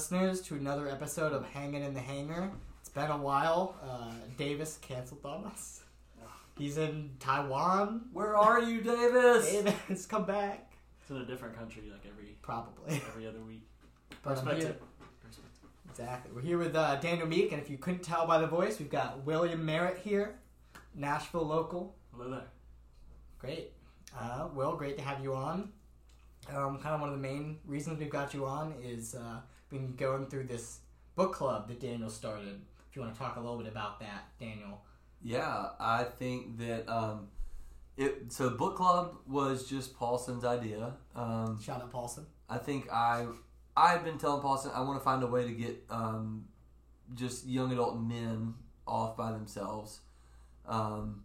listeners, 0.00 0.42
to 0.42 0.54
another 0.54 0.90
episode 0.90 1.32
of 1.32 1.42
Hanging 1.46 1.82
in 1.82 1.94
the 1.94 2.00
Hangar. 2.00 2.50
It's 2.80 2.90
been 2.90 3.10
a 3.10 3.16
while. 3.16 3.74
Uh, 3.82 4.12
Davis 4.36 4.78
canceled 4.82 5.24
on 5.24 5.46
us. 5.46 5.84
He's 6.58 6.76
in 6.76 7.12
Taiwan. 7.18 8.02
Where 8.12 8.36
are 8.36 8.60
you, 8.60 8.82
Davis? 8.82 9.50
Davis, 9.50 10.04
come 10.04 10.26
back. 10.26 10.74
It's 11.00 11.10
in 11.10 11.16
a 11.16 11.24
different 11.24 11.56
country, 11.56 11.84
like 11.90 12.02
every 12.06 12.36
Probably. 12.42 13.00
every 13.08 13.26
other 13.26 13.40
week. 13.40 13.66
But 14.22 14.36
I'm 14.36 14.44
Respect 14.44 14.60
here- 14.64 14.70
it. 14.72 14.82
Respect 15.26 15.48
it. 15.64 15.90
Exactly. 15.92 16.32
We're 16.34 16.42
here 16.42 16.58
with 16.58 16.76
uh, 16.76 16.96
Daniel 16.96 17.26
Meek, 17.26 17.52
and 17.52 17.62
if 17.62 17.70
you 17.70 17.78
couldn't 17.78 18.02
tell 18.02 18.26
by 18.26 18.36
the 18.36 18.46
voice, 18.46 18.78
we've 18.78 18.90
got 18.90 19.24
William 19.24 19.64
Merritt 19.64 19.96
here, 20.04 20.34
Nashville 20.94 21.46
local. 21.46 21.96
Hello 22.14 22.28
there. 22.28 22.44
Great. 23.38 23.72
Uh, 24.14 24.48
Will, 24.54 24.76
great 24.76 24.98
to 24.98 25.02
have 25.02 25.22
you 25.22 25.32
on. 25.34 25.72
Um, 26.54 26.80
kind 26.80 26.94
of 26.94 27.00
one 27.00 27.08
of 27.08 27.14
the 27.16 27.22
main 27.22 27.60
reasons 27.64 27.98
we've 27.98 28.10
got 28.10 28.34
you 28.34 28.44
on 28.44 28.74
is 28.84 29.14
uh, 29.14 29.40
been 29.70 29.94
going 29.96 30.26
through 30.26 30.44
this 30.44 30.80
book 31.14 31.32
club 31.32 31.68
that 31.68 31.80
Daniel 31.80 32.10
started. 32.10 32.60
If 32.88 32.96
you 32.96 33.02
want 33.02 33.14
to 33.14 33.18
talk 33.18 33.36
a 33.36 33.40
little 33.40 33.58
bit 33.58 33.66
about 33.66 34.00
that, 34.00 34.24
Daniel. 34.38 34.82
Yeah, 35.22 35.70
I 35.80 36.04
think 36.04 36.58
that 36.58 36.88
um, 36.88 37.28
it. 37.96 38.32
So 38.32 38.50
book 38.50 38.76
club 38.76 39.16
was 39.26 39.68
just 39.68 39.96
Paulson's 39.96 40.44
idea. 40.44 40.94
Um, 41.14 41.60
Shout 41.60 41.82
out 41.82 41.90
Paulson. 41.90 42.26
I 42.48 42.58
think 42.58 42.90
I 42.92 43.26
I've 43.76 44.04
been 44.04 44.18
telling 44.18 44.40
Paulson 44.40 44.70
I 44.74 44.80
want 44.82 44.98
to 44.98 45.04
find 45.04 45.22
a 45.22 45.26
way 45.26 45.44
to 45.44 45.52
get 45.52 45.84
um, 45.90 46.46
just 47.14 47.46
young 47.46 47.72
adult 47.72 48.00
men 48.00 48.54
off 48.86 49.16
by 49.16 49.32
themselves. 49.32 50.00
Um, 50.66 51.24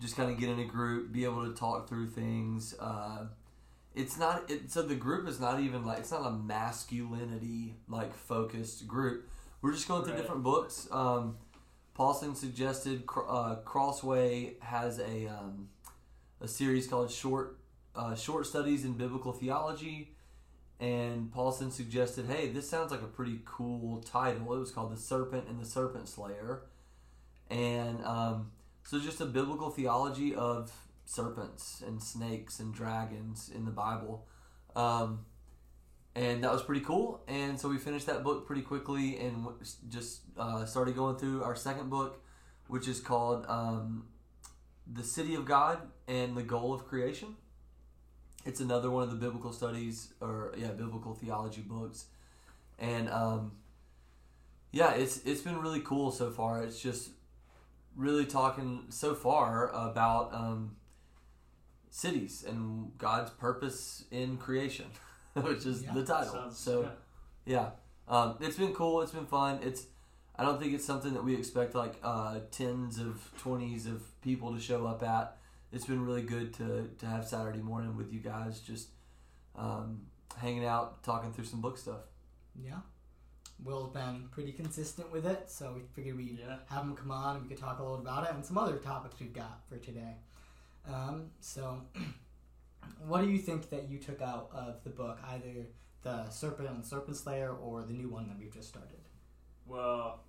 just 0.00 0.16
kind 0.16 0.30
of 0.30 0.38
get 0.38 0.48
in 0.48 0.58
a 0.58 0.64
group, 0.64 1.12
be 1.12 1.24
able 1.24 1.46
to 1.46 1.54
talk 1.54 1.88
through 1.88 2.08
things. 2.08 2.74
Uh, 2.78 3.26
it's 3.94 4.18
not 4.18 4.50
it, 4.50 4.70
so 4.70 4.82
the 4.82 4.94
group 4.94 5.28
is 5.28 5.38
not 5.40 5.60
even 5.60 5.84
like 5.84 5.98
it's 6.00 6.10
not 6.10 6.26
a 6.26 6.30
masculinity 6.30 7.74
like 7.88 8.14
focused 8.14 8.86
group. 8.86 9.28
We're 9.60 9.72
just 9.72 9.86
going 9.88 10.02
through 10.04 10.14
Right. 10.14 10.20
different 10.22 10.42
books. 10.42 10.88
Um, 10.90 11.36
Paulson 11.94 12.34
suggested 12.34 13.04
uh, 13.08 13.56
Crossway 13.64 14.54
has 14.60 14.98
a 14.98 15.26
um, 15.28 15.68
a 16.40 16.48
series 16.48 16.86
called 16.86 17.10
Short 17.10 17.58
uh, 17.94 18.14
Short 18.14 18.46
Studies 18.46 18.84
in 18.84 18.94
Biblical 18.94 19.32
Theology, 19.32 20.14
and 20.80 21.30
Paulson 21.30 21.70
suggested, 21.70 22.26
"Hey, 22.26 22.48
this 22.48 22.68
sounds 22.68 22.90
like 22.90 23.02
a 23.02 23.06
pretty 23.06 23.40
cool 23.44 24.00
title." 24.00 24.54
It 24.54 24.58
was 24.60 24.70
called 24.70 24.92
"The 24.92 24.96
Serpent 25.00 25.48
and 25.48 25.60
the 25.60 25.66
Serpent 25.66 26.08
Slayer," 26.08 26.62
and 27.50 28.02
um, 28.04 28.50
so 28.84 28.98
just 28.98 29.20
a 29.20 29.26
biblical 29.26 29.70
theology 29.70 30.34
of 30.34 30.72
serpents 31.04 31.82
and 31.86 32.02
snakes 32.02 32.60
and 32.60 32.74
dragons 32.74 33.50
in 33.54 33.64
the 33.64 33.70
Bible. 33.70 34.26
Um, 34.74 35.26
and 36.14 36.44
that 36.44 36.52
was 36.52 36.62
pretty 36.62 36.82
cool. 36.82 37.22
And 37.26 37.58
so 37.58 37.68
we 37.68 37.78
finished 37.78 38.06
that 38.06 38.22
book 38.22 38.46
pretty 38.46 38.62
quickly 38.62 39.18
and 39.18 39.46
just 39.88 40.20
uh, 40.36 40.64
started 40.66 40.94
going 40.94 41.16
through 41.16 41.42
our 41.42 41.56
second 41.56 41.90
book, 41.90 42.22
which 42.68 42.86
is 42.86 43.00
called 43.00 43.46
um, 43.48 44.06
The 44.90 45.02
City 45.02 45.34
of 45.34 45.46
God 45.46 45.78
and 46.06 46.36
the 46.36 46.42
Goal 46.42 46.74
of 46.74 46.86
Creation. 46.86 47.36
It's 48.44 48.60
another 48.60 48.90
one 48.90 49.04
of 49.04 49.10
the 49.10 49.16
biblical 49.16 49.52
studies 49.52 50.12
or 50.20 50.52
yeah, 50.56 50.68
biblical 50.68 51.14
theology 51.14 51.62
books. 51.62 52.06
And 52.78 53.08
um, 53.08 53.52
yeah, 54.72 54.94
it's 54.94 55.18
it's 55.18 55.42
been 55.42 55.60
really 55.60 55.80
cool 55.80 56.10
so 56.10 56.30
far. 56.30 56.62
It's 56.64 56.80
just 56.80 57.10
really 57.94 58.24
talking 58.24 58.86
so 58.88 59.14
far 59.14 59.68
about 59.68 60.34
um, 60.34 60.76
cities 61.92 62.42
and 62.48 62.90
God's 62.98 63.30
purpose 63.30 64.04
in 64.10 64.38
creation, 64.38 64.86
which 65.34 65.66
is 65.66 65.82
Yeah, 65.82 65.92
the 65.92 66.04
title. 66.04 66.32
Sounds- 66.32 66.58
so 66.58 66.90
yeah. 67.46 67.70
yeah, 68.08 68.16
um, 68.16 68.36
it's 68.40 68.56
been 68.56 68.72
cool. 68.74 69.02
It's 69.02 69.12
been 69.12 69.26
fun. 69.26 69.60
It's 69.62 69.86
I 70.34 70.44
don't 70.44 70.58
think 70.58 70.72
it's 70.72 70.84
something 70.86 71.12
that 71.12 71.22
we 71.22 71.34
expect 71.36 71.74
like 71.74 71.96
uh, 72.02 72.40
tens 72.50 72.98
of 72.98 73.20
twenties 73.38 73.86
of 73.86 74.02
people 74.22 74.52
to 74.54 74.58
show 74.60 74.86
up 74.86 75.02
at. 75.02 75.36
It's 75.70 75.84
been 75.86 76.04
really 76.04 76.22
good 76.22 76.54
to 76.54 76.88
to 76.98 77.06
have 77.06 77.26
Saturday 77.28 77.60
morning 77.60 77.96
with 77.96 78.12
you 78.12 78.20
guys, 78.20 78.60
just 78.60 78.88
um, 79.54 80.06
hanging 80.38 80.64
out, 80.64 81.02
talking 81.02 81.32
through 81.32 81.44
some 81.44 81.60
book 81.60 81.76
stuff. 81.76 82.00
Yeah. 82.58 82.78
Will's 83.62 83.92
been 83.92 84.28
pretty 84.32 84.52
consistent 84.52 85.12
with 85.12 85.24
it, 85.26 85.48
so 85.48 85.72
we 85.74 85.82
figured 85.94 86.16
we'd 86.16 86.38
Yeah. 86.40 86.56
have 86.68 86.82
him 86.84 86.96
come 86.96 87.10
on 87.12 87.36
and 87.36 87.42
we 87.44 87.48
could 87.54 87.62
talk 87.62 87.78
a 87.78 87.82
little 87.82 87.98
about 87.98 88.24
it 88.26 88.34
and 88.34 88.44
some 88.44 88.58
other 88.58 88.76
topics 88.78 89.20
we've 89.20 89.32
got 89.32 89.60
for 89.68 89.76
today. 89.76 90.16
Um, 90.88 91.30
so, 91.40 91.82
what 93.06 93.22
do 93.22 93.30
you 93.30 93.38
think 93.38 93.70
that 93.70 93.88
you 93.88 93.98
took 93.98 94.20
out 94.20 94.50
of 94.54 94.82
the 94.84 94.90
book, 94.90 95.18
either 95.28 95.66
the 96.02 96.28
Serpent 96.30 96.68
and 96.68 96.82
the 96.82 96.86
Serpent 96.86 97.16
Slayer 97.16 97.52
or 97.52 97.82
the 97.82 97.92
new 97.92 98.08
one 98.08 98.28
that 98.28 98.38
we've 98.38 98.52
just 98.52 98.68
started? 98.68 98.98
Well, 99.66 100.20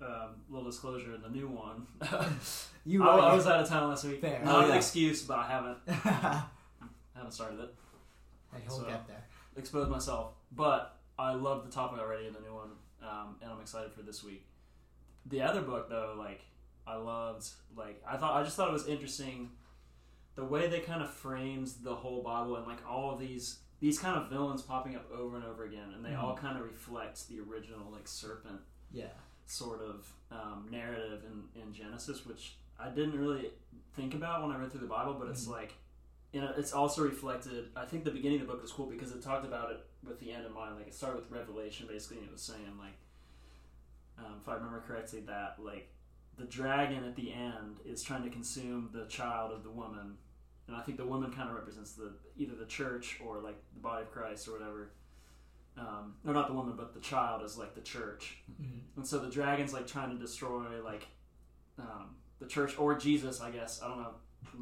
um, 0.00 0.42
little 0.48 0.68
disclosure, 0.70 1.16
the 1.16 1.30
new 1.30 1.48
one. 1.48 1.86
You 2.88 3.02
I, 3.02 3.16
I 3.16 3.34
was 3.34 3.48
out 3.48 3.60
of 3.60 3.68
town 3.68 3.88
last 3.88 4.04
week. 4.04 4.20
Fair. 4.20 4.40
Not 4.44 4.64
Oh, 4.66 4.70
an 4.70 4.76
excuse, 4.76 5.20
but 5.24 5.38
I 5.40 5.48
haven't 5.48 5.78
it. 5.88 5.92
haven't 7.14 7.32
started 7.32 7.58
it. 7.58 7.74
He'll 8.62 8.78
So- 8.78 8.84
get 8.84 9.08
there. 9.08 9.24
Exposed 9.56 9.90
myself, 9.90 10.34
but 10.52 10.96
I 11.18 11.32
love 11.32 11.64
the 11.64 11.72
topic 11.72 11.98
already 11.98 12.26
in 12.28 12.32
the 12.32 12.38
new 12.40 12.54
one, 12.54 12.70
um, 13.02 13.36
and 13.42 13.50
I'm 13.50 13.60
excited 13.60 13.90
for 13.92 14.02
this 14.02 14.22
week. 14.22 14.46
The 15.24 15.42
other 15.42 15.62
book, 15.62 15.88
though, 15.88 16.14
like 16.16 16.42
I 16.86 16.94
loved, 16.94 17.48
like 17.74 18.00
I 18.08 18.16
thought, 18.18 18.40
I 18.40 18.44
just 18.44 18.54
thought 18.54 18.68
it 18.68 18.72
was 18.72 18.86
interesting 18.86 19.50
the 20.36 20.44
way 20.44 20.68
they 20.68 20.80
kind 20.80 21.02
of 21.02 21.10
frames 21.10 21.74
the 21.78 21.94
whole 21.94 22.22
Bible 22.22 22.56
and 22.56 22.66
like 22.66 22.86
all 22.88 23.12
of 23.12 23.18
these 23.20 23.58
these 23.80 23.98
kind 23.98 24.16
of 24.16 24.30
villains 24.30 24.62
popping 24.62 24.96
up 24.96 25.10
over 25.12 25.36
and 25.36 25.44
over 25.44 25.64
again, 25.64 25.92
and 25.94 26.02
they 26.04 26.14
all 26.14 26.34
kind 26.34 26.56
of 26.58 26.64
reflect 26.64 27.28
the 27.28 27.40
original 27.40 27.90
like 27.92 28.08
serpent 28.08 28.60
Yeah. 28.90 29.08
sort 29.46 29.82
of 29.82 30.10
um, 30.30 30.66
narrative 30.70 31.24
in, 31.30 31.60
in 31.60 31.72
Genesis, 31.74 32.24
which 32.24 32.56
I 32.78 32.88
didn't 32.88 33.18
really 33.18 33.50
think 33.94 34.14
about 34.14 34.42
when 34.42 34.50
I 34.50 34.58
read 34.58 34.70
through 34.70 34.80
the 34.80 34.86
Bible, 34.86 35.14
but 35.14 35.28
it's 35.28 35.46
Mhm. 35.46 35.50
like, 35.50 35.74
you 36.32 36.40
know, 36.40 36.52
it's 36.56 36.72
also 36.72 37.02
reflected. 37.04 37.70
I 37.76 37.84
think 37.84 38.04
the 38.04 38.10
beginning 38.10 38.40
of 38.40 38.46
the 38.46 38.52
book 38.54 38.62
was 38.62 38.72
cool 38.72 38.86
because 38.86 39.12
it 39.12 39.22
talked 39.22 39.44
about 39.44 39.70
it 39.72 39.80
with 40.02 40.20
the 40.20 40.32
end 40.32 40.46
in 40.46 40.52
mind. 40.54 40.76
Like 40.76 40.86
it 40.88 40.94
started 40.94 41.20
with 41.20 41.30
Revelation, 41.30 41.86
basically, 41.86 42.18
and 42.18 42.26
it 42.28 42.32
was 42.32 42.42
saying 42.42 42.78
like, 42.78 42.96
um, 44.18 44.38
if 44.40 44.48
I 44.48 44.54
remember 44.54 44.80
correctly, 44.86 45.20
that 45.20 45.56
like 45.58 45.88
the 46.38 46.44
dragon 46.44 47.04
at 47.04 47.14
the 47.16 47.32
end 47.32 47.80
is 47.84 48.02
trying 48.02 48.22
to 48.24 48.30
consume 48.30 48.88
the 48.92 49.04
child 49.06 49.52
of 49.52 49.62
the 49.64 49.70
woman, 49.70 50.16
and 50.68 50.76
I 50.76 50.80
think 50.82 50.98
the 50.98 51.06
woman 51.06 51.32
kind 51.32 51.48
of 51.48 51.54
represents 51.56 51.92
the 51.92 52.12
either 52.36 52.54
the 52.54 52.66
church 52.66 53.18
or 53.24 53.38
like 53.40 53.56
the 53.74 53.80
body 53.80 54.02
of 54.02 54.10
Christ 54.12 54.48
or 54.48 54.52
whatever. 54.52 54.90
Um, 55.78 56.14
no, 56.24 56.32
not 56.32 56.48
the 56.48 56.54
woman, 56.54 56.74
but 56.76 56.94
the 56.94 57.00
child 57.00 57.42
is 57.44 57.58
like 57.58 57.74
the 57.74 57.82
church. 57.82 58.38
Mhm. 58.60 58.80
And 58.96 59.06
so 59.06 59.18
the 59.18 59.28
dragon's 59.30 59.72
like 59.74 59.86
trying 59.86 60.10
to 60.10 60.16
destroy 60.18 60.64
like 60.82 61.06
um, 61.78 62.16
the 62.38 62.46
church 62.46 62.78
or 62.78 62.94
Jesus, 62.96 63.40
I 63.40 63.50
guess. 63.50 63.82
I 63.82 63.88
don't 63.88 63.98
know. 63.98 64.14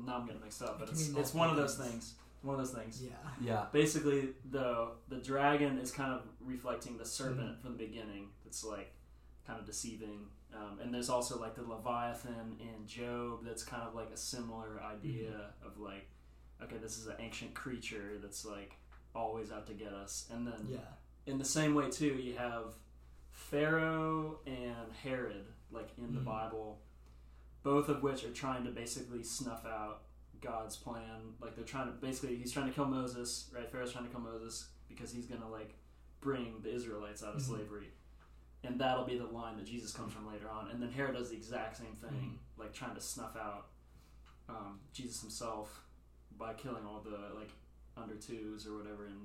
Now 0.04 0.16
I'm 0.18 0.26
getting 0.26 0.40
mixed 0.42 0.62
up, 0.62 0.78
but 0.80 0.88
It 0.88 0.92
it's 0.92 1.08
it's 1.10 1.34
one 1.34 1.50
of 1.50 1.56
those 1.56 1.76
things. 1.76 1.90
things. 1.90 2.14
One 2.42 2.58
of 2.58 2.60
those 2.60 2.74
things. 2.76 3.00
Yeah. 3.02 3.10
Yeah, 3.40 3.66
Basically, 3.72 4.30
the 4.50 4.88
the 5.08 5.16
dragon 5.16 5.78
is 5.78 5.90
kind 5.92 6.12
of 6.12 6.22
reflecting 6.40 6.98
the 6.98 7.04
serpent 7.04 7.38
Mm-hmm. 7.52 7.60
from 7.62 7.72
the 7.76 7.78
beginning. 7.86 8.28
It's 8.44 8.64
like 8.64 8.92
kind 9.46 9.58
of 9.60 9.64
deceiving. 9.66 10.26
Um, 10.54 10.78
and 10.80 10.94
there's 10.94 11.10
also 11.10 11.40
like 11.40 11.54
the 11.56 11.62
Leviathan 11.62 12.56
in 12.60 12.86
Job. 12.86 13.40
That's 13.44 13.64
kind 13.64 13.82
of 13.82 13.94
like 13.94 14.10
a 14.12 14.16
similar 14.16 14.80
idea 14.82 15.30
Mm-hmm. 15.30 15.66
of 15.66 15.78
like, 15.80 16.08
okay, 16.62 16.76
this 16.80 16.96
is 16.98 17.06
an 17.08 17.16
ancient 17.18 17.54
creature 17.54 18.18
that's 18.22 18.44
like 18.44 18.76
always 19.14 19.50
out 19.52 19.66
to 19.66 19.72
get 19.74 19.92
us. 19.92 20.28
And 20.32 20.46
then 20.46 20.66
Yeah. 20.70 20.78
in 21.26 21.38
the 21.38 21.44
same 21.44 21.74
way 21.74 21.90
too 21.90 22.14
you 22.14 22.36
have 22.36 22.74
pharaoh 23.30 24.38
and 24.46 24.92
herod 25.02 25.44
like 25.70 25.88
in 25.98 26.12
the 26.14 26.20
Mhm. 26.20 26.24
bible 26.24 26.80
both 27.62 27.88
of 27.88 28.02
which 28.02 28.24
are 28.24 28.30
trying 28.32 28.64
to 28.64 28.70
basically 28.70 29.22
snuff 29.22 29.64
out 29.66 30.02
god's 30.40 30.76
plan 30.76 31.34
like 31.40 31.56
they're 31.56 31.64
trying 31.64 31.86
to 31.86 31.92
basically 31.92 32.36
he's 32.36 32.52
trying 32.52 32.66
to 32.66 32.72
kill 32.72 32.84
moses 32.84 33.50
right 33.54 33.70
pharaoh's 33.70 33.92
trying 33.92 34.04
to 34.04 34.10
kill 34.10 34.20
moses 34.20 34.68
because 34.88 35.12
he's 35.12 35.26
gonna 35.26 35.48
like 35.48 35.74
bring 36.20 36.60
the 36.62 36.72
israelites 36.72 37.22
out 37.24 37.34
of 37.34 37.40
Mhm. 37.40 37.46
slavery 37.46 37.90
and 38.64 38.80
that'll 38.80 39.04
be 39.04 39.18
the 39.18 39.26
line 39.26 39.56
that 39.56 39.66
jesus 39.66 39.92
comes 39.92 40.12
from 40.12 40.26
later 40.26 40.48
on 40.48 40.70
and 40.70 40.82
then 40.82 40.90
herod 40.90 41.14
does 41.14 41.30
the 41.30 41.36
exact 41.36 41.76
same 41.76 41.94
thing 42.00 42.38
like 42.56 42.72
trying 42.72 42.94
to 42.94 43.00
snuff 43.00 43.36
out 43.36 43.66
um, 44.48 44.78
jesus 44.92 45.20
himself 45.20 45.80
by 46.38 46.52
killing 46.54 46.84
all 46.86 47.00
the 47.04 47.34
like 47.38 47.50
under 47.96 48.14
twos 48.14 48.66
or 48.66 48.76
whatever 48.76 49.06
in 49.06 49.16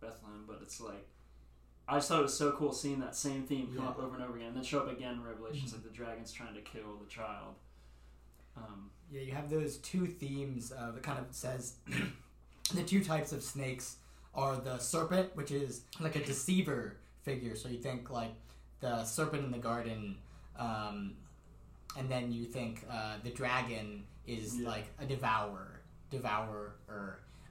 bethlehem 0.00 0.44
but 0.46 0.58
it's 0.62 0.80
like 0.80 1.06
I 1.88 1.96
just 1.96 2.08
thought 2.08 2.20
it 2.20 2.22
was 2.22 2.38
so 2.38 2.52
cool 2.52 2.72
seeing 2.72 3.00
that 3.00 3.16
same 3.16 3.42
theme 3.42 3.66
come 3.74 3.82
Yeah. 3.84 3.90
up 3.90 3.98
over 3.98 4.14
and 4.14 4.22
over 4.24 4.36
again, 4.36 4.48
and 4.48 4.56
then 4.56 4.62
show 4.62 4.78
up 4.78 4.88
again 4.88 5.14
in 5.14 5.22
Revelations, 5.24 5.72
Mhm. 5.72 5.74
like 5.74 5.82
the 5.82 5.90
dragon's 5.90 6.32
trying 6.32 6.54
to 6.54 6.60
kill 6.60 6.96
the 7.02 7.08
child. 7.10 7.56
Um, 8.56 8.92
Yeah, 9.10 9.22
you 9.22 9.32
have 9.32 9.50
those 9.50 9.78
two 9.78 10.06
themes 10.06 10.70
uh, 10.72 10.92
that 10.92 11.02
kind 11.02 11.18
of 11.18 11.26
says 11.34 11.74
the 12.74 12.84
two 12.84 13.02
types 13.04 13.32
of 13.32 13.42
snakes 13.42 13.96
are 14.32 14.56
the 14.56 14.78
serpent, 14.78 15.34
which 15.36 15.50
is 15.50 15.82
like 15.98 16.14
a 16.14 16.24
deceiver 16.24 16.98
figure. 17.24 17.56
So 17.56 17.68
you 17.68 17.78
think 17.78 18.10
like 18.10 18.32
the 18.82 19.04
serpent 19.04 19.44
in 19.46 19.50
the 19.50 19.58
garden, 19.58 20.18
um, 20.58 21.14
and 21.96 22.10
then 22.10 22.30
you 22.32 22.44
think 22.44 22.84
uh, 22.90 23.16
the 23.24 23.30
dragon 23.30 24.04
is 24.26 24.58
Yeah. 24.58 24.68
like 24.68 24.86
a 24.98 25.06
devourer, 25.06 25.80
devourer. 26.10 26.74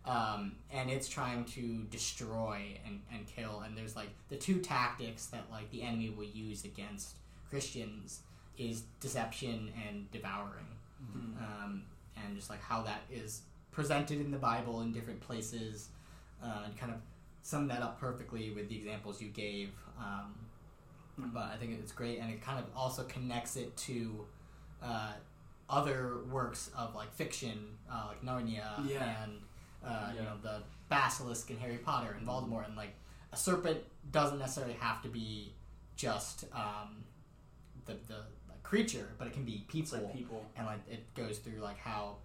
um, 0.04 0.56
and 0.72 0.90
it's 0.90 1.08
trying 1.08 1.46
to 1.46 1.84
destroy 1.92 2.76
and, 2.86 3.02
and 3.14 3.28
kill. 3.28 3.60
And 3.60 3.78
there's 3.78 3.96
like 3.96 4.10
the 4.30 4.36
two 4.36 4.58
tactics 4.60 5.28
that 5.28 5.44
like 5.52 5.70
the 5.70 5.84
enemy 5.84 6.10
will 6.10 6.24
use 6.26 6.66
against 6.66 7.18
Christians 7.52 8.22
is 8.58 8.82
deception 9.00 9.72
and 9.88 10.10
devouring, 10.12 10.66
Mhm. 11.04 11.38
um, 11.44 11.84
and 12.16 12.36
just 12.36 12.50
like 12.50 12.62
how 12.64 12.82
that 12.84 13.02
is 13.12 13.44
presented 13.72 14.20
in 14.20 14.32
the 14.32 14.40
Bible 14.40 14.82
in 14.82 14.92
different 14.92 15.22
places, 15.22 15.90
uh, 16.42 16.64
and 16.66 16.76
kind 16.78 16.92
of 16.92 17.00
sum 17.44 17.68
that 17.68 17.82
up 17.84 18.00
perfectly 18.00 18.50
with 18.52 18.70
the 18.70 18.78
examples 18.78 19.22
you 19.22 19.30
gave. 19.30 19.72
Um, 20.00 20.41
Mhm. 21.22 21.34
but 21.34 21.44
I 21.46 21.58
think 21.58 21.72
it's 21.80 21.92
great, 21.92 22.20
and 22.20 22.32
it 22.32 22.42
kind 22.42 22.60
of 22.60 22.66
also 22.76 23.04
connects 23.06 23.56
it 23.56 23.76
to 23.78 24.26
uh, 24.82 25.14
other 25.70 26.18
works 26.30 26.70
of 26.76 26.96
like 26.96 27.12
fiction, 27.14 27.78
uh, 27.90 28.08
like 28.10 28.22
Narnia 28.24 28.88
Yeah. 28.90 29.24
and 29.24 29.42
uh, 29.86 30.12
you 30.16 30.22
know 30.22 30.38
the 30.42 30.64
basilisk 30.90 31.50
and 31.50 31.60
Harry 31.60 31.78
Potter 31.78 32.12
and 32.18 32.28
Voldemort, 32.28 32.66
and 32.68 32.76
like 32.76 32.94
a 33.32 33.38
serpent 33.38 33.80
doesn't 34.12 34.40
necessarily 34.40 34.74
have 34.74 35.02
to 35.04 35.10
be 35.10 35.54
just 35.96 36.46
um, 36.54 37.04
the 37.86 37.94
the 38.08 38.26
like, 38.50 38.62
creature, 38.64 39.10
but 39.18 39.28
it 39.28 39.34
can 39.34 39.44
be 39.46 39.64
people, 39.68 40.00
like 40.00 40.14
people. 40.14 40.46
and 40.56 40.66
like 40.66 40.80
it 40.90 41.14
goes 41.16 41.38
through 41.40 41.60
like 41.60 41.78
how 41.78 42.18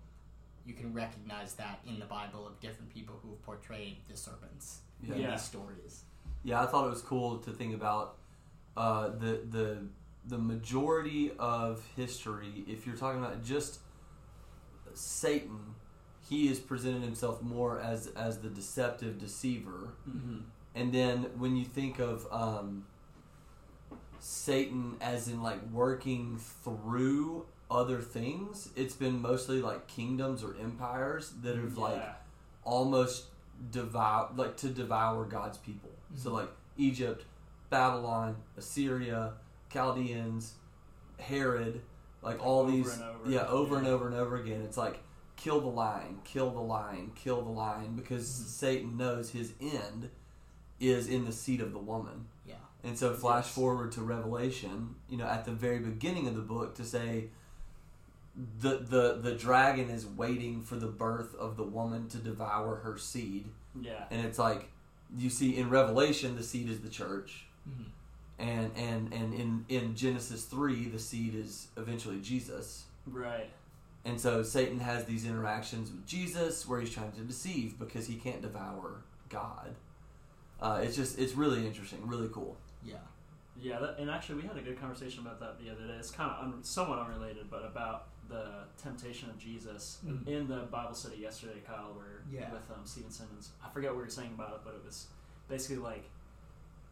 you 0.65 0.75
can 0.75 0.93
recognize 0.93 1.55
that 1.55 1.79
in 1.87 2.01
the 2.01 2.07
Bible 2.07 2.45
of 2.47 2.59
different 2.61 2.91
people 2.93 3.21
who've 3.23 3.41
portrayed 3.45 3.99
the 4.09 4.17
serpents 4.17 4.81
Yeah. 5.01 5.15
in 5.15 5.21
Yeah. 5.21 5.31
these 5.33 5.43
stories. 5.43 6.05
Yeah, 6.43 6.63
I 6.63 6.67
thought 6.67 6.87
it 6.87 6.91
was 6.91 7.03
cool 7.03 7.39
to 7.39 7.53
think 7.53 7.75
about 7.75 8.19
uh, 8.77 9.09
the 9.09 9.41
the 9.51 9.79
the 10.27 10.39
majority 10.39 11.33
of 11.39 11.87
history. 11.97 12.65
If 12.67 12.87
you're 12.87 12.97
talking 12.97 13.23
about 13.23 13.45
just 13.45 13.79
Satan, 14.95 15.75
he 16.29 16.49
is 16.49 16.59
presented 16.59 17.03
himself 17.03 17.43
more 17.43 17.79
as 17.81 18.09
as 18.09 18.39
the 18.39 18.49
deceptive 18.49 19.19
deceiver. 19.19 19.91
Mm-hmm. 20.09 20.39
And 20.75 20.93
then 20.93 21.27
when 21.39 21.57
you 21.57 21.65
think 21.65 21.99
of 22.01 22.27
um, 22.31 22.85
Satan 24.19 24.97
as 25.01 25.29
in 25.29 25.43
like 25.43 25.61
working 25.71 26.39
through 26.65 27.47
other 27.71 28.01
things, 28.01 28.71
it's 28.77 28.95
been 28.95 29.21
mostly 29.21 29.61
like 29.61 29.87
kingdoms 29.87 30.43
or 30.43 30.57
empires 30.61 31.33
that 31.43 31.57
have 31.57 31.79
like 31.79 32.03
almost 32.65 33.27
devour 33.71 34.31
like 34.37 34.57
to 34.59 34.69
devour 34.69 35.25
God's 35.25 35.59
people. 35.59 35.91
So 36.15 36.31
Mhm. 36.31 36.35
like 36.35 36.49
Egypt, 36.77 37.25
Babylon, 37.71 38.37
Assyria, 38.57 39.35
Chaldeans, 39.73 40.55
Herod, 41.19 41.81
like 42.23 42.45
all 42.45 42.61
Over 42.63 42.71
these 42.71 42.95
and 42.95 43.03
over. 43.05 43.31
yeah, 43.31 43.47
over 43.47 43.79
and 43.79 43.87
over 43.87 44.07
and 44.07 44.17
over 44.17 44.37
again. 44.37 44.63
It's 44.63 44.77
like 44.77 45.01
kill 45.37 45.61
the 45.61 45.67
lion, 45.69 46.21
kill 46.25 46.51
the 46.51 46.61
lion, 46.61 47.13
kill 47.15 47.43
the 47.43 47.51
lion 47.51 47.95
because 47.95 48.25
Mhm. 48.27 48.47
Satan 48.47 48.97
knows 48.97 49.31
his 49.31 49.53
end 49.61 50.11
is 50.81 51.07
in 51.09 51.25
the 51.25 51.33
seed 51.33 51.61
of 51.61 51.73
the 51.73 51.79
woman. 51.79 52.27
Yeah. 52.47 52.55
And 52.83 52.99
so 52.99 53.15
flash 53.15 53.45
Yes. 53.47 53.55
forward 53.55 53.93
to 53.93 54.03
Revelation, 54.03 54.97
you 55.09 55.17
know, 55.17 55.27
at 55.27 55.45
the 55.45 55.53
very 55.53 55.79
beginning 55.79 56.27
of 56.27 56.35
the 56.35 56.43
book 56.43 56.75
to 56.77 56.85
say 56.85 57.31
the 58.61 58.77
the 58.79 59.15
the 59.23 59.35
dragon 59.35 59.89
is 59.89 60.07
waiting 60.07 60.61
for 60.63 60.77
the 60.77 60.87
birth 60.87 61.35
of 61.37 61.57
the 61.57 61.65
woman 61.65 62.09
to 62.11 62.19
devour 62.19 62.77
her 62.77 62.99
seed. 62.99 63.49
Yeah. 63.81 64.05
And 64.11 64.25
it's 64.27 64.39
like 64.39 64.69
you 65.17 65.31
see 65.31 65.57
in 65.57 65.71
Revelation 65.71 66.37
the 66.37 66.43
seed 66.43 66.69
is 66.69 66.81
the 66.81 66.89
church. 66.91 67.47
Mhm. 67.69 67.85
And 68.39 68.71
and 68.77 69.13
and 69.13 69.35
in 69.35 69.65
in 69.69 69.95
Genesis 69.97 70.45
3 70.45 70.89
the 70.89 70.99
seed 70.99 71.35
is 71.35 71.69
eventually 71.77 72.21
Jesus. 72.21 72.85
Right. 73.07 73.51
And 74.05 74.21
so 74.21 74.43
Satan 74.43 74.79
has 74.81 75.05
these 75.05 75.25
interactions 75.25 75.91
with 75.91 76.07
Jesus 76.07 76.67
where 76.69 76.81
he's 76.81 76.91
trying 76.91 77.13
to 77.13 77.21
deceive 77.23 77.79
because 77.79 78.07
he 78.07 78.17
can't 78.17 78.41
devour 78.43 79.03
God. 79.29 79.75
Uh, 80.61 80.81
it's 80.83 80.97
just 80.97 81.19
it's 81.19 81.35
really 81.35 81.67
interesting, 81.67 82.07
really 82.07 82.29
cool. 82.33 82.57
Yeah. 82.85 82.97
Yeah, 83.59 83.79
that, 83.79 83.99
and 83.99 84.11
actually, 84.11 84.43
we 84.43 84.47
had 84.47 84.57
a 84.59 84.61
good 84.61 84.79
conversation 84.79 85.21
about 85.27 85.41
that 85.41 85.59
the 85.59 85.71
other 85.71 85.87
day. 85.87 85.95
It's 85.99 86.11
kind 86.11 86.31
of 86.31 86.45
un, 86.45 86.63
somewhat 86.63 86.99
unrelated, 86.99 87.51
but 87.51 87.65
about 87.65 88.09
the 88.29 88.65
temptation 88.77 89.31
of 89.31 89.39
Jesus 89.39 89.99
Mm. 90.07 90.27
in 90.27 90.47
the 90.47 90.61
Bible 90.71 90.95
study 90.95 91.17
yesterday, 91.17 91.63
Kyle, 91.67 91.95
where 91.95 92.23
Yeah. 92.31 92.53
with 92.53 92.71
um, 92.71 92.85
Stephen 92.85 93.11
Simmons. 93.11 93.53
I 93.65 93.71
forget 93.71 93.93
what 93.93 93.99
you 94.01 94.05
were 94.05 94.11
saying 94.11 94.33
about 94.35 94.53
it, 94.53 94.61
but 94.63 94.75
it 94.75 94.85
was 94.85 95.07
basically 95.49 95.79
like 95.79 96.05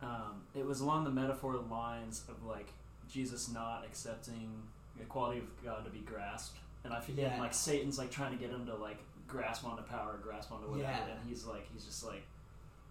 um, 0.04 0.42
it 0.54 0.64
was 0.66 0.80
along 0.80 1.04
the 1.04 1.10
metaphor 1.10 1.56
lines 1.56 2.22
of 2.28 2.44
like 2.44 2.68
Jesus 3.10 3.48
not 3.50 3.84
accepting 3.86 4.50
the 4.96 5.02
equality 5.02 5.40
of 5.40 5.64
God 5.64 5.84
to 5.84 5.90
be 5.90 6.00
grasped, 6.00 6.58
and 6.84 6.92
I 6.92 7.00
feel 7.00 7.16
Yeah. 7.16 7.38
like 7.40 7.54
Satan's 7.54 7.98
like 7.98 8.10
trying 8.10 8.32
to 8.32 8.38
get 8.38 8.50
him 8.50 8.66
to 8.66 8.74
like 8.74 8.98
grasp 9.26 9.64
onto 9.64 9.82
power, 9.82 10.18
grasp 10.22 10.52
onto 10.52 10.68
whatever, 10.68 10.90
Yeah. 10.92 11.14
and 11.14 11.28
he's 11.28 11.44
like 11.44 11.66
he's 11.72 11.84
just 11.84 12.04
like, 12.04 12.22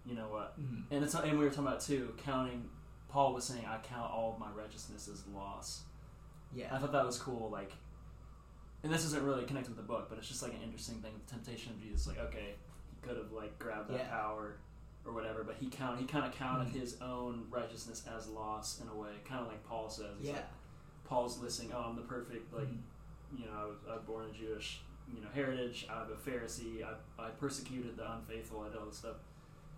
you 0.04 0.14
know 0.14 0.28
what, 0.28 0.58
Mhm. 0.60 0.84
and 0.90 1.04
it's 1.04 1.14
and 1.14 1.38
we 1.38 1.44
were 1.44 1.50
talking 1.50 1.66
about 1.68 1.80
too 1.80 2.14
counting. 2.18 2.68
Paul 3.08 3.32
was 3.32 3.44
saying, 3.44 3.64
"I 3.64 3.78
count 3.78 4.10
all 4.12 4.32
of 4.32 4.38
my 4.40 4.50
righteousness 4.50 5.06
as 5.08 5.24
loss." 5.28 5.84
Yeah, 6.52 6.74
I 6.74 6.78
thought 6.78 6.90
that 6.92 7.06
was 7.06 7.18
cool. 7.20 7.48
Like, 7.48 7.72
and 8.82 8.92
this 8.92 9.04
isn't 9.04 9.22
really 9.24 9.44
connected 9.44 9.70
with 9.70 9.76
the 9.78 9.82
book, 9.92 10.08
but 10.08 10.18
it's 10.18 10.28
just 10.28 10.42
like 10.42 10.52
an 10.52 10.62
interesting 10.62 11.00
thing. 11.00 11.12
The 11.26 11.30
temptation 11.32 11.72
of 11.72 11.80
Jesus, 11.80 12.06
like, 12.08 12.18
okay, 12.18 12.56
he 12.90 13.06
could 13.06 13.16
have 13.16 13.30
like 13.32 13.56
grabbed 13.58 13.88
that 13.90 13.98
Yeah. 13.98 14.08
power 14.10 14.56
or 15.06 15.12
whatever, 15.12 15.44
but 15.44 15.56
he 15.56 15.66
count 15.68 15.98
he 16.00 16.06
kind 16.06 16.24
of 16.24 16.32
counted 16.32 16.68
Mhm. 16.68 16.80
his 16.80 17.00
own 17.00 17.46
righteousness 17.50 18.06
as 18.06 18.28
loss 18.28 18.80
in 18.80 18.88
a 18.88 18.94
way, 18.94 19.12
kind 19.24 19.40
of 19.42 19.48
like 19.48 19.62
Paul 19.64 19.88
says. 19.90 20.16
He's 20.18 20.28
Yeah. 20.28 20.34
like, 20.36 20.46
Paul's 21.04 21.38
listing, 21.38 21.70
"Oh, 21.72 21.82
I'm 21.82 21.96
the 21.96 22.02
perfect 22.02 22.52
like." 22.52 22.68
Mhm. 22.68 22.80
You 23.36 23.46
know, 23.46 23.52
I 23.52 23.64
was, 23.64 23.76
I 23.90 23.94
was 23.96 24.02
born 24.04 24.26
a 24.30 24.32
Jewish, 24.32 24.80
you 25.12 25.20
know, 25.20 25.28
heritage. 25.34 25.88
I'm 25.90 26.10
a 26.12 26.14
Pharisee. 26.14 26.84
I, 26.84 26.94
I 27.20 27.30
persecuted 27.30 27.96
the 27.96 28.12
unfaithful. 28.12 28.60
I 28.60 28.68
did 28.68 28.76
all 28.78 28.86
this 28.86 28.98
stuff. 28.98 29.16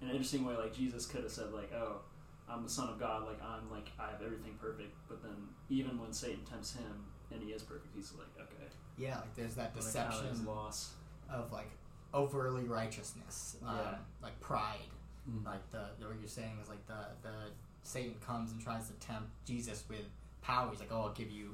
In 0.02 0.08
an 0.08 0.12
interesting 0.12 0.44
way, 0.44 0.54
like 0.56 0.74
Jesus 0.74 1.06
could 1.06 1.22
have 1.22 1.32
said, 1.32 1.52
like, 1.54 1.72
"Oh, 1.72 2.02
I'm 2.48 2.62
the 2.62 2.68
son 2.68 2.90
of 2.90 2.98
God, 2.98 3.24
like 3.26 3.42
I'm 3.42 3.70
like 3.70 3.90
I 3.98 4.10
have 4.10 4.20
everything 4.22 4.54
perfect. 4.60 4.94
But 5.08 5.22
then 5.22 5.48
even 5.70 5.98
when 5.98 6.12
Satan 6.12 6.44
tempts 6.44 6.74
him 6.74 7.06
and 7.30 7.42
he 7.42 7.50
is 7.52 7.62
perfect, 7.62 7.94
he's 7.94 8.12
like, 8.12 8.28
okay, 8.38 8.68
Yeah, 8.98 9.18
like 9.20 9.34
there's 9.34 9.54
that 9.56 9.72
I'm 9.74 9.80
gonna 9.80 9.92
count 9.92 10.14
it 10.14 10.16
as 10.18 10.20
deception 10.22 10.46
loss. 10.46 10.94
of 11.30 11.50
like 11.50 11.70
overly 12.14 12.64
righteousness, 12.64 13.56
um, 13.66 13.74
Yeah. 13.76 13.98
like 14.22 14.38
pride. 14.40 14.78
Mm. 15.30 15.44
Like 15.44 15.70
the, 15.70 15.84
the 15.98 16.06
what 16.06 16.16
you're 16.20 16.28
saying 16.28 16.58
is 16.62 16.68
like 16.68 16.86
the 16.86 17.06
the 17.22 17.34
Satan 17.82 18.14
comes 18.24 18.52
and 18.52 18.60
tries 18.60 18.86
to 18.88 18.94
tempt 18.94 19.28
Jesus 19.46 19.84
with 19.88 20.04
power. 20.42 20.68
He's 20.70 20.80
like, 20.80 20.90
"Oh, 20.92 21.02
I'll 21.02 21.12
give 21.12 21.30
you 21.30 21.52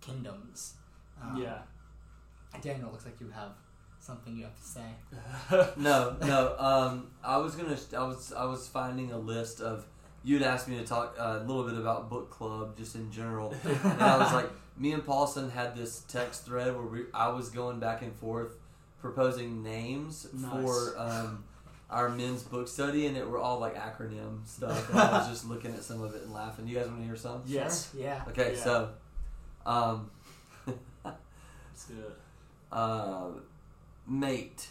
kingdoms." 0.00 0.74
Um, 1.22 1.40
yeah. 1.40 1.58
Daniel, 2.60 2.90
looks 2.90 3.04
like 3.04 3.20
you 3.20 3.30
have 3.30 3.50
something 3.98 4.36
you 4.36 4.44
have 4.44 4.56
to 4.56 4.64
say. 4.64 5.70
No, 5.76 6.16
no. 6.20 6.56
Um, 6.58 7.10
I 7.22 7.38
was 7.38 7.56
gonna. 7.56 7.76
I 7.96 8.04
was. 8.04 8.32
I 8.32 8.44
was 8.44 8.68
finding 8.68 9.12
a 9.12 9.18
list 9.18 9.60
of. 9.60 9.86
You'd 10.22 10.42
asked 10.42 10.68
me 10.68 10.78
to 10.78 10.84
talk 10.84 11.16
uh, 11.18 11.40
a 11.42 11.44
little 11.44 11.64
bit 11.64 11.76
about 11.76 12.08
book 12.08 12.30
club, 12.30 12.76
just 12.78 12.94
in 12.94 13.10
general, 13.10 13.54
and 13.64 14.00
I 14.00 14.16
was 14.16 14.32
like, 14.32 14.48
me 14.78 14.92
and 14.92 15.04
Paulson 15.04 15.50
had 15.50 15.76
this 15.76 16.00
text 16.08 16.46
thread 16.46 16.74
where 16.74 16.86
we. 16.86 17.00
I 17.12 17.28
was 17.28 17.50
going 17.50 17.78
back 17.80 18.02
and 18.02 18.14
forth, 18.14 18.54
proposing 19.00 19.62
names 19.62 20.26
Nice. 20.32 20.50
for 20.52 20.94
um, 20.98 21.44
our 21.90 22.08
men's 22.08 22.42
book 22.42 22.66
study, 22.68 23.06
and 23.06 23.16
it 23.16 23.28
were 23.28 23.38
all 23.38 23.58
like 23.60 23.76
acronym 23.76 24.46
stuff. 24.46 24.90
And 24.90 24.98
I 24.98 25.18
was 25.18 25.28
just 25.34 25.48
looking 25.48 25.72
at 25.74 25.82
some 25.82 26.02
of 26.02 26.14
it 26.14 26.22
and 26.22 26.32
laughing. 26.32 26.66
You 26.66 26.76
guys 26.76 26.86
want 26.88 27.00
to 27.00 27.04
hear 27.06 27.16
some? 27.16 27.42
Yes. 27.46 27.90
Sure? 27.92 28.00
Yeah. 28.02 28.22
Okay, 28.28 28.54
Yeah. 28.56 28.64
so, 28.64 28.90
um, 29.66 30.10
It's 31.72 31.84
good. 31.86 32.12
uh, 32.72 33.26
mate, 34.06 34.68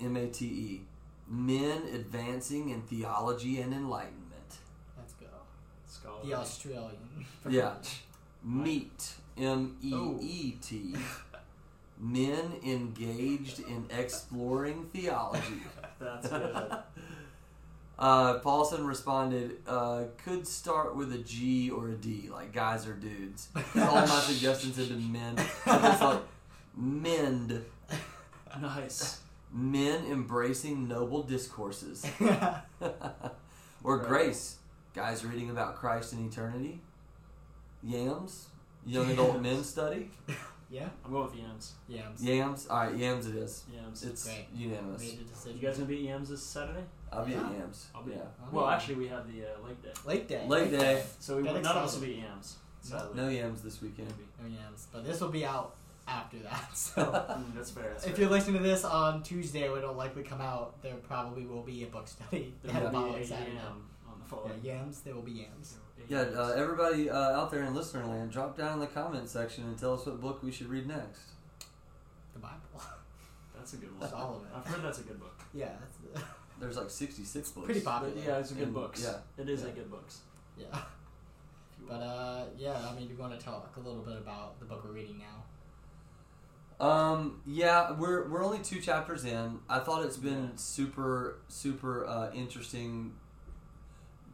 M 0.00 0.16
A 0.16 0.26
T 0.28 0.44
E, 0.46 0.80
men 1.28 1.82
advancing 1.94 2.70
in 2.70 2.82
theology 2.82 3.60
and 3.60 3.72
enlightenment. 3.72 4.58
Let's 4.96 5.12
go. 5.14 5.26
Scholarly. 5.88 6.28
The 6.30 6.34
Australian. 6.36 7.26
Yeah. 7.48 7.74
Meet, 8.44 9.14
M 9.38 9.76
E 9.82 9.94
E 10.20 10.52
T, 10.60 10.94
men 12.02 12.52
engaged 12.66 13.60
in 13.60 13.86
exploring 13.96 14.86
theology. 14.92 15.62
That's 16.00 16.28
good. 16.28 16.72
Uh, 17.98 18.38
Paulson 18.40 18.84
responded, 18.86 19.58
uh, 19.68 20.04
could 20.24 20.44
start 20.46 20.96
with 20.96 21.12
a 21.12 21.18
G 21.18 21.70
or 21.70 21.90
a 21.90 21.94
D, 21.94 22.28
like 22.32 22.52
guys 22.52 22.88
or 22.88 22.94
dudes. 22.94 23.48
All 23.76 23.94
my 23.94 24.06
suggestions 24.26 24.76
have 24.78 24.88
been 24.88 25.12
men. 25.12 25.36
So 25.64 25.78
it's 25.92 26.00
like 26.02 26.22
mend, 26.76 27.64
nice. 28.60 29.20
men 29.52 30.04
embracing 30.10 30.88
noble 30.88 31.22
discourses. 31.22 32.04
or 33.84 33.98
Right. 33.98 34.08
grace, 34.08 34.56
guys 34.94 35.24
reading 35.24 35.50
about 35.50 35.76
Christ 35.76 36.14
and 36.14 36.32
eternity. 36.32 36.80
Yams, 37.84 38.46
young 38.84 39.10
adult 39.12 39.40
men 39.40 39.62
study. 39.62 40.10
Yeah. 40.72 40.88
I'm 41.04 41.12
going 41.12 41.24
with 41.30 41.34
EMs. 41.38 41.72
Yams. 41.88 42.24
Yams, 42.24 42.66
all 42.68 42.78
right, 42.78 42.96
yams 42.96 43.26
it 43.28 43.36
is. 43.36 43.64
Yams. 43.72 44.02
It's 44.04 44.24
Great. 44.24 44.46
unanimous. 44.54 45.00
Made 45.02 45.20
a 45.20 45.24
decision. 45.24 45.58
you 45.60 45.66
guys 45.68 45.76
gonna 45.76 45.88
be 45.88 45.96
at 45.98 46.02
Yams 46.02 46.28
this 46.30 46.42
Saturday? 46.42 46.84
I'll 47.12 47.24
be 47.26 47.32
Yeah. 47.32 47.46
at 47.46 47.52
yams. 47.52 47.86
I'll 47.94 48.02
be. 48.02 48.12
Yeah. 48.12 48.18
Well, 48.50 48.66
actually, 48.68 48.94
we 48.96 49.08
have 49.08 49.30
the 49.32 49.42
uh, 49.44 49.66
Lake 49.68 49.82
Day, 49.82 49.90
Lake 50.06 50.28
Day. 50.28 50.46
Lake 50.48 50.70
Day. 50.70 51.02
so 51.20 51.36
we 51.36 51.42
Get 51.42 51.52
none 51.62 51.66
of 51.66 51.84
us 51.84 51.94
excited. 51.96 52.00
will 52.16 52.22
be 52.22 52.26
EMs. 52.26 52.56
Sadly. 52.80 53.10
No 53.14 53.28
yams 53.28 53.62
this 53.62 53.80
weekend. 53.82 54.08
Maybe. 54.08 54.28
Oh, 54.56 54.62
yams. 54.64 54.86
But 54.92 55.04
this 55.04 55.20
will 55.20 55.28
be 55.28 55.44
out 55.44 55.76
after 56.08 56.38
that. 56.38 56.70
So 56.74 57.02
Mm, 57.02 57.54
that's 57.54 57.70
fair. 57.70 57.90
That's 57.90 58.06
if 58.06 58.12
fair. 58.12 58.22
you're 58.22 58.30
listening 58.30 58.56
to 58.62 58.68
this 58.68 58.84
on 58.84 59.22
Tuesday 59.22 59.68
when 59.68 59.78
it'll 59.82 59.94
likely 59.94 60.22
come 60.24 60.40
out, 60.40 60.80
there 60.82 60.94
probably 60.94 61.44
will 61.46 61.62
be 61.62 61.84
a 61.84 61.86
book 61.86 62.08
study. 62.08 62.54
There 62.62 62.74
at 62.76 62.82
will 62.82 62.88
Apollo 62.88 63.12
be 63.18 63.20
a 63.22 63.26
Saturday. 63.26 63.54
yam 63.54 63.88
on 64.08 64.18
the 64.18 64.24
fall. 64.24 64.50
Yeah, 64.62 64.72
yams. 64.74 65.00
There 65.02 65.14
will 65.14 65.22
be 65.22 65.32
yams. 65.32 65.76
Yeah, 66.08 66.20
uh, 66.36 66.52
everybody 66.56 67.08
uh, 67.08 67.16
out 67.16 67.50
there 67.50 67.62
in 67.62 67.74
listener 67.74 68.04
land, 68.06 68.30
drop 68.30 68.56
down 68.56 68.74
in 68.74 68.80
the 68.80 68.86
comment 68.86 69.28
section 69.28 69.64
and 69.64 69.78
tell 69.78 69.94
us 69.94 70.04
what 70.06 70.20
book 70.20 70.42
we 70.42 70.50
should 70.52 70.68
read 70.68 70.86
next. 70.86 71.20
The 72.34 72.38
Bible. 72.40 72.56
That's 73.56 73.72
a 73.74 73.76
good 73.76 73.90
one. 73.92 74.00
That's 74.00 74.12
all 74.12 74.36
of 74.36 74.42
it. 74.42 74.48
I've 74.56 74.66
heard 74.66 74.82
that's 74.82 74.98
a 74.98 75.02
good 75.02 75.20
book. 75.20 75.38
yeah. 75.54 75.68
That's, 76.14 76.24
There's 76.60 76.76
like 76.76 76.90
66 76.90 77.50
books. 77.52 77.64
pretty 77.64 77.80
popular. 77.80 78.12
But 78.14 78.24
yeah, 78.24 78.38
it's 78.38 78.50
a 78.50 78.54
good 78.54 78.64
And- 78.64 78.74
books. 78.74 79.02
yeah. 79.02 79.42
It 79.42 79.48
is 79.48 79.62
Yeah. 79.62 79.68
a 79.68 79.70
good 79.72 79.90
books. 79.90 80.20
yeah. 80.58 80.66
But 81.88 81.94
uh, 82.00 82.44
yeah. 82.56 82.80
I 82.90 82.94
mean, 82.94 83.08
you 83.08 83.16
want 83.16 83.38
to 83.38 83.44
talk 83.44 83.74
a 83.76 83.80
little 83.80 84.02
bit 84.02 84.16
about 84.16 84.58
the 84.60 84.64
book 84.66 84.84
we're 84.84 84.92
reading 84.92 85.18
now? 85.18 86.84
Um, 86.86 87.40
yeah, 87.46 87.92
we're 87.92 88.28
we're 88.28 88.44
only 88.44 88.60
two 88.60 88.80
chapters 88.80 89.24
in. 89.24 89.58
I 89.68 89.80
thought 89.80 90.04
it's 90.04 90.16
been 90.16 90.44
Yeah. 90.44 90.56
super 90.56 91.38
super 91.48 92.06
uh, 92.06 92.30
interesting. 92.32 93.14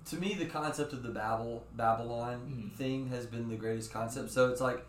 To 0.09 0.17
me, 0.17 0.35
the 0.35 0.47
concept 0.47 0.93
of 0.95 1.03
the 1.03 1.11
Babel 1.11 1.65
Babylon 1.77 2.41
Mhm. 2.51 2.73
thing 2.77 3.09
has 3.09 3.27
been 3.27 3.49
the 3.49 3.57
greatest 3.57 3.93
concept. 3.93 4.31
So 4.31 4.51
it's 4.51 4.61
like 4.61 4.87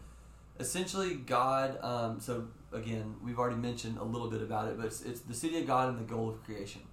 essentially 0.60 1.16
God. 1.16 1.78
Um, 1.82 2.20
so 2.22 2.48
again, 2.72 3.16
we've 3.24 3.38
already 3.38 3.58
mentioned 3.58 3.98
a 3.98 4.04
little 4.04 4.30
bit 4.30 4.42
about 4.42 4.68
it, 4.68 4.78
but 4.78 4.86
it's, 4.86 5.02
it's 5.02 5.22
the 5.22 5.34
city 5.34 5.60
of 5.60 5.68
God 5.68 5.90
and 5.90 6.00
the 6.00 6.04
goal 6.04 6.30
of 6.30 6.44
creation. 6.44 6.84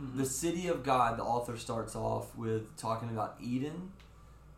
Mhm. 0.00 0.16
The 0.16 0.26
city 0.26 0.66
of 0.66 0.82
God, 0.82 1.18
the 1.18 1.22
author 1.22 1.56
starts 1.56 1.94
off 1.94 2.34
with 2.36 2.76
talking 2.76 3.10
about 3.10 3.36
Eden 3.40 3.92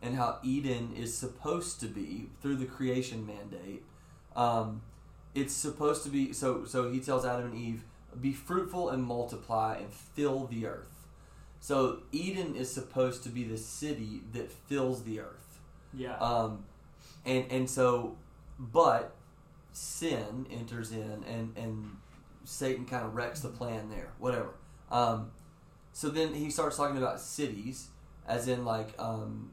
and 0.01 0.15
how 0.15 0.39
Eden 0.41 0.93
is 0.95 1.15
supposed 1.15 1.79
to 1.81 1.87
be 1.87 2.29
through 2.41 2.55
the 2.55 2.65
creation 2.65 3.25
mandate. 3.25 3.85
Um, 4.35 4.81
it's 5.35 5.53
supposed 5.53 6.03
to 6.03 6.09
be 6.09 6.33
so. 6.33 6.65
So 6.65 6.91
he 6.91 6.99
tells 6.99 7.23
Adam 7.23 7.51
and 7.51 7.55
Eve, 7.55 7.83
"Be 8.19 8.33
fruitful 8.33 8.89
and 8.89 9.03
multiply 9.03 9.75
and 9.75 9.91
fill 9.93 10.47
the 10.47 10.65
earth." 10.65 11.00
So 11.61 11.99
Eden 12.11 12.55
is 12.55 12.73
supposed 12.73 13.23
to 13.23 13.29
be 13.29 13.43
the 13.43 13.57
city 13.57 14.21
that 14.33 14.51
fills 14.51 15.03
the 15.03 15.19
earth. 15.21 15.59
yeah. 15.93 16.17
Um, 16.17 16.65
and 17.23 17.45
and 17.51 17.69
so, 17.69 18.17
but 18.59 19.15
sin 19.71 20.47
enters 20.51 20.91
in, 20.91 21.23
and 21.27 21.55
and 21.55 21.97
Satan 22.43 22.85
kind 22.85 23.05
of 23.05 23.13
wrecks 23.15 23.41
the 23.41 23.49
plan 23.49 23.89
there. 23.89 24.09
Whatever. 24.17 24.55
Um, 24.89 25.31
so 25.93 26.09
then 26.09 26.33
he 26.33 26.49
starts 26.49 26.77
talking 26.77 26.97
about 26.97 27.19
cities, 27.19 27.89
as 28.27 28.47
in 28.47 28.65
like 28.65 28.95
um, 28.97 29.51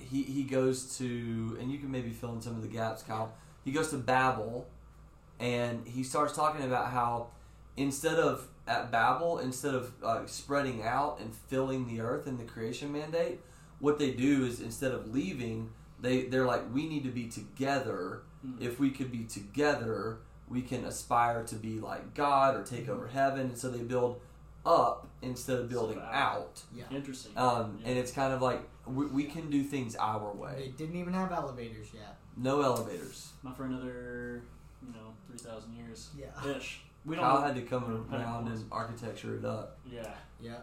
he 0.00 0.24
he 0.24 0.42
goes 0.42 0.98
to, 0.98 1.56
and 1.60 1.70
you 1.70 1.78
can 1.78 1.92
maybe 1.92 2.10
fill 2.10 2.32
in 2.32 2.40
some 2.40 2.56
of 2.56 2.62
the 2.62 2.68
gaps, 2.68 3.04
Kyle. 3.04 3.32
He 3.64 3.70
goes 3.70 3.90
to 3.90 3.98
Babel, 3.98 4.66
and 5.38 5.86
he 5.86 6.02
starts 6.02 6.34
talking 6.34 6.64
about 6.64 6.90
how 6.90 7.28
instead 7.76 8.18
of 8.18 8.48
at 8.68 8.90
Babel, 8.92 9.38
instead 9.38 9.74
of 9.74 9.92
uh, 10.02 10.26
spreading 10.26 10.82
out 10.82 11.18
and 11.20 11.34
filling 11.34 11.86
the 11.88 12.00
earth 12.00 12.26
in 12.26 12.36
the 12.38 12.44
creation 12.44 12.92
mandate, 12.92 13.40
what 13.80 13.98
they 13.98 14.10
do 14.12 14.44
is 14.44 14.60
instead 14.60 14.92
of 14.92 15.12
leaving, 15.12 15.70
they 16.00 16.22
they're 16.24 16.46
like 16.46 16.62
we 16.72 16.86
need 16.88 17.04
to 17.04 17.10
be 17.10 17.26
together. 17.28 18.22
Mm. 18.46 18.60
If 18.60 18.78
we 18.78 18.90
could 18.90 19.10
be 19.10 19.24
together, 19.24 20.18
we 20.48 20.62
can 20.62 20.84
aspire 20.84 21.42
to 21.44 21.54
be 21.56 21.80
like 21.80 22.14
God 22.14 22.54
or 22.56 22.62
take 22.62 22.88
over 22.88 23.08
heaven. 23.08 23.40
And 23.48 23.58
so 23.58 23.68
they 23.70 23.82
build 23.82 24.20
up 24.64 25.08
instead 25.22 25.58
of 25.58 25.68
building 25.68 25.96
So 25.98 26.02
out. 26.02 26.14
out. 26.14 26.62
Yeah. 26.74 26.84
Interesting. 26.90 27.32
Um, 27.36 27.78
Yeah. 27.80 27.88
And 27.90 27.98
it's 27.98 28.12
kind 28.12 28.32
of 28.32 28.42
like 28.42 28.60
we, 28.86 29.06
we 29.06 29.24
can 29.24 29.50
do 29.50 29.62
things 29.64 29.96
our 29.96 30.32
way. 30.32 30.54
They 30.58 30.68
didn't 30.84 30.96
even 31.00 31.14
have 31.14 31.32
elevators 31.32 31.88
yet. 31.94 32.16
No 32.36 32.60
elevators. 32.62 33.32
Not 33.42 33.56
for 33.56 33.64
another, 33.64 34.42
you 34.86 34.92
know, 34.92 35.14
three 35.26 35.38
thousand 35.38 35.74
years 35.74 36.10
Yeah. 36.16 36.56
ish. 36.56 36.82
We 37.08 37.16
don't. 37.16 37.24
Kyle 37.24 37.40
know- 37.40 37.46
had 37.46 37.54
to 37.56 37.62
come 37.62 38.06
around 38.12 38.44
know. 38.44 38.50
and 38.52 38.64
architecture 38.70 39.36
it 39.38 39.44
up. 39.44 39.78
Yeah. 39.90 40.02
Yeah. 40.40 40.58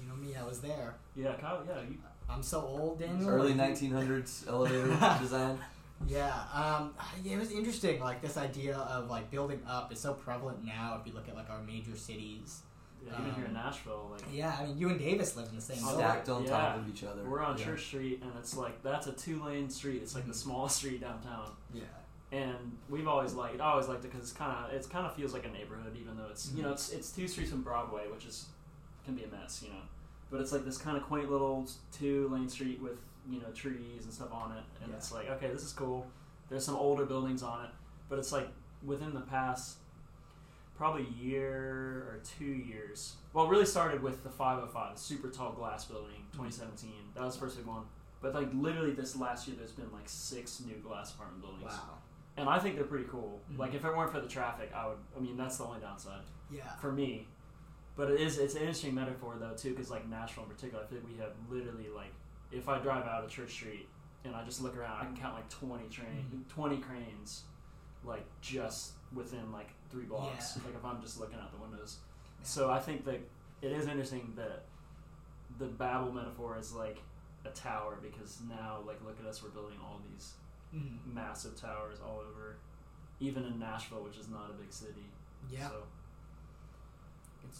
You 0.00 0.08
know 0.08 0.16
me. 0.16 0.34
I 0.34 0.42
was 0.44 0.60
there. 0.60 0.94
Yeah, 1.14 1.34
Kyle. 1.34 1.62
Yeah. 1.66 1.80
You, 1.82 1.96
I'm 2.28 2.42
so 2.42 2.60
old, 2.62 2.98
Daniel. 2.98 3.28
Early 3.28 3.52
1900s 3.54 4.48
elevator 4.48 4.88
design. 5.20 5.58
Yeah, 6.08 6.34
um, 6.52 6.94
it 7.24 7.38
was 7.38 7.52
interesting. 7.52 8.00
Like 8.00 8.20
this 8.22 8.36
idea 8.36 8.76
of 8.76 9.08
like 9.08 9.30
building 9.30 9.60
up 9.68 9.92
is 9.92 10.00
so 10.00 10.14
prevalent 10.14 10.64
now. 10.64 10.98
If 11.00 11.06
you 11.06 11.12
look 11.12 11.28
at 11.28 11.36
like 11.36 11.48
our 11.50 11.62
major 11.62 11.94
cities. 11.96 12.62
yeah, 13.06 13.12
even 13.20 13.34
here 13.34 13.44
in 13.44 13.50
Um, 13.56 13.62
Nashville, 13.64 14.08
like 14.10 14.22
Yeah, 14.32 14.56
I 14.58 14.66
mean, 14.66 14.78
you 14.78 14.88
and 14.88 14.98
Davis 14.98 15.36
live 15.36 15.48
in 15.50 15.54
the 15.56 15.60
same 15.62 15.76
building. 15.78 15.96
Stacked 15.98 16.28
on 16.28 16.44
top 16.44 16.74
Yeah. 16.76 16.80
of 16.80 16.88
each 16.88 17.04
other. 17.04 17.22
we're 17.28 17.42
on 17.42 17.56
Yeah. 17.56 17.64
Church 17.66 17.84
Street, 17.86 18.20
and 18.22 18.32
it's 18.38 18.56
like 18.56 18.82
that's 18.82 19.06
a 19.06 19.12
two 19.12 19.44
lane 19.44 19.68
street. 19.70 20.02
It's 20.02 20.14
like 20.16 20.24
the 20.26 20.32
Mhm. 20.32 20.36
smallest 20.36 20.76
street 20.76 21.00
downtown. 21.02 21.50
Yeah. 21.72 21.82
And 22.32 22.78
we've 22.88 23.06
always 23.06 23.34
liked 23.34 23.60
I 23.60 23.72
always 23.72 23.88
liked 23.88 24.04
it 24.04 24.10
because 24.10 24.30
it's 24.30 24.36
kind 24.36 24.50
of 24.50 24.72
it's 24.72 24.86
kind 24.86 25.06
of 25.06 25.14
feels 25.14 25.34
like 25.34 25.44
a 25.44 25.50
neighborhood 25.50 25.96
even 26.00 26.16
though 26.16 26.28
it's 26.30 26.50
you 26.54 26.62
know 26.62 26.68
mm-hmm. 26.68 26.74
it's 26.74 26.90
it's 26.90 27.12
two 27.12 27.28
streets 27.28 27.50
from 27.50 27.62
Broadway 27.62 28.04
which 28.10 28.24
is 28.24 28.46
can 29.04 29.14
be 29.14 29.24
a 29.24 29.28
mess 29.28 29.62
you 29.62 29.68
know. 29.68 29.82
But 30.30 30.40
it's 30.40 30.50
like 30.50 30.64
this 30.64 30.78
kind 30.78 30.96
of 30.96 31.02
quaint 31.02 31.30
little 31.30 31.68
two 31.92 32.28
lane 32.32 32.48
street 32.48 32.80
with 32.80 32.98
you 33.30 33.40
know 33.40 33.48
trees 33.54 34.04
and 34.04 34.12
stuff 34.12 34.32
on 34.32 34.52
it. 34.52 34.64
And 34.82 34.90
Yeah. 34.90 34.96
it's 34.96 35.12
like 35.12 35.28
okay 35.28 35.48
this 35.48 35.62
is 35.62 35.72
cool. 35.72 36.06
There's 36.48 36.64
some 36.64 36.76
older 36.76 37.04
buildings 37.04 37.42
on 37.42 37.66
it. 37.66 37.70
But 38.08 38.18
it's 38.18 38.32
like 38.32 38.48
within 38.82 39.12
the 39.12 39.20
past 39.20 39.76
probably 40.74 41.06
year 41.20 42.06
or 42.08 42.20
two 42.38 42.44
years 42.44 43.14
well 43.34 43.44
it 43.44 43.50
really 43.50 43.66
started 43.66 44.02
with 44.02 44.24
the 44.24 44.30
505 44.30 44.94
the 44.94 45.00
super 45.00 45.28
tall 45.28 45.52
glass 45.52 45.84
building 45.84 46.16
mm-hmm. 46.32 46.44
2017 46.44 46.90
that 47.14 47.22
was 47.22 47.34
the 47.34 47.40
first 47.40 47.58
big 47.58 47.66
one. 47.66 47.84
But 48.22 48.34
like 48.34 48.48
literally 48.54 48.92
this 48.92 49.16
last 49.16 49.46
year 49.46 49.56
there's 49.58 49.72
been 49.72 49.92
like 49.92 50.08
six 50.08 50.62
new 50.64 50.76
glass 50.76 51.12
apartment 51.12 51.42
buildings. 51.42 51.64
Wow. 51.64 51.98
And 52.42 52.50
I 52.50 52.58
think 52.58 52.74
they're 52.76 52.84
pretty 52.84 53.06
cool. 53.08 53.40
Mhm. 53.50 53.58
Like 53.58 53.72
if 53.74 53.84
it 53.84 53.96
weren't 53.96 54.12
for 54.12 54.20
the 54.20 54.28
traffic, 54.28 54.70
I 54.74 54.88
would. 54.88 54.98
I 55.16 55.20
mean, 55.20 55.36
that's 55.36 55.56
the 55.58 55.64
only 55.64 55.80
downside 55.80 56.22
Yeah. 56.50 56.74
for 56.76 56.92
me. 56.92 57.28
But 57.96 58.10
it 58.10 58.20
is. 58.20 58.38
It's 58.38 58.54
an 58.54 58.60
interesting 58.60 58.94
metaphor 58.94 59.36
though 59.38 59.54
too, 59.54 59.70
because 59.70 59.90
like 59.90 60.06
Nashville 60.08 60.44
in 60.44 60.50
particular, 60.50 60.82
I 60.84 60.86
think 60.86 61.06
we 61.06 61.16
have 61.18 61.32
literally 61.48 61.88
like 61.88 62.12
if 62.50 62.68
I 62.68 62.78
drive 62.78 63.06
out 63.06 63.24
of 63.24 63.30
Church 63.30 63.50
Street 63.52 63.88
and 64.24 64.34
I 64.36 64.44
just 64.44 64.60
look 64.60 64.76
around, 64.76 65.00
I 65.00 65.04
can 65.04 65.16
count 65.16 65.34
like 65.34 65.48
twenty 65.48 65.88
train, 65.88 66.30
Mhm. 66.34 66.48
twenty 66.48 66.78
cranes, 66.78 67.44
like 68.04 68.24
just 68.40 68.94
within 69.12 69.52
like 69.52 69.70
three 69.90 70.04
blocks. 70.04 70.56
Yeah. 70.56 70.64
Like 70.66 70.74
if 70.74 70.84
I'm 70.84 71.00
just 71.00 71.20
looking 71.20 71.38
out 71.38 71.50
the 71.52 71.58
windows. 71.58 71.98
Yeah. 72.38 72.44
So 72.44 72.70
I 72.70 72.80
think 72.80 73.04
that 73.04 73.20
it 73.60 73.72
is 73.72 73.86
interesting 73.86 74.32
that 74.36 74.64
the 75.58 75.66
Babel 75.66 76.12
metaphor 76.12 76.56
is 76.58 76.72
like 76.74 76.98
a 77.44 77.50
tower 77.50 77.98
because 78.02 78.40
now 78.48 78.80
like 78.86 79.02
look 79.04 79.20
at 79.20 79.26
us, 79.26 79.42
we're 79.42 79.50
building 79.50 79.78
all 79.82 80.00
these 80.10 80.34
Mhm. 80.74 81.14
massive 81.14 81.54
towers 81.56 81.98
all 82.00 82.18
over, 82.20 82.56
even 83.20 83.44
in 83.44 83.58
Nashville, 83.58 84.02
which 84.02 84.16
is 84.16 84.28
not 84.28 84.50
a 84.50 84.54
big 84.54 84.72
city. 84.72 85.04
Yeah. 85.50 85.68
So, 85.68 85.82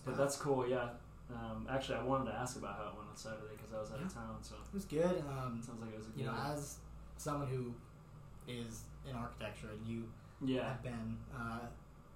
but 0.04 0.16
that's 0.16 0.36
cool. 0.36 0.66
Yeah. 0.66 0.88
Um, 1.30 1.66
actually, 1.70 1.96
I 1.96 2.02
wanted 2.04 2.30
to 2.30 2.36
ask 2.36 2.56
about 2.56 2.76
how 2.76 2.88
it 2.88 2.96
went 2.96 3.08
on 3.10 3.16
Saturday 3.16 3.54
because 3.56 3.72
I 3.74 3.80
was 3.80 3.90
out 3.92 4.00
Yeah. 4.00 4.06
of 4.06 4.14
town. 4.14 4.38
So 4.42 4.54
it 4.56 4.74
was 4.74 4.84
good. 4.84 5.24
Um, 5.28 5.58
it 5.58 5.64
sounds 5.64 5.80
like 5.80 5.92
it 5.92 5.96
was 5.98 6.06
a 6.06 6.10
good. 6.10 6.20
you 6.20 6.26
know, 6.26 6.34
as 6.34 6.78
someone 7.16 7.48
who 7.48 7.72
is 8.48 8.84
in 9.08 9.14
architecture 9.16 9.68
and 9.70 9.86
you 9.86 10.08
yeah. 10.40 10.68
have 10.68 10.82
been, 10.82 11.16
uh, 11.34 11.60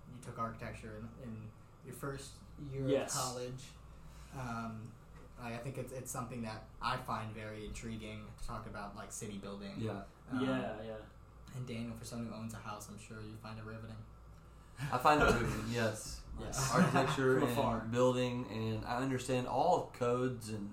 you 0.09 0.17
took 0.25 0.39
architecture 0.39 0.97
in, 1.23 1.29
in 1.29 1.37
your 1.85 1.95
first 1.95 2.33
year 2.73 2.87
Yes. 2.89 3.15
of 3.15 3.21
college. 3.23 3.65
Um, 4.39 4.93
I 5.41 5.55
I 5.55 5.59
think 5.59 5.79
it's 5.79 5.93
it's 5.93 6.11
something 6.11 6.43
that 6.43 6.65
I 6.83 6.97
find 6.99 7.33
very 7.35 7.67
intriguing 7.67 8.27
to 8.41 8.47
talk 8.47 8.67
about, 8.67 8.97
like 8.97 9.13
city 9.13 9.39
building. 9.39 9.75
Yeah. 9.79 10.03
Um, 10.33 10.41
yeah. 10.41 10.73
Yeah. 10.85 10.93
And 11.57 11.67
Daniel, 11.67 11.93
for 11.99 12.05
someone 12.05 12.29
who 12.29 12.35
owns 12.35 12.55
a 12.55 12.59
house, 12.59 12.89
I'm 12.91 12.99
sure 12.99 13.19
you 13.23 13.37
find 13.43 13.59
it 13.59 13.65
riveting. 13.65 13.97
I 14.93 14.99
find 14.99 15.23
it 15.23 15.33
moving, 15.33 15.65
yes. 15.73 16.21
Yes. 16.39 16.71
Architecture 16.75 17.35
and 17.39 17.45
afar. 17.45 17.81
building, 17.91 18.47
and 18.53 18.85
I 18.85 18.97
understand 18.99 19.47
all 19.47 19.91
codes 19.99 20.51
and 20.51 20.69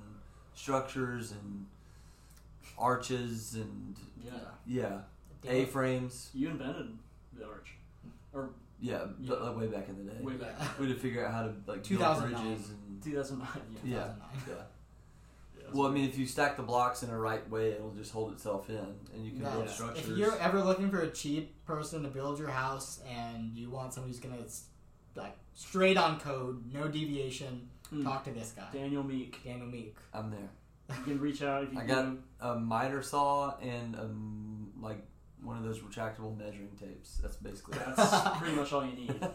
structures 0.56 1.32
and 1.32 1.66
arches 2.78 3.56
and 3.56 3.96
Yeah. 4.24 4.32
yeah, 4.66 5.00
Daniel- 5.42 5.64
A 5.64 5.66
frames. 5.68 6.30
You 6.34 6.50
invented 6.50 6.98
the 7.38 7.46
arch, 7.46 7.76
or 8.34 8.50
Yeah, 8.82 9.06
b- 9.06 9.26
Yeah. 9.30 9.36
like 9.36 9.58
way 9.58 9.68
back 9.68 9.88
in 9.88 10.06
the 10.06 10.12
day. 10.12 10.22
way 10.22 10.34
back. 10.34 10.56
We 10.80 10.88
had 10.88 10.96
to 10.96 11.02
figure 11.02 11.26
out 11.26 11.34
how 11.34 11.44
to 11.44 11.48
like 11.50 11.66
build 11.66 11.84
2009. 11.86 12.44
bridges 12.44 12.70
and 12.72 13.02
2009. 13.04 13.48
Yeah. 13.86 13.96
yeah, 13.96 14.04
2009. 14.04 14.30
yeah. 14.50 14.64
Yeah, 15.74 15.80
Well, 15.82 15.90
I 15.90 15.94
mean, 15.94 16.06
if 16.08 16.18
you 16.18 16.26
stack 16.26 16.58
the 16.58 16.64
blocks 16.64 17.04
in 17.04 17.10
a 17.10 17.18
right 17.18 17.48
way, 17.50 17.72
it'll 17.72 17.92
just 17.92 18.12
hold 18.12 18.32
itself 18.34 18.70
in, 18.70 18.78
and 19.14 19.26
you 19.26 19.32
can 19.32 19.42
build 19.42 19.66
Yes. 19.66 19.76
structures. 19.76 20.10
If 20.10 20.18
you're 20.18 20.38
ever 20.40 20.62
looking 20.64 20.90
for 20.90 21.02
a 21.02 21.10
cheap 21.10 21.64
person 21.66 22.04
to 22.04 22.10
build 22.10 22.40
your 22.40 22.50
house 22.50 23.02
and 23.10 23.56
you 23.58 23.70
want 23.70 23.94
someone 23.94 24.10
who's 24.12 24.20
gonna 24.20 24.38
like 25.16 25.36
straight 25.54 25.98
on 25.98 26.20
code, 26.20 26.64
no 26.74 26.88
deviation, 26.88 27.70
Mm. 27.92 28.04
talk 28.04 28.24
to 28.24 28.32
this 28.32 28.52
guy, 28.56 28.68
Daniel 28.74 29.04
Meek. 29.04 29.44
Daniel 29.44 29.68
Meek. 29.68 29.96
I'm 30.14 30.32
there. 30.32 30.50
You 30.98 31.04
can 31.04 31.20
reach 31.20 31.42
out 31.44 31.64
if 31.64 31.72
you 31.74 31.80
I 31.80 31.86
can. 31.86 32.24
got 32.40 32.56
a 32.56 32.60
miter 32.60 33.02
saw 33.02 33.56
and 33.60 33.96
um, 33.96 34.72
like 34.82 35.06
one 35.42 35.58
of 35.58 35.64
those 35.64 35.80
retractable 35.80 36.36
measuring 36.38 36.72
tapes. 36.80 37.18
That's 37.22 37.36
basically. 37.38 37.78
That's 37.78 38.38
pretty 38.40 38.56
much 38.56 38.72
all 38.74 38.86
you 38.86 38.94
need. 38.96 39.16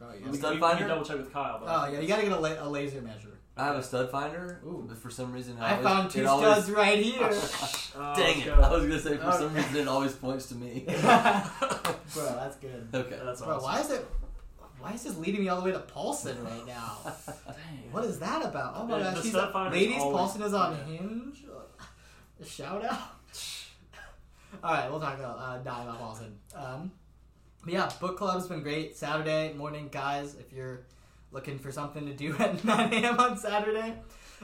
Bro, 0.00 0.08
We, 0.18 0.26
yeah. 0.26 0.32
Stud 0.32 0.54
we 0.54 0.60
finder? 0.60 0.88
double 0.88 1.04
check 1.04 1.18
with 1.18 1.32
Kyle. 1.32 1.60
But 1.62 1.66
Oh 1.68 1.92
yeah, 1.92 2.00
you 2.00 2.08
gotta 2.08 2.22
get 2.22 2.32
a, 2.32 2.40
la- 2.40 2.66
a 2.66 2.68
laser 2.68 3.00
measure. 3.02 3.28
I 3.56 3.64
have 3.66 3.76
a 3.76 3.82
stud 3.82 4.10
finder, 4.10 4.60
Ooh. 4.64 4.86
but 4.88 4.96
for 4.96 5.10
some 5.10 5.32
reason 5.32 5.58
it 5.58 5.60
I 5.60 5.72
always- 5.72 5.84
found 5.86 6.10
two 6.10 6.20
it 6.20 6.26
always- 6.26 6.50
studs 6.64 6.70
right 6.70 6.98
here. 7.04 7.18
Oh, 7.22 8.14
Dang 8.16 8.36
let's 8.38 8.38
it! 8.40 8.44
go. 8.46 8.52
I 8.54 8.70
was 8.72 8.82
gonna 8.86 8.98
say 9.00 9.16
for 9.18 9.32
some 9.32 9.54
reason 9.54 9.76
it 9.76 9.88
always 9.88 10.12
points 10.14 10.46
to 10.46 10.54
me. 10.54 10.84
Bro, 10.86 10.94
that's 12.14 12.56
good. 12.56 12.88
Okay. 12.94 13.18
That's 13.22 13.42
Bro, 13.42 13.56
awesome. 13.56 13.62
why 13.62 13.80
is 13.80 13.90
it? 13.90 14.06
Why 14.80 14.92
is 14.94 15.02
this 15.02 15.18
leading 15.18 15.42
me 15.42 15.48
all 15.50 15.58
the 15.60 15.66
way 15.66 15.72
to 15.72 15.80
Paulson 15.80 16.42
right 16.42 16.66
now? 16.66 16.96
Dang. 17.46 17.92
What 17.92 18.04
is 18.04 18.18
that 18.20 18.42
about? 18.42 18.72
Oh 18.76 18.86
my 18.86 18.98
The- 18.98 19.04
gosh, 19.04 19.14
the 19.16 19.22
she's 19.22 19.30
stuff 19.32 19.52
finder 19.52 19.76
ladies. 19.76 19.98
always- 20.00 20.16
Paulson 20.16 20.42
is 20.42 20.54
on 20.54 20.72
yeah. 20.76 20.84
Hinge. 20.96 21.44
Shout 22.46 22.82
out. 22.86 22.98
all 24.64 24.72
right, 24.72 24.90
we'll 24.90 25.00
talk 25.00 25.18
about 25.18 25.38
uh, 25.38 25.58
die 25.58 25.82
about 25.82 25.98
Paulson. 25.98 26.38
Um, 26.54 26.90
but 27.64 27.72
yeah, 27.72 27.90
book 28.00 28.16
club's 28.18 28.46
been 28.46 28.62
great. 28.62 28.96
Saturday 28.96 29.52
morning, 29.54 29.88
guys. 29.90 30.34
If 30.34 30.52
you're 30.52 30.80
looking 31.32 31.58
for 31.58 31.70
something 31.70 32.06
to 32.06 32.12
do 32.14 32.34
at 32.38 32.64
9 32.64 32.92
a.m. 32.92 33.18
on 33.20 33.36
Saturday, 33.36 33.94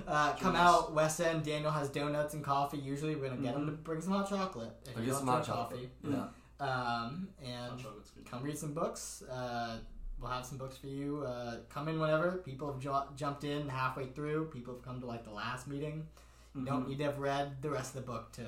uh, 0.07 0.35
come 0.35 0.55
out. 0.57 0.93
West 0.95 1.21
End. 1.21 1.43
Daniel 1.45 1.71
has 1.71 1.89
donuts 1.89 2.35
and 2.35 2.45
coffee. 2.45 2.79
Usually, 2.79 3.15
we're 3.17 3.29
gonna 3.29 3.41
get 3.41 3.55
him 3.55 3.67
to 3.67 3.73
bring 3.73 4.01
some 4.01 4.13
hot 4.13 4.29
chocolate. 4.29 4.71
If 4.87 4.97
Or 4.97 5.01
you 5.01 5.07
get 5.07 5.13
don't 5.13 5.19
some 5.21 5.27
drink 5.27 5.47
hot 5.47 5.71
chocolate. 5.71 5.91
Yeah. 6.09 6.27
Um, 6.59 7.29
and 7.45 7.79
chocolate's 7.79 8.11
good. 8.11 8.25
come 8.31 8.43
read 8.43 8.57
some 8.59 8.73
books. 8.73 9.23
Uh, 9.31 9.79
we'll 10.21 10.31
have 10.31 10.47
some 10.47 10.57
books 10.59 10.77
for 10.77 10.87
you. 10.87 11.23
Uh, 11.27 11.57
come 11.69 11.89
in 11.89 11.99
whenever. 12.01 12.33
People 12.39 12.73
have 12.73 12.81
ju- 12.81 13.15
jumped 13.17 13.45
in 13.45 13.69
halfway 13.69 14.07
through. 14.07 14.47
People 14.47 14.75
have 14.75 14.83
come 14.83 15.01
to 15.01 15.07
like 15.07 15.25
the 15.25 15.31
last 15.33 15.67
meeting. 15.69 16.07
You 16.55 16.65
don't 16.65 16.85
Mhm. 16.85 16.89
need 16.89 16.99
to 16.99 17.05
have 17.05 17.19
read 17.19 17.61
the 17.61 17.69
rest 17.69 17.95
of 17.95 18.07
the 18.07 18.11
book 18.11 18.33
to 18.33 18.47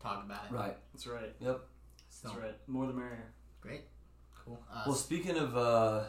talk 0.00 0.24
about 0.24 0.46
it. 0.46 0.52
Right. 0.52 0.76
That's 0.92 1.06
right. 1.06 1.32
So 1.40 1.60
That's 2.24 2.34
right. 2.36 2.54
More 2.68 2.86
the 2.88 2.92
merrier. 2.92 3.32
Great, 3.62 3.82
cool. 4.44 4.60
Uh, 4.70 4.82
Well, 4.86 4.94
speaking 4.94 5.36
of 5.38 5.56
uh, 5.56 6.04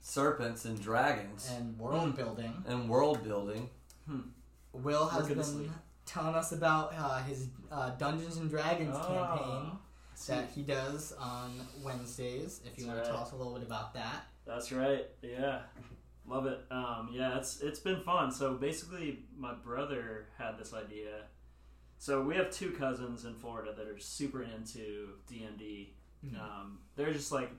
serpents 0.00 0.64
and 0.66 0.80
dragons 0.80 1.50
and 1.56 1.78
world 1.78 2.16
building. 2.16 2.52
and 2.66 2.88
world 2.88 3.22
building, 3.24 3.70
Will 4.72 5.06
has 5.08 5.22
Look 5.22 5.30
at 5.32 5.36
this 5.38 5.50
been 5.50 5.62
lead. 5.62 5.70
telling 6.06 6.34
us 6.34 6.52
about 6.52 6.92
uh, 6.96 7.22
his 7.22 7.48
uh, 7.72 7.90
Dungeons 7.90 8.36
and 8.36 8.48
Dragons 8.50 8.94
Ah, 8.96 9.06
campaign 9.36 9.78
that 10.28 10.48
he 10.54 10.62
does 10.62 11.12
on 11.18 11.50
Wednesdays. 11.82 12.60
If 12.64 12.78
you 12.78 12.86
That's 12.86 12.94
want 12.96 13.04
to 13.06 13.10
tell 13.12 13.22
us 13.22 13.32
a 13.32 13.36
little 13.36 13.54
bit 13.54 13.62
about 13.62 13.94
that. 13.94 14.26
That's 14.46 14.72
right. 14.72 15.06
Yeah. 15.22 15.60
Love 16.26 16.46
it. 16.46 16.60
Um, 16.70 17.08
yeah, 17.12 17.38
it's 17.38 17.60
it's 17.60 17.80
been 17.80 18.00
fun. 18.02 18.30
So 18.32 18.54
basically, 18.54 19.20
my 19.36 19.54
brother 19.54 20.26
had 20.36 20.58
this 20.58 20.74
idea. 20.74 21.22
So 21.98 22.22
we 22.22 22.36
have 22.36 22.50
two 22.50 22.70
cousins 22.72 23.24
in 23.24 23.34
Florida 23.34 23.72
that 23.76 23.86
are 23.88 23.98
super 23.98 24.42
into 24.42 25.08
D 25.26 25.44
and 25.44 25.58
D. 25.58 25.94
Mhm. 26.26 26.40
Um, 26.40 26.78
they're 26.96 27.12
just 27.12 27.30
like, 27.32 27.50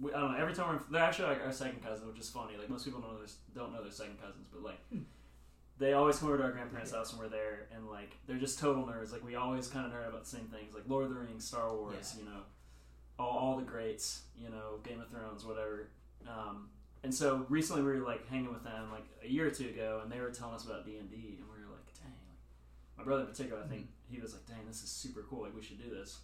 we, 0.00 0.12
I 0.12 0.20
don't 0.20 0.32
know. 0.32 0.38
Every 0.38 0.54
time 0.54 0.74
we're, 0.74 0.82
they're 0.92 1.02
actually 1.02 1.28
like 1.28 1.44
our 1.44 1.52
second 1.52 1.82
cousin, 1.84 2.06
which 2.08 2.18
is 2.20 2.28
funny. 2.30 2.56
Like 2.56 2.68
most 2.70 2.84
people 2.84 3.00
don't 3.00 3.12
know 3.12 3.18
their, 3.18 3.28
don't 3.54 3.72
know 3.72 3.82
their 3.82 3.92
second 3.92 4.20
cousins, 4.20 4.46
but 4.52 4.62
like. 4.62 4.78
Hmm. 4.92 5.00
They 5.78 5.92
always 5.92 6.16
come 6.18 6.28
over 6.28 6.38
to 6.38 6.44
our 6.44 6.52
grandparents' 6.52 6.92
house 6.92 7.12
and 7.12 7.20
we're 7.20 7.28
there, 7.28 7.66
and 7.74 7.86
like 7.90 8.16
they're 8.26 8.38
just 8.38 8.58
total 8.58 8.84
nerds. 8.84 9.12
Like 9.12 9.22
we 9.22 9.34
always 9.34 9.68
kind 9.68 9.84
of 9.84 9.92
nerd 9.92 10.08
about 10.08 10.24
the 10.24 10.30
same 10.30 10.46
things, 10.46 10.72
like 10.74 10.84
Lord 10.88 11.04
of 11.04 11.10
the 11.10 11.16
Rings, 11.20 11.46
Star 11.46 11.70
Wars, 11.74 12.14
Yeah. 12.16 12.22
you 12.24 12.30
know, 12.30 12.40
all, 13.18 13.28
all 13.38 13.56
the 13.58 13.62
greats, 13.62 14.22
you 14.42 14.48
know, 14.48 14.78
Game 14.84 15.02
of 15.02 15.10
Thrones, 15.10 15.44
whatever. 15.44 15.88
Um, 16.26 16.70
and 17.04 17.14
so 17.14 17.44
recently 17.50 17.82
we 17.82 17.90
were 17.98 18.06
like 18.06 18.26
hanging 18.28 18.50
with 18.54 18.64
them 18.64 18.90
like 18.90 19.04
a 19.22 19.28
year 19.28 19.48
or 19.48 19.50
two 19.50 19.68
ago, 19.68 20.00
and 20.02 20.10
they 20.10 20.18
were 20.18 20.30
telling 20.30 20.54
us 20.54 20.64
about 20.64 20.86
D 20.86 20.96
and 20.96 21.10
D, 21.10 21.16
and 21.38 21.44
we 21.46 21.62
were 21.62 21.70
like, 21.70 21.92
dang. 22.00 22.10
Like, 22.96 22.96
my 22.96 23.04
brother 23.04 23.20
in 23.24 23.28
particular, 23.28 23.62
I 23.62 23.66
think 23.66 23.88
he 24.08 24.18
was 24.18 24.32
like, 24.32 24.46
dang, 24.46 24.66
this 24.66 24.82
is 24.82 24.88
super 24.88 25.26
cool. 25.28 25.42
Like 25.42 25.54
we 25.54 25.60
should 25.62 25.76
do 25.82 25.90
this. 25.90 26.20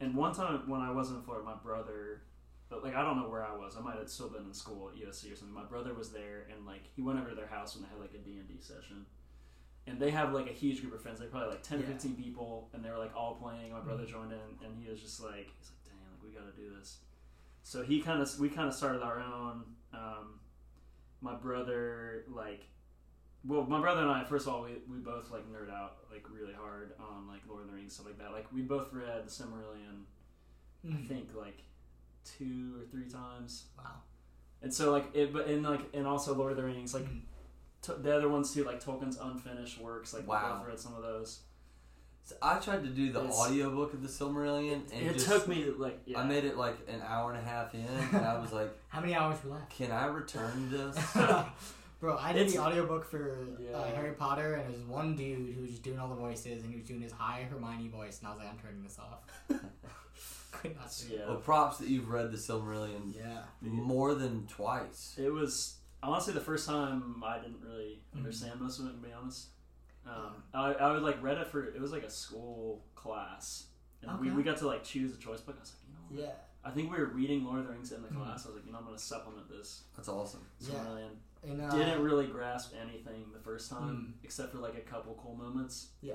And 0.00 0.14
one 0.14 0.32
time 0.34 0.68
when 0.68 0.80
I 0.80 0.90
wasn't 0.90 1.18
in 1.18 1.24
Florida, 1.24 1.44
my 1.44 1.54
brother, 1.54 2.22
but 2.68 2.82
like 2.82 2.94
I 2.94 3.02
don't 3.02 3.16
know 3.20 3.28
where 3.28 3.44
I 3.44 3.54
was. 3.54 3.76
I 3.76 3.80
might 3.80 3.96
have 3.96 4.08
still 4.08 4.28
been 4.30 4.44
in 4.44 4.54
school 4.54 4.88
at 4.90 4.96
USC 4.96 5.32
or 5.32 5.36
something. 5.36 5.54
My 5.54 5.64
brother 5.64 5.92
was 5.94 6.10
there, 6.10 6.46
and 6.50 6.66
like 6.66 6.82
he 6.96 7.02
went 7.02 7.18
over 7.18 7.28
to 7.30 7.34
their 7.34 7.46
house 7.46 7.74
and 7.76 7.84
they 7.84 7.88
had 7.88 8.00
like 8.00 8.14
a 8.14 8.18
D 8.18 8.38
and 8.38 8.48
D 8.48 8.54
session. 8.60 9.06
And 9.86 9.98
they 9.98 10.10
have 10.10 10.32
like 10.32 10.48
a 10.48 10.52
huge 10.52 10.80
group 10.80 10.94
of 10.94 11.02
friends. 11.02 11.18
They 11.20 11.26
probably 11.26 11.48
like 11.50 11.62
10, 11.62 11.80
Yeah. 11.80 11.86
15 11.86 12.14
people, 12.14 12.68
and 12.72 12.84
they 12.84 12.90
were 12.90 12.98
like 12.98 13.14
all 13.16 13.34
playing. 13.34 13.72
My 13.72 13.80
brother 13.80 14.04
joined 14.06 14.32
in, 14.32 14.64
and 14.66 14.76
he 14.82 14.88
was 14.90 15.00
just 15.00 15.20
like, 15.20 15.50
he's 15.58 15.70
like, 15.70 15.84
dang, 15.84 15.96
like 16.12 16.22
we 16.22 16.30
got 16.30 16.44
to 16.54 16.60
do 16.60 16.70
this. 16.78 16.98
So 17.62 17.82
he 17.82 18.00
kind 18.00 18.20
of, 18.22 18.38
we 18.38 18.48
kind 18.48 18.68
of 18.68 18.74
started 18.74 19.02
our 19.02 19.18
own. 19.20 19.64
Um, 19.92 20.40
my 21.20 21.34
brother 21.34 22.24
like 22.32 22.62
well 23.46 23.62
my 23.64 23.80
brother 23.80 24.02
and 24.02 24.10
i 24.10 24.22
first 24.24 24.46
of 24.46 24.52
all 24.54 24.62
we, 24.62 24.72
we 24.90 24.98
both 24.98 25.30
like 25.30 25.42
nerd 25.50 25.70
out 25.70 25.96
like 26.12 26.24
really 26.30 26.52
hard 26.52 26.92
on 27.00 27.26
like 27.26 27.40
lord 27.48 27.62
of 27.62 27.68
the 27.68 27.74
rings 27.74 27.94
stuff 27.94 28.06
like 28.06 28.18
that 28.18 28.32
like 28.32 28.46
we 28.52 28.60
both 28.62 28.92
read 28.92 29.24
the 29.26 29.30
Silmarillion 29.30 30.02
i 30.84 30.88
Mhm. 30.88 31.08
think 31.08 31.28
like 31.34 31.62
two 32.24 32.74
or 32.80 32.86
three 32.90 33.08
times 33.08 33.64
Wow. 33.78 33.84
and 34.62 34.72
so 34.72 34.90
like 34.92 35.06
it 35.14 35.32
but 35.32 35.46
and 35.46 35.62
like 35.62 35.80
and 35.94 36.06
also 36.06 36.34
lord 36.34 36.52
of 36.52 36.56
the 36.58 36.64
rings 36.64 36.92
like 36.94 37.04
Mhm. 37.04 37.20
t- 37.82 37.92
the 38.00 38.14
other 38.16 38.28
ones 38.28 38.52
too 38.52 38.64
like 38.64 38.82
tolkien's 38.82 39.18
unfinished 39.18 39.78
works 39.80 40.12
like 40.14 40.26
Wow. 40.26 40.52
we 40.54 40.58
both 40.58 40.68
read 40.68 40.78
some 40.80 40.94
of 40.94 41.02
those 41.02 41.40
so 42.22 42.36
I 42.42 42.58
tried 42.58 42.84
to 42.84 42.90
do 42.90 43.10
the 43.10 43.20
It's- 43.24 43.36
audiobook 43.38 43.92
of 43.94 44.02
the 44.02 44.08
Silmarillion, 44.08 44.82
and 44.92 45.06
it 45.06 45.14
just, 45.14 45.26
took 45.26 45.48
me 45.48 45.64
like 45.70 46.00
yeah 46.06 46.20
I 46.20 46.24
made 46.24 46.44
it 46.44 46.56
like 46.56 46.76
an 46.86 47.00
hour 47.02 47.32
and 47.32 47.40
a 47.40 47.42
half 47.42 47.74
in, 47.74 47.80
and 47.80 48.24
I 48.24 48.38
was 48.38 48.52
like, 48.52 48.70
How 48.88 49.00
many 49.00 49.14
hours 49.14 49.42
were 49.42 49.52
left? 49.54 49.70
"Can 49.76 49.90
I 49.90 50.04
return 50.06 50.70
this?" 50.70 50.96
Bro, 52.00 52.16
I 52.16 52.32
did 52.32 52.42
It's- 52.46 52.54
the 52.54 52.62
audiobook 52.62 53.04
for 53.04 53.46
uh, 53.74 53.84
Harry 53.94 54.12
Potter, 54.14 54.54
and 54.54 54.64
there 54.64 54.72
was 54.72 54.86
one 54.88 55.14
dude 55.16 55.54
who 55.54 55.60
was 55.60 55.70
just 55.70 55.82
doing 55.82 55.98
all 55.98 56.08
the 56.08 56.14
voices, 56.14 56.62
and 56.62 56.70
he 56.72 56.78
was 56.78 56.86
doing 56.86 57.02
his 57.02 57.12
high 57.12 57.42
Hermione 57.42 57.88
voice, 57.88 58.18
and 58.20 58.28
I 58.28 58.30
was 58.30 58.38
like, 58.38 58.48
I'm 58.48 58.58
turning 58.58 58.82
this 58.82 58.98
off. 58.98 59.18
Could 60.52 60.76
not 60.76 60.90
do 61.08 61.14
it. 61.14 61.18
yeah 61.20 61.26
Well, 61.26 61.36
props 61.36 61.76
that 61.78 61.88
you've 61.88 62.08
read 62.08 62.32
the 62.32 62.38
Silmarillion 62.38 63.14
Yeah. 63.14 63.42
more 63.60 64.14
than 64.14 64.46
twice. 64.46 65.14
It 65.18 65.30
was 65.30 65.76
I 66.02 66.08
want 66.08 66.24
to 66.24 66.30
say 66.30 66.34
the 66.34 66.40
first 66.40 66.66
time 66.66 67.22
I 67.22 67.38
didn't 67.38 67.60
really 67.62 68.00
Mhm. 68.14 68.18
understand 68.20 68.58
most 68.62 68.78
of 68.80 68.86
it. 68.86 68.92
To 68.92 68.96
be 68.96 69.12
honest, 69.12 69.48
um, 70.06 70.42
I, 70.54 70.72
I 70.72 70.92
would 70.92 71.02
like 71.02 71.22
read 71.22 71.36
it 71.36 71.46
for 71.48 71.62
it 71.64 71.78
was 71.80 71.92
like 71.92 72.02
a 72.04 72.10
school 72.10 72.82
class, 72.94 73.66
and 74.02 74.18
we, 74.18 74.28
Okay. 74.28 74.36
we 74.38 74.42
got 74.42 74.56
to 74.58 74.66
like 74.66 74.82
choose 74.82 75.14
a 75.14 75.18
choice 75.18 75.42
book. 75.42 75.56
I 75.58 75.60
was 75.60 75.72
like, 75.74 75.82
you 75.86 75.94
know, 75.94 76.22
what? 76.24 76.34
Yeah. 76.34 76.34
I 76.64 76.70
think 76.70 76.90
we 76.90 76.98
were 76.98 77.06
reading 77.06 77.44
Lord 77.44 77.60
of 77.60 77.66
the 77.66 77.72
Rings 77.72 77.92
in 77.92 78.00
the 78.02 78.08
Mhm. 78.08 78.16
class. 78.16 78.44
I 78.46 78.48
was 78.48 78.56
like, 78.56 78.66
you 78.66 78.72
know, 78.72 78.78
I'm 78.78 78.84
gonna 78.86 78.98
supplement 78.98 79.48
this. 79.50 79.82
That's 79.94 80.08
awesome. 80.08 80.46
So 80.58 80.72
Yeah. 80.72 80.84
really, 80.84 81.04
And, 81.42 81.60
uh, 81.62 81.70
didn't 81.70 82.02
really 82.02 82.26
grasp 82.26 82.74
anything 82.80 83.24
the 83.32 83.38
first 83.40 83.70
time, 83.70 84.14
Mm. 84.20 84.24
except 84.24 84.52
for 84.52 84.58
like 84.58 84.76
a 84.76 84.80
couple 84.82 85.18
cool 85.22 85.34
moments. 85.34 85.88
Yeah. 86.02 86.14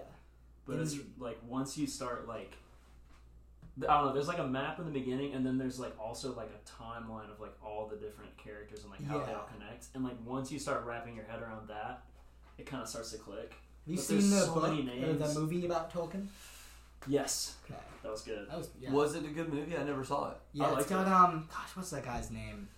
But 0.65 0.75
In 0.75 0.81
it's 0.81 0.95
like 1.17 1.39
once 1.47 1.77
you 1.77 1.87
start 1.87 2.27
like 2.27 2.57
I 3.81 3.97
don't 3.97 4.05
know. 4.05 4.13
There's 4.13 4.29
like 4.29 4.37
a 4.39 4.47
map 4.47 4.79
in 4.79 4.85
the 4.85 4.91
beginning, 4.91 5.33
and 5.33 5.45
then 5.45 5.57
there's 5.57 5.79
like 5.81 5.99
also 5.99 6.33
like 6.33 6.49
a 6.49 6.83
timeline 6.83 7.29
of 7.29 7.41
like 7.41 7.51
all 7.61 7.87
the 7.87 7.97
different 7.97 8.37
characters 8.37 8.83
and 8.83 8.89
like 8.91 9.03
how 9.03 9.19
they 9.25 9.33
all 9.33 9.49
connect. 9.53 9.87
And 9.93 10.03
like 10.03 10.15
once 10.25 10.49
you 10.49 10.59
start 10.59 10.85
wrapping 10.85 11.13
your 11.15 11.25
head 11.25 11.41
around 11.41 11.67
that, 11.67 12.03
it 12.57 12.65
kind 12.65 12.81
of 12.81 12.87
starts 12.87 13.11
to 13.11 13.17
click. 13.17 13.51
Have 13.51 13.91
you 13.91 13.95
But 13.97 14.03
seen 14.05 14.17
there's 14.19 14.29
the 14.31 14.39
so 14.45 14.53
book 14.53 14.63
many 14.71 15.03
or 15.03 15.13
the 15.13 15.33
movie 15.39 15.65
about 15.65 15.91
Tolkien? 15.91 16.27
Yes, 17.05 17.57
Okay. 17.65 17.79
that 18.01 18.11
was 18.11 18.21
good. 18.21 18.49
That 18.49 18.57
was 18.57 18.69
yeah. 18.79 18.91
Was 18.91 19.13
it 19.15 19.25
a 19.25 19.27
good 19.27 19.51
movie? 19.53 19.75
I 19.77 19.83
never 19.83 20.05
saw 20.05 20.31
it. 20.31 20.37
yeah, 20.53 20.63
I 20.63 20.67
it's 20.67 20.77
liked 20.77 20.89
got 20.89 21.07
um 21.09 21.47
gosh, 21.51 21.75
what's 21.75 21.89
that 21.89 22.05
guy's 22.05 22.31
name? 22.31 22.69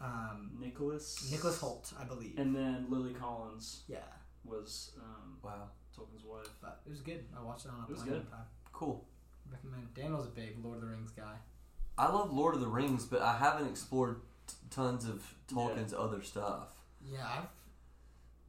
Um 0.00 0.50
Nicholas. 0.60 1.30
Nicholas 1.30 1.58
Hoult, 1.60 1.92
I 1.98 2.04
believe. 2.04 2.38
And 2.38 2.54
then 2.54 2.86
Lily 2.90 3.14
Collins 3.14 3.82
yeah. 3.88 3.98
was 4.44 4.92
um, 4.98 5.38
Wow. 5.42 5.68
Tolkien's 5.96 6.24
wife. 6.24 6.48
But 6.60 6.80
it 6.86 6.90
was 6.90 7.00
good. 7.00 7.24
I 7.38 7.42
watched 7.42 7.64
it 7.64 7.70
on 7.72 7.80
a 7.80 7.84
It 7.84 7.90
was 7.92 8.02
plane 8.02 8.12
good. 8.14 8.22
one 8.24 8.30
time. 8.32 8.46
Cool. 8.72 9.04
Recommend. 9.50 9.94
Daniel's 9.94 10.26
a 10.26 10.30
big 10.30 10.62
Lord 10.62 10.76
of 10.76 10.82
the 10.82 10.88
Rings 10.88 11.12
guy. 11.12 11.36
I 11.96 12.12
love 12.12 12.30
Lord 12.32 12.54
of 12.54 12.60
the 12.60 12.66
Rings, 12.68 13.06
but 13.06 13.22
I 13.22 13.38
haven't 13.38 13.68
explored 13.68 14.20
t- 14.46 14.54
tons 14.70 15.06
of 15.08 15.24
Tolkien's 15.48 15.94
other 15.94 16.22
stuff. 16.22 16.68
Yeah, 17.02 17.24
I've 17.26 17.46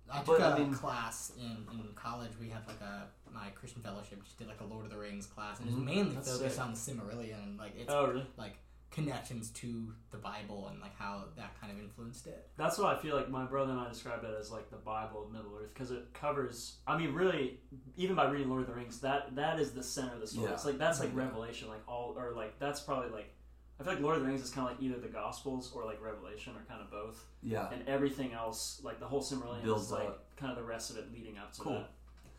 I 0.10 0.24
But, 0.24 0.38
took 0.38 0.42
I 0.42 0.56
a 0.56 0.60
mean- 0.60 0.74
class 0.74 1.32
in, 1.38 1.66
in 1.72 1.84
college. 1.96 2.32
We 2.42 2.50
had 2.50 2.66
like 2.68 2.82
a 2.82 3.08
my 3.32 3.50
Christian 3.52 3.82
fellowship 3.82 4.24
just 4.24 4.38
did 4.38 4.48
like 4.48 4.60
a 4.62 4.66
Lord 4.66 4.86
of 4.86 4.92
the 4.92 4.98
Rings 4.98 5.28
class, 5.28 5.60
and 5.60 5.70
it 5.70 5.72
was 5.76 5.82
Mhm. 5.82 5.86
mainly 5.86 6.16
focused 6.16 6.56
sick. 6.56 6.60
on 6.60 6.72
the 6.74 6.78
Silmarillion 6.78 7.42
and 7.44 7.58
like 7.58 7.76
its 7.78 7.90
Oh, 7.92 8.08
really? 8.08 8.28
like 8.38 8.58
connections 8.92 9.50
to 9.52 9.94
the 10.12 10.18
Bible 10.18 10.70
and 10.72 10.80
like 10.82 10.96
how 10.98 11.26
that 11.36 11.60
kind 11.60 11.72
of 11.72 11.80
influenced 11.80 12.26
it. 12.28 12.50
That's 12.58 12.78
what 12.78 12.96
I 12.96 13.00
feel 13.00 13.16
like. 13.16 13.30
My 13.30 13.46
brother 13.46 13.72
and 13.72 13.80
I 13.80 13.90
described 13.90 14.24
it 14.24 14.32
as 14.40 14.52
like 14.52 14.70
the 14.70 14.78
Bible 14.78 15.26
of 15.26 15.32
Middle 15.32 15.52
Earth 15.62 15.74
because 15.74 15.92
it 15.92 16.14
covers. 16.14 16.78
I 16.88 16.98
mean, 16.98 17.14
really, 17.14 17.60
even 17.98 18.16
by 18.16 18.30
reading 18.30 18.50
Lord 18.50 18.62
of 18.62 18.68
the 18.68 18.74
Rings, 18.74 19.00
that 19.02 19.36
that 19.36 19.60
is 19.60 19.72
the 19.72 19.84
center 19.84 20.14
of 20.16 20.22
the 20.22 20.28
story. 20.28 20.48
Yeah. 20.48 20.54
It's 20.54 20.66
like 20.66 20.78
that's 20.78 21.00
like 21.00 21.10
Yeah. 21.16 21.24
Revelation, 21.24 21.68
like 21.70 21.82
all 21.88 22.16
or 22.18 22.34
like 22.36 22.58
that's 22.60 22.80
probably 22.80 23.10
like. 23.12 23.34
I 23.80 23.84
feel 23.84 23.94
like 23.94 24.02
Lord 24.02 24.16
of 24.16 24.24
the 24.24 24.28
Rings 24.28 24.42
is 24.42 24.50
kind 24.50 24.68
of 24.68 24.74
like 24.74 24.82
either 24.84 25.00
the 25.00 25.08
Gospels 25.08 25.72
or 25.76 25.86
like 25.86 26.02
Revelation 26.02 26.54
or 26.56 26.64
kind 26.68 26.82
of 26.82 26.90
both, 26.90 27.24
Yeah. 27.44 27.70
and 27.72 27.88
everything 27.88 28.34
else, 28.34 28.82
like 28.84 29.00
the 29.00 29.06
whole 29.06 29.22
Silmarillion, 29.22 29.62
Builds 29.64 29.84
is 29.84 29.92
like 29.92 30.08
up. 30.08 30.26
kind 30.36 30.52
of 30.52 30.58
the 30.58 30.64
rest 30.64 30.90
of 30.90 30.98
it 30.98 31.14
leading 31.14 31.38
up 31.38 31.54
to 31.54 31.62
Cool. 31.62 31.74
that. 31.74 31.92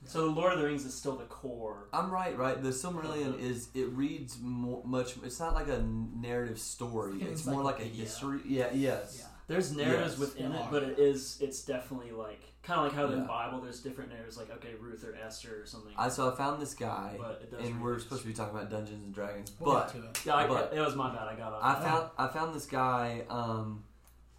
So 0.05 0.25
the 0.27 0.31
Lord 0.31 0.53
of 0.55 0.59
the 0.61 0.65
Rings 0.65 0.85
is 0.85 0.95
still 0.95 1.17
the 1.17 1.25
core. 1.25 1.89
I'm 1.93 2.11
right, 2.11 2.37
right? 2.39 2.63
The 2.63 2.71
Silmarillion 2.71 3.39
is 3.41 3.69
it 3.75 3.89
reads 3.91 4.39
more, 4.41 4.83
much. 4.85 5.17
It's 5.23 5.39
not 5.41 5.55
like 5.55 5.69
a 5.69 5.83
narrative 5.83 6.59
story. 6.59 7.21
It's 7.21 7.31
It's 7.33 7.47
more 7.47 7.63
like 7.63 7.81
a 7.81 7.83
encyclopedia. 7.83 8.05
history. 8.05 8.41
Yeah. 8.47 8.69
Yes. 8.73 9.17
Yeah. 9.21 9.27
There's 9.49 9.75
narratives 9.77 10.13
Yes. 10.13 10.19
within 10.21 10.53
it, 10.53 10.67
but 10.71 10.83
it 10.83 10.99
is 10.99 11.39
it's 11.41 11.63
definitely 11.63 12.13
like 12.13 12.41
kind 12.63 12.81
of 12.81 12.87
like 12.87 12.95
how 12.95 13.07
in 13.13 13.19
the 13.21 13.27
Bible 13.27 13.61
there's 13.61 13.81
different 13.81 14.11
narratives, 14.11 14.37
like 14.37 14.51
okay 14.51 14.75
Ruth 14.81 15.05
or 15.05 15.15
Esther 15.17 15.61
or 15.63 15.67
something. 15.67 15.93
I 15.97 16.09
so 16.11 16.31
I 16.31 16.35
found 16.37 16.61
this 16.63 16.75
guy, 16.75 17.17
but 17.19 17.43
it 17.51 17.59
and 17.67 17.83
we're 17.83 17.99
supposed 17.99 18.23
to 18.23 18.29
be 18.29 18.35
talking 18.35 18.57
about 18.57 18.71
Dungeons 18.71 19.03
and 19.05 19.15
Dragons, 19.15 19.53
We'll 19.59 19.75
but 19.75 19.93
get 19.93 20.01
to 20.03 20.09
it. 20.09 20.21
Yeah, 20.27 20.35
I, 20.37 20.47
But- 20.47 20.73
it 20.75 20.81
was 20.81 20.95
my 20.95 21.11
bad. 21.15 21.29
I 21.29 21.35
got 21.35 21.53
off. 21.55 21.61
I 21.63 21.83
found 21.83 22.11
I 22.19 22.27
found 22.29 22.55
this 22.55 22.67
guy. 22.67 23.25
Um, 23.31 23.85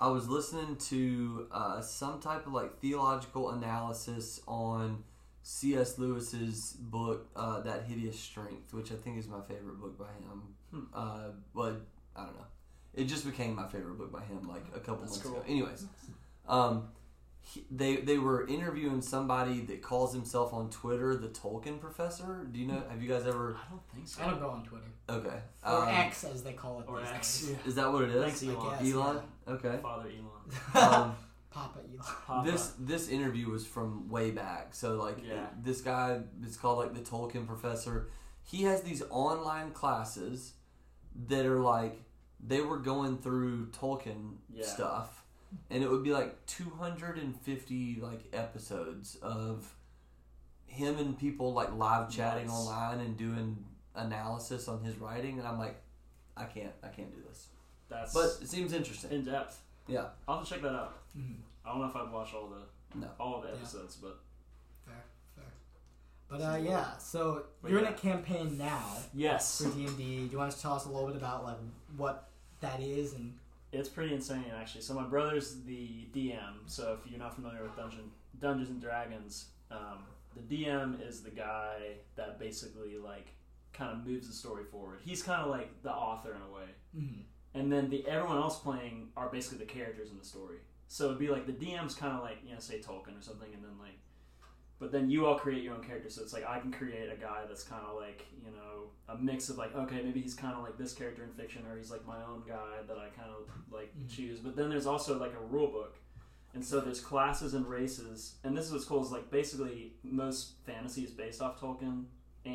I 0.02 0.08
was 0.10 0.30
listening 0.30 0.78
to 0.78 1.48
uh, 1.52 1.82
some 1.82 2.20
type 2.22 2.46
of 2.48 2.54
like 2.54 2.80
theological 2.80 3.50
analysis 3.50 4.40
on 4.48 5.04
C.S. 5.42 5.98
Lewis's 5.98 6.74
book, 6.80 7.30
uh, 7.36 7.62
That 7.62 7.84
Hideous 7.86 8.20
Strength, 8.20 8.74
which 8.74 8.92
I 8.92 8.96
think 8.96 9.18
is 9.18 9.28
my 9.28 9.42
favorite 9.42 9.80
book 9.80 9.98
by 9.98 10.06
him. 10.06 10.44
Hmm. 10.72 10.80
Uh, 10.94 11.30
but 11.56 11.82
I 12.16 12.26
don't 12.26 12.36
know. 12.36 12.46
It 12.94 13.06
just 13.06 13.26
became 13.26 13.56
my 13.56 13.68
favorite 13.68 13.98
book 13.98 14.12
by 14.12 14.22
him 14.24 14.48
like 14.48 14.64
a 14.76 14.80
couple 14.80 14.98
That's 15.06 15.12
months 15.12 15.22
cool. 15.22 15.36
ago. 15.38 15.44
Anyways, 15.48 15.86
um, 16.48 16.90
he, 17.42 17.64
they 17.72 17.98
they 17.98 18.18
were 18.18 18.46
interviewing 18.48 19.02
somebody 19.02 19.62
that 19.62 19.82
calls 19.82 20.14
himself 20.14 20.54
on 20.54 20.70
Twitter 20.70 21.16
the 21.16 21.30
Tolkien 21.30 21.80
Professor. 21.80 22.46
Do 22.52 22.60
you 22.60 22.68
know? 22.68 22.84
Have 22.90 23.02
you 23.02 23.08
guys 23.08 23.26
ever? 23.26 23.56
I 23.66 23.70
don't 23.70 23.82
think 23.94 24.08
so. 24.08 24.22
I 24.24 24.30
don't 24.30 24.40
go 24.40 24.50
on 24.50 24.64
Twitter 24.66 24.86
Okay. 25.08 25.38
or 25.66 25.84
Um, 25.84 25.88
X 25.88 26.24
as 26.26 26.44
they 26.44 26.54
call 26.54 26.82
it. 26.82 26.86
Or 26.90 27.02
X. 27.02 27.42
days. 27.46 27.58
Is 27.66 27.76
that 27.76 27.92
what 27.94 28.04
it 28.04 28.10
is? 28.10 28.24
Thanks, 28.24 28.44
Elon. 28.44 28.78
guess. 28.80 28.94
Elon. 28.94 29.20
Okay. 29.48 29.80
Father 29.82 30.10
Elon. 30.10 30.94
Um, 30.94 31.16
Papa 31.52 31.80
Elon. 31.80 31.98
Papa. 32.26 32.50
this 32.52 32.74
this 32.80 33.10
interview 33.10 33.50
was 33.50 33.66
from 33.66 34.08
way 34.10 34.32
back. 34.32 34.74
So 34.76 34.96
like 34.98 35.18
Yeah. 35.26 35.48
this 35.62 35.82
guy 35.82 36.22
is 36.46 36.58
called 36.58 36.78
like 36.80 36.94
the 36.94 37.02
Tolkien 37.02 37.48
professor. 37.48 38.10
He 38.44 38.64
has 38.64 38.82
these 38.82 39.02
online 39.10 39.72
classes 39.72 40.54
that 41.28 41.46
are 41.46 41.60
like 41.60 42.02
they 42.40 42.62
were 42.62 42.78
going 42.78 43.18
through 43.18 43.68
Tolkien 43.68 44.36
Yeah. 44.54 44.66
stuff 44.66 45.24
and 45.72 45.84
it 45.84 45.90
would 45.90 46.04
be 46.04 46.12
like 46.12 46.46
250 46.46 48.00
like 48.02 48.22
episodes 48.34 49.16
of 49.22 49.74
him 50.68 50.98
and 51.00 51.18
people 51.18 51.54
like 51.54 51.74
live 51.74 52.10
chatting 52.12 52.48
Nice. 52.48 52.56
online 52.56 53.00
and 53.00 53.18
doing 53.18 53.66
analysis 53.96 54.68
on 54.68 54.84
his 54.84 54.98
writing 54.98 55.40
and 55.40 55.48
I'm 55.48 55.58
like 55.58 55.82
I 56.38 56.46
can't 56.46 56.74
I 56.84 56.88
can't 56.90 57.12
do 57.12 57.22
this. 57.28 57.48
That's 57.90 58.14
But 58.14 58.38
it 58.42 58.48
seems 58.48 58.72
interesting. 58.72 59.12
in 59.12 59.26
depth. 59.26 59.60
Yeah. 59.90 60.10
I'll 60.28 60.38
have 60.40 60.48
to 60.48 60.54
check 60.54 60.62
that 60.62 60.74
out. 60.76 60.96
Mhm. 61.18 61.38
I 61.66 61.70
don't 61.70 61.80
know 61.82 61.88
if 61.88 61.96
I've 61.96 62.12
watched 62.12 62.34
all 62.34 62.48
the 62.48 63.00
No. 63.00 63.10
all 63.20 63.36
of 63.38 63.44
the 63.44 63.50
Yeah. 63.50 63.56
episodes, 63.56 63.96
but 63.98 64.20
Fair, 64.86 65.04
fair. 65.36 65.46
But 66.28 66.42
uh, 66.42 66.56
yeah, 66.58 66.98
so 66.98 67.46
But 67.62 67.72
you're 67.72 67.80
in 67.82 67.88
a 67.88 67.94
campaign 67.94 68.58
now 68.58 68.98
yes, 69.14 69.62
for 69.64 69.70
D 69.72 69.86
and 69.86 69.98
D. 69.98 70.26
Do 70.26 70.32
you 70.32 70.38
want 70.38 70.52
to 70.52 70.60
tell 70.62 70.74
us 70.74 70.86
a 70.86 70.90
little 70.90 71.08
bit 71.08 71.18
about 71.18 71.44
like 71.44 71.58
what 71.98 72.30
that 72.62 72.80
is 72.82 73.14
and 73.14 73.38
it's 73.72 73.90
pretty 73.90 74.14
insane 74.16 74.46
actually. 74.56 74.82
So 74.82 74.94
my 74.94 75.04
brother's 75.08 75.62
the 75.64 76.08
DM. 76.14 76.56
So 76.68 76.94
if 77.04 77.10
you're 77.12 77.20
not 77.20 77.36
familiar 77.36 77.64
with 77.64 77.76
Dungeon 77.76 78.12
Dungeons 78.40 78.70
and 78.70 78.82
Dragons, 78.82 79.50
um, 79.72 80.06
the 80.36 80.42
DM 80.42 81.00
is 81.02 81.22
the 81.24 81.30
guy 81.32 81.98
that 82.16 82.40
basically 82.40 82.98
like 82.98 83.28
kind 83.74 83.92
of 83.92 84.06
moves 84.06 84.28
the 84.28 84.34
story 84.34 84.64
forward. 84.64 85.00
He's 85.04 85.22
kind 85.22 85.42
of 85.42 85.50
like 85.50 85.82
the 85.84 85.92
author 85.94 86.34
in 86.34 86.42
a 86.42 86.52
way. 86.52 86.70
Mhm. 86.98 87.24
And 87.54 87.72
then 87.72 87.90
the 87.90 88.06
everyone 88.08 88.38
else 88.38 88.60
playing 88.60 89.10
are 89.18 89.30
basically 89.30 89.58
the 89.60 89.66
characters 89.72 90.12
in 90.12 90.18
the 90.18 90.26
story. 90.26 90.58
So 90.88 91.06
it'd 91.06 91.20
be 91.20 91.28
like 91.30 91.46
the 91.46 91.54
DM's 91.54 91.94
kind 91.96 92.14
of 92.16 92.22
like 92.24 92.38
you 92.46 92.54
know 92.54 92.60
say 92.60 92.80
Tolkien 92.80 93.18
or 93.18 93.22
something, 93.22 93.54
and 93.54 93.64
then 93.64 93.78
like, 93.80 93.98
but 94.80 94.92
then 94.92 95.10
you 95.10 95.26
all 95.26 95.36
create 95.38 95.64
your 95.64 95.76
own 95.76 95.84
character. 95.84 96.10
So 96.10 96.22
it's 96.22 96.34
like 96.34 96.46
I 96.48 96.60
can 96.60 96.72
create 96.72 97.12
a 97.12 97.16
guy 97.16 97.42
that's 97.48 97.64
kind 97.64 97.84
of 97.88 97.96
like 97.96 98.26
you 98.44 98.52
know 98.52 98.90
a 99.08 99.18
mix 99.18 99.50
of 99.50 99.58
like 99.58 99.76
okay 99.76 100.02
maybe 100.02 100.22
he's 100.22 100.34
kind 100.34 100.56
of 100.56 100.64
like 100.64 100.78
this 100.78 100.94
character 100.94 101.24
in 101.24 101.32
fiction, 101.34 101.64
or 101.70 101.78
he's 101.78 101.92
like 101.92 102.06
my 102.08 102.18
own 102.24 102.44
guy 102.48 102.78
that 102.88 102.98
I 102.98 103.10
kind 103.10 103.30
of 103.30 103.50
like 103.72 103.94
Mhm. 103.98 104.10
choose. 104.16 104.40
But 104.40 104.56
then 104.56 104.70
there's 104.70 104.86
also 104.88 105.20
like 105.20 105.34
a 105.34 105.46
rule 105.46 105.68
book. 105.72 105.98
And 106.56 106.66
so 106.66 106.80
there's 106.82 107.00
classes 107.00 107.54
and 107.54 107.68
races, 107.68 108.38
and 108.44 108.58
this 108.58 108.66
is 108.66 108.72
what's 108.72 108.86
cool 108.86 109.04
is 109.06 109.12
like 109.12 109.30
basically 109.30 109.94
most 110.04 110.54
fantasy 110.66 111.04
is 111.04 111.12
based 111.12 111.44
off 111.44 111.60
Tolkien 111.62 112.06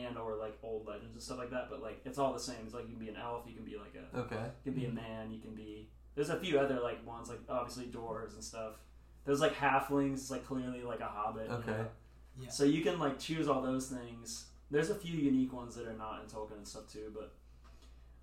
and 0.02 0.18
or 0.18 0.36
like 0.36 0.56
old 0.62 0.86
legends 0.86 1.12
and 1.14 1.22
stuff 1.22 1.38
like 1.38 1.50
that. 1.50 1.68
But 1.70 1.82
like 1.82 2.00
it's 2.04 2.18
all 2.18 2.32
the 2.32 2.40
same. 2.40 2.56
It's 2.64 2.74
like 2.74 2.84
you 2.88 2.96
can 2.96 3.04
be 3.04 3.08
an 3.10 3.16
elf, 3.16 3.44
you 3.46 3.54
can 3.54 3.64
be 3.64 3.76
like 3.76 3.94
a 3.94 4.18
Okay. 4.18 4.44
you 4.64 4.72
can 4.72 4.80
be 4.80 4.86
a 4.86 4.92
man. 4.92 5.30
You 5.30 5.40
can 5.40 5.54
be. 5.54 5.88
There's 6.14 6.30
a 6.30 6.36
few 6.38 6.58
other 6.58 6.80
like 6.80 7.04
ones 7.06 7.28
like 7.28 7.40
obviously 7.48 7.86
dwarves 7.86 8.34
and 8.34 8.42
stuff. 8.44 8.74
There's 9.24 9.40
like 9.40 9.54
halflings. 9.54 10.14
It's 10.14 10.30
like 10.30 10.44
clearly 10.46 10.82
like 10.82 11.00
a 11.00 11.06
hobbit. 11.06 11.48
you 11.48 11.54
Okay. 11.56 11.70
know? 11.70 11.86
Yeah. 12.40 12.48
So 12.50 12.64
you 12.64 12.82
can 12.82 12.98
like 12.98 13.18
choose 13.18 13.48
all 13.48 13.62
those 13.62 13.88
things. 13.88 14.46
There's 14.70 14.90
a 14.90 14.94
few 14.94 15.14
unique 15.16 15.52
ones 15.52 15.76
that 15.76 15.86
are 15.86 15.92
not 15.96 16.22
in 16.22 16.28
Tolkien 16.28 16.56
and 16.56 16.66
stuff 16.66 16.90
too, 16.92 17.12
but 17.14 17.32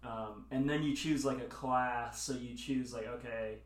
um, 0.04 0.46
and 0.52 0.70
then 0.70 0.84
you 0.84 0.96
choose 0.96 1.24
like 1.26 1.38
a 1.40 1.46
class. 1.46 2.22
So 2.22 2.34
you 2.34 2.56
choose 2.56 2.94
like 2.94 3.08
okay, 3.08 3.60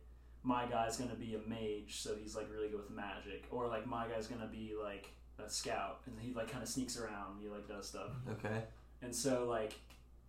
my 0.44 0.66
guy's 0.66 0.98
gonna 0.98 1.16
be 1.16 1.36
a 1.36 1.50
mage, 1.50 1.96
so 2.02 2.16
he's 2.16 2.36
like 2.36 2.48
really 2.54 2.68
good 2.68 2.80
with 2.82 2.92
magic, 2.92 3.46
or 3.52 3.68
like 3.68 3.88
my 3.88 4.08
guy's 4.08 4.28
gonna 4.28 4.48
be 4.52 4.74
like 4.82 5.10
a 5.44 5.50
scout, 5.50 6.02
and 6.06 6.16
he 6.20 6.34
like 6.34 6.50
kind 6.50 6.64
of 6.64 6.70
sneaks 6.70 6.98
around. 7.00 7.40
He 7.42 7.48
like 7.50 7.68
does 7.68 7.88
stuff. 7.88 8.12
Okay. 8.32 8.64
And 9.02 9.14
so 9.14 9.46
like 9.48 9.74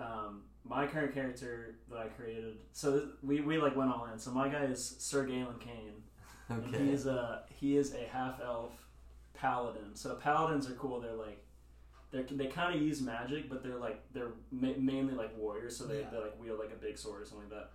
um, 0.01 0.43
my 0.65 0.87
current 0.87 1.15
character 1.15 1.77
that 1.91 1.99
I 1.99 2.09
created, 2.09 2.57
so 2.73 2.93
th- 2.99 3.09
we, 3.23 3.41
we 3.41 3.59
like 3.59 3.77
went 3.77 3.91
all 3.91 4.09
in. 4.13 4.19
So 4.19 4.31
my 4.31 4.49
guy 4.49 4.65
is 4.65 4.97
Sir 4.99 5.25
Galen 5.25 5.59
Kane, 5.61 6.03
and 6.49 6.65
Okay. 6.75 6.85
he 6.85 6.91
is 6.91 7.07
a 7.07 7.43
he 7.55 7.77
is 7.77 7.95
a 7.95 8.07
half 8.13 8.41
elf 8.45 8.73
paladin. 9.35 9.95
So 9.95 10.15
paladins 10.15 10.69
are 10.69 10.75
cool. 10.75 11.01
They're 11.01 11.13
like 11.15 11.43
they 12.11 12.23
they 12.23 12.47
kind 12.47 12.75
of 12.75 12.83
use 12.83 13.01
magic, 13.01 13.49
but 13.49 13.63
they're 13.63 13.79
like 13.79 14.03
they're 14.13 14.33
ma- 14.51 14.77
mainly 14.79 15.15
like 15.15 15.37
warriors. 15.39 15.77
So 15.77 15.85
they 15.85 16.01
Yeah. 16.01 16.11
they 16.11 16.19
like 16.19 16.41
wield 16.41 16.59
like 16.59 16.73
a 16.73 16.77
big 16.81 16.99
sword 16.99 17.23
or 17.23 17.25
something 17.25 17.49
like 17.51 17.59
that. 17.61 17.71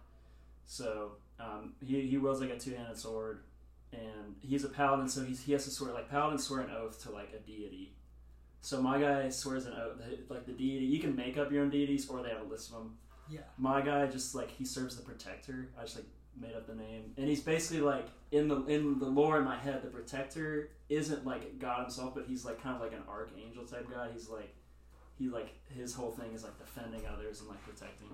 So 0.65 1.13
um, 1.39 1.73
he 1.83 2.01
he 2.07 2.17
wields 2.17 2.39
like 2.41 2.51
a 2.51 2.57
two 2.59 2.75
handed 2.75 2.97
sword, 2.97 3.43
and 3.93 4.35
he's 4.41 4.63
a 4.63 4.69
paladin. 4.69 5.07
So 5.07 5.23
he's, 5.23 5.41
he 5.41 5.51
has 5.53 5.65
to 5.65 5.71
swear 5.71 5.93
like 5.93 6.09
paladins 6.09 6.43
swear 6.43 6.61
an 6.61 6.71
oath 6.71 7.01
to 7.03 7.11
like 7.11 7.33
a 7.33 7.39
deity. 7.39 7.93
So 8.61 8.81
my 8.81 8.99
guy 8.99 9.29
swears 9.29 9.65
an 9.65 9.73
oath, 9.73 9.99
like 10.29 10.45
the 10.45 10.51
deity. 10.51 10.85
You 10.85 10.99
can 10.99 11.15
make 11.15 11.37
up 11.37 11.51
your 11.51 11.63
own 11.63 11.71
deities, 11.71 12.07
or 12.07 12.21
they 12.21 12.29
have 12.29 12.41
a 12.41 12.49
list 12.49 12.69
of 12.69 12.75
them. 12.75 12.97
Yeah. 13.29 13.39
My 13.57 13.81
guy 13.81 14.05
just 14.05 14.35
like 14.35 14.51
he 14.51 14.65
serves 14.65 14.95
the 14.95 15.01
protector. 15.01 15.69
I 15.79 15.83
just 15.83 15.95
like 15.95 16.05
made 16.39 16.53
up 16.53 16.67
the 16.67 16.75
name, 16.75 17.11
and 17.17 17.27
he's 17.27 17.41
basically 17.41 17.81
like 17.81 18.07
in 18.31 18.47
the 18.47 18.63
in 18.65 18.99
the 18.99 19.05
lore 19.05 19.37
in 19.39 19.45
my 19.45 19.57
head. 19.57 19.81
The 19.81 19.89
protector 19.89 20.69
isn't 20.89 21.25
like 21.25 21.57
God 21.59 21.81
himself, 21.81 22.13
but 22.13 22.25
he's 22.27 22.45
like 22.45 22.61
kind 22.61 22.75
of 22.75 22.81
like 22.81 22.93
an 22.93 23.03
archangel 23.09 23.65
type 23.65 23.89
guy. 23.89 24.09
He's 24.13 24.29
like 24.29 24.53
he 25.17 25.29
like 25.29 25.53
his 25.75 25.93
whole 25.93 26.11
thing 26.11 26.33
is 26.33 26.43
like 26.43 26.57
defending 26.59 27.01
others 27.07 27.39
and 27.39 27.49
like 27.49 27.63
protecting. 27.63 28.09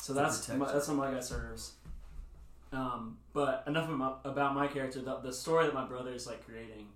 So 0.00 0.12
that's 0.12 0.48
my, 0.48 0.72
that's 0.72 0.88
what 0.88 0.96
my 0.96 1.10
guy 1.10 1.20
serves. 1.20 1.72
Um, 2.76 3.18
but 3.32 3.64
enough 3.66 3.88
about, 3.88 4.20
about 4.24 4.54
my 4.54 4.66
character. 4.66 5.00
The, 5.00 5.16
the 5.16 5.32
story 5.32 5.64
that 5.64 5.74
my 5.74 5.86
brother 5.86 6.12
is 6.12 6.26
like 6.26 6.44
creating 6.44 6.88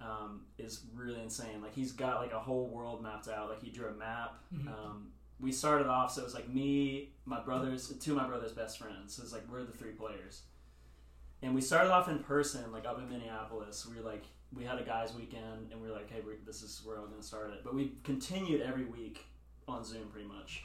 um, 0.00 0.42
is 0.58 0.84
really 0.94 1.20
insane. 1.20 1.60
Like 1.62 1.74
he's 1.74 1.92
got 1.92 2.20
like 2.22 2.32
a 2.32 2.38
whole 2.38 2.68
world 2.68 3.02
mapped 3.02 3.28
out. 3.28 3.50
Like 3.50 3.62
he 3.62 3.70
drew 3.70 3.88
a 3.88 3.92
map. 3.94 4.34
Mhm. 4.54 4.68
Um, 4.68 5.12
we 5.38 5.52
started 5.52 5.86
off 5.86 6.12
so 6.12 6.20
it 6.20 6.24
was 6.24 6.34
like 6.34 6.48
me, 6.48 7.12
my 7.24 7.40
brothers, 7.40 7.92
two 8.00 8.12
of 8.12 8.18
my 8.18 8.26
brother's 8.26 8.52
best 8.52 8.78
friends. 8.78 9.14
So 9.14 9.22
it's 9.22 9.32
like 9.32 9.42
we're 9.50 9.64
the 9.64 9.72
three 9.72 9.92
players, 9.92 10.42
and 11.42 11.54
we 11.54 11.60
started 11.62 11.90
off 11.90 12.08
in 12.08 12.18
person, 12.18 12.70
like 12.72 12.86
up 12.86 12.98
in 12.98 13.08
Minneapolis. 13.08 13.86
We 13.86 13.96
were 13.96 14.08
like 14.08 14.24
we 14.54 14.64
had 14.64 14.78
a 14.78 14.82
guys' 14.84 15.14
weekend, 15.14 15.68
and 15.70 15.80
we 15.80 15.88
were 15.88 15.94
like, 15.94 16.10
hey, 16.10 16.20
we're, 16.24 16.34
this 16.44 16.62
is 16.62 16.82
where 16.84 16.96
I'm 16.96 17.06
going 17.06 17.20
to 17.20 17.26
start 17.26 17.50
it. 17.52 17.60
But 17.64 17.74
we 17.74 17.92
continued 18.04 18.60
every 18.60 18.84
week 18.84 19.24
on 19.68 19.84
Zoom, 19.84 20.08
pretty 20.08 20.28
much 20.28 20.64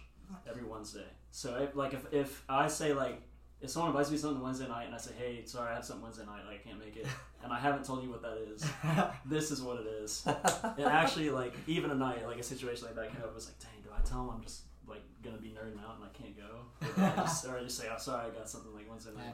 every 0.50 0.64
Wednesday. 0.64 1.06
So 1.32 1.56
if, 1.58 1.76
like 1.76 1.94
if 1.94 2.14
if 2.14 2.44
I 2.50 2.68
say 2.68 2.94
like 2.94 3.22
if 3.62 3.70
someone 3.70 3.92
invites 3.92 4.12
me 4.12 4.18
something 4.18 4.42
Wednesday 4.44 4.68
night 4.68 4.86
and 4.86 4.94
I 4.96 4.98
say, 4.98 5.12
hey, 5.18 5.42
sorry, 5.46 5.72
I 5.72 5.76
have 5.76 5.86
something 5.86 6.04
Wednesday 6.04 6.26
night, 6.26 6.42
like, 6.48 6.62
I 6.66 6.68
can't 6.70 6.80
make 6.80 6.96
it, 6.98 7.08
and 7.44 7.52
I 7.54 7.60
haven't 7.60 7.84
told 7.86 8.04
you 8.04 8.10
what 8.10 8.22
that 8.22 8.38
is, 8.54 8.66
this 9.26 9.52
is 9.52 9.62
what 9.62 9.80
it 9.82 9.88
is. 9.88 10.28
And 10.78 10.86
actually, 10.88 11.30
like 11.30 11.54
even 11.68 11.90
a 11.92 11.96
night, 11.96 12.26
like 12.28 12.38
a 12.40 12.44
situation 12.44 12.86
like 12.88 12.96
that 12.96 13.12
came 13.14 13.22
up, 13.24 13.32
I 13.32 13.36
was 13.36 13.46
like, 13.48 13.60
dang, 13.60 13.82
do 13.84 13.90
I 13.98 14.02
tell 14.08 14.22
him 14.24 14.30
I'm 14.36 14.44
just 14.44 14.62
like 14.88 15.02
gonna 15.24 15.38
be 15.38 15.50
nerding 15.50 15.80
out 15.84 15.96
and 15.98 16.06
I 16.06 16.10
can't 16.22 16.36
go, 16.38 17.02
or, 17.02 17.08
I 17.08 17.16
just, 17.24 17.46
or 17.46 17.58
I 17.58 17.64
just 17.64 17.78
say, 17.78 17.88
oh, 17.92 17.98
sorry, 17.98 18.28
I 18.28 18.38
got 18.38 18.50
something 18.50 18.74
like 18.74 18.90
Wednesday 18.90 19.12
night. 19.16 19.34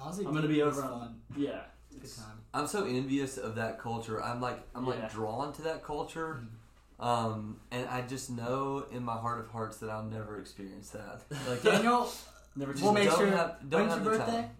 Honestly, 0.00 0.26
I'm 0.26 0.34
gonna 0.34 0.48
be 0.48 0.62
over 0.62 0.82
on- 0.82 1.00
fun. 1.00 1.20
Yeah, 1.36 1.60
Good 1.92 2.02
it's, 2.04 2.16
time. 2.16 2.40
I'm 2.54 2.66
so 2.66 2.84
envious 2.84 3.36
of 3.38 3.54
that 3.56 3.78
culture. 3.78 4.22
I'm 4.22 4.40
like 4.40 4.58
I'm 4.74 4.84
Yeah. 4.84 4.90
like 4.90 5.12
drawn 5.12 5.52
to 5.54 5.62
that 5.62 5.84
culture. 5.84 6.40
Mhm. 6.42 7.04
Um, 7.04 7.60
and 7.72 7.88
I 7.88 8.02
just 8.02 8.30
know 8.30 8.84
in 8.92 9.02
my 9.04 9.16
heart 9.16 9.40
of 9.40 9.48
hearts 9.50 9.78
that 9.78 9.90
I'll 9.90 10.04
never 10.04 10.38
experience 10.40 10.90
that. 10.90 11.22
Like 11.48 11.62
Daniel, 11.62 12.08
never. 12.56 12.72
just 12.72 12.84
We'll 12.84 12.92
make 12.92 13.08
don't 13.08 13.18
sure- 13.18 13.26
Have, 13.28 13.56
don't 13.68 13.80
when's 13.82 13.94
have 13.94 14.04
your 14.04 14.12
the 14.14 14.18
birthday? 14.18 14.42
time. 14.42 14.50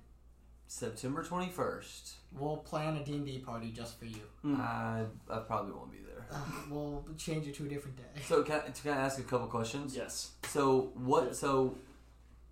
September 0.66 1.22
21st. 1.22 2.12
we'll 2.38 2.56
plan 2.58 2.96
a 2.96 3.04
D&D 3.04 3.40
party 3.40 3.70
just 3.72 3.98
for 3.98 4.06
you. 4.06 4.22
Mm. 4.44 4.58
I 4.58 5.04
I 5.30 5.38
probably 5.40 5.72
won't 5.72 5.92
be 5.92 5.98
there. 5.98 6.24
Uh, 6.30 6.38
we'll 6.70 7.04
change 7.18 7.46
it 7.46 7.54
to 7.56 7.66
a 7.66 7.68
different 7.68 7.96
day. 7.98 8.22
So 8.26 8.42
can 8.42 8.56
I, 8.66 8.70
can 8.70 8.92
I 8.92 8.96
ask 8.96 9.18
a 9.18 9.22
couple 9.22 9.46
questions? 9.48 9.94
yes. 9.94 10.30
So 10.48 10.92
what? 10.94 11.26
Yeah. 11.26 11.32
So 11.32 11.74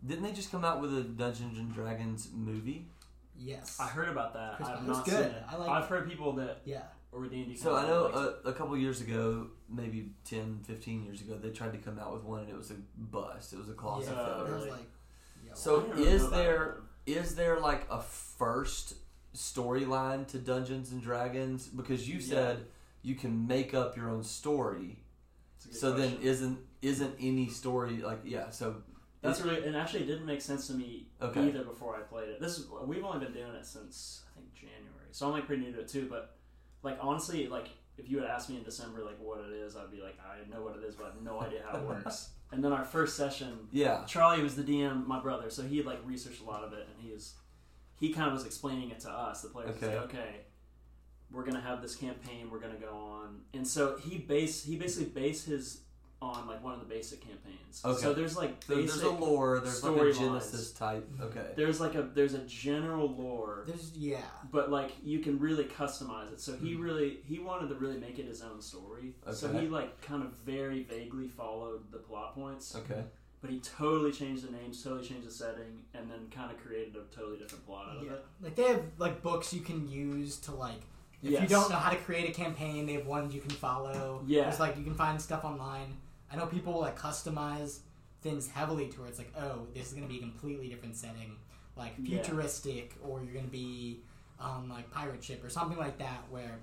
didn't 0.06 0.24
they 0.24 0.32
just 0.32 0.50
come 0.50 0.64
out 0.66 0.80
with 0.82 0.96
a 0.96 1.02
Dungeons 1.02 1.56
and 1.58 1.72
Dragons 1.72 2.28
movie? 2.34 2.86
Yes. 3.38 3.78
I 3.80 3.86
heard 3.86 4.08
about 4.10 4.34
that. 4.34 4.56
Chris 4.56 4.68
I've 4.68 4.86
not 4.86 5.04
good. 5.06 5.14
seen 5.14 5.22
it. 5.22 5.42
I 5.50 5.56
like 5.56 5.68
I've 5.70 5.84
it. 5.84 5.88
heard 5.88 6.08
people 6.08 6.32
that 6.34 6.58
Yeah. 6.66 6.82
or 7.12 7.24
D&D. 7.26 7.56
So 7.56 7.74
I 7.74 7.86
know 7.86 8.04
a, 8.44 8.48
a 8.50 8.52
couple 8.52 8.76
years 8.76 9.00
ago, 9.00 9.46
maybe 9.66 10.10
10, 10.26 10.60
15 10.64 11.04
years 11.04 11.22
ago, 11.22 11.38
they 11.42 11.48
tried 11.50 11.72
to 11.72 11.78
come 11.78 11.98
out 11.98 12.12
with 12.12 12.22
one 12.24 12.40
and 12.40 12.50
it 12.50 12.56
was 12.56 12.70
a 12.70 12.74
bust. 12.98 13.54
It 13.54 13.58
was 13.58 13.70
a 13.70 13.72
colossal 13.72 14.12
yeah. 14.12 14.20
It 14.20 14.26
failure. 14.26 14.42
was 14.44 14.52
really? 14.64 14.70
like, 14.72 14.80
yeah, 14.80 14.84
So 15.54 15.78
I 15.78 15.80
didn't 15.82 15.96
really 15.96 16.08
is 16.12 16.30
there-. 16.30 16.76
Is 17.06 17.34
there 17.34 17.58
like 17.60 17.86
a 17.90 18.00
first 18.00 18.94
storyline 19.34 20.26
to 20.28 20.38
Dungeons 20.38 20.92
and 20.92 21.02
Dragons? 21.02 21.66
Because 21.66 22.08
you 22.08 22.16
Yeah. 22.18 22.26
said 22.26 22.66
you 23.02 23.14
can 23.14 23.46
make 23.46 23.74
up 23.74 23.96
your 23.96 24.10
own 24.10 24.22
story. 24.22 25.02
It's 25.56 25.66
a 25.66 25.68
good 25.70 25.78
So 25.78 25.92
then 25.92 26.18
isn't 26.22 26.58
isn't 26.82 27.14
any 27.20 27.48
story 27.48 27.98
like 27.98 28.20
yeah? 28.24 28.50
So 28.50 28.82
That's 29.22 29.42
really, 29.42 29.62
and 29.66 29.76
actually, 29.76 30.04
it 30.04 30.06
didn't 30.06 30.24
make 30.24 30.40
sense 30.40 30.66
to 30.68 30.72
me 30.72 31.06
Okay. 31.20 31.48
either 31.48 31.62
before 31.64 31.94
I 31.94 32.00
played 32.00 32.28
it. 32.30 32.40
This 32.40 32.58
is 32.58 32.66
we've 32.86 33.04
only 33.04 33.22
been 33.24 33.34
doing 33.34 33.54
it 33.54 33.66
since 33.66 34.22
I 34.30 34.36
think 34.40 34.54
January, 34.54 35.08
so 35.10 35.26
I'm 35.26 35.32
like 35.32 35.46
pretty 35.46 35.62
new 35.62 35.72
to 35.72 35.80
it 35.80 35.88
too. 35.88 36.06
But 36.08 36.36
like 36.82 36.98
honestly, 37.00 37.46
like 37.48 37.68
if 37.98 38.08
you 38.08 38.18
had 38.18 38.28
asked 38.30 38.48
me 38.48 38.56
in 38.56 38.62
December 38.62 39.04
like 39.04 39.18
what 39.20 39.40
it 39.40 39.52
is, 39.52 39.76
I'd 39.76 39.90
be 39.90 40.00
like, 40.00 40.18
I 40.20 40.48
know 40.48 40.62
what 40.62 40.76
it 40.76 40.84
is, 40.84 40.94
but 40.94 41.04
I 41.04 41.10
have 41.10 41.22
no 41.22 41.40
idea 41.40 41.62
how 41.70 41.76
it 41.78 41.84
works. 41.86 42.30
And 42.52 42.62
then 42.64 42.72
our 42.72 42.84
first 42.84 43.16
session, 43.16 43.68
Yeah. 43.72 44.04
Charlie 44.06 44.42
was 44.42 44.56
the 44.56 44.62
DM, 44.62 45.06
my 45.06 45.20
brother, 45.20 45.50
so 45.50 45.62
he 45.62 45.76
had 45.78 45.86
like 45.86 46.00
researched 46.04 46.40
a 46.42 46.44
lot 46.44 46.64
of 46.64 46.72
it, 46.72 46.88
and 46.92 47.04
he 47.06 47.12
was 47.12 47.34
he 47.98 48.12
kind 48.12 48.26
of 48.28 48.32
was 48.32 48.46
explaining 48.46 48.90
it 48.90 49.00
to 49.00 49.10
us, 49.10 49.42
the 49.42 49.48
players. 49.50 49.70
Okay. 49.76 49.94
like, 49.96 50.04
okay, 50.06 50.40
we're 51.30 51.44
gonna 51.44 51.60
have 51.60 51.82
this 51.82 51.94
campaign, 51.96 52.50
we're 52.50 52.58
gonna 52.60 52.74
go 52.80 52.94
on, 52.94 53.40
and 53.54 53.66
so 53.66 53.96
he 53.98 54.18
base 54.18 54.64
he 54.64 54.76
basically 54.76 55.10
based 55.10 55.46
his 55.46 55.82
on 56.22 56.46
like 56.46 56.62
one 56.62 56.74
of 56.74 56.80
the 56.80 56.86
basic 56.86 57.20
campaigns. 57.20 57.80
Okay. 57.84 58.00
So 58.02 58.12
there's 58.12 58.36
like 58.36 58.62
So 58.62 58.76
basic, 58.76 58.90
there's 58.90 59.02
a 59.04 59.10
lore. 59.10 59.60
There's 59.60 59.82
like 59.82 59.96
a 59.96 59.98
storylines. 59.98 60.18
Genesis 60.18 60.72
type. 60.72 61.08
Okay. 61.20 61.46
there's 61.56 61.80
like 61.80 61.94
a 61.94 62.02
there's 62.02 62.34
a 62.34 62.40
general 62.40 63.08
lore, 63.10 63.64
There's 63.66 63.92
yeah. 63.96 64.18
but 64.52 64.70
like 64.70 64.92
you 65.02 65.20
can 65.20 65.38
really 65.38 65.64
customize 65.64 66.32
it. 66.32 66.40
So 66.40 66.54
he 66.56 66.74
Hmm. 66.74 66.82
really 66.82 67.18
he 67.24 67.38
wanted 67.38 67.68
to 67.70 67.74
really 67.76 67.96
make 67.98 68.18
it 68.18 68.26
his 68.26 68.42
own 68.42 68.60
story. 68.60 69.14
Okay. 69.26 69.34
So 69.34 69.50
he 69.52 69.66
like 69.68 70.00
kind 70.02 70.22
of 70.22 70.32
very 70.44 70.82
vaguely 70.82 71.28
followed 71.28 71.90
the 71.90 71.98
plot 71.98 72.34
points. 72.34 72.76
Okay. 72.76 73.02
But 73.40 73.48
he 73.48 73.58
totally 73.60 74.12
changed 74.12 74.46
the 74.46 74.52
names, 74.52 74.82
totally 74.84 75.06
changed 75.08 75.26
the 75.26 75.30
setting, 75.32 75.80
and 75.94 76.10
then 76.10 76.28
kind 76.30 76.50
of 76.50 76.58
created 76.62 76.94
a 76.96 77.14
totally 77.16 77.38
different 77.38 77.64
plot 77.64 77.86
out 77.90 77.96
of 77.96 78.02
Yeah. 78.04 78.12
it. 78.12 78.24
Like 78.42 78.54
they 78.56 78.64
have 78.64 78.82
like 78.98 79.22
books 79.22 79.54
you 79.54 79.62
can 79.62 79.88
use 79.88 80.36
to 80.40 80.52
like 80.52 80.82
if 81.22 81.40
you 81.40 81.46
don't 81.48 81.70
know 81.70 81.76
how 81.76 81.90
to 81.90 81.96
create 81.96 82.28
a 82.28 82.32
campaign, 82.32 82.84
they 82.86 82.94
have 82.94 83.06
ones 83.06 83.34
you 83.34 83.40
can 83.40 83.50
follow. 83.50 84.22
Yeah. 84.26 84.42
There's 84.44 84.60
like 84.60 84.76
you 84.76 84.84
can 84.84 84.94
find 84.94 85.18
stuff 85.20 85.44
online. 85.46 85.96
I 86.32 86.36
know 86.36 86.46
people 86.46 86.72
will 86.74 86.80
like 86.80 86.98
customize 86.98 87.78
things 88.22 88.48
heavily 88.48 88.88
to 88.88 89.00
where 89.00 89.08
it's 89.08 89.18
like, 89.18 89.32
oh, 89.38 89.66
this 89.74 89.88
is 89.88 89.94
gonna 89.94 90.06
be 90.06 90.18
a 90.18 90.20
completely 90.20 90.68
different 90.68 90.96
setting. 90.96 91.36
Like 91.76 91.94
Yeah. 91.98 92.22
futuristic 92.22 92.96
or 93.02 93.22
you're 93.22 93.34
gonna 93.34 93.46
be 93.48 94.02
on 94.38 94.68
like 94.68 94.90
pirate 94.90 95.22
ship 95.22 95.44
or 95.44 95.48
something 95.50 95.78
like 95.78 95.98
that 95.98 96.24
where 96.30 96.58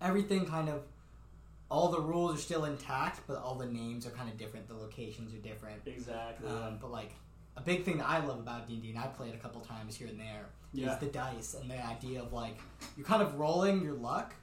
everything 0.00 0.46
kind 0.46 0.68
of 0.68 0.82
all 1.70 1.88
the 1.90 2.00
rules 2.00 2.34
are 2.34 2.40
still 2.40 2.64
intact, 2.64 3.20
but 3.26 3.36
all 3.36 3.54
the 3.54 3.66
names 3.66 4.06
are 4.06 4.10
kind 4.10 4.30
of 4.30 4.38
different. 4.38 4.66
The 4.68 4.74
locations 4.74 5.34
are 5.34 5.38
different. 5.38 5.82
Exactly. 5.84 6.48
Um, 6.48 6.78
but 6.80 6.90
like 6.90 7.12
a 7.56 7.60
big 7.60 7.84
thing 7.84 7.98
that 7.98 8.08
I 8.08 8.24
love 8.24 8.38
about 8.38 8.66
D 8.66 8.74
and 8.74 8.82
D, 8.82 8.90
and 8.90 8.98
I 8.98 9.06
played 9.08 9.34
a 9.34 9.38
couple 9.38 9.60
times 9.60 9.94
here 9.96 10.08
and 10.08 10.18
there, 10.18 10.46
is 10.72 10.80
Yeah. 10.80 10.94
the 10.96 11.06
dice 11.06 11.54
and 11.54 11.70
the 11.70 11.84
idea 11.84 12.22
of 12.22 12.32
like 12.32 12.58
you're 12.96 13.04
kind 13.06 13.20
of 13.22 13.34
rolling 13.38 13.82
your 13.82 13.94
luck, 13.94 14.34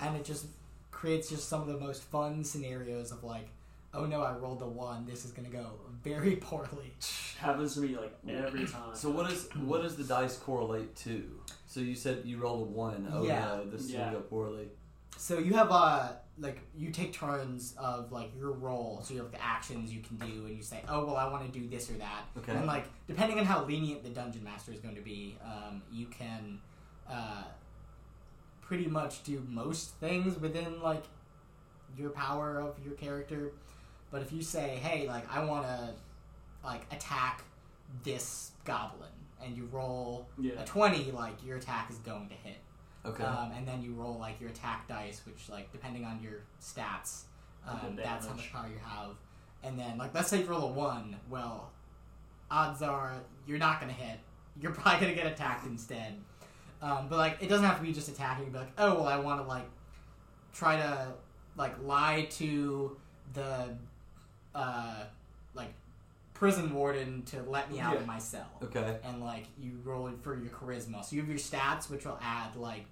and 0.00 0.16
it 0.16 0.24
just 0.24 0.46
creates 0.90 1.28
just 1.28 1.48
some 1.48 1.60
of 1.60 1.68
the 1.68 1.78
most 1.78 2.02
fun 2.02 2.42
scenarios 2.42 3.12
of 3.12 3.22
like, 3.22 3.50
oh 3.94 4.06
no, 4.06 4.22
I 4.22 4.32
rolled 4.36 4.62
a 4.62 4.66
one. 4.68 5.06
This 5.06 5.24
is 5.24 5.32
gonna 5.32 5.48
go 5.48 5.66
very 6.02 6.36
poorly. 6.40 6.94
Happens 7.38 7.74
to 7.74 7.80
me 7.80 7.96
like 7.96 8.14
every 8.28 8.66
time. 8.66 8.94
So 8.94 9.10
what 9.10 9.30
is 9.30 9.48
what 9.64 9.82
does 9.82 9.96
the 9.96 10.04
dice 10.04 10.36
correlate 10.36 10.94
to? 10.96 11.40
So 11.66 11.80
you 11.80 11.94
said 11.94 12.22
you 12.24 12.38
rolled 12.38 12.62
a 12.68 12.70
one. 12.70 13.08
Oh 13.12 13.24
Yeah. 13.24 13.40
no, 13.40 13.70
this 13.70 13.82
is 13.82 13.92
Yeah. 13.92 14.04
gonna 14.06 14.12
go 14.18 14.20
poorly. 14.20 14.68
So 15.16 15.38
you 15.38 15.54
have 15.54 15.68
uh 15.70 16.12
like 16.38 16.60
you 16.74 16.90
take 16.90 17.12
turns 17.12 17.74
of 17.78 18.10
like 18.10 18.30
your 18.36 18.52
roll. 18.52 19.00
So 19.04 19.14
you 19.14 19.20
have 19.20 19.30
the 19.30 19.42
actions 19.42 19.92
you 19.92 20.00
can 20.00 20.16
do, 20.16 20.46
and 20.46 20.56
you 20.56 20.62
say, 20.62 20.82
oh 20.88 21.04
well, 21.04 21.16
I 21.16 21.28
want 21.30 21.52
to 21.52 21.58
do 21.60 21.68
this 21.68 21.90
or 21.90 21.94
that. 21.94 22.22
Okay. 22.38 22.52
And 22.52 22.66
like 22.66 22.86
depending 23.06 23.38
on 23.38 23.44
how 23.44 23.64
lenient 23.64 24.02
the 24.02 24.08
dungeon 24.10 24.42
master 24.42 24.72
is 24.72 24.80
going 24.80 24.94
to 24.94 25.02
be, 25.02 25.36
um, 25.44 25.82
you 25.92 26.06
can 26.06 26.58
uh, 27.08 27.42
pretty 28.62 28.86
much 28.86 29.22
do 29.24 29.44
most 29.48 29.90
things 29.96 30.38
within 30.38 30.80
like 30.80 31.04
your 31.98 32.10
power 32.10 32.58
of 32.58 32.76
your 32.84 32.94
character. 32.94 33.52
But 34.12 34.20
if 34.20 34.30
you 34.30 34.42
say, 34.42 34.78
hey, 34.82 35.08
like 35.08 35.24
I 35.34 35.42
want 35.42 35.66
to 35.66 35.94
like 36.62 36.82
attack 36.92 37.42
this 38.04 38.52
goblin, 38.64 39.08
and 39.42 39.56
you 39.56 39.68
roll 39.72 40.28
yeah. 40.38 40.52
a 40.60 40.64
twenty, 40.64 41.10
like 41.10 41.44
your 41.44 41.56
attack 41.56 41.90
is 41.90 41.96
going 41.98 42.28
to 42.28 42.34
hit. 42.34 42.58
Okay. 43.04 43.24
Um, 43.24 43.50
and 43.56 43.66
then 43.66 43.82
you 43.82 43.94
roll 43.94 44.18
like 44.20 44.40
your 44.40 44.50
attack 44.50 44.86
dice, 44.86 45.22
which 45.26 45.48
like 45.48 45.72
depending 45.72 46.04
on 46.04 46.20
your 46.22 46.42
stats, 46.60 47.22
um, 47.66 47.96
that's 47.96 48.26
how 48.26 48.34
much 48.34 48.52
power 48.52 48.68
you 48.68 48.78
have. 48.84 49.16
And 49.64 49.78
then 49.78 49.96
like 49.96 50.14
let's 50.14 50.28
say 50.28 50.40
you 50.40 50.46
roll 50.46 50.64
a 50.64 50.72
one, 50.72 51.16
well, 51.30 51.70
odds 52.50 52.82
are 52.82 53.14
you're 53.46 53.58
not 53.58 53.80
gonna 53.80 53.92
hit. 53.94 54.18
You're 54.60 54.72
probably 54.72 55.00
gonna 55.00 55.14
get 55.14 55.26
attacked 55.26 55.66
instead. 55.66 56.20
Um, 56.82 57.06
but 57.08 57.16
like 57.16 57.38
it 57.40 57.48
doesn't 57.48 57.64
have 57.64 57.78
to 57.78 57.82
be 57.82 57.92
just 57.92 58.08
attacking. 58.08 58.50
Be 58.50 58.58
like, 58.58 58.72
oh 58.76 58.96
well, 58.96 59.08
I 59.08 59.16
want 59.18 59.40
to 59.40 59.48
like 59.48 59.68
try 60.52 60.76
to 60.76 61.14
like 61.56 61.82
lie 61.82 62.26
to 62.32 62.96
the 63.32 63.76
uh, 64.54 65.04
like 65.54 65.72
prison 66.34 66.74
warden 66.74 67.22
to 67.24 67.42
let 67.42 67.70
me 67.70 67.78
out 67.80 67.94
Yeah. 67.94 68.00
of 68.00 68.06
my 68.06 68.18
cell 68.18 68.48
okay. 68.62 68.98
and 69.04 69.20
like 69.22 69.44
you 69.60 69.78
roll 69.84 70.08
it 70.08 70.14
for 70.22 70.34
your 70.36 70.50
charisma. 70.50 71.04
So 71.04 71.14
you 71.16 71.22
have 71.22 71.28
your 71.30 71.38
stats, 71.38 71.88
which 71.90 72.04
will 72.04 72.18
add 72.22 72.56
like, 72.56 72.84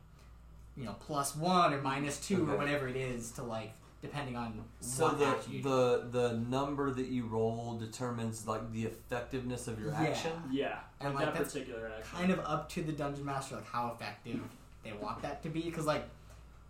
you 0.76 0.84
know, 0.84 0.94
plus 1.00 1.34
one 1.36 1.74
or 1.74 1.80
minus 1.82 2.18
two 2.20 2.48
or 2.50 2.56
whatever 2.56 2.86
it 2.88 2.96
is 2.96 3.30
to 3.32 3.42
like 3.42 3.72
depending 4.02 4.34
on 4.34 4.64
So 4.80 5.08
what 5.08 5.18
the 5.18 5.52
you 5.52 5.62
the 5.62 6.06
the 6.10 6.32
number 6.48 6.90
that 6.90 7.08
you 7.08 7.26
roll 7.26 7.76
determines 7.78 8.46
like 8.46 8.72
the 8.72 8.84
effectiveness 8.84 9.68
of 9.68 9.78
your 9.80 9.90
Yeah. 9.90 10.00
action. 10.02 10.32
Yeah. 10.50 10.78
And, 11.00 11.14
like 11.14 11.26
like, 11.26 11.34
that 11.34 11.38
that's 11.42 11.52
particular 11.52 11.90
action. 11.98 12.16
kind 12.18 12.32
of 12.32 12.38
up 12.40 12.68
to 12.70 12.82
the 12.82 12.92
dungeon 12.92 13.24
master 13.26 13.56
like 13.56 13.66
how 13.66 13.88
effective 13.94 14.40
they 14.84 14.92
want 14.92 15.20
that 15.22 15.42
to 15.42 15.48
be 15.50 15.62
because 15.62 15.84
like 15.86 16.04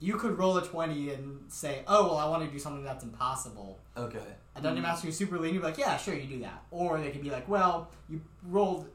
you 0.02 0.14
could 0.16 0.38
roll 0.38 0.56
a 0.56 0.64
20 0.64 1.10
and 1.12 1.40
say 1.48 1.82
oh 1.86 2.06
well 2.06 2.16
i 2.16 2.26
want 2.28 2.42
to 2.44 2.50
do 2.50 2.58
something 2.58 2.82
that's 2.84 3.04
impossible 3.04 3.78
Okay. 3.96 4.18
a 4.56 4.60
dungeon 4.60 4.82
master 4.82 5.06
who's 5.06 5.16
super 5.16 5.38
lean, 5.38 5.52
you'd 5.54 5.60
be 5.60 5.66
like 5.66 5.78
yeah 5.78 5.96
sure 5.96 6.14
you 6.14 6.26
do 6.26 6.40
that 6.40 6.62
or 6.70 6.98
they 6.98 7.10
could 7.10 7.22
be 7.22 7.30
like 7.30 7.48
well 7.48 7.90
you 8.08 8.20
rolled 8.48 8.88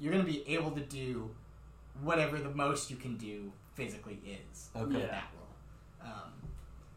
you're 0.00 0.12
going 0.12 0.24
to 0.24 0.30
be 0.30 0.48
able 0.48 0.70
to 0.72 0.80
do 0.80 1.28
whatever 2.02 2.38
the 2.38 2.50
most 2.50 2.90
you 2.90 2.96
can 2.96 3.16
do 3.16 3.52
physically 3.74 4.20
is 4.26 4.70
Okay. 4.76 4.86
with 4.86 4.96
Yeah. 5.02 5.06
that 5.08 5.24
roll 5.36 6.10
um, 6.12 6.32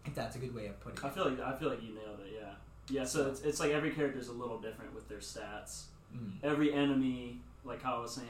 if 0.05 0.13
that's 0.15 0.35
a 0.35 0.39
good 0.39 0.53
way 0.55 0.67
of 0.67 0.79
putting 0.79 1.03
I 1.03 1.07
it 1.09 1.13
feel 1.13 1.29
like 1.29 1.39
I 1.39 1.53
feel 1.57 1.69
like 1.69 1.81
you 1.83 1.93
nailed 1.95 2.19
it. 2.25 2.33
Yeah. 2.39 2.53
Yeah. 2.89 3.03
So 3.03 3.27
it's, 3.27 3.41
it's 3.41 3.59
like 3.59 3.71
every 3.71 3.91
character 3.91 4.19
is 4.19 4.27
a 4.29 4.33
little 4.33 4.59
different 4.59 4.93
with 4.95 5.07
their 5.09 5.19
stats. 5.19 5.83
Mm. 6.15 6.33
Every 6.43 6.71
enemy, 6.73 7.41
like 7.63 7.81
Kyle 7.81 8.01
was 8.01 8.13
saying, 8.15 8.27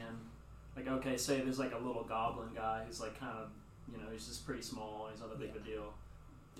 like 0.76 0.86
okay, 0.88 1.16
say 1.16 1.40
there's 1.42 1.58
like 1.58 1.72
a 1.74 1.78
little 1.78 2.04
goblin 2.04 2.48
guy 2.54 2.82
who's 2.86 3.00
like 3.00 3.18
kind 3.20 3.36
of 3.38 3.48
you 3.92 3.98
know 3.98 4.10
he's 4.12 4.26
just 4.26 4.44
pretty 4.46 4.62
small. 4.62 5.08
He's 5.10 5.20
not 5.20 5.32
a 5.32 5.36
big 5.36 5.50
of 5.50 5.56
a 5.56 5.60
deal. 5.60 5.92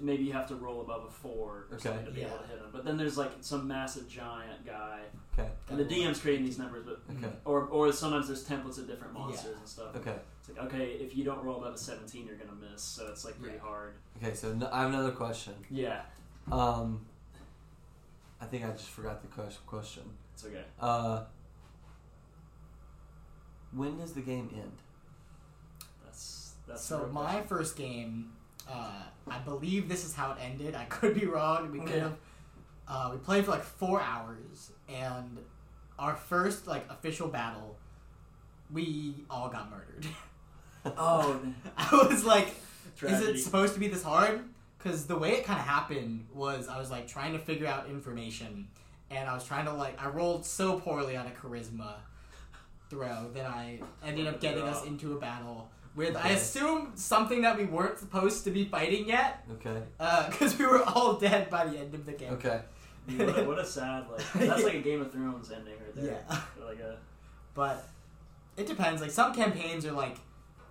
Maybe 0.01 0.25
you 0.25 0.33
have 0.33 0.49
to 0.49 0.57
roll 0.57 0.81
above 0.81 1.05
a 1.05 1.11
four 1.11 1.67
or 1.71 1.75
Okay. 1.75 1.83
something 1.91 2.07
to 2.07 2.11
be 2.13 2.23
able 2.23 2.39
to 2.39 2.47
hit 2.47 2.59
him. 2.59 2.67
But 2.73 2.85
then 2.85 2.97
there's 2.97 3.19
like 3.19 3.31
some 3.41 3.69
massive 3.69 4.09
giant 4.09 4.65
guy, 4.65 5.01
Okay. 5.39 5.51
and 5.69 5.79
the 5.79 5.85
DM's 5.85 6.19
creating 6.21 6.45
these 6.47 6.59
numbers, 6.59 6.85
but 6.87 7.03
Okay. 7.17 7.33
or 7.45 7.67
or 7.67 7.93
sometimes 7.93 8.27
there's 8.29 8.45
templates 8.47 8.79
of 8.79 8.87
different 8.87 9.13
monsters 9.13 9.57
and 9.57 9.69
stuff. 9.69 9.95
Okay. 9.97 10.19
It's 10.41 10.49
like 10.49 10.59
okay, 10.67 10.93
if 10.93 11.15
you 11.17 11.25
don't 11.25 11.45
roll 11.45 11.59
above 11.59 11.75
a 11.75 11.79
17, 11.79 12.27
you're 12.27 12.37
gonna 12.37 12.53
miss. 12.55 12.83
So 12.83 13.09
it's 13.09 13.25
like 13.25 13.39
pretty 13.39 13.57
Yeah. 13.57 13.63
hard. 13.63 13.95
Okay. 14.17 14.35
So 14.35 14.51
n- 14.51 14.63
I 14.73 14.81
have 14.83 14.91
another 14.91 15.13
question. 15.13 15.55
Yeah, 15.71 16.03
Um, 16.51 17.07
I 18.41 18.47
think 18.47 18.65
I 18.65 18.71
just 18.73 18.89
forgot 18.89 19.21
the 19.23 19.29
ques- 19.29 19.59
question. 19.67 20.03
it's 20.35 20.45
okay. 20.47 20.65
Uh, 20.81 21.25
when 23.73 23.97
does 23.99 24.13
the 24.15 24.21
game 24.21 24.51
end? 24.55 24.73
That's 26.73 26.85
so 26.85 27.09
my 27.13 27.25
question. 27.25 27.49
first 27.49 27.77
game 27.77 28.33
uh, 28.71 29.03
i 29.29 29.39
believe 29.39 29.89
this 29.89 30.05
is 30.05 30.15
how 30.15 30.33
it 30.33 30.39
ended. 30.41 30.75
I 30.75 30.85
could 30.89 31.15
be 31.19 31.27
wrong. 31.27 31.71
We 31.71 31.81
could 31.81 32.03
have 32.03 32.17
uh, 32.89 33.11
we 33.13 33.19
played 33.19 33.45
for 33.45 33.53
like 33.53 33.63
four 33.63 34.01
hours 34.01 34.73
and 34.89 35.39
our 35.99 36.17
first 36.17 36.67
like 36.67 36.85
official 36.91 37.29
battle 37.29 37.77
we 38.73 39.15
all 39.31 39.49
got 39.49 39.71
murdered. 39.71 40.07
Oh 40.99 41.41
i 41.77 41.89
was 41.93 42.25
like 42.25 42.57
is 43.01 43.21
it 43.21 43.39
supposed 43.39 43.75
to 43.75 43.81
be 43.81 43.89
this 43.89 44.03
hard? 44.03 44.43
Because 44.79 45.07
the 45.07 45.17
way 45.17 45.33
it 45.33 45.45
kind 45.45 45.59
of 45.59 45.67
happened 45.67 46.27
was 46.35 46.69
I 46.69 46.79
was 46.79 46.91
like 46.91 47.07
trying 47.07 47.33
to 47.33 47.39
figure 47.39 47.67
out 47.67 47.89
information, 47.89 48.69
and 49.11 49.29
I 49.29 49.35
was 49.35 49.45
trying 49.45 49.65
to 49.67 49.73
like 49.73 50.03
I 50.03 50.09
rolled 50.09 50.45
so 50.45 50.81
poorly 50.81 51.17
on 51.17 51.27
a 51.27 51.31
charisma 51.31 51.95
throw 52.91 53.31
that 53.35 53.47
I 53.47 53.81
ended 54.05 54.27
up 54.27 54.41
getting 54.41 54.65
us 54.65 54.85
into 54.85 55.17
a 55.17 55.21
battle 55.21 55.71
with 55.95 56.17
I 56.17 56.31
assume 56.31 56.93
something 56.95 57.43
that 57.43 57.57
we 57.59 57.65
weren't 57.65 57.99
supposed 57.99 58.45
to 58.45 58.51
be 58.51 58.65
fighting 58.65 59.09
yet, 59.09 59.45
Okay. 59.53 59.83
Uh, 60.01 60.27
because 60.31 60.59
we 60.59 60.67
were 60.67 60.83
all 60.83 61.15
dead 61.15 61.51
by 61.51 61.67
the 61.67 61.79
end 61.79 61.95
of 61.95 62.07
the 62.07 62.13
game. 62.13 62.33
Okay. 62.35 62.61
Dude, 63.07 63.27
what, 63.27 63.39
a, 63.39 63.45
what 63.45 63.59
a 63.59 63.67
sad 63.67 64.07
like 64.09 64.33
that's 64.35 64.63
like 64.63 64.75
a 64.75 64.81
Game 64.81 65.01
of 65.01 65.11
Thrones 65.11 65.51
ending 65.51 65.75
right 65.75 65.95
there. 65.95 66.25
Yeah. 66.29 66.37
Like 66.65 66.79
a 66.79 66.97
But 67.55 67.89
it 68.57 68.67
depends. 68.67 69.03
Like 69.03 69.11
some 69.11 69.35
campaigns 69.35 69.85
are 69.85 69.93
like 69.93 70.17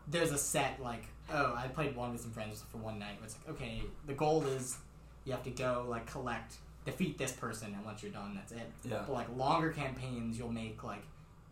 there's 0.07 0.31
a 0.31 0.37
set 0.37 0.81
like 0.81 1.03
oh 1.31 1.53
I 1.55 1.67
played 1.67 1.95
one 1.95 2.13
with 2.13 2.21
some 2.21 2.31
friends 2.31 2.63
for 2.71 2.77
one 2.77 2.99
night. 2.99 3.15
Where 3.17 3.25
it's 3.25 3.35
like 3.45 3.55
okay 3.55 3.83
the 4.07 4.13
goal 4.13 4.45
is 4.45 4.77
you 5.25 5.33
have 5.33 5.43
to 5.43 5.49
go 5.51 5.85
like 5.89 6.09
collect 6.09 6.55
defeat 6.85 7.17
this 7.17 7.33
person 7.33 7.73
and 7.75 7.85
once 7.85 8.01
you're 8.01 8.13
done 8.13 8.33
that's 8.33 8.53
it. 8.53 8.71
Yeah. 8.83 9.03
But 9.05 9.13
like 9.13 9.35
longer 9.35 9.69
campaigns 9.71 10.39
you'll 10.39 10.53
make 10.53 10.83
like 10.83 11.03
you 11.03 11.03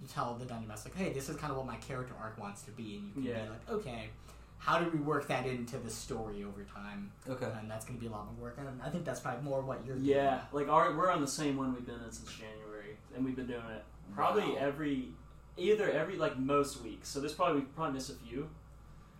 tell 0.07 0.35
the 0.35 0.45
dungeon 0.45 0.67
master 0.67 0.89
like 0.89 0.97
hey 0.97 1.13
this 1.13 1.27
is 1.29 1.35
kind 1.35 1.51
of 1.51 1.57
what 1.57 1.65
my 1.67 1.75
character 1.77 2.13
arc 2.21 2.37
wants 2.39 2.61
to 2.63 2.71
be 2.71 2.95
and 2.97 3.07
you 3.07 3.11
can 3.13 3.23
Yeah. 3.23 3.43
be 3.43 3.49
like 3.49 3.69
okay 3.69 4.09
how 4.57 4.79
do 4.79 4.89
we 4.91 4.99
work 4.99 5.27
that 5.27 5.45
into 5.45 5.77
the 5.77 5.89
story 5.89 6.43
over 6.43 6.63
time 6.63 7.11
Okay. 7.29 7.47
and 7.59 7.69
that's 7.69 7.85
gonna 7.85 7.99
be 7.99 8.07
a 8.07 8.11
lot 8.11 8.25
more 8.25 8.45
work 8.49 8.57
and 8.57 8.67
I 8.81 8.89
think 8.89 9.05
that's 9.05 9.19
probably 9.19 9.43
more 9.43 9.61
what 9.61 9.85
you're 9.85 9.97
yeah. 9.97 10.41
Like 10.51 10.67
our 10.69 10.95
we're 10.95 11.09
on 11.11 11.21
the 11.21 11.27
same 11.27 11.57
one 11.57 11.73
we've 11.73 11.85
been 11.85 11.95
in 11.95 12.11
since 12.11 12.29
January, 12.33 12.97
and 13.15 13.23
we've 13.25 13.35
been 13.35 13.47
doing 13.47 13.65
it 13.75 13.83
probably 14.15 14.43
Wow. 14.43 14.57
every 14.59 15.09
either 15.57 15.89
every 15.91 16.17
like 16.17 16.37
most 16.39 16.81
weeks. 16.81 17.07
So 17.09 17.19
there's 17.19 17.33
probably 17.33 17.61
we 17.61 17.67
probably 17.67 17.93
miss 17.95 18.09
a 18.09 18.15
few, 18.15 18.49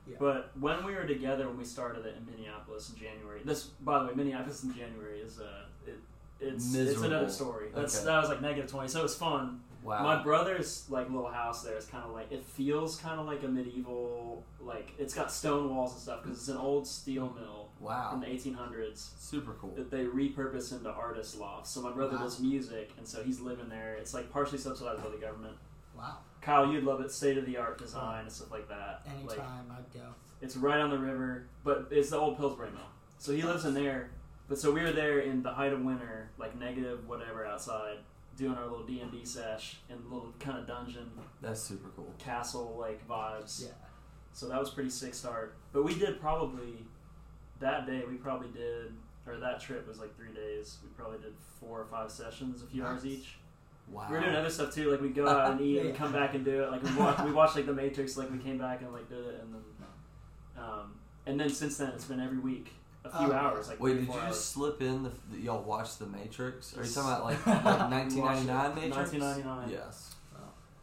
Yeah. 0.08 0.16
But 0.20 0.52
when 0.60 0.84
we 0.86 0.94
were 0.96 1.06
together, 1.06 1.48
when 1.48 1.58
we 1.58 1.66
started 1.66 2.06
it 2.06 2.16
in 2.18 2.26
Minneapolis 2.26 2.90
in 2.92 2.96
January, 2.98 3.42
this 3.46 3.64
by 3.64 4.00
the 4.00 4.06
way, 4.08 4.14
Minneapolis 4.16 4.64
in 4.64 4.74
January 4.74 5.20
is 5.20 5.40
uh, 5.40 5.66
it, 5.88 6.00
it's 6.42 6.74
it's 6.76 7.02
another 7.02 7.30
story. 7.30 7.68
That's 7.74 7.96
Okay. 7.98 8.06
that 8.06 8.20
was 8.20 8.30
like 8.30 8.42
negative 8.42 8.70
twenty, 8.72 8.88
so 8.90 9.00
it 9.00 9.04
was 9.04 9.16
fun. 9.16 9.62
Wow. 9.84 10.04
My 10.04 10.22
brother's 10.22 10.86
like 10.90 11.10
little 11.10 11.32
house 11.32 11.64
there 11.64 11.78
is 11.78 11.86
kind 11.86 12.04
of 12.04 12.12
like 12.12 12.32
it 12.32 12.44
feels 12.46 12.98
kind 12.98 13.20
of 13.20 13.26
like 13.26 13.44
a 13.44 13.48
medieval 13.48 14.44
like 14.60 14.92
it's 14.98 15.14
got 15.14 15.32
stone 15.32 15.74
walls 15.74 15.94
and 15.94 16.02
stuff 16.02 16.22
because 16.24 16.38
it's 16.38 16.48
an 16.50 16.58
old 16.58 16.86
steel 16.86 17.34
mill 17.40 17.70
from 17.78 17.86
wow. 17.88 18.22
the 18.22 18.28
1800s 18.28 19.18
Super 19.20 19.54
cool. 19.54 19.74
that 19.76 19.90
they 19.90 20.04
repurpose 20.04 20.74
into 20.74 20.90
artist 20.90 21.38
lofts. 21.40 21.70
So 21.70 21.82
my 21.82 21.92
brother 21.92 22.18
Wow. 22.18 22.24
does 22.24 22.40
music, 22.42 22.92
and 22.98 23.08
so 23.08 23.24
he's 23.24 23.40
living 23.40 23.70
there. 23.70 23.96
It's 23.96 24.14
like 24.14 24.30
partially 24.32 24.58
subsidized 24.58 25.02
by 25.02 25.10
the 25.10 25.18
government. 25.18 25.56
Wow. 25.98 26.18
Kyle, 26.42 26.72
you'd 26.72 26.84
love 26.84 27.00
it. 27.02 27.12
State 27.12 27.38
of 27.38 27.46
the 27.46 27.58
art 27.58 27.78
design 27.78 28.24
and 28.24 28.32
stuff 28.32 28.52
like 28.52 28.68
that. 28.70 29.02
Like, 29.26 29.38
Anytime 29.40 29.72
I'd 29.72 29.94
go. 29.94 30.08
it's 30.42 30.58
right 30.58 30.80
on 30.80 30.90
the 30.90 30.98
river, 31.00 31.46
but 31.64 31.88
it's 31.92 32.10
the 32.10 32.18
old 32.18 32.38
Pillsbury 32.38 32.72
Mill. 32.72 32.82
So 33.18 33.32
he 33.32 33.42
lives 33.44 33.66
in 33.66 33.74
there. 33.74 34.12
But 34.48 34.58
so 34.58 34.72
we 34.72 34.82
were 34.82 34.92
there 34.92 35.20
in 35.20 35.44
the 35.44 35.52
height 35.52 35.72
of 35.74 35.82
winter, 35.84 36.30
like 36.38 36.58
negative 36.60 37.08
whatever 37.08 37.46
outside, 37.46 37.98
doing 38.40 38.56
our 38.58 38.64
little 38.66 38.86
D 38.86 39.02
and 39.02 39.12
D 39.12 39.24
sesh 39.26 39.78
and 39.90 40.00
little 40.12 40.34
kind 40.40 40.58
of 40.58 40.66
dungeon 40.66 41.12
That's 41.42 41.62
super 41.62 41.90
cool. 41.96 42.14
castle 42.18 42.76
like 42.80 43.08
vibes. 43.08 43.64
Yeah. 43.64 43.70
So 44.34 44.48
that 44.48 44.60
was 44.60 44.70
pretty 44.70 44.90
sick 44.90 45.14
start. 45.14 45.58
But 45.74 45.84
we 45.84 45.94
did 45.96 46.20
probably 46.22 46.86
that 47.60 47.86
day. 47.86 48.04
We 48.10 48.16
probably 48.16 48.50
did, 48.50 48.94
or 49.28 49.38
that 49.38 49.60
trip 49.60 49.88
was 49.88 50.00
like 50.00 50.16
three 50.16 50.34
days. 50.34 50.78
We 50.84 50.90
probably 50.98 51.20
did 51.20 51.34
four 51.60 51.82
or 51.82 51.86
five 51.86 52.10
sessions, 52.12 52.64
a 52.64 52.66
few 52.68 52.84
hours 52.86 53.04
Nice. 53.04 53.14
each. 53.14 53.36
Wow. 53.92 54.06
We 54.10 54.16
were 54.18 54.22
doing 54.22 54.36
other 54.36 54.50
stuff 54.52 54.74
too. 54.74 54.90
Like 54.92 55.02
we 55.02 55.10
go 55.10 55.28
out 55.28 55.52
and 55.52 55.62
eat 55.62 55.76
Yeah. 55.78 55.82
and 55.90 55.96
come 55.96 56.14
back 56.14 56.36
and 56.36 56.46
do 56.46 56.64
it. 56.64 56.72
Like 56.72 56.84
we 56.84 56.94
watched, 56.96 57.24
we 57.26 57.32
watched 57.32 57.56
like 57.56 57.66
The 57.66 57.74
Matrix. 57.74 58.16
Like 58.18 58.32
we 58.32 58.38
came 58.38 58.58
back 58.58 58.82
and 58.82 58.94
like 58.94 59.10
did 59.10 59.18
it, 59.26 59.42
and 59.42 59.54
then, 59.54 60.64
um, 60.64 60.94
and 61.26 61.40
then 61.40 61.50
since 61.50 61.78
then 61.78 61.90
it's 61.90 62.06
been 62.06 62.20
every 62.20 62.38
week, 62.40 62.72
a 63.14 63.18
few 63.20 63.32
Oh. 63.34 63.36
hours. 63.36 63.68
Like 63.70 63.80
Wait, 63.80 63.96
did 63.96 64.08
you 64.08 64.14
hours. 64.14 64.30
just 64.36 64.52
slip 64.52 64.82
in 64.82 65.04
the, 65.04 65.12
that 65.32 65.40
y'all 65.40 65.64
watched 65.64 66.00
The 66.00 66.06
Matrix? 66.08 66.76
Are 66.78 66.84
you 66.84 66.90
talking 66.92 67.10
about 67.12 67.24
like, 67.26 67.46
like 67.48 67.64
1999 67.90 68.76
Matrix? 68.76 69.12
1999. 69.14 69.70
Yes. 69.70 70.16
Oh, 70.36 70.40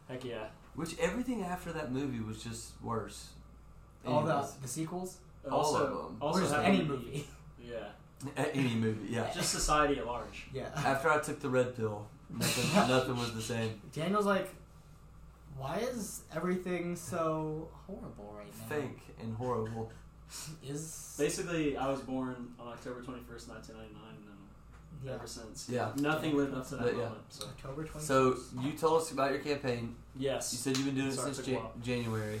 heck 0.07 0.23
yeah. 0.25 0.45
Which 0.75 0.97
everything 0.99 1.41
after 1.43 1.71
that 1.73 1.91
movie 1.91 2.19
was 2.19 2.43
just 2.43 2.71
worse. 2.81 3.29
All 4.05 4.23
the 4.23 4.47
the 4.61 4.67
sequels. 4.67 5.17
Uh, 5.45 5.49
All 5.49 5.59
also, 5.59 5.83
of 5.85 5.89
them. 6.05 6.17
Also 6.21 6.39
or 6.39 6.41
just 6.43 6.55
any 6.55 6.81
a- 6.81 6.85
movie. 6.85 7.27
Yeah. 7.59 7.77
Any 8.35 8.75
movie, 8.75 9.13
yeah. 9.13 9.31
Just 9.35 9.51
society 9.51 9.99
at 9.99 10.07
large. 10.07 10.47
Yeah. 10.51 10.69
After 10.75 11.09
I 11.11 11.19
took 11.19 11.39
the 11.39 11.49
red 11.49 11.75
pill, 11.75 12.07
nothing, 12.31 12.87
nothing 12.89 13.15
was 13.15 13.31
the 13.35 13.41
same. 13.43 13.79
Daniel's 13.93 14.25
like, 14.25 14.49
why 15.55 15.77
is 15.77 16.21
everything 16.35 16.95
so 16.95 17.67
horrible 17.85 18.33
right 18.35 18.47
now? 18.59 18.75
Fake 18.75 18.99
and 19.21 19.35
horrible. 19.35 19.91
Is 20.63 21.15
Basically, 21.17 21.77
I 21.77 21.89
was 21.89 22.01
born 22.01 22.35
on 22.59 22.67
October 22.67 23.01
21st, 23.01 23.47
1999, 23.49 24.01
and 24.27 25.05
yeah. 25.05 25.13
ever 25.13 25.27
since. 25.27 25.67
Yeah. 25.69 25.91
Nothing 25.95 26.35
lived 26.37 26.53
up 26.55 26.67
to 26.69 26.75
that 26.75 26.83
But 26.83 26.93
yeah. 26.93 27.03
moment. 27.03 27.21
So. 27.29 27.45
October 27.45 27.83
twenty. 27.85 28.05
So 28.05 28.35
you 28.61 28.73
told 28.73 29.01
us 29.01 29.11
about 29.11 29.31
your 29.31 29.39
campaign. 29.39 29.95
Yes. 30.17 30.51
You 30.53 30.59
said 30.59 30.77
you've 30.77 30.85
been 30.87 30.95
doing 30.95 31.07
it 31.09 31.13
Sorry, 31.13 31.33
since 31.33 31.47
it 31.47 31.53
took 31.53 31.63
a 31.63 31.79
January. 31.85 32.39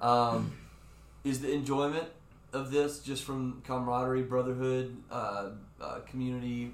Um, 0.00 0.52
is 1.24 1.40
the 1.40 1.52
enjoyment 1.52 2.08
of 2.52 2.70
this 2.70 3.00
just 3.00 3.24
from 3.24 3.62
camaraderie, 3.66 4.22
brotherhood, 4.22 4.96
uh, 5.10 5.50
uh, 5.80 5.98
community? 6.08 6.72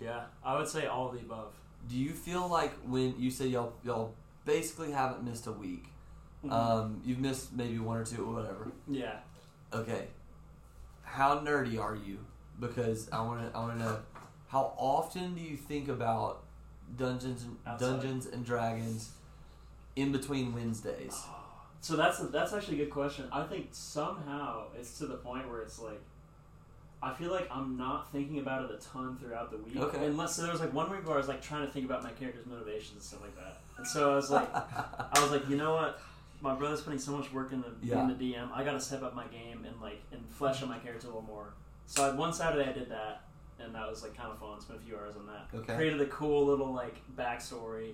Yeah, 0.00 0.22
I 0.44 0.56
would 0.56 0.68
say 0.68 0.86
all 0.86 1.08
of 1.08 1.14
the 1.14 1.20
above. 1.20 1.52
Do 1.88 1.96
you 1.96 2.10
feel 2.10 2.46
like 2.48 2.72
when 2.86 3.14
you 3.18 3.30
say 3.30 3.46
y'all 3.48 3.72
y'all 3.84 4.14
basically 4.44 4.92
haven't 4.92 5.24
missed 5.24 5.46
a 5.46 5.52
week? 5.52 5.86
Mhm. 6.44 6.52
Um, 6.52 7.02
you've 7.04 7.18
missed 7.18 7.52
maybe 7.52 7.78
one 7.78 7.96
or 7.96 8.04
two 8.04 8.24
or 8.24 8.34
whatever. 8.34 8.70
yeah. 8.86 9.16
Okay. 9.72 10.06
How 11.02 11.38
nerdy 11.40 11.78
are 11.78 11.96
you? 11.96 12.18
Because 12.60 13.08
I 13.10 13.20
want 13.22 13.40
to 13.52 13.56
I 13.56 13.60
want 13.60 13.78
to 13.78 13.84
know 13.84 13.98
how 14.48 14.72
often 14.76 15.34
do 15.34 15.40
you 15.40 15.56
think 15.56 15.88
about 15.88 16.42
Dungeons 16.96 17.44
and 17.44 17.56
Outside. 17.66 17.86
Dungeons 17.86 18.26
and 18.26 18.44
Dragons 18.44 19.12
in 19.94 20.12
between 20.12 20.54
Wednesdays? 20.54 21.12
Ah, 21.14 21.66
so 21.80 21.96
that's 21.96 22.18
that's 22.18 22.52
actually 22.52 22.80
a 22.80 22.84
good 22.84 22.92
question. 22.92 23.26
I 23.32 23.44
think 23.44 23.68
somehow 23.72 24.64
it's 24.78 24.98
to 24.98 25.06
the 25.06 25.16
point 25.16 25.48
where 25.48 25.60
it's 25.60 25.78
like, 25.78 26.00
I 27.02 27.12
feel 27.12 27.30
like 27.30 27.48
I'm 27.50 27.76
not 27.76 28.10
thinking 28.10 28.38
about 28.38 28.64
it 28.64 28.70
a 28.74 28.78
ton 28.78 29.16
throughout 29.16 29.50
the 29.50 29.58
week. 29.58 29.76
Okay. 29.76 30.06
Unless 30.06 30.36
so 30.36 30.42
there 30.42 30.52
was 30.52 30.60
like 30.60 30.72
one 30.72 30.90
week 30.90 31.06
where 31.06 31.14
I 31.14 31.18
was 31.18 31.28
like 31.28 31.42
trying 31.42 31.66
to 31.66 31.72
think 31.72 31.84
about 31.84 32.02
my 32.02 32.10
character's 32.10 32.46
motivations 32.46 32.92
and 32.92 33.02
stuff 33.02 33.20
like 33.22 33.36
that. 33.36 33.58
And 33.76 33.86
so 33.86 34.12
I 34.12 34.16
was 34.16 34.30
like, 34.30 34.48
I 34.54 35.20
was 35.20 35.30
like, 35.30 35.48
you 35.48 35.56
know 35.56 35.74
what? 35.74 36.00
My 36.40 36.54
brother's 36.54 36.80
putting 36.82 36.98
so 37.00 37.12
much 37.12 37.32
work 37.32 37.52
into 37.52 37.68
Yeah. 37.82 38.04
being 38.06 38.18
the 38.18 38.34
DM. 38.34 38.50
I 38.52 38.64
got 38.64 38.72
to 38.72 38.80
step 38.80 39.02
up 39.02 39.14
my 39.14 39.26
game 39.26 39.64
and 39.66 39.80
like 39.80 40.00
and 40.12 40.24
flesh 40.30 40.62
out 40.62 40.68
my 40.68 40.78
character 40.78 41.06
a 41.06 41.10
little 41.10 41.22
more. 41.22 41.54
So 41.86 42.08
I, 42.08 42.14
one 42.14 42.32
Saturday 42.32 42.68
I 42.68 42.72
did 42.72 42.88
that, 42.90 43.22
and 43.58 43.74
that 43.74 43.88
was 43.88 44.02
like 44.02 44.16
kind 44.16 44.30
of 44.30 44.38
fun. 44.38 44.60
Spent 44.60 44.78
a 44.78 44.82
few 44.82 44.96
hours 44.96 45.16
on 45.16 45.26
that. 45.26 45.48
Okay. 45.58 45.74
Created 45.76 46.00
a 46.00 46.06
cool 46.06 46.46
little 46.46 46.72
like 46.72 46.96
backstory, 47.16 47.92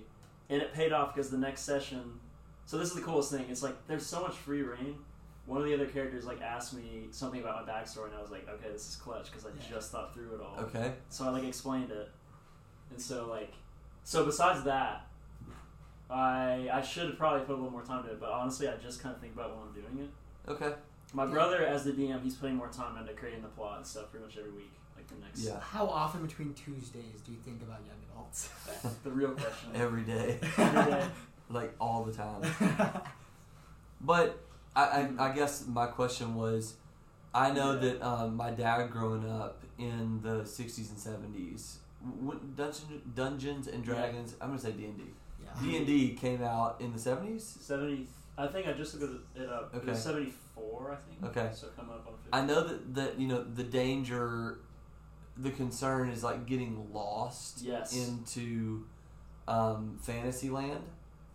and 0.49 0.61
it 0.61 0.73
paid 0.73 0.91
off 0.93 1.15
because 1.15 1.29
the 1.31 1.37
next 1.37 1.61
session. 1.61 2.19
So 2.67 2.77
this 2.77 2.89
is 2.89 2.95
the 2.95 3.01
coolest 3.01 3.31
thing. 3.31 3.45
It's 3.49 3.63
like 3.63 3.75
there's 3.87 4.05
so 4.05 4.21
much 4.21 4.35
free 4.35 4.61
reign. 4.61 4.97
One 5.47 5.59
of 5.59 5.65
the 5.65 5.73
other 5.75 5.85
characters 5.85 6.25
like 6.25 6.41
asked 6.41 6.73
me 6.73 7.07
something 7.11 7.39
about 7.41 7.65
my 7.65 7.71
backstory, 7.71 8.07
and 8.07 8.15
I 8.15 8.21
was 8.21 8.31
like, 8.31 8.47
okay, 8.49 8.69
this 8.71 8.89
is 8.89 8.95
clutch 8.95 9.31
because 9.31 9.45
I 9.45 9.49
Yeah. 9.49 9.75
just 9.75 9.91
thought 9.91 10.13
through 10.13 10.35
it 10.35 10.41
all. 10.41 10.59
okay. 10.65 10.93
So 11.09 11.25
I 11.25 11.29
like 11.29 11.43
explained 11.43 11.91
it, 11.91 12.09
and 12.91 12.99
so 13.01 13.27
like, 13.29 13.53
so 14.03 14.25
besides 14.25 14.63
that, 14.65 15.07
I 16.09 16.69
I 16.71 16.81
should 16.81 17.07
have 17.09 17.17
probably 17.17 17.41
put 17.45 17.53
a 17.53 17.55
little 17.55 17.71
more 17.71 17.81
time 17.83 18.03
to 18.03 18.11
it, 18.11 18.19
but 18.19 18.29
honestly, 18.31 18.67
I 18.67 18.75
just 18.77 19.01
kind 19.01 19.15
of 19.15 19.21
think 19.21 19.33
about 19.33 19.51
when 19.55 19.67
I'm 19.67 19.73
doing 19.73 20.05
it. 20.07 20.51
Okay. 20.51 20.73
My 21.13 21.25
Yeah. 21.25 21.31
brother, 21.31 21.65
as 21.65 21.83
the 21.85 21.91
DM, 21.93 22.21
he's 22.23 22.35
putting 22.35 22.55
more 22.57 22.67
time 22.67 22.97
into 22.97 23.13
creating 23.13 23.41
the 23.41 23.47
plot 23.49 23.77
and 23.77 23.87
stuff 23.87 24.11
pretty 24.11 24.25
much 24.25 24.37
every 24.37 24.51
week, 24.51 24.71
like 24.95 25.07
the 25.07 25.15
next. 25.15 25.39
Yeah. 25.41 25.59
How 25.59 25.87
often 25.87 26.25
between 26.25 26.53
Tuesdays 26.53 27.21
do 27.25 27.31
you 27.31 27.37
think 27.39 27.61
about 27.61 27.79
young 27.85 27.97
adults? 28.11 28.49
The 29.03 29.11
real 29.11 29.31
question. 29.31 29.69
Every 29.75 30.01
day. 30.13 30.39
Every 30.57 30.91
day. 30.91 31.07
like 31.49 31.73
all 31.79 32.03
the 32.03 32.11
time. 32.13 32.41
But 34.01 34.37
I, 34.75 34.83
I, 35.17 35.29
I 35.29 35.31
guess 35.33 35.65
my 35.67 35.87
question 35.87 36.35
was, 36.35 36.75
I 37.33 37.51
know 37.51 37.73
Yeah. 37.73 37.79
that 37.79 38.01
um, 38.01 38.35
my 38.35 38.51
dad 38.51 38.89
growing 38.91 39.29
up 39.29 39.63
in 39.77 40.21
the 40.21 40.41
'60s 40.43 40.89
and 40.89 40.97
'70s, 41.35 41.75
Dungeon, 42.55 43.01
Dungeons 43.15 43.67
and 43.67 43.85
Yeah. 43.85 43.93
Dragons. 43.93 44.35
I'm 44.41 44.49
gonna 44.49 44.59
say 44.59 44.71
D 44.71 44.85
and 44.85 44.97
D. 44.97 45.03
D 45.61 45.77
and 45.77 45.85
D 45.85 46.13
came 46.13 46.43
out 46.43 46.79
in 46.81 46.91
the 46.93 46.99
'70s. 46.99 47.41
Seventy. 47.61 48.07
I 48.37 48.47
think 48.47 48.67
I 48.67 48.73
just 48.73 48.99
looked 48.99 49.37
it 49.37 49.49
up. 49.49 49.71
It 49.73 49.77
Okay. 49.77 49.91
was 49.91 50.03
seventy-four, 50.03 50.91
I 50.91 50.95
think. 51.09 51.37
Okay. 51.37 51.51
So 51.53 51.67
come 51.75 51.89
up 51.89 52.05
on 52.07 52.13
fifty. 52.17 52.29
I 52.33 52.45
know 52.45 52.61
that 52.67 52.95
that 52.95 53.19
you 53.19 53.27
know 53.27 53.43
the 53.43 53.63
danger, 53.63 54.59
the 55.37 55.51
concern 55.51 56.09
is 56.09 56.23
like 56.23 56.45
getting 56.45 56.91
lost 56.93 57.61
Yes. 57.61 57.95
into 57.95 58.85
um, 59.47 59.97
fantasy 60.01 60.49
land. 60.49 60.83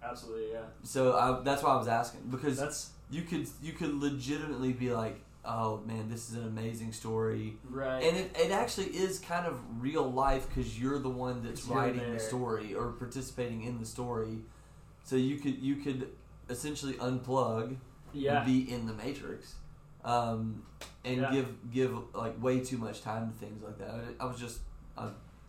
Absolutely, 0.02 0.52
yeah. 0.52 0.60
So 0.82 1.16
I, 1.16 1.40
that's 1.42 1.62
why 1.62 1.70
I 1.70 1.76
was 1.76 1.88
asking 1.88 2.22
because 2.30 2.58
That's 2.58 2.90
you 3.10 3.22
could 3.22 3.46
you 3.62 3.72
could 3.72 3.94
legitimately 3.94 4.72
be 4.72 4.92
like, 4.92 5.20
oh 5.44 5.82
man, 5.86 6.08
this 6.08 6.28
is 6.28 6.36
an 6.36 6.46
amazing 6.46 6.92
story, 6.92 7.56
right. 7.68 8.02
and 8.02 8.16
it, 8.16 8.36
it 8.38 8.50
actually 8.50 8.88
is 8.88 9.18
kind 9.18 9.46
of 9.46 9.58
real 9.80 10.10
life 10.10 10.48
because 10.48 10.78
you're 10.80 10.98
the 10.98 11.08
one 11.08 11.42
that's 11.42 11.64
writing 11.66 12.12
the 12.12 12.20
story 12.20 12.74
or 12.74 12.88
participating 12.92 13.62
in 13.64 13.78
the 13.78 13.86
story. 13.86 14.38
So 15.04 15.16
you 15.16 15.38
could 15.38 15.58
you 15.58 15.76
could 15.76 16.08
essentially 16.48 16.94
unplug, 16.94 17.76
yeah. 18.12 18.38
and 18.38 18.46
be 18.46 18.72
in 18.72 18.86
the 18.86 18.92
matrix, 18.92 19.54
um, 20.04 20.62
and 21.04 21.22
Yeah. 21.22 21.32
give 21.32 21.70
give 21.72 21.96
like 22.14 22.40
way 22.42 22.60
too 22.60 22.78
much 22.78 23.02
time 23.02 23.32
to 23.32 23.38
things 23.38 23.62
like 23.62 23.78
that. 23.78 23.90
I, 23.90 24.24
I 24.24 24.26
was 24.26 24.38
just 24.38 24.60
I 24.96 25.08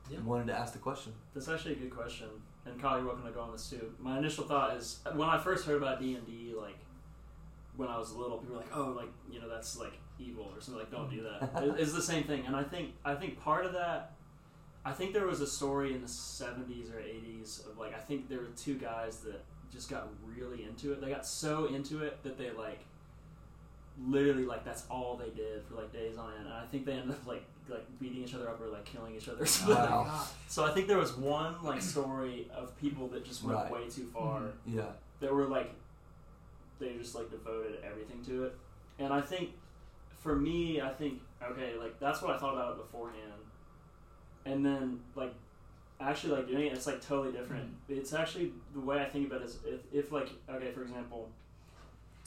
Yeah. 0.10 0.19
wanted 0.21 0.47
to 0.47 0.58
ask 0.58 0.73
the 0.73 0.80
question. 0.80 1.13
That's 1.34 1.49
actually 1.49 1.73
a 1.73 1.77
good 1.77 1.93
question. 1.95 2.27
And 2.65 2.80
Kyle, 2.80 2.97
you're 2.97 3.08
welcome 3.08 3.25
to 3.25 3.32
go 3.32 3.41
on 3.41 3.51
this 3.51 3.69
too. 3.69 3.91
My 3.99 4.19
initial 4.19 4.43
thought 4.45 4.77
is 4.77 4.99
when 5.15 5.27
I 5.27 5.38
first 5.39 5.65
heard 5.65 5.82
about 5.82 5.99
D 5.99 6.13
and 6.13 6.25
D, 6.25 6.54
like 6.56 6.77
when 7.77 7.89
I 7.89 7.97
was 7.97 8.13
little, 8.13 8.38
people 8.38 8.55
were 8.55 8.62
like, 8.62 8.75
"Oh, 8.75 8.93
like 8.95 9.10
you 9.31 9.39
know, 9.41 9.49
that's 9.49 9.77
like 9.77 9.93
evil 10.19 10.51
or 10.55 10.62
something." 10.62 10.79
Like, 10.84 10.91
don't 10.91 11.10
do 11.10 11.23
that. 11.23 11.63
It- 11.63 11.80
it's 11.80 11.93
the 11.93 12.01
same 12.01 12.24
thing. 12.26 12.45
And 12.45 12.55
I 12.55 12.63
think 12.63 12.93
I 13.05 13.15
think 13.15 13.39
part 13.39 13.65
of 13.65 13.74
that, 13.74 14.13
I 14.86 14.91
think 14.91 15.13
there 15.13 15.28
was 15.28 15.41
a 15.41 15.47
story 15.47 15.93
in 15.93 16.01
the 16.01 16.07
'70s 16.07 16.93
or 16.93 16.99
'80s 16.99 17.69
of 17.69 17.78
like 17.78 17.93
I 17.95 17.99
think 17.99 18.30
there 18.30 18.39
were 18.39 18.49
two 18.57 18.76
guys 18.76 19.19
that 19.22 19.43
just 19.72 19.89
got 19.89 20.09
really 20.26 20.63
into 20.65 20.91
it. 20.91 20.99
They 21.01 21.09
got 21.09 21.26
so 21.26 21.65
into 21.67 22.03
it 22.03 22.22
that 22.24 22.38
they 22.38 22.51
like 22.51 22.80
literally 24.07 24.45
like 24.45 24.63
that's 24.65 24.86
all 24.89 25.15
they 25.17 25.30
did 25.30 25.63
for 25.65 25.76
like 25.76 25.91
days 25.93 26.17
on 26.17 26.32
end. 26.38 26.45
And 26.45 26.53
I 26.53 26.65
think 26.65 26.86
they 26.86 26.93
ended 26.93 27.11
up 27.11 27.28
like 27.28 27.43
like 27.69 27.86
beating 27.99 28.24
each 28.24 28.34
other 28.34 28.49
up 28.49 28.59
or 28.61 28.67
like 28.67 28.86
killing 28.86 29.15
each 29.15 29.30
other. 29.30 29.43
or 29.43 29.45
something. 29.45 29.78
Oh 29.78 30.01
Wow. 30.03 30.26
So 30.47 30.65
I 30.65 30.72
think 30.74 30.88
there 30.88 30.97
was 30.97 31.15
one 31.15 31.55
like 31.63 31.82
story 31.82 32.47
of 32.53 32.78
people 32.82 33.07
that 33.09 33.24
just 33.26 33.43
went 33.43 33.57
Right. 33.57 33.72
way 33.72 33.89
too 33.89 34.07
far. 34.13 34.41
Mm-hmm. 34.41 34.78
Yeah. 34.78 34.86
That 35.19 35.34
were 35.34 35.45
like 35.45 35.72
they 36.82 36.95
just 36.97 37.15
like 37.15 37.29
devoted 37.32 37.79
everything 37.84 38.21
to 38.25 38.45
it. 38.45 38.55
And 38.99 39.13
I 39.13 39.21
think 39.21 39.51
for 40.19 40.36
me, 40.36 40.82
I 40.82 40.89
think 40.89 41.21
okay, 41.41 41.75
like 41.79 41.99
that's 41.99 42.21
what 42.21 42.36
I 42.36 42.38
thought 42.38 42.53
about 42.55 42.73
it 42.73 42.77
beforehand. 42.77 43.32
And 44.45 44.65
then 44.65 44.99
like 45.15 45.34
actually 45.99 46.34
like 46.36 46.47
doing 46.47 46.65
it, 46.67 46.73
it's 46.73 46.88
like 46.88 47.01
totally 47.01 47.32
different. 47.32 47.69
It's 47.88 48.13
actually 48.13 48.51
the 48.73 48.79
way 48.82 48.99
I 48.99 49.05
think 49.05 49.27
about 49.27 49.41
it 49.41 49.45
is 49.45 49.59
if, 49.65 49.82
if 49.93 50.11
like 50.11 50.29
okay, 50.49 50.71
for 50.71 50.82
example, 50.82 51.29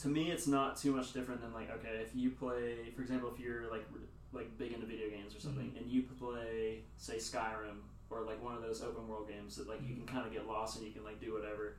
to 0.02 0.08
me, 0.08 0.30
it's 0.30 0.46
not 0.46 0.76
too 0.76 0.92
much 0.94 1.12
different 1.12 1.40
than 1.40 1.52
like 1.52 1.70
okay, 1.70 2.00
if 2.02 2.10
you 2.14 2.30
play, 2.30 2.90
for 2.96 3.02
example, 3.02 3.30
if 3.34 3.40
you're 3.40 3.70
like 3.70 3.84
like 4.32 4.56
big 4.58 4.72
into 4.72 4.86
video 4.86 5.08
games 5.10 5.34
or 5.36 5.40
something, 5.40 5.66
Mm-hmm. 5.68 5.78
and 5.78 5.86
you 5.90 6.02
play 6.18 6.80
say 6.96 7.16
Skyrim 7.16 7.78
or 8.10 8.22
like 8.22 8.42
one 8.42 8.54
of 8.56 8.62
those 8.62 8.82
open 8.82 9.06
world 9.08 9.28
games 9.28 9.56
that 9.56 9.68
like 9.68 9.80
you 9.82 9.94
Mm-hmm. 9.94 10.06
can 10.06 10.14
kind 10.14 10.26
of 10.26 10.32
get 10.32 10.46
lost 10.46 10.76
and 10.78 10.86
you 10.86 10.92
can 10.92 11.04
like 11.04 11.20
do 11.20 11.32
whatever. 11.34 11.76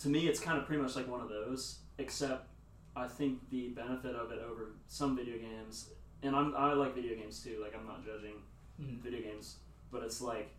To 0.00 0.08
me, 0.08 0.26
it's 0.28 0.40
kind 0.40 0.58
of 0.58 0.66
pretty 0.66 0.82
much 0.82 0.94
like 0.96 1.08
one 1.08 1.20
of 1.20 1.28
those, 1.28 1.78
except 1.98 2.48
I 2.94 3.08
think 3.08 3.48
the 3.50 3.68
benefit 3.68 4.14
of 4.14 4.30
it 4.30 4.40
over 4.40 4.72
some 4.88 5.16
video 5.16 5.38
games, 5.38 5.90
and 6.22 6.34
I'm 6.36 6.54
I 6.56 6.72
like 6.74 6.94
video 6.94 7.16
games 7.16 7.42
too. 7.42 7.58
Like 7.62 7.74
I'm 7.78 7.86
not 7.86 8.04
judging 8.04 8.34
Mhm. 8.80 9.00
video 9.00 9.22
games, 9.22 9.56
but 9.90 10.02
it's 10.02 10.20
like 10.20 10.50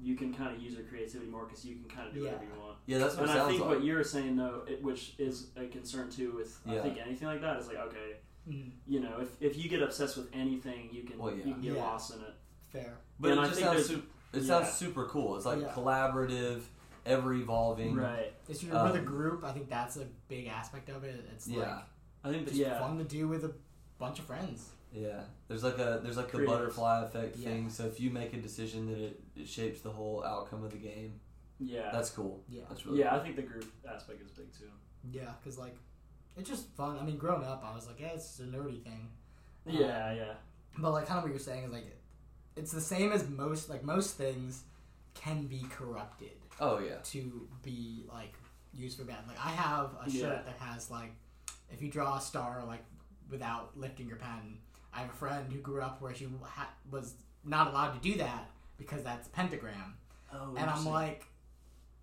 you 0.00 0.16
can 0.16 0.32
kind 0.32 0.54
of 0.56 0.62
use 0.62 0.74
your 0.74 0.84
creativity 0.84 1.30
more 1.30 1.44
because 1.44 1.64
you 1.64 1.76
can 1.76 1.84
kind 1.84 2.08
of 2.08 2.14
do 2.14 2.22
whatever 2.24 2.42
you 2.44 2.58
want. 2.60 2.78
Yeah, 2.86 2.98
that's 2.98 3.16
what 3.16 3.28
And 3.28 3.38
it 3.38 3.42
I 3.42 3.48
think 3.48 3.60
like. 3.60 3.68
what 3.68 3.84
you're 3.84 4.02
saying 4.02 4.34
though, 4.36 4.62
it, 4.66 4.82
which 4.82 5.14
is 5.18 5.50
a 5.56 5.66
concern 5.66 6.10
too 6.10 6.32
with 6.32 6.58
I 6.66 6.78
think 6.80 6.98
anything 6.98 7.28
like 7.28 7.40
that 7.42 7.58
is 7.58 7.68
like 7.68 7.76
okay, 7.76 8.16
Mhm. 8.48 8.70
you 8.86 9.00
know, 9.00 9.20
if, 9.20 9.28
if 9.40 9.56
you 9.62 9.68
get 9.68 9.82
obsessed 9.82 10.16
with 10.16 10.28
anything, 10.32 10.88
you 10.90 11.02
can 11.04 11.18
Well, 11.18 11.30
yeah. 11.32 11.44
you 11.44 11.52
can 11.52 11.60
get 11.62 11.74
Yeah. 11.74 11.82
lost 11.84 12.14
in 12.14 12.22
it. 12.22 12.34
Fair. 12.70 12.98
but 13.18 13.32
and 13.32 13.40
it 13.40 13.42
I 13.42 13.46
just 13.46 13.56
think 13.60 13.66
sounds 13.72 13.88
there's- 13.88 14.02
super, 14.02 14.12
it 14.32 14.40
yeah. 14.42 14.46
sounds 14.46 14.72
super 14.76 15.04
cool. 15.06 15.36
It's 15.36 15.44
like 15.44 15.60
Yeah. 15.60 15.72
collaborative, 15.74 16.62
ever 17.06 17.32
evolving. 17.34 17.94
Right. 17.94 18.32
If 18.48 18.62
you're 18.62 18.72
with 18.84 18.94
a 18.96 18.98
Um, 18.98 19.04
group, 19.04 19.44
I 19.44 19.52
think 19.52 19.68
that's 19.68 19.96
a 19.96 20.06
big 20.28 20.46
aspect 20.46 20.88
of 20.88 21.04
it. 21.04 21.24
It's 21.32 21.46
Yeah. 21.48 21.58
like 21.76 21.84
I 22.24 22.30
think 22.30 22.44
that 22.44 22.50
just 22.50 22.60
yeah. 22.60 22.78
fun 22.78 22.98
to 22.98 23.04
do 23.04 23.28
with 23.28 23.44
a 23.44 23.54
bunch 23.98 24.18
of 24.18 24.24
friends. 24.26 24.70
Yeah, 24.92 25.22
there's 25.48 25.62
like 25.62 25.78
a 25.78 26.00
there's 26.02 26.16
like 26.16 26.30
the 26.32 26.44
butterfly 26.44 27.04
effect 27.04 27.36
Yeah. 27.36 27.48
thing. 27.50 27.70
So 27.70 27.86
if 27.86 28.00
you 28.00 28.10
make 28.10 28.32
a 28.34 28.40
decision 28.40 28.86
that 28.86 28.98
it, 28.98 29.22
it 29.36 29.48
shapes 29.48 29.80
the 29.82 29.90
whole 29.90 30.24
outcome 30.24 30.64
of 30.64 30.72
the 30.72 30.78
game, 30.78 31.20
Yeah. 31.58 31.90
that's 31.92 32.10
cool. 32.10 32.42
Yeah. 32.48 32.62
That's 32.68 32.84
really 32.84 32.98
yeah, 33.00 33.14
I 33.14 33.20
think 33.20 33.36
the 33.36 33.42
group 33.42 33.70
aspect 33.88 34.20
is 34.20 34.30
big 34.30 34.52
too. 34.52 34.70
Yeah, 35.10 35.32
because 35.40 35.58
like 35.58 35.76
it's 36.36 36.48
just 36.48 36.68
fun. 36.74 36.98
I 36.98 37.04
mean, 37.04 37.16
growing 37.18 37.44
up, 37.44 37.62
I 37.64 37.74
was 37.74 37.86
like, 37.86 38.00
yeah, 38.00 38.08
it's 38.08 38.26
just 38.36 38.40
a 38.40 38.44
nerdy 38.44 38.82
thing. 38.82 39.08
Um, 39.66 39.72
Yeah, 39.74 40.12
yeah. 40.12 40.34
But 40.78 40.92
like, 40.92 41.06
kind 41.06 41.18
of 41.18 41.24
what 41.24 41.30
you're 41.30 41.38
saying 41.38 41.64
is 41.64 41.72
like, 41.72 41.86
it's 42.56 42.72
the 42.72 42.80
same 42.80 43.12
as 43.12 43.28
most 43.28 43.68
like 43.70 43.82
most 43.84 44.16
things 44.16 44.64
can 45.14 45.46
be 45.46 45.62
corrupted 45.70 46.39
Oh 46.60 46.78
yeah. 46.78 46.96
to 47.04 47.48
be 47.62 48.04
like 48.08 48.34
used 48.72 48.98
for 48.98 49.04
bad. 49.04 49.18
Like 49.26 49.38
I 49.44 49.50
have 49.50 49.90
a 50.06 50.10
shirt 50.10 50.20
Yeah. 50.22 50.42
that 50.44 50.56
has 50.60 50.90
like, 50.90 51.12
if 51.72 51.80
you 51.82 51.90
draw 51.90 52.16
a 52.18 52.20
star 52.20 52.62
like 52.66 52.84
without 53.30 53.76
lifting 53.76 54.06
your 54.08 54.16
pen. 54.16 54.58
I 54.92 55.00
have 55.02 55.10
a 55.10 55.14
friend 55.14 55.46
who 55.52 55.60
grew 55.60 55.80
up 55.80 56.02
where 56.02 56.12
she 56.14 56.26
ha- 56.42 56.70
was 56.90 57.14
not 57.44 57.68
allowed 57.68 57.92
to 57.92 58.00
do 58.00 58.18
that 58.18 58.50
because 58.76 59.04
that's 59.04 59.28
pentagram. 59.28 59.94
Oh, 60.34 60.54
and 60.58 60.68
I'm 60.68 60.84
like, 60.84 61.26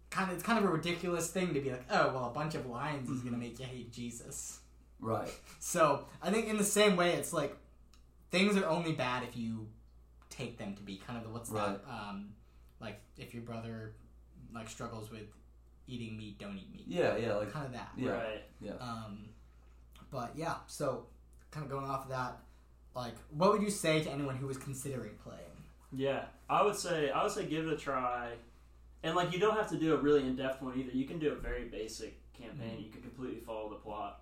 kind 0.10 0.32
of, 0.32 0.38
it's 0.38 0.46
kind 0.46 0.58
of 0.58 0.64
a 0.64 0.72
ridiculous 0.74 1.30
thing 1.30 1.54
to 1.54 1.60
be 1.60 1.70
like, 1.72 1.84
oh, 1.92 2.14
well, 2.14 2.26
a 2.28 2.34
bunch 2.34 2.56
of 2.56 2.66
lines 2.66 3.10
is 3.10 3.20
gonna 3.22 3.36
make 3.38 3.60
you 3.60 3.66
hate 3.66 3.92
Jesus. 3.92 4.60
Right. 5.02 5.30
So 5.60 6.06
I 6.22 6.32
think 6.32 6.48
in 6.48 6.58
the 6.58 6.64
same 6.64 6.96
way, 6.96 7.12
it's 7.14 7.34
like 7.34 7.58
things 8.32 8.56
are 8.56 8.66
only 8.66 8.94
bad 8.94 9.24
if 9.24 9.36
you 9.36 9.68
take 10.30 10.58
them 10.58 10.74
to 10.76 10.82
be 10.82 10.96
kind 11.06 11.18
of 11.18 11.26
the 11.26 11.30
what's 11.30 11.50
Right. 11.50 11.78
that? 11.86 11.92
Um, 11.92 12.30
like 12.80 13.02
if 13.18 13.34
your 13.34 13.44
brother 13.44 13.96
like 14.54 14.70
struggles 14.70 15.12
with 15.12 15.28
eating 15.88 16.18
meat, 16.18 16.40
don't 16.40 16.58
eat 16.58 16.72
meat. 16.72 16.86
Yeah, 16.88 17.18
yeah, 17.18 17.36
like 17.36 17.52
Kind 17.52 17.68
of 17.68 17.74
that. 17.74 17.90
Yeah. 17.98 18.12
right. 18.12 18.44
Yeah. 18.60 18.74
Um, 18.80 19.30
but 20.12 20.32
yeah, 20.36 20.56
so 20.68 21.06
kind 21.52 21.66
of 21.66 21.72
going 21.72 21.86
off 21.86 22.04
of 22.04 22.10
that, 22.10 22.40
like, 22.96 23.16
what 23.30 23.52
would 23.52 23.62
you 23.62 23.70
say 23.70 24.02
to 24.04 24.10
anyone 24.12 24.36
who 24.36 24.48
was 24.48 24.58
considering 24.58 25.12
playing? 25.24 25.42
Yeah, 25.92 26.26
I 26.50 26.64
would 26.64 26.76
say 26.76 27.10
I 27.10 27.24
would 27.24 27.32
say 27.32 27.46
give 27.46 27.66
it 27.66 27.74
a 27.74 27.78
try, 27.78 28.32
and 29.04 29.16
like 29.16 29.32
you 29.32 29.40
don't 29.40 29.56
have 29.56 29.70
to 29.70 29.78
do 29.78 29.94
a 29.94 29.98
really 29.98 30.22
in 30.22 30.36
depth 30.36 30.62
one 30.62 30.78
either. 30.78 30.92
You 30.92 31.06
can 31.06 31.20
do 31.20 31.32
a 31.32 31.36
very 31.36 31.66
basic 31.66 32.18
campaign. 32.34 32.80
You 32.80 32.92
can 32.92 33.02
completely 33.02 33.40
follow 33.40 33.70
the 33.70 33.76
plot. 33.76 34.22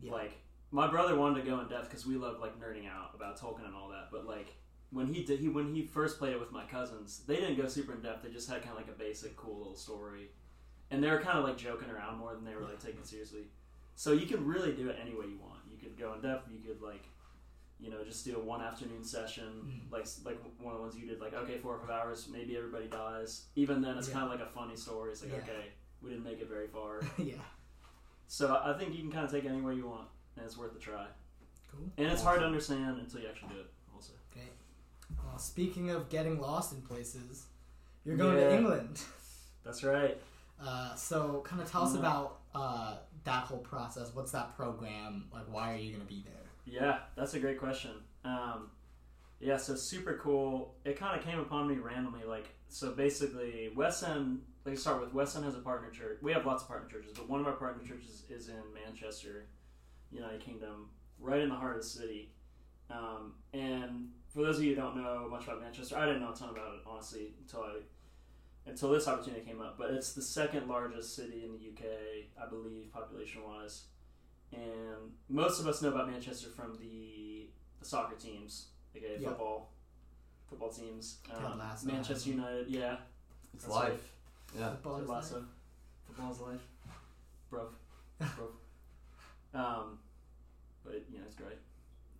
Yeah. 0.00 0.12
Like 0.12 0.32
my 0.70 0.88
brother 0.88 1.16
wanted 1.16 1.42
to 1.44 1.50
go 1.50 1.60
in 1.60 1.68
depth 1.68 1.88
because 1.88 2.06
we 2.06 2.16
love 2.16 2.40
like 2.40 2.58
nerding 2.60 2.88
out 2.88 3.12
about 3.14 3.40
Tolkien 3.40 3.64
and 3.64 3.74
all 3.74 3.88
that. 3.88 4.08
But 4.12 4.26
like 4.26 4.54
when 4.90 5.06
he 5.12 5.22
did, 5.24 5.40
he 5.40 5.48
when 5.48 5.74
he 5.74 5.82
first 5.82 6.18
played 6.18 6.32
it 6.32 6.40
with 6.40 6.50
my 6.52 6.64
cousins, 6.64 7.22
they 7.26 7.36
didn't 7.36 7.56
go 7.56 7.68
super 7.68 7.92
in 7.94 8.00
depth. 8.02 8.22
They 8.24 8.30
just 8.30 8.48
had 8.48 8.62
kind 8.62 8.72
of 8.72 8.76
like 8.78 8.88
a 8.88 8.98
basic, 8.98 9.36
cool 9.36 9.58
little 9.58 9.76
story, 9.76 10.30
and 10.90 11.02
they 11.02 11.10
were 11.10 11.20
kind 11.20 11.38
of 11.38 11.44
like 11.44 11.56
joking 11.56 11.90
around 11.90 12.18
more 12.18 12.34
than 12.34 12.44
they 12.44 12.54
were 12.54 12.62
like 12.62 12.80
taking 12.80 13.00
it 13.00 13.06
seriously. 13.06 13.44
So 13.94 14.12
you 14.12 14.26
can 14.26 14.44
really 14.46 14.72
do 14.72 14.88
it 14.88 14.96
any 15.00 15.12
way 15.14 15.26
you 15.26 15.38
want. 15.40 15.60
You 15.70 15.76
could 15.78 15.98
go 15.98 16.14
in 16.14 16.20
depth. 16.22 16.48
You 16.50 16.58
could 16.58 16.80
like 16.82 17.04
you 17.82 17.88
know, 17.90 18.04
just 18.04 18.26
do 18.26 18.36
a 18.36 18.38
one 18.38 18.60
afternoon 18.60 19.02
session, 19.02 19.44
Mhm. 19.64 19.90
like 19.90 20.06
like 20.24 20.38
one 20.60 20.74
of 20.74 20.80
the 20.80 20.82
ones 20.82 20.96
you 20.98 21.06
did, 21.06 21.18
like 21.18 21.32
okay, 21.32 21.56
four 21.58 21.76
or 21.76 21.80
five 21.80 21.88
hours, 21.88 22.28
maybe 22.30 22.54
everybody 22.56 22.88
dies. 22.88 23.46
Even 23.56 23.80
then, 23.80 23.96
it's 23.96 24.08
Yeah. 24.08 24.14
kind 24.14 24.24
of 24.26 24.38
like 24.38 24.46
a 24.46 24.52
funny 24.52 24.76
story. 24.76 25.12
It's 25.12 25.22
like 25.22 25.32
Yeah. 25.32 25.38
okay, 25.38 25.72
we 26.02 26.10
didn't 26.10 26.24
make 26.24 26.40
it 26.40 26.48
very 26.48 26.66
far. 26.68 27.00
yeah, 27.18 27.36
so 28.26 28.60
I 28.62 28.76
think 28.76 28.94
you 28.94 29.00
can 29.00 29.10
kind 29.10 29.24
of 29.24 29.30
take 29.30 29.44
it 29.44 29.48
any 29.48 29.62
way 29.62 29.76
you 29.76 29.86
want, 29.86 30.08
and 30.36 30.44
it's 30.44 30.58
worth 30.58 30.76
a 30.76 30.78
try. 30.78 31.06
cool. 31.70 31.88
And 31.96 32.06
it's 32.12 32.22
hard 32.22 32.40
to 32.40 32.46
understand 32.46 32.98
until 32.98 33.20
you 33.20 33.28
actually 33.28 33.54
do 33.54 33.60
it. 33.60 33.70
Also, 35.18 35.38
speaking 35.38 35.90
of 35.90 36.08
getting 36.08 36.40
lost 36.40 36.72
in 36.72 36.82
places, 36.82 37.46
you're 38.04 38.16
going 38.16 38.38
Yeah. 38.38 38.48
to 38.48 38.56
England. 38.56 39.00
that's 39.64 39.82
right. 39.84 40.20
Uh, 40.62 40.94
so, 40.94 41.42
kind 41.44 41.62
of 41.62 41.70
tell 41.70 41.82
us 41.84 41.94
about 41.94 42.40
uh, 42.54 42.96
that 43.24 43.44
whole 43.44 43.58
process. 43.58 44.10
What's 44.14 44.32
that 44.32 44.56
program? 44.56 45.26
Like, 45.32 45.44
why 45.50 45.72
are 45.72 45.76
you 45.76 45.90
going 45.92 46.06
to 46.06 46.08
be 46.08 46.22
there? 46.24 46.34
Yeah, 46.66 46.98
that's 47.16 47.34
a 47.34 47.40
great 47.40 47.58
question. 47.58 47.92
Um, 48.24 48.70
yeah, 49.40 49.56
so 49.56 49.74
super 49.74 50.20
cool. 50.22 50.74
It 50.84 50.98
kind 50.98 51.18
of 51.18 51.24
came 51.24 51.38
upon 51.38 51.66
me 51.68 51.76
randomly. 51.76 52.24
Like, 52.26 52.48
so 52.68 52.92
basically, 52.92 53.70
West 53.74 54.02
End. 54.06 54.42
Let's 54.66 54.82
start 54.82 55.00
with 55.00 55.14
West 55.14 55.36
End 55.36 55.46
has 55.46 55.54
a 55.54 55.60
partner 55.60 55.88
church. 55.90 56.18
We 56.20 56.32
have 56.32 56.44
lots 56.44 56.62
of 56.62 56.68
partner 56.68 56.88
churches, 56.90 57.12
but 57.16 57.28
one 57.28 57.40
of 57.40 57.46
our 57.46 57.54
partner 57.54 57.82
churches 57.82 58.24
is 58.28 58.48
in 58.48 58.60
Manchester, 58.74 59.46
United 60.12 60.40
Kingdom, 60.40 60.90
right 61.18 61.40
in 61.40 61.48
the 61.48 61.54
heart 61.54 61.76
of 61.76 61.82
the 61.82 61.88
city. 61.88 62.32
Um, 62.90 63.34
and 63.54 64.10
for 64.32 64.42
those 64.42 64.58
of 64.58 64.64
you 64.64 64.74
who 64.74 64.80
don't 64.80 64.96
know 64.96 65.26
much 65.30 65.44
about 65.44 65.60
Manchester, 65.60 65.96
I 65.98 66.06
didn't 66.06 66.20
know 66.22 66.32
a 66.32 66.34
ton 66.34 66.50
about 66.50 66.74
it 66.74 66.80
honestly 66.86 67.32
until 67.40 67.62
I 67.62 67.72
until 68.66 68.90
this 68.90 69.08
opportunity 69.08 69.44
came 69.44 69.60
up. 69.60 69.76
But 69.78 69.90
it's 69.90 70.12
the 70.12 70.22
second 70.22 70.68
largest 70.68 71.16
city 71.16 71.44
in 71.44 71.52
the 71.52 71.58
UK, 71.70 71.90
I 72.40 72.48
believe, 72.48 72.92
population 72.92 73.42
wise 73.44 73.84
and 74.52 75.12
most 75.28 75.60
of 75.60 75.66
us 75.68 75.80
know 75.80 75.90
about 75.90 76.10
Manchester 76.10 76.48
from 76.50 76.76
the, 76.80 77.46
the 77.78 77.84
soccer 77.84 78.16
teams, 78.16 78.66
aka 78.96 79.16
Yeah. 79.18 79.28
football, 79.28 79.70
football 80.48 80.70
teams. 80.70 81.18
Ted 81.24 81.36
Um, 81.44 81.58
Lasso 81.58 81.86
Manchester 81.86 82.14
has. 82.14 82.26
United, 82.26 82.66
yeah. 82.68 82.96
it's 83.54 83.64
That's 83.64 83.74
life. 83.74 84.12
Yeah. 84.58 84.70
Football 84.70 84.96
is 85.02 85.08
life. 85.08 85.32
football 86.06 86.32
is 86.32 86.40
life, 86.40 86.60
bro, 87.50 87.68
bro. 88.18 88.48
Um, 89.52 89.98
but 90.84 90.94
you 91.10 91.18
know 91.18 91.24
it's 91.26 91.34
great. 91.36 91.58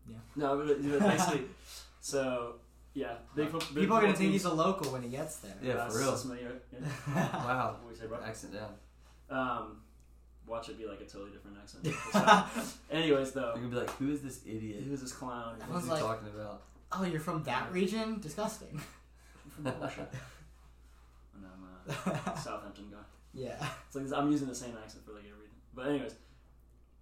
Yeah. 0.09 0.17
No, 0.37 0.57
but, 0.57 0.67
but 0.83 1.01
basically, 1.11 1.45
so 2.01 2.57
yeah, 2.95 3.15
big, 3.37 3.49
fo- 3.51 3.59
big 3.59 3.75
People 3.75 3.97
are 3.97 4.01
gonna 4.03 4.15
think 4.17 4.33
he's 4.33 4.45
a 4.45 4.53
local 4.53 4.93
when 4.93 5.03
he 5.03 5.09
gets 5.11 5.37
there. 5.39 5.55
Yeah, 5.63 5.75
That's- 5.75 5.93
for 5.93 5.99
real. 6.01 6.11
that's 6.11 6.23
familiar, 6.23 6.53
yeah. 6.73 6.79
Wow. 7.45 7.77
What 7.83 7.93
we 7.93 7.99
say, 7.99 8.07
bro? 8.07 8.19
Accent 8.25 8.55
down. 8.55 8.75
Um, 9.31 9.77
watch 10.47 10.69
it 10.71 10.79
be 10.79 10.87
like 10.87 11.01
a 11.01 11.05
totally 11.05 11.31
different 11.31 11.57
accent. 11.63 12.75
Anyways, 12.91 13.33
though, 13.33 13.53
You're 13.55 13.65
gonna 13.65 13.69
be 13.69 13.77
like, 13.77 13.91
who 13.97 14.11
is 14.11 14.23
this 14.23 14.41
idiot? 14.45 14.83
who's 14.89 15.01
this 15.01 15.13
clown? 15.13 15.57
I 15.63 15.73
What's 15.73 15.85
he 15.87 15.93
like- 15.93 16.01
talking 16.01 16.29
about? 16.29 16.63
oh, 16.93 17.05
you're 17.05 17.21
from 17.21 17.45
that 17.45 17.73
region? 17.73 18.19
Disgusting. 18.21 18.81
I'm 19.45 19.51
from 19.73 19.81
Russia. 19.81 20.09
and 21.35 21.45
I'm 21.47 22.25
a 22.35 22.37
Southampton 22.39 22.87
guy. 22.91 22.97
yeah. 23.33 23.65
It's 23.87 23.95
like 23.95 24.07
I'm 24.21 24.31
using 24.33 24.49
the 24.49 24.55
same 24.55 24.75
accent 24.83 25.05
for 25.05 25.13
like 25.13 25.23
everything. 25.31 25.55
But 25.75 25.87
anyways, 25.87 26.15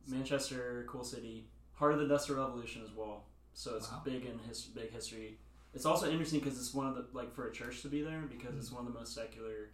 Manchester, 0.07 0.85
cool 0.89 1.05
city, 1.05 1.47
heart 1.75 1.93
of 1.93 1.99
the 1.99 2.05
Industrial 2.05 2.45
Revolution 2.45 2.83
as 2.85 2.91
well. 2.95 3.25
So 3.59 3.75
it's 3.75 3.91
Wow. 3.91 4.03
big 4.05 4.25
in 4.25 4.39
his 4.39 4.63
big 4.67 4.93
history. 4.93 5.37
It's 5.75 5.85
also 5.85 6.09
interesting 6.09 6.39
because 6.39 6.57
it's 6.61 6.73
one 6.73 6.87
of 6.87 6.95
the 6.95 7.07
like 7.13 7.35
for 7.35 7.49
a 7.49 7.53
church 7.53 7.83
to 7.83 7.89
be 7.89 8.03
there 8.03 8.21
because 8.23 8.57
it's 8.57 8.71
one 8.71 8.87
of 8.87 8.93
the 8.93 8.97
most 8.97 9.13
secular. 9.13 9.71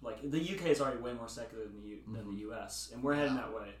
Like 0.00 0.30
the 0.30 0.38
UK 0.40 0.66
is 0.66 0.80
already 0.80 1.00
way 1.00 1.12
more 1.12 1.26
secular 1.28 1.64
than 1.64 1.82
the 1.82 1.88
U, 1.88 1.98
than 2.06 2.30
the 2.30 2.36
US, 2.50 2.90
and 2.92 3.02
we're 3.02 3.14
heading 3.14 3.34
Yeah. 3.34 3.42
that 3.42 3.52
way. 3.54 3.74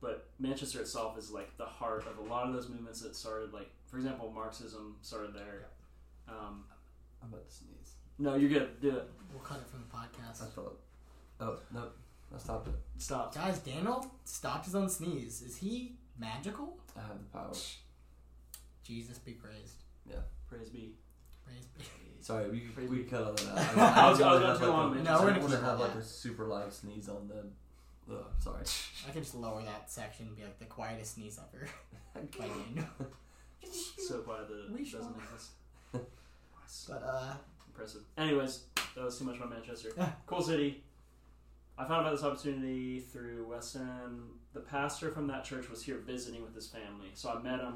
But 0.00 0.28
Manchester 0.40 0.80
itself 0.80 1.16
is 1.18 1.30
like 1.30 1.56
the 1.56 1.66
heart 1.66 2.04
of 2.08 2.18
a 2.18 2.22
lot 2.22 2.48
of 2.48 2.52
those 2.52 2.68
movements 2.68 3.00
that 3.02 3.14
started. 3.14 3.52
Like 3.52 3.70
for 3.86 3.96
example, 3.98 4.28
Marxism 4.32 4.96
started 5.02 5.32
there. 5.32 5.68
Um, 6.28 6.64
I'm 7.22 7.28
about 7.28 7.46
to 7.48 7.54
sneeze. 7.54 7.94
no, 8.18 8.34
you're 8.34 8.50
good. 8.50 8.80
Do 8.80 8.96
it. 8.96 9.08
We'll 9.32 9.42
cut 9.44 9.58
it 9.60 9.68
from 9.68 9.84
the 9.88 9.96
podcast. 9.96 10.42
I 10.42 10.46
thought. 10.46 10.80
Oh 11.38 11.58
no, 11.72 11.90
I 12.34 12.38
stopped 12.38 12.66
it. 12.66 12.74
Stop. 12.98 13.34
Guys, 13.36 13.60
Daniel 13.60 14.04
stopped 14.24 14.64
his 14.64 14.74
own 14.74 14.88
sneeze. 14.88 15.42
Is 15.42 15.56
he 15.58 15.96
magical? 16.18 16.76
I 16.96 17.02
have 17.02 17.18
the 17.18 17.24
power. 17.38 17.52
Jesus 18.90 19.18
be 19.18 19.32
praised. 19.32 19.74
Yeah, 20.08 20.16
praise 20.48 20.68
be. 20.68 20.94
Praise 21.44 21.64
be. 21.78 21.84
Sorry, 22.20 22.50
we 22.50 22.58
Praise 22.60 22.90
we 22.90 22.96
be. 22.98 23.04
cut 23.04 23.22
all 23.22 23.32
that 23.32 23.46
out. 23.48 23.58
I 23.78 24.10
was- 24.10 24.20
I 24.20 24.32
was 24.32 24.40
didn't 24.40 24.40
going 24.40 24.42
have, 24.42 24.58
too 24.58 24.64
like, 24.66 24.72
long, 24.74 24.96
a- 24.98 25.02
No, 25.02 25.10
we're 25.12 25.16
I 25.16 25.18
gonna 25.20 25.32
didn't 25.32 25.42
wanna 25.44 25.56
keep 25.56 25.64
have 25.64 25.78
that. 25.78 25.84
like 25.84 25.94
a 25.96 26.02
super 26.02 26.44
loud 26.46 26.72
sneeze 26.72 27.08
on 27.08 27.28
the. 27.28 28.12
Ugh, 28.14 28.24
sorry. 28.40 28.62
I 29.08 29.10
can 29.12 29.22
just 29.22 29.34
lower 29.36 29.62
that 29.62 29.88
section 29.90 30.26
and 30.26 30.36
be 30.36 30.42
like 30.42 30.58
the 30.58 30.64
quietest 30.64 31.14
sneeze 31.14 31.38
ever. 31.38 31.68
by 32.14 32.20
Daniel. 32.36 32.86
So 34.08 34.18
quiet 34.18 34.48
that 34.48 34.64
it 34.66 34.70
We 34.72 34.78
doesn't 34.84 35.00
shall. 35.00 35.12
exist. 35.32 36.88
But 36.88 37.02
uh, 37.06 37.34
Impressive. 37.68 38.02
Anyways, 38.18 38.64
that 38.96 39.04
was 39.04 39.16
too 39.18 39.24
much 39.24 39.36
about 39.36 39.50
Manchester. 39.50 39.90
cool 40.26 40.42
city. 40.42 40.82
I 41.78 41.84
found 41.86 42.00
about 42.06 42.16
this 42.16 42.24
opportunity 42.24 42.98
through 43.00 43.46
West 43.48 43.76
End. 43.76 44.20
The 44.52 44.60
pastor 44.60 45.10
from 45.10 45.26
that 45.28 45.44
church 45.44 45.70
was 45.70 45.82
here 45.82 45.98
visiting 45.98 46.42
with 46.42 46.54
his 46.54 46.66
family, 46.66 47.08
so 47.14 47.30
I 47.30 47.40
met 47.40 47.60
him. 47.60 47.74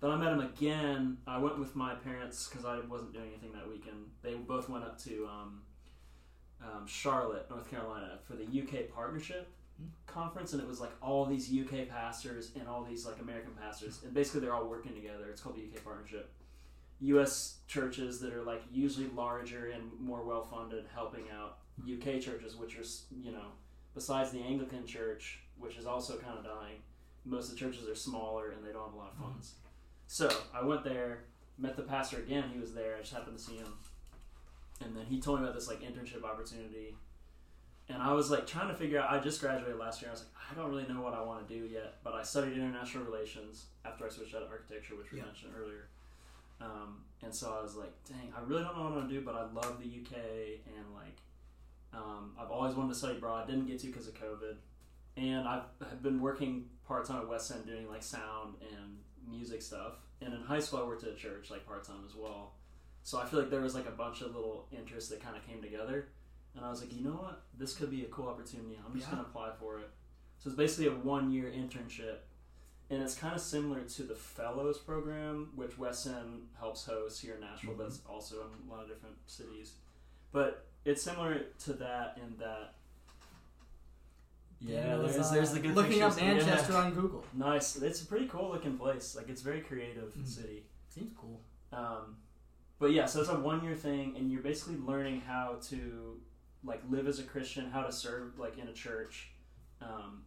Then 0.00 0.10
I 0.10 0.16
met 0.16 0.32
him 0.32 0.40
again. 0.40 1.16
I 1.26 1.38
went 1.38 1.58
with 1.58 1.74
my 1.74 1.94
parents 1.94 2.48
because 2.48 2.64
I 2.64 2.80
wasn't 2.80 3.12
doing 3.12 3.28
anything 3.28 3.52
that 3.52 3.68
weekend. 3.68 3.96
They 4.22 4.34
both 4.34 4.68
went 4.68 4.84
up 4.84 5.02
to 5.04 5.26
um, 5.26 5.62
um, 6.62 6.86
Charlotte, 6.86 7.48
North 7.48 7.70
Carolina, 7.70 8.18
for 8.26 8.34
the 8.34 8.44
UK 8.44 8.94
Partnership 8.94 9.48
conference, 10.06 10.52
and 10.52 10.62
it 10.62 10.68
was 10.68 10.80
like 10.80 10.92
all 11.02 11.26
these 11.26 11.52
UK 11.52 11.88
pastors 11.88 12.52
and 12.58 12.68
all 12.68 12.84
these 12.84 13.04
like 13.04 13.20
American 13.20 13.52
pastors, 13.52 14.00
and 14.04 14.14
basically 14.14 14.40
they're 14.40 14.54
all 14.54 14.66
working 14.66 14.94
together. 14.94 15.28
It's 15.30 15.40
called 15.40 15.56
the 15.56 15.62
UK 15.62 15.84
Partnership. 15.84 16.30
U.S. 17.00 17.58
churches 17.66 18.20
that 18.20 18.32
are 18.32 18.42
like 18.42 18.62
usually 18.72 19.08
larger 19.08 19.66
and 19.66 19.90
more 20.00 20.22
well 20.24 20.44
funded, 20.44 20.86
helping 20.94 21.24
out 21.30 21.58
UK 21.82 22.20
churches, 22.20 22.56
which 22.56 22.78
are 22.78 22.84
you 23.22 23.32
know 23.32 23.48
besides 23.94 24.30
the 24.30 24.40
Anglican 24.40 24.86
Church, 24.86 25.40
which 25.58 25.76
is 25.76 25.86
also 25.86 26.16
kind 26.16 26.38
of 26.38 26.44
dying. 26.44 26.76
Most 27.24 27.50
of 27.50 27.58
the 27.58 27.60
churches 27.60 27.88
are 27.88 27.94
smaller 27.94 28.52
and 28.52 28.64
they 28.64 28.72
don't 28.72 28.84
have 28.84 28.94
a 28.94 28.96
lot 28.96 29.12
of 29.12 29.18
funds. 29.18 29.54
So 30.06 30.30
I 30.54 30.62
went 30.64 30.84
there, 30.84 31.24
met 31.58 31.76
the 31.76 31.82
pastor 31.82 32.18
again. 32.18 32.44
He 32.52 32.58
was 32.60 32.74
there. 32.74 32.96
I 32.96 33.00
just 33.00 33.12
happened 33.12 33.36
to 33.38 33.42
see 33.42 33.56
him, 33.56 33.72
and 34.84 34.96
then 34.96 35.04
he 35.06 35.20
told 35.20 35.40
me 35.40 35.44
about 35.46 35.54
this 35.54 35.68
like 35.68 35.80
internship 35.80 36.22
opportunity. 36.24 36.94
And 37.88 38.02
I 38.02 38.12
was 38.12 38.30
like 38.30 38.46
trying 38.46 38.68
to 38.68 38.74
figure 38.74 38.98
out. 39.00 39.10
I 39.10 39.18
just 39.20 39.40
graduated 39.40 39.78
last 39.78 40.02
year. 40.02 40.10
I 40.10 40.12
was 40.14 40.20
like, 40.22 40.30
I 40.50 40.54
don't 40.60 40.70
really 40.70 40.86
know 40.92 41.00
what 41.02 41.14
I 41.14 41.22
want 41.22 41.46
to 41.46 41.54
do 41.54 41.66
yet. 41.66 41.94
But 42.02 42.14
I 42.14 42.22
studied 42.22 42.54
international 42.54 43.04
relations 43.04 43.66
after 43.84 44.06
I 44.06 44.08
switched 44.08 44.34
out 44.34 44.42
of 44.42 44.50
architecture, 44.50 44.96
which 44.96 45.12
we 45.12 45.18
Yeah. 45.18 45.26
mentioned 45.26 45.52
earlier. 45.56 45.88
Um, 46.60 47.02
and 47.22 47.34
so 47.34 47.54
I 47.56 47.62
was 47.62 47.76
like, 47.76 47.92
dang, 48.08 48.32
I 48.36 48.40
really 48.40 48.62
don't 48.64 48.76
know 48.76 48.84
what 48.84 48.92
I 48.92 48.96
want 48.96 49.08
to 49.08 49.14
do, 49.14 49.20
but 49.24 49.34
I 49.34 49.42
love 49.52 49.78
the 49.78 49.86
UK 49.86 50.16
and 50.66 50.94
like, 50.94 51.18
um, 51.92 52.32
I've 52.40 52.50
always 52.50 52.74
wanted 52.74 52.90
to 52.90 52.94
study 52.98 53.18
abroad. 53.18 53.46
Didn't 53.46 53.66
get 53.66 53.78
to 53.80 53.86
because 53.88 54.08
of 54.08 54.14
COVID, 54.14 54.56
and 55.16 55.46
I've 55.46 55.64
have 55.88 56.02
been 56.02 56.20
working 56.20 56.64
part 56.86 57.04
time 57.06 57.20
at 57.20 57.28
West 57.28 57.50
End 57.52 57.66
doing 57.66 57.88
like 57.88 58.02
sound 58.02 58.54
and 58.60 58.98
music 59.28 59.62
stuff. 59.62 59.94
And 60.20 60.32
in 60.32 60.40
high 60.40 60.60
school, 60.60 60.80
I 60.80 60.84
worked 60.84 61.04
at 61.04 61.10
a 61.10 61.16
church 61.16 61.50
like 61.50 61.66
part 61.66 61.84
time 61.84 62.04
as 62.06 62.14
well. 62.14 62.54
So 63.02 63.18
I 63.18 63.26
feel 63.26 63.40
like 63.40 63.50
there 63.50 63.60
was 63.60 63.74
like 63.74 63.86
a 63.86 63.92
bunch 63.92 64.20
of 64.20 64.34
little 64.34 64.66
interests 64.72 65.10
that 65.10 65.22
kind 65.22 65.36
of 65.36 65.46
came 65.46 65.62
together, 65.62 66.08
and 66.56 66.64
I 66.64 66.70
was 66.70 66.80
like, 66.80 66.92
you 66.92 67.04
know 67.04 67.12
what, 67.12 67.42
this 67.56 67.74
could 67.74 67.90
be 67.90 68.02
a 68.02 68.08
cool 68.08 68.28
opportunity. 68.28 68.78
I'm 68.84 68.94
just 68.94 69.06
Yeah. 69.06 69.16
gonna 69.16 69.28
apply 69.28 69.52
for 69.60 69.78
it. 69.78 69.90
So 70.38 70.50
it's 70.50 70.56
basically 70.56 70.88
a 70.88 70.96
one 70.96 71.30
year 71.30 71.50
internship 71.50 72.18
and 72.90 73.02
it's 73.02 73.14
kind 73.14 73.34
of 73.34 73.40
similar 73.40 73.80
to 73.82 74.02
the 74.02 74.14
fellows 74.14 74.78
program 74.78 75.50
which 75.54 75.76
West 75.78 76.06
End 76.06 76.48
helps 76.58 76.84
host 76.84 77.20
here 77.20 77.34
in 77.34 77.40
nashville 77.40 77.70
mm-hmm. 77.70 77.78
but 77.78 77.86
it's 77.88 78.00
also 78.08 78.42
in 78.42 78.68
a 78.68 78.72
lot 78.72 78.82
of 78.82 78.88
different 78.88 79.16
cities 79.26 79.72
but 80.32 80.66
it's 80.84 81.02
similar 81.02 81.46
to 81.64 81.72
that 81.74 82.18
in 82.22 82.36
that 82.38 82.74
yeah 84.60 84.96
was, 84.96 85.14
there's, 85.14 85.26
uh, 85.26 85.34
there's 85.34 85.52
the 85.52 85.60
good 85.60 85.74
looking 85.74 86.02
up 86.02 86.16
pictures. 86.16 86.44
Yeah. 86.46 86.54
Manchester 86.54 86.76
on 86.76 86.94
Google. 86.94 87.24
nice 87.34 87.76
it's 87.76 88.02
a 88.02 88.06
pretty 88.06 88.26
cool 88.26 88.50
looking 88.50 88.76
place 88.78 89.14
like 89.14 89.28
it's 89.28 89.42
a 89.42 89.44
very 89.44 89.60
creative 89.60 90.14
Mhm. 90.14 90.26
city 90.26 90.64
Seems 90.88 91.12
cool. 91.20 91.40
um, 91.72 92.16
but 92.78 92.92
yeah, 92.92 93.06
so 93.06 93.20
it's 93.20 93.30
a 93.30 93.34
one 93.38 93.62
year 93.64 93.74
thing, 93.74 94.14
and 94.18 94.30
you're 94.30 94.42
basically 94.42 94.76
learning 94.76 95.20
how 95.22 95.58
to 95.68 96.20
like 96.64 96.82
live 96.90 97.06
as 97.06 97.18
a 97.18 97.22
Christian, 97.22 97.70
how 97.70 97.82
to 97.82 97.90
serve 97.92 98.38
like 98.38 98.58
in 98.58 98.68
a 98.68 98.72
church, 98.72 99.30
um, 99.80 100.22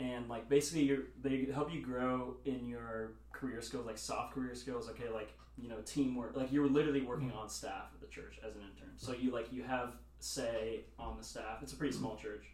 and 0.00 0.28
like 0.28 0.48
basically 0.48 0.82
you're 0.84 1.04
they 1.22 1.46
help 1.52 1.72
you 1.72 1.82
grow 1.82 2.36
in 2.46 2.66
your 2.66 3.12
career 3.32 3.60
skills, 3.60 3.84
like 3.86 3.98
soft 3.98 4.34
career 4.34 4.54
skills. 4.54 4.88
Okay, 4.90 5.08
like 5.10 5.32
you 5.58 5.68
know 5.68 5.80
teamwork. 5.84 6.36
Like 6.36 6.50
you're 6.52 6.68
literally 6.68 7.02
working 7.02 7.32
on 7.32 7.48
staff 7.50 7.90
at 7.94 8.00
the 8.00 8.06
church 8.08 8.38
as 8.46 8.54
an 8.56 8.62
intern, 8.62 8.92
so 8.96 9.12
you 9.12 9.30
like 9.30 9.52
you 9.52 9.62
have 9.62 9.94
say 10.20 10.84
on 10.98 11.16
the 11.18 11.24
staff. 11.24 11.58
It's 11.62 11.72
a 11.74 11.76
pretty 11.76 11.94
small 11.94 12.16
church, 12.16 12.44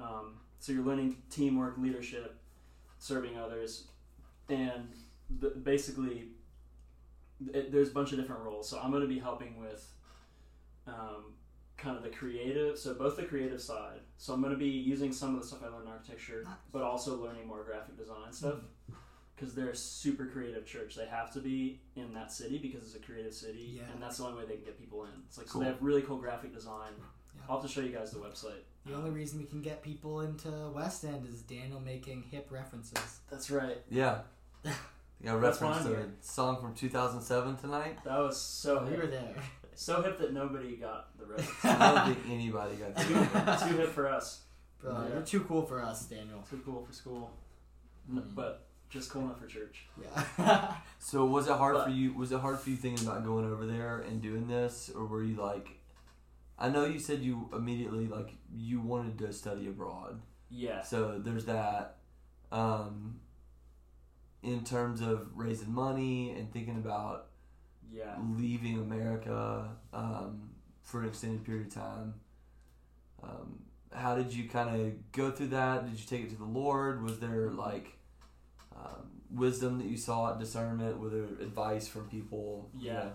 um, 0.00 0.34
so 0.58 0.72
you're 0.72 0.84
learning 0.84 1.16
teamwork, 1.30 1.76
leadership, 1.78 2.36
serving 2.98 3.36
others, 3.38 3.88
and 4.48 4.88
the, 5.40 5.50
basically 5.50 6.28
it, 7.54 7.70
there's 7.70 7.90
a 7.90 7.92
bunch 7.92 8.12
of 8.12 8.18
different 8.18 8.42
roles. 8.42 8.68
So 8.68 8.78
I'm 8.78 8.90
going 8.90 9.02
to 9.02 9.08
be 9.08 9.18
helping 9.18 9.58
with 9.60 9.86
um, 10.86 11.34
kind 11.76 11.96
of 11.96 12.02
the 12.02 12.08
creative, 12.10 12.76
so 12.78 12.94
both 12.94 13.16
the 13.16 13.22
creative 13.24 13.60
side. 13.62 14.00
So 14.16 14.32
I'm 14.32 14.40
going 14.40 14.52
to 14.52 14.58
be 14.58 14.66
using 14.68 15.12
some 15.12 15.34
of 15.34 15.40
the 15.40 15.46
stuff 15.46 15.60
I 15.62 15.68
learned 15.68 15.86
in 15.86 15.92
architecture, 15.92 16.44
but 16.72 16.82
also 16.82 17.16
learning 17.22 17.46
more 17.46 17.62
graphic 17.62 17.96
design 17.96 18.32
stuff 18.32 18.54
Mm-hmm. 18.54 18.94
because 19.36 19.54
they're 19.54 19.70
a 19.70 19.76
super 19.76 20.26
creative 20.26 20.66
church. 20.66 20.96
They 20.96 21.06
have 21.06 21.32
to 21.34 21.40
be 21.40 21.80
in 21.94 22.12
that 22.14 22.32
city 22.32 22.58
because 22.58 22.82
it's 22.82 22.96
a 22.96 22.98
creative 23.06 23.32
city, 23.34 23.76
Yeah. 23.76 23.82
and 23.92 24.02
that's 24.02 24.16
the 24.18 24.24
only 24.24 24.38
way 24.42 24.48
they 24.48 24.56
can 24.56 24.64
get 24.64 24.78
people 24.80 25.04
in. 25.04 25.10
It's 25.28 25.38
like 25.38 25.46
so 25.48 25.60
they 25.60 25.66
have 25.66 25.80
really 25.80 26.02
cool 26.02 26.16
graphic 26.16 26.52
design. 26.52 26.92
Yeah. 27.48 27.54
I'll 27.54 27.60
have 27.60 27.68
to 27.68 27.74
show 27.74 27.80
you 27.80 27.92
guys 27.92 28.10
the 28.10 28.18
website. 28.18 28.62
The 28.86 28.94
only 28.94 29.10
reason 29.10 29.38
we 29.38 29.46
can 29.46 29.60
get 29.60 29.82
people 29.82 30.20
into 30.20 30.50
West 30.74 31.04
End 31.04 31.26
is 31.28 31.42
Daniel 31.42 31.80
making 31.80 32.24
hip 32.30 32.48
references. 32.50 33.20
That's 33.30 33.50
right. 33.50 33.78
Yeah. 33.90 34.20
You 35.20 35.30
got 35.30 35.40
That's 35.40 35.60
reference 35.60 35.84
to 35.86 35.92
a 35.94 35.96
here. 35.96 36.10
song 36.20 36.60
from 36.60 36.74
2007 36.74 37.56
tonight. 37.56 37.98
That 38.04 38.18
was 38.20 38.40
so 38.40 38.84
we 38.88 38.96
were 38.96 39.08
there. 39.08 39.34
So 39.74 40.00
hip 40.02 40.16
that 40.18 40.32
nobody 40.32 40.76
got 40.76 41.16
the 41.18 41.26
reference. 41.26 41.64
I 41.64 42.04
don't 42.06 42.14
think 42.14 42.32
anybody 42.34 42.76
got 42.76 42.96
too, 42.96 43.14
that. 43.14 43.68
too 43.68 43.76
hip 43.78 43.88
for 43.90 44.08
us. 44.08 44.42
Bro, 44.80 44.92
Yeah. 44.92 45.14
you're 45.14 45.22
too 45.22 45.40
cool 45.40 45.62
for 45.62 45.82
us, 45.82 46.04
Daniel. 46.06 46.44
Too 46.48 46.60
cool 46.64 46.84
for 46.84 46.92
school, 46.92 47.30
Mm. 48.12 48.32
but 48.36 48.66
just 48.90 49.10
cool 49.10 49.22
enough 49.22 49.40
for 49.40 49.46
church. 49.48 49.86
Yeah. 50.00 50.74
So 51.00 51.24
was 51.26 51.48
it 51.48 51.52
hard 51.56 51.74
But- 51.74 51.84
for 51.86 51.90
you? 51.90 52.12
Was 52.14 52.30
it 52.32 52.38
hard 52.40 52.58
for 52.60 52.70
you 52.70 52.76
thinking 52.76 53.04
about 53.06 53.24
going 53.24 53.44
over 53.44 53.66
there 53.66 53.98
and 54.00 54.22
doing 54.22 54.46
this, 54.46 54.88
or 54.94 55.04
were 55.06 55.22
you 55.24 55.34
like? 55.36 55.77
I 56.58 56.68
know 56.68 56.84
you 56.84 56.98
said 56.98 57.20
you 57.20 57.48
immediately 57.54 58.06
like 58.08 58.34
you 58.54 58.80
wanted 58.80 59.18
to 59.18 59.32
study 59.32 59.68
abroad. 59.68 60.20
Yeah. 60.50 60.82
So 60.82 61.18
there's 61.18 61.44
that. 61.44 61.96
Um, 62.50 63.20
in 64.42 64.64
terms 64.64 65.00
of 65.00 65.28
raising 65.34 65.72
money 65.72 66.30
and 66.32 66.52
thinking 66.52 66.76
about 66.76 67.26
Yeah. 67.92 68.16
leaving 68.36 68.78
America 68.78 69.76
um, 69.92 70.50
for 70.82 71.02
an 71.02 71.08
extended 71.08 71.44
period 71.44 71.66
of 71.68 71.74
time, 71.74 72.14
um, 73.22 73.60
how 73.92 74.14
did 74.16 74.32
you 74.32 74.48
kind 74.48 74.80
of 74.80 75.12
go 75.12 75.30
through 75.30 75.48
that? 75.48 75.84
Did 75.88 75.98
you 75.98 76.06
take 76.06 76.24
it 76.24 76.30
to 76.30 76.36
the 76.36 76.44
Lord? 76.44 77.02
Was 77.02 77.18
there 77.20 77.50
like 77.50 77.98
um, 78.74 79.10
wisdom 79.30 79.78
that 79.78 79.86
you 79.86 79.96
saw, 79.96 80.34
discernment? 80.34 80.98
Were 80.98 81.08
there 81.10 81.24
advice 81.40 81.88
from 81.88 82.08
people? 82.08 82.70
You 82.78 82.86
Yeah. 82.86 82.92
know? 82.94 83.12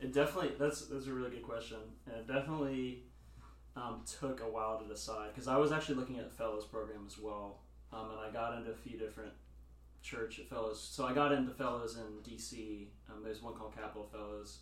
It 0.00 0.12
definitely 0.12 0.52
that's 0.58 0.82
that's 0.86 1.06
a 1.06 1.12
really 1.12 1.30
good 1.30 1.42
question, 1.42 1.78
and 2.06 2.16
it 2.16 2.26
definitely 2.26 3.04
um, 3.76 4.02
took 4.20 4.40
a 4.40 4.48
while 4.48 4.78
to 4.78 4.86
decide 4.86 5.30
because 5.32 5.48
I 5.48 5.56
was 5.56 5.72
actually 5.72 5.96
looking 5.96 6.18
at 6.18 6.28
the 6.30 6.34
fellows 6.36 6.64
program 6.64 7.04
as 7.06 7.18
well, 7.18 7.60
um, 7.92 8.10
and 8.10 8.20
I 8.20 8.30
got 8.30 8.56
into 8.58 8.70
a 8.70 8.74
few 8.76 8.98
different 8.98 9.32
church 10.02 10.40
fellows. 10.50 10.80
So 10.80 11.06
I 11.06 11.14
got 11.14 11.32
into 11.32 11.52
fellows 11.52 11.96
in 11.96 12.30
DC. 12.30 12.86
Um, 13.10 13.22
there's 13.24 13.42
one 13.42 13.54
called 13.54 13.74
Capital 13.74 14.06
Fellows, 14.12 14.58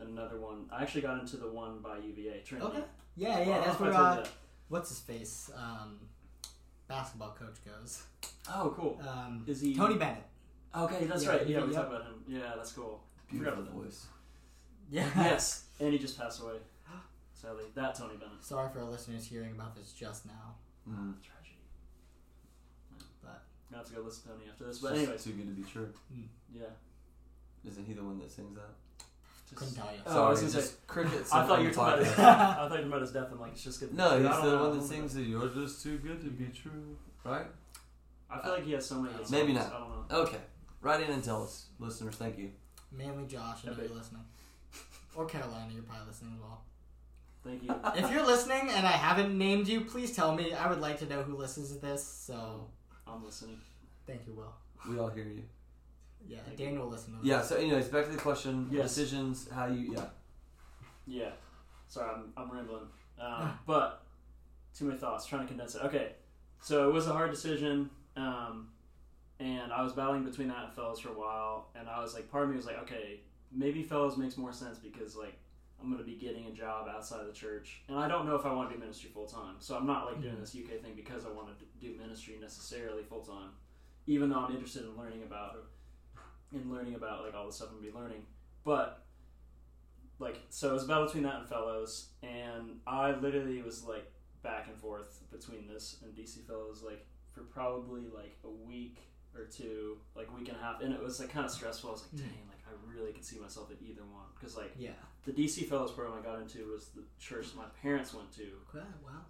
and 0.00 0.08
another 0.08 0.38
one. 0.40 0.66
I 0.72 0.82
actually 0.82 1.02
got 1.02 1.20
into 1.20 1.36
the 1.36 1.48
one 1.50 1.80
by 1.80 1.98
UVA 1.98 2.42
Trinity. 2.44 2.70
Okay. 2.70 2.84
Yeah, 3.16 3.40
yeah, 3.40 3.58
I 3.58 3.66
that's 3.66 3.80
where 3.80 3.90
if 3.90 3.96
uh, 3.96 4.14
that. 4.16 4.28
what's 4.68 4.88
his 4.90 5.00
face? 5.00 5.50
Um, 5.56 5.98
basketball 6.88 7.36
coach 7.38 7.56
goes. 7.64 8.02
Oh, 8.48 8.72
cool. 8.76 9.00
Um, 9.06 9.44
Is 9.46 9.60
he 9.60 9.74
Tony 9.74 9.96
Bennett. 9.96 10.22
Okay, 10.76 11.04
that's 11.04 11.24
Yeah, 11.24 11.30
right. 11.30 11.46
Yeah, 11.46 11.64
we 11.64 11.72
yeah. 11.72 11.76
talked 11.78 11.88
about 11.92 12.02
him. 12.04 12.14
Yeah, 12.28 12.52
that's 12.56 12.72
cool. 12.72 13.02
Beautiful 13.30 13.54
Forgot 13.56 13.70
about 13.72 13.84
voice. 13.84 14.06
Yeah. 14.90 15.06
yes, 15.16 15.64
and 15.80 15.92
he 15.92 15.98
just 15.98 16.18
passed 16.18 16.40
away. 16.42 16.54
Sadly, 17.34 17.64
that 17.74 17.94
Tony 17.94 18.14
Bennett. 18.16 18.42
Sorry 18.44 18.68
for 18.72 18.80
our 18.80 18.84
listeners 18.90 19.26
hearing 19.26 19.50
about 19.52 19.74
this 19.76 19.92
just 19.92 20.26
now, 20.26 20.54
Mm. 20.88 21.14
Tragedy. 21.22 21.58
but 23.22 23.42
I 23.72 23.76
have 23.78 23.86
to 23.88 23.94
go 23.94 24.02
listen 24.02 24.22
to 24.22 24.28
Tony 24.30 24.44
after 24.50 24.64
this. 24.64 24.78
But 24.78 24.96
anyways, 24.96 25.24
too 25.24 25.32
good 25.32 25.46
to 25.48 25.52
be 25.62 25.68
true. 25.68 25.88
yeah. 26.54 26.62
Isn't 27.68 27.84
he 27.84 27.94
the 27.94 28.04
one 28.04 28.18
that 28.20 28.30
sings 28.30 28.54
that? 28.54 28.70
Just- 29.48 29.56
couldn't 29.56 29.74
tell 29.74 29.92
you. 29.92 30.00
Oh, 30.06 30.10
I 30.10 30.12
Sorry, 30.14 30.30
was 30.30 30.40
gonna 30.40 30.52
just 30.52 30.70
say. 30.72 30.76
crickets. 30.86 31.32
I 31.32 31.46
thought 31.46 31.60
you 31.60 31.66
were 31.68 31.72
talking 31.74 32.02
about 32.02 32.06
his. 32.06 32.14
podcast. 32.14 32.18
I 32.28 32.54
thought 32.54 32.62
you 32.62 32.68
were 32.68 32.68
talking 32.68 32.86
about 32.88 33.00
his 33.02 33.10
death. 33.12 33.30
and 33.32 33.40
like 33.40 33.52
it's 33.52 33.64
just 33.64 33.80
good. 33.80 33.94
No, 33.94 34.10
I 34.10 34.18
he's 34.18 34.22
don't 34.28 34.44
the 34.44 34.50
know. 34.56 34.68
one 34.68 34.78
that 34.78 34.84
sings 34.84 35.14
that 35.14 35.22
you're 35.22 35.48
just 35.48 35.82
too 35.82 35.98
good 35.98 36.20
to 36.22 36.30
be 36.30 36.46
true, 36.46 36.96
right? 37.24 37.46
I 38.30 38.40
feel 38.42 38.52
like 38.52 38.64
he 38.64 38.72
has 38.72 38.86
so 38.86 38.96
many. 39.00 39.14
Maybe 39.30 39.54
songs, 39.54 39.68
not. 39.70 39.74
I 39.74 39.78
don't 39.78 40.08
know. 40.10 40.16
Okay. 40.22 40.40
Write 40.80 41.00
in 41.02 41.10
and 41.10 41.22
tell 41.24 41.42
us, 41.44 41.66
listeners. 41.78 42.14
Thank 42.16 42.38
you. 42.38 42.50
mainly 42.92 43.26
Josh, 43.26 43.58
I 43.64 43.66
know 43.68 43.72
Epic. 43.74 43.88
you're 43.88 43.96
listening, 43.98 44.22
or 45.16 45.26
Carolina, 45.26 45.70
you're 45.72 45.82
probably 45.82 46.06
listening 46.08 46.34
as 46.34 46.40
well. 46.40 46.62
Thank 47.44 47.62
you. 47.62 47.74
if 48.04 48.10
you're 48.10 48.26
listening 48.26 48.70
and 48.70 48.86
I 48.86 48.92
haven't 48.92 49.36
named 49.36 49.68
you, 49.68 49.82
please 49.82 50.14
tell 50.14 50.34
me. 50.34 50.52
I 50.52 50.68
would 50.68 50.80
like 50.80 50.98
to 50.98 51.06
know 51.06 51.22
who 51.22 51.36
listens 51.36 51.72
to 51.72 51.78
this. 51.78 52.04
So 52.04 52.66
I'm 53.06 53.24
listening. 53.24 53.58
thank 54.06 54.26
you, 54.26 54.34
Will. 54.34 54.52
We 54.88 54.98
all 54.98 55.08
hear 55.08 55.24
you. 55.24 55.42
Yeah, 56.28 56.38
Thank. 56.44 56.58
Daniel 56.58 56.84
will 56.84 56.90
listen 56.90 57.12
to 57.18 57.26
Yeah. 57.26 57.38
this. 57.38 57.48
So, 57.48 57.56
anyways, 57.56 57.88
back 57.88 58.06
to 58.06 58.10
the 58.10 58.18
question. 58.18 58.68
Yes. 58.70 58.94
Decisions. 58.94 59.48
How 59.52 59.66
you? 59.66 59.94
Yeah. 59.94 60.04
Yeah. 61.06 61.30
Sorry, 61.88 62.10
I'm, 62.10 62.32
I'm 62.36 62.50
rambling. 62.50 62.88
Um, 63.20 63.58
but 63.66 64.02
to 64.78 64.84
my 64.84 64.96
thoughts. 64.96 65.26
Trying 65.26 65.42
to 65.42 65.48
condense 65.48 65.74
it. 65.74 65.82
Okay. 65.82 66.12
So 66.60 66.88
it 66.88 66.92
was 66.92 67.06
a 67.06 67.12
hard 67.12 67.30
decision. 67.30 67.90
Um, 68.16 68.68
and 69.38 69.72
I 69.72 69.82
was 69.82 69.92
battling 69.92 70.24
between 70.24 70.48
that 70.48 70.64
and 70.64 70.72
fellows 70.72 70.98
for 70.98 71.10
a 71.10 71.18
while. 71.18 71.68
And 71.78 71.88
I 71.88 72.00
was 72.00 72.14
like, 72.14 72.30
part 72.30 72.44
of 72.44 72.50
me 72.50 72.56
was 72.56 72.66
like, 72.66 72.78
okay, 72.82 73.20
maybe 73.52 73.82
fellows 73.82 74.16
makes 74.16 74.36
more 74.36 74.52
sense 74.52 74.78
because 74.78 75.16
like 75.16 75.38
I'm 75.80 75.86
going 75.92 75.98
to 76.02 76.10
be 76.10 76.16
getting 76.16 76.46
a 76.46 76.52
job 76.52 76.88
outside 76.88 77.20
of 77.20 77.26
the 77.26 77.32
church, 77.34 77.82
and 77.88 77.98
I 77.98 78.08
don't 78.08 78.24
know 78.26 78.34
if 78.34 78.46
I 78.46 78.52
want 78.52 78.70
to 78.70 78.74
do 78.76 78.80
ministry 78.80 79.10
full 79.12 79.26
time. 79.26 79.56
So 79.58 79.76
I'm 79.76 79.86
not 79.86 80.06
like 80.06 80.22
doing 80.22 80.34
Mhm. 80.36 80.40
this 80.40 80.54
UK 80.54 80.78
thing 80.80 80.94
because 80.96 81.26
I 81.26 81.30
want 81.30 81.48
to 81.58 81.64
do 81.80 81.94
ministry 81.98 82.38
necessarily 82.40 83.02
full 83.02 83.20
time, 83.22 83.50
even 84.06 84.30
though 84.30 84.38
I'm 84.38 84.52
interested 84.52 84.84
in 84.84 84.96
learning 84.96 85.22
about 85.22 85.56
in 86.52 86.70
learning 86.72 86.94
about 86.94 87.24
like 87.24 87.34
all 87.34 87.46
the 87.46 87.52
stuff 87.52 87.68
I'm 87.70 87.76
gonna 87.80 87.88
be 87.90 87.92
learning. 87.98 88.24
But 88.64 89.04
like, 90.18 90.40
so 90.48 90.70
it 90.70 90.72
was 90.72 90.84
a 90.84 90.88
battle 90.88 91.04
between 91.06 91.24
that 91.24 91.40
and 91.40 91.48
Fellows, 91.48 92.10
and 92.22 92.80
I 92.86 93.10
literally 93.12 93.60
was 93.62 93.84
like 93.84 94.10
back 94.42 94.68
and 94.68 94.76
forth 94.78 95.22
between 95.30 95.66
this 95.66 95.98
and 96.02 96.14
DC 96.14 96.46
Fellows 96.46 96.82
like 96.82 97.04
for 97.32 97.42
probably 97.42 98.02
like 98.14 98.38
a 98.44 98.48
week 98.50 99.00
or 99.34 99.44
two, 99.44 99.98
like 100.14 100.34
week 100.36 100.48
and 100.48 100.56
a 100.56 100.60
half, 100.60 100.80
and 100.80 100.94
it 100.94 101.02
was 101.02 101.20
like 101.20 101.28
kind 101.28 101.44
of 101.44 101.50
stressful. 101.52 101.90
I 101.90 101.92
was 101.92 102.02
like, 102.02 102.12
Mm. 102.12 102.18
dang, 102.18 102.48
like 102.48 102.55
I 102.68 102.72
really 102.92 103.12
could 103.12 103.24
see 103.24 103.38
myself 103.38 103.70
at 103.70 103.76
either 103.80 104.02
one 104.02 104.26
because 104.34 104.56
like 104.56 104.72
Yeah. 104.76 104.90
the 105.24 105.32
DC 105.32 105.64
Fellows 105.68 105.92
program 105.92 106.18
I 106.18 106.22
got 106.24 106.40
into 106.40 106.66
was 106.72 106.88
the 106.88 107.04
church 107.18 107.46
my 107.56 107.64
parents 107.82 108.12
went 108.12 108.32
to, 108.32 108.58
Wow. 108.74 108.82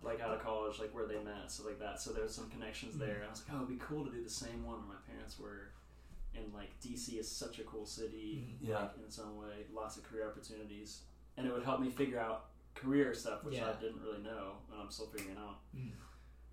like 0.02 0.20
out 0.20 0.34
of 0.34 0.42
college, 0.42 0.78
like 0.78 0.94
where 0.94 1.06
they 1.06 1.18
met, 1.22 1.50
stuff 1.50 1.66
like 1.66 1.78
that. 1.80 2.00
So 2.00 2.12
there 2.12 2.22
was 2.22 2.34
some 2.34 2.48
connections 2.50 2.96
there. 2.98 3.16
And 3.16 3.24
I 3.24 3.30
was 3.30 3.42
like, 3.46 3.52
oh, 3.52 3.64
it'd 3.64 3.68
be 3.78 3.84
cool 3.84 4.04
to 4.04 4.10
do 4.10 4.22
the 4.22 4.30
same 4.30 4.64
one 4.64 4.78
where 4.88 4.96
my 4.96 5.12
parents 5.12 5.38
were. 5.38 5.72
And 6.34 6.52
like 6.54 6.78
DC 6.80 7.18
is 7.18 7.30
such 7.30 7.58
a 7.58 7.64
cool 7.64 7.86
city, 7.86 8.58
Mhm. 8.62 8.68
Yeah. 8.68 8.80
like, 8.82 8.96
in 8.98 9.04
its 9.04 9.18
own 9.18 9.36
way, 9.36 9.66
lots 9.72 9.96
of 9.96 10.02
career 10.04 10.28
opportunities, 10.28 11.02
and 11.36 11.46
it 11.46 11.52
would 11.52 11.64
help 11.64 11.80
me 11.80 11.90
figure 11.90 12.18
out 12.18 12.50
career 12.74 13.14
stuff, 13.14 13.42
which 13.44 13.54
Yeah. 13.56 13.70
I 13.70 13.72
didn't 13.80 14.02
really 14.02 14.22
know, 14.22 14.58
and 14.70 14.80
I'm 14.80 14.90
still 14.90 15.06
figuring 15.06 15.38
out. 15.38 15.60
Mm. 15.74 15.92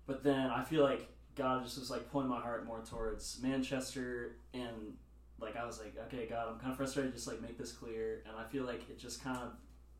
But 0.06 0.22
then 0.22 0.50
I 0.50 0.62
feel 0.64 0.82
like 0.82 1.08
God 1.34 1.64
just 1.64 1.78
was 1.78 1.90
like 1.90 2.10
pulling 2.10 2.28
my 2.28 2.40
heart 2.40 2.64
more 2.64 2.80
towards 2.82 3.42
Manchester, 3.42 4.36
and 4.54 4.96
like 5.40 5.56
I 5.56 5.64
was 5.66 5.78
like, 5.80 5.94
okay, 6.06 6.26
God, 6.28 6.48
I'm 6.48 6.58
kind 6.58 6.70
of 6.72 6.76
frustrated. 6.76 7.12
Just 7.14 7.26
like 7.26 7.40
make 7.42 7.58
this 7.58 7.72
clear, 7.72 8.22
and 8.28 8.36
I 8.36 8.44
feel 8.44 8.64
like 8.64 8.88
it 8.88 8.98
just 8.98 9.22
kind 9.22 9.38
of 9.38 9.52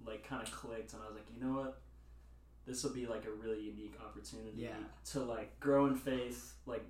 like 0.07 0.27
kind 0.29 0.43
of 0.43 0.51
clicked, 0.53 0.93
and 0.93 1.03
I 1.03 1.07
was 1.07 1.15
like, 1.17 1.27
you 1.35 1.45
know 1.45 1.55
what? 1.59 1.81
This 2.67 2.83
will 2.83 2.93
be 2.93 3.07
like 3.07 3.27
a 3.27 3.31
really 3.31 3.61
unique 3.61 3.95
opportunity 4.05 4.53
Yeah. 4.57 4.77
to 5.13 5.21
like 5.21 5.59
grow 5.61 5.87
in 5.87 5.95
faith. 5.97 6.55
Like, 6.67 6.85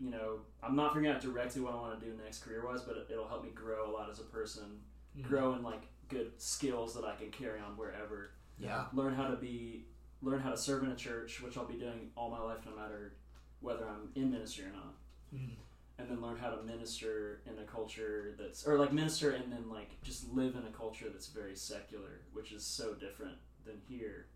you 0.00 0.10
know, 0.10 0.38
I'm 0.62 0.74
not 0.76 0.94
figuring 0.94 1.14
out 1.14 1.20
directly 1.20 1.60
what 1.60 1.74
I 1.74 1.76
want 1.76 2.00
to 2.00 2.06
do 2.06 2.16
next 2.22 2.42
career 2.42 2.64
wise, 2.66 2.82
but 2.82 2.96
it, 2.96 3.08
it'll 3.10 3.28
help 3.28 3.44
me 3.44 3.50
grow 3.54 3.90
a 3.90 3.92
lot 3.92 4.08
as 4.10 4.20
a 4.20 4.24
person, 4.24 4.80
Mhm. 5.18 5.22
grow 5.24 5.54
in 5.54 5.62
like 5.62 5.82
good 6.08 6.32
skills 6.40 6.94
that 6.94 7.04
I 7.04 7.14
can 7.16 7.30
carry 7.30 7.60
on 7.60 7.76
wherever 7.76 8.30
Yeah. 8.58 8.86
learn 8.94 9.14
how 9.14 9.28
to 9.28 9.36
be 9.36 9.84
learn 10.22 10.40
how 10.40 10.50
to 10.50 10.56
serve 10.56 10.82
in 10.82 10.90
a 10.90 10.96
church 10.96 11.40
which 11.42 11.56
i'll 11.56 11.64
be 11.64 11.78
doing 11.78 12.10
all 12.16 12.28
my 12.28 12.40
life 12.40 12.58
no 12.66 12.74
matter 12.74 13.14
whether 13.60 13.86
i'm 13.88 14.10
in 14.16 14.32
ministry 14.32 14.64
or 14.64 14.72
not 14.72 14.94
Mhm. 15.32 15.54
And 15.98 16.08
then 16.08 16.20
learn 16.20 16.36
how 16.38 16.50
to 16.50 16.62
minister 16.62 17.40
in 17.46 17.58
a 17.58 17.64
culture 17.66 18.34
that's 18.38 18.66
or 18.66 18.78
like 18.78 18.92
minister 18.92 19.30
and 19.32 19.50
then 19.52 19.68
like 19.68 20.00
just 20.02 20.28
live 20.32 20.54
in 20.54 20.62
a 20.64 20.70
culture 20.76 21.06
that's 21.12 21.26
very 21.28 21.56
secular 21.56 22.20
which 22.32 22.52
is 22.52 22.64
so 22.64 22.94
different 22.94 23.36
than 23.66 23.74
here 23.88 24.26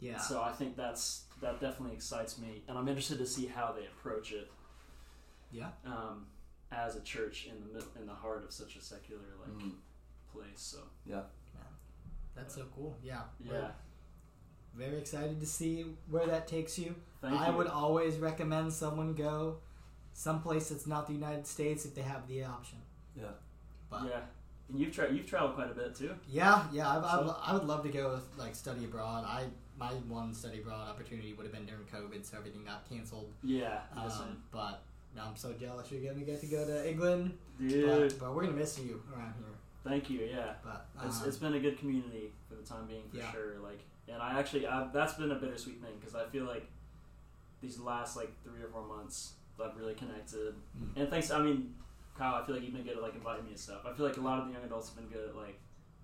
Yeah. 0.00 0.18
so 0.18 0.42
i 0.42 0.52
think 0.52 0.76
that's 0.76 1.24
that 1.40 1.60
definitely 1.60 1.94
excites 1.94 2.38
me 2.38 2.62
and 2.68 2.76
i'm 2.76 2.88
interested 2.88 3.18
to 3.18 3.26
see 3.26 3.46
how 3.46 3.72
they 3.78 3.86
approach 3.86 4.32
it 4.32 4.50
Yeah. 5.52 5.68
um, 5.86 6.26
as 6.72 6.96
a 6.96 7.00
church 7.00 7.46
in 7.50 7.60
the 7.60 7.72
mid- 7.74 7.92
in 8.00 8.06
the 8.06 8.14
heart 8.14 8.44
of 8.44 8.52
such 8.52 8.76
a 8.76 8.80
secular 8.82 9.22
like 9.40 9.56
Mm. 9.58 9.72
place 10.32 10.46
so 10.56 10.78
yeah 11.06 11.22
Man, 11.54 11.64
That's 12.34 12.54
so 12.54 12.66
cool. 12.74 12.96
Yeah. 13.02 13.22
yeah 13.40 13.70
We're 14.76 14.84
very 14.86 14.98
excited 14.98 15.40
to 15.40 15.46
see 15.46 15.84
where 16.10 16.26
that 16.26 16.46
takes 16.46 16.78
you. 16.78 16.94
thank 17.20 17.34
I 17.40 17.50
you 17.50 17.56
would 17.56 17.66
always 17.68 18.16
recommend 18.18 18.72
someone 18.72 19.14
go 19.14 19.58
someplace 20.18 20.68
that's 20.70 20.86
not 20.86 21.06
the 21.06 21.12
United 21.12 21.46
States 21.46 21.84
if 21.84 21.94
they 21.94 22.02
have 22.02 22.26
the 22.26 22.44
option. 22.44 22.78
Yeah. 23.16 23.26
But 23.90 24.02
yeah 24.08 24.20
and 24.68 24.78
you've 24.78 24.92
tried 24.92 25.14
you've 25.14 25.26
traveled 25.26 25.54
quite 25.54 25.70
a 25.70 25.74
bit 25.74 25.94
too 25.94 26.14
yeah, 26.28 26.64
yeah, 26.72 26.90
I've, 26.90 27.04
I've, 27.04 27.34
I 27.42 27.54
would 27.54 27.64
love 27.64 27.82
to 27.84 27.88
go 27.88 28.20
like 28.36 28.54
study 28.54 28.84
abroad. 28.84 29.24
I 29.24 29.44
my 29.78 29.92
one 30.08 30.34
study 30.34 30.58
abroad 30.60 30.88
opportunity 30.88 31.32
would 31.34 31.44
have 31.46 31.54
been 31.54 31.64
during 31.64 31.84
COVID, 31.84 32.26
so 32.26 32.36
everything 32.36 32.64
got 32.64 32.88
canceled. 32.88 33.30
Yeah, 33.44 33.78
listen, 34.04 34.22
Um, 34.22 34.42
but 34.50 34.82
now 35.14 35.26
I'm 35.28 35.36
so 35.36 35.52
jealous 35.52 35.90
you're 35.92 36.02
gonna 36.12 36.24
get 36.24 36.40
to 36.40 36.46
go 36.46 36.66
to 36.66 36.88
England. 36.90 37.38
dude. 37.60 37.86
But, 38.10 38.18
but 38.18 38.34
we're 38.34 38.42
gonna 38.46 38.56
miss 38.56 38.78
you 38.78 39.00
around 39.14 39.34
here. 39.38 39.54
Thank 39.84 40.10
you. 40.10 40.20
Yeah, 40.30 40.54
But 40.64 40.86
it's, 41.06 41.22
um, 41.22 41.28
it's 41.28 41.36
been 41.38 41.54
a 41.54 41.60
good 41.60 41.78
community 41.78 42.32
for 42.48 42.56
the 42.56 42.62
time 42.62 42.86
being, 42.88 43.04
for 43.10 43.16
Yeah. 43.18 43.30
sure. 43.32 43.58
Like, 43.62 43.80
and 44.08 44.20
I 44.20 44.38
actually, 44.38 44.66
I've, 44.66 44.92
that's 44.92 45.14
been 45.14 45.30
a 45.30 45.36
bittersweet 45.36 45.80
thing 45.80 45.92
because 46.00 46.14
I 46.16 46.26
feel 46.26 46.44
like 46.44 46.66
these 47.62 47.78
last 47.78 48.16
like 48.16 48.32
three 48.42 48.60
or 48.62 48.68
four 48.68 48.84
months, 48.86 49.34
I've 49.60 49.76
really 49.76 49.94
connected. 49.94 50.54
Mm. 50.78 51.00
And 51.00 51.08
thanks, 51.10 51.30
I 51.30 51.40
mean, 51.40 51.74
Kyle, 52.16 52.34
I 52.34 52.44
feel 52.46 52.54
like 52.56 52.64
you've 52.64 52.74
been 52.74 52.84
good 52.84 52.96
at 52.96 53.02
like 53.02 53.14
inviting 53.14 53.44
me 53.44 53.52
to 53.52 53.58
stuff. 53.58 53.82
I 53.86 53.92
feel 53.92 54.06
like 54.06 54.16
a 54.16 54.20
lot 54.20 54.40
of 54.40 54.46
the 54.46 54.52
young 54.52 54.64
adults 54.64 54.88
have 54.88 54.96
been 54.96 55.08
good 55.08 55.28
at 55.30 55.36
like 55.36 55.58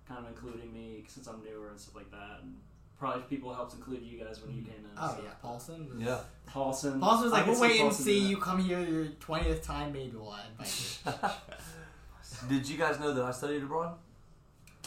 kind 0.07 0.23
of 0.25 0.29
including 0.31 0.71
me 0.73 1.03
since 1.07 1.27
I'm 1.27 1.43
newer 1.43 1.69
and 1.69 1.79
stuff 1.79 1.95
like 1.95 2.11
that. 2.11 2.39
And 2.43 2.55
probably 2.97 3.23
people 3.23 3.53
helped 3.53 3.73
include 3.73 4.03
you 4.03 4.17
guys 4.23 4.41
when 4.41 4.55
you 4.55 4.61
came 4.61 4.79
in. 4.79 4.91
oh 4.97 5.15
so. 5.17 5.23
yeah, 5.23 5.29
Paulson. 5.41 5.89
Was, 5.93 5.99
Yeah. 6.05 6.19
Paulson. 6.45 6.99
Paulson 6.99 7.23
was 7.25 7.33
like, 7.33 7.45
we'll 7.47 7.59
wait 7.59 7.71
and 7.81 7.89
Paulson 7.89 8.05
do 8.05 8.11
see 8.11 8.19
you 8.19 8.37
come 8.37 8.59
here 8.63 8.79
your 8.79 9.05
twentieth 9.19 9.61
time, 9.63 9.91
maybe 9.91 10.15
we'll 10.15 10.35
invite 10.51 10.99
you. 11.05 11.29
Did 12.49 12.67
you 12.69 12.77
guys 12.77 12.99
know 12.99 13.13
that 13.13 13.23
I 13.23 13.31
studied 13.31 13.63
abroad? 13.63 13.95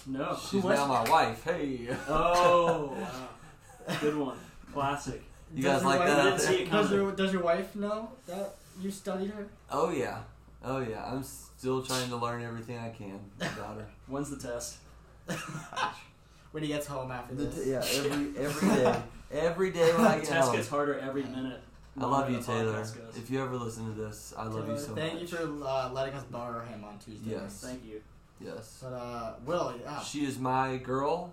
No. 0.07 0.39
She's 0.51 0.63
was 0.63 0.79
now 0.79 0.87
my 0.87 1.09
wife. 1.11 1.45
Hey. 1.45 1.89
Oh, 2.09 2.95
wow. 3.89 3.95
Good 4.01 4.17
one. 4.17 4.39
Classic. 4.73 5.23
You 5.55 5.63
Does 5.63 5.73
guys 5.73 5.83
your 5.83 5.91
like 5.91 6.01
wife- 6.01 6.09
that? 6.09 6.21
I 6.21 6.25
didn't 6.25 6.41
see 6.41 6.55
it 6.63 6.71
Does 6.71 6.93
your 6.93 7.13
Does 7.13 7.33
your 7.33 7.43
wife 7.43 7.75
know 7.75 8.11
that 8.27 8.55
you 8.81 8.91
studied 8.91 9.31
her? 9.31 9.47
Oh 9.71 9.91
yeah. 9.91 10.19
Oh 10.65 10.81
yeah. 10.81 11.05
I'm 11.05 11.23
still 11.23 11.83
trying 11.83 12.09
to 12.11 12.17
learn 12.17 12.43
everything 12.43 12.79
I 12.79 12.91
can 12.91 13.19
about 13.41 13.77
her. 13.79 13.87
When's 14.07 14.31
the 14.31 14.37
test? 14.49 14.79
when 16.53 16.63
he 16.63 16.69
gets 16.69 16.87
home 16.87 17.11
after 17.11 17.35
The 17.35 17.45
this. 17.45 17.65
t- 17.65 17.71
yeah, 17.71 18.07
every 18.07 18.39
every 18.45 18.69
day, 18.69 19.03
every 19.31 19.71
day 19.71 19.93
when 19.93 20.07
I 20.07 20.15
The 20.17 20.21
get 20.23 20.29
test 20.31 20.47
home. 20.49 20.57
gets 20.57 20.69
harder 20.69 20.99
every 20.99 21.23
minute. 21.25 21.61
I 22.01 22.05
love 22.07 22.31
you, 22.31 22.41
Taylor. 22.41 22.85
If 23.17 23.29
you 23.29 23.43
ever 23.43 23.57
listen 23.57 23.93
to 23.93 24.01
this, 24.01 24.33
I 24.39 24.45
love 24.45 24.55
you 24.69 24.75
Taylor, 24.75 24.79
so 24.79 24.95
Thank 24.95 25.15
much. 25.15 25.23
you 25.23 25.29
for 25.29 25.65
uh, 25.67 25.91
letting 25.93 26.15
us 26.15 26.23
borrow 26.25 26.65
him 26.65 26.85
on 26.85 26.97
Tuesday. 26.99 27.33
Yes. 27.33 27.61
Thank 27.67 27.85
you. 27.85 28.01
Yes. 28.41 28.79
But 28.83 28.93
uh, 28.95 29.33
Will, 29.45 29.75
yeah. 29.83 30.01
She 30.01 30.25
is 30.25 30.39
my 30.39 30.77
girl, 30.77 31.33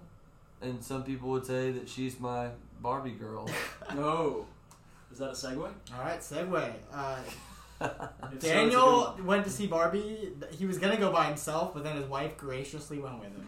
and 0.64 0.84
some 0.84 1.04
people 1.04 1.30
would 1.30 1.46
say 1.46 1.70
that 1.72 1.88
she's 1.88 2.20
my 2.20 2.50
Barbie 2.82 3.12
girl. 3.12 3.48
No. 3.94 4.48
Is 5.16 5.20
that 5.20 5.30
a 5.30 5.32
segue? 5.32 5.60
All 5.94 6.02
right, 6.02 6.20
segue. 6.20 6.74
Uh, 6.94 7.18
If 7.82 8.42
so, 8.42 8.48
Daniel 8.48 9.20
went 9.24 9.44
to 9.46 9.50
see 9.50 9.66
Barbie. 9.68 10.34
He 10.52 10.66
was 10.66 10.78
gonna 10.78 10.98
go 10.98 11.10
by 11.12 11.26
himself, 11.28 11.74
but 11.74 11.84
then 11.86 11.96
his 11.96 12.06
wife 12.06 12.36
graciously 12.38 13.00
went 13.00 13.20
with 13.20 13.30
him. 13.30 13.48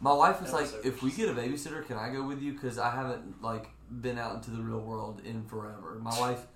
My 0.00 0.12
wife 0.14 0.40
was 0.40 0.50
That 0.50 0.56
like, 0.56 0.62
was 0.72 0.72
so 0.72 0.80
"If 0.84 1.02
we 1.02 1.10
get 1.10 1.28
a 1.28 1.32
babysitter, 1.34 1.86
can 1.86 1.96
I 1.98 2.10
go 2.10 2.22
with 2.26 2.40
you? 2.40 2.52
Because 2.52 2.78
I 2.78 2.90
haven't 2.90 3.42
like 3.42 3.68
been 4.02 4.16
out 4.18 4.34
into 4.36 4.50
the 4.50 4.62
real 4.62 4.80
world 4.80 5.20
in 5.24 5.44
forever." 5.44 5.98
My 6.00 6.18
wife, 6.18 6.46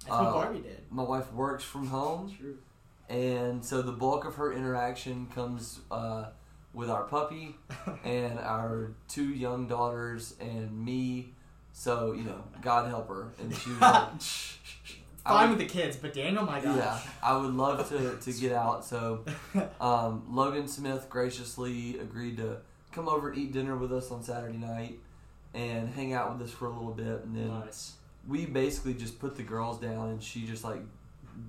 That's 0.00 0.10
what 0.10 0.26
Uh, 0.26 0.32
Barbie 0.32 0.60
did. 0.60 0.82
my 0.90 1.02
wife 1.04 1.32
works 1.32 1.62
from 1.64 1.86
home, 1.88 2.32
True. 2.36 2.56
and 3.08 3.64
so 3.64 3.82
the 3.82 3.92
bulk 3.92 4.24
of 4.24 4.34
her 4.36 4.52
interaction 4.52 5.26
comes 5.34 5.80
uh, 5.90 6.26
with 6.72 6.88
our 6.90 7.04
puppy 7.04 7.56
and 8.04 8.38
our 8.40 8.92
two 9.08 9.28
young 9.28 9.66
daughters 9.68 10.34
and 10.40 10.84
me. 10.84 11.34
So 11.78 12.12
you 12.12 12.24
know, 12.24 12.42
God 12.60 12.88
help 12.88 13.08
her. 13.08 13.28
And 13.40 13.54
she 13.54 13.70
was 13.70 13.80
like, 13.80 14.10
Fine 15.24 15.50
would- 15.50 15.58
with 15.58 15.68
the 15.68 15.72
kids, 15.72 15.96
but 15.96 16.12
Daniel, 16.12 16.44
my 16.44 16.60
gosh. 16.60 16.76
Yeah, 16.76 16.98
I 17.22 17.36
would 17.36 17.54
love 17.54 17.88
to, 17.90 18.16
to 18.16 18.40
get 18.40 18.50
out. 18.52 18.84
So 18.84 19.24
um, 19.80 20.24
Logan 20.28 20.66
Smith 20.66 21.06
graciously 21.08 21.96
agreed 22.00 22.38
to 22.38 22.56
come 22.90 23.08
over 23.08 23.28
and 23.30 23.38
eat 23.38 23.52
dinner 23.52 23.76
with 23.76 23.92
us 23.92 24.10
on 24.10 24.24
Saturday 24.24 24.58
night 24.58 24.98
and 25.54 25.88
hang 25.94 26.14
out 26.14 26.36
with 26.36 26.48
us 26.48 26.52
for 26.52 26.66
a 26.66 26.70
little 26.70 26.92
bit. 26.94 27.24
And 27.24 27.36
then 27.36 27.48
Nice. 27.48 27.92
we 28.26 28.44
basically 28.46 28.94
just 28.94 29.20
put 29.20 29.36
the 29.36 29.44
girls 29.44 29.78
down 29.78 30.08
and 30.08 30.20
she 30.22 30.46
just 30.46 30.64
like 30.64 30.80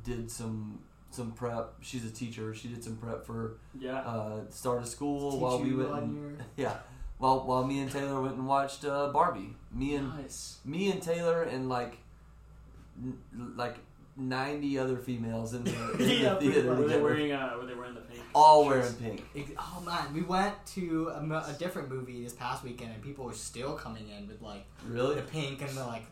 did 0.03 0.30
some 0.30 0.80
some 1.09 1.32
prep. 1.32 1.73
She's 1.82 2.05
a 2.05 2.11
teacher. 2.11 2.53
She 2.53 2.67
did 2.67 2.84
some 2.84 2.97
prep 2.97 3.25
for 3.25 3.57
Yeah. 3.80 3.97
uh, 4.01 4.41
start 4.51 4.84
of 4.84 4.88
school 4.88 5.32
Teach 5.32 5.41
while 5.41 5.59
we 5.59 5.73
went. 5.73 5.91
And, 6.03 6.43
yeah, 6.55 6.75
while 7.20 7.45
while 7.45 7.63
me 7.63 7.80
and 7.82 7.91
Taylor 7.91 8.22
went 8.22 8.36
and 8.36 8.47
watched 8.47 8.84
uh, 8.86 9.09
Barbie. 9.13 9.55
Me 9.72 9.93
and 9.95 10.09
nice. 10.17 10.57
me 10.65 10.91
and 10.91 11.01
Taylor 11.01 11.43
and 11.43 11.70
like 11.70 11.97
n- 13.01 13.17
like 13.55 13.76
ninety 14.17 14.78
other 14.78 14.97
females 14.97 15.53
in 15.53 15.63
the, 15.63 15.72
in 15.93 16.09
Yeah, 16.24 16.34
the 16.34 16.39
theater. 16.51 16.74
Were 16.76 16.88
they 16.88 16.99
wearing? 16.99 17.32
Uh, 17.32 17.55
were 17.59 17.65
they 17.67 17.74
wearing 17.76 17.93
the 17.95 18.01
pink? 18.01 18.22
all 18.36 18.70
shirts? 18.70 18.95
wearing 18.99 19.22
pink. 19.34 19.55
Oh 19.59 19.82
man, 19.86 20.13
we 20.13 20.22
went 20.24 20.53
to 20.76 21.09
a, 21.13 21.20
a 21.22 21.55
different 21.59 21.89
movie 21.89 22.24
this 22.24 22.34
past 22.34 22.63
weekend, 22.63 22.91
and 22.93 23.01
people 23.03 23.26
were 23.26 23.34
still 23.34 23.74
coming 23.76 24.09
in 24.09 24.28
with 24.28 24.41
like 24.41 24.65
Really? 24.88 25.15
the 25.15 25.22
pink 25.22 25.61
and 25.61 25.72
the 25.72 25.86
like, 25.86 26.05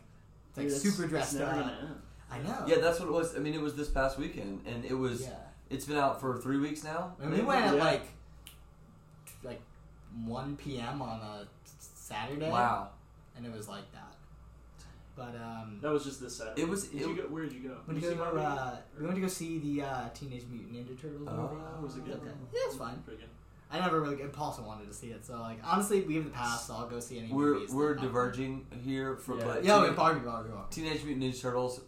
like 0.56 0.68
Dude, 0.68 0.72
super 0.76 1.06
dressed 1.08 1.40
up. 1.40 1.52
gonna. 1.54 1.96
I 2.30 2.38
know. 2.40 2.64
Yeah, 2.66 2.76
that's 2.82 3.00
what 3.00 3.08
it 3.08 3.12
was. 3.12 3.34
I 3.34 3.38
mean, 3.38 3.54
it 3.54 3.60
was 3.60 3.74
this 3.74 3.88
past 3.88 4.18
weekend, 4.18 4.60
and 4.66 4.84
it 4.84 4.94
was. 4.94 5.22
Yeah. 5.22 5.30
It's 5.70 5.84
been 5.84 5.98
out 5.98 6.18
for 6.18 6.38
three 6.38 6.56
weeks 6.58 6.82
now. 6.82 7.14
And 7.20 7.30
we 7.30 7.40
went 7.42 7.62
Yeah. 7.64 7.72
like 7.72 7.80
like 7.82 8.02
one 10.26 10.56
p.m. 10.56 11.00
on 11.02 11.20
a 11.20 11.46
Saturday. 11.78 12.50
Wow. 12.50 12.88
And 13.36 13.46
it 13.46 13.52
was 13.52 13.68
like 13.68 13.90
that. 13.92 14.14
But 15.16 15.34
um, 15.36 15.78
That 15.82 15.90
was 15.92 16.04
just 16.04 16.20
this 16.20 16.36
Saturday. 16.36 16.62
It 16.62 16.68
was- 16.68 16.86
Did 16.88 17.02
it- 17.02 17.08
you 17.08 17.16
go? 17.16 17.22
Where 17.24 17.42
did 17.44 17.52
you 17.52 17.68
go? 17.68 17.76
we 17.86 17.94
Did 17.94 18.02
went 18.02 18.02
you 18.02 18.02
to 18.02 18.08
see 18.10 18.14
go. 18.14 18.24
Barbie? 18.24 18.40
Uh, 18.40 18.76
we 18.98 19.04
went 19.04 19.14
to 19.16 19.20
go 19.20 19.26
see 19.28 19.58
the 19.58 19.82
uh, 19.86 20.08
Teenage 20.14 20.44
Mutant 20.50 20.72
Ninja 20.74 21.00
Turtles 21.00 21.28
Oh. 21.28 21.32
movie. 21.36 21.82
was 21.82 21.96
it 21.96 22.04
good? 22.04 22.14
Okay. 22.14 22.26
Yeah, 22.52 22.60
it's 22.66 22.76
fine. 22.76 23.02
Pretty 23.04 23.20
good. 23.20 23.28
I 23.70 23.80
never 23.80 24.00
really. 24.00 24.22
And 24.22 24.32
Paulson 24.32 24.64
wanted 24.64 24.86
to 24.88 24.94
see 24.94 25.08
it, 25.08 25.26
so 25.26 25.40
like 25.40 25.58
honestly, 25.64 26.00
we 26.02 26.14
have 26.14 26.24
the 26.24 26.30
past. 26.30 26.66
so 26.68 26.74
I'll 26.74 26.86
go 26.88 27.00
see 27.00 27.18
any 27.18 27.30
We're 27.32 27.54
movies. 27.54 27.70
we're 27.70 27.94
that- 27.94 28.00
diverging 28.02 28.66
here 28.82 29.16
from 29.16 29.40
Yeah. 29.40 29.44
but 29.44 29.64
Yeah, 29.64 29.74
Teen- 29.78 29.82
wait, 29.88 29.96
Barbie, 29.96 30.20
Barbie, 30.20 30.50
Barbie. 30.50 30.66
Teenage 30.74 31.04
Mutant 31.04 31.34
Ninja 31.34 31.40
Turtles 31.42 31.80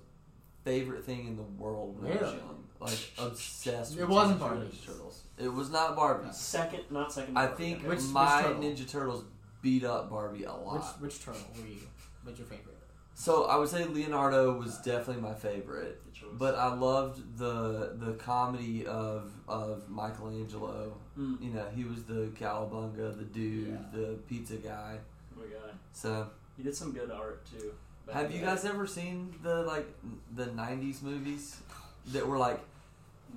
favorite 0.64 1.04
thing 1.04 1.26
in 1.26 1.36
the 1.36 1.42
world 1.42 1.98
when 2.02 2.10
I 2.12 2.14
was 2.16 2.20
Really? 2.22 2.36
young. 2.38 2.64
Like 2.80 3.12
obsessed. 3.18 3.96
It 3.96 4.00
with 4.00 4.10
wasn't 4.10 4.40
Teenage 4.40 4.52
Mutant 4.58 4.74
Ninja 4.74 4.86
Turtles. 4.86 5.22
It 5.42 5.52
was 5.52 5.70
not 5.70 5.96
Barbie. 5.96 6.28
Second, 6.32 6.84
not 6.90 7.12
second. 7.12 7.36
I 7.38 7.46
Barbie, 7.46 7.64
think. 7.64 7.82
Which- 7.86 7.98
which 8.00 8.08
my 8.10 8.42
turtle? 8.42 8.62
Ninja 8.62 8.88
Turtles 8.88 9.24
beat 9.62 9.84
up 9.84 10.10
Barbie 10.10 10.44
a 10.44 10.52
lot. 10.54 10.74
Which 11.00 11.12
which 11.14 11.24
turtle 11.24 11.40
were 11.56 11.66
you? 11.66 11.80
What's 12.24 12.38
your 12.38 12.46
favorite? 12.46 12.76
So 13.14 13.44
I 13.44 13.56
would 13.56 13.68
say 13.68 13.84
Leonardo 13.84 14.52
was 14.58 14.78
definitely 14.78 15.22
my 15.22 15.34
favorite, 15.34 16.00
but 16.38 16.54
I 16.54 16.72
loved 16.74 17.36
the 17.38 17.94
the 17.98 18.12
comedy 18.14 18.86
of 18.86 19.30
of 19.48 19.88
Michelangelo. 19.90 20.92
Mm, 21.18 21.40
You 21.42 21.50
know, 21.50 21.66
he 21.74 21.84
was 21.84 22.04
the 22.04 22.30
cowabunga, 22.38 23.16
the 23.18 23.24
dude, 23.24 23.68
Yeah. 23.68 23.76
the 24.00 24.06
pizza 24.28 24.56
guy. 24.56 24.98
Oh 25.36 25.40
my 25.40 25.46
guy. 25.46 25.72
So, 25.92 26.28
He 26.56 26.62
did 26.62 26.74
some 26.74 26.92
good 26.92 27.10
art 27.10 27.44
too. 27.46 27.74
have 28.12 28.32
you 28.32 28.40
guys 28.40 28.64
ever 28.64 28.86
seen 28.86 29.34
the 29.42 29.62
like 29.64 29.86
the 30.34 30.46
'90s 30.46 31.02
movies 31.02 31.58
that 32.06 32.26
were 32.26 32.38
like 32.38 32.60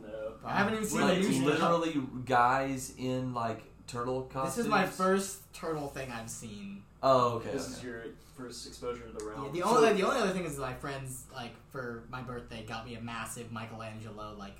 No. 0.01 0.33
I 0.45 0.55
haven't 0.57 0.73
even 0.75 0.85
seen 0.85 1.01
like, 1.01 1.15
the 1.15 1.21
new 1.21 1.29
teen- 1.29 1.45
literally 1.45 2.01
guys 2.25 2.93
in 2.97 3.33
like 3.33 3.63
turtle 3.87 4.23
costumes? 4.23 4.55
This 4.55 4.65
is 4.65 4.69
my 4.71 4.85
first 4.85 5.53
turtle 5.53 5.87
thing 5.87 6.11
I've 6.11 6.29
seen. 6.29 6.83
Oh, 7.01 7.33
okay. 7.35 7.51
This 7.51 7.63
okay. 7.65 7.73
is 7.77 7.83
your 7.83 8.01
first 8.37 8.65
exposure 8.67 9.03
to 9.03 9.11
the 9.11 9.25
realm. 9.25 9.45
Yeah, 9.45 9.51
the 9.63 9.69
So- 9.69 9.77
only 9.77 9.93
the 9.93 10.07
only 10.07 10.21
other 10.21 10.31
thing 10.31 10.45
is 10.45 10.57
my 10.57 10.73
friends 10.73 11.25
like 11.33 11.51
for 11.71 12.03
my 12.09 12.21
birthday 12.21 12.63
got 12.65 12.85
me 12.85 12.95
a 12.95 13.01
massive 13.01 13.51
Michelangelo 13.51 14.35
like 14.37 14.55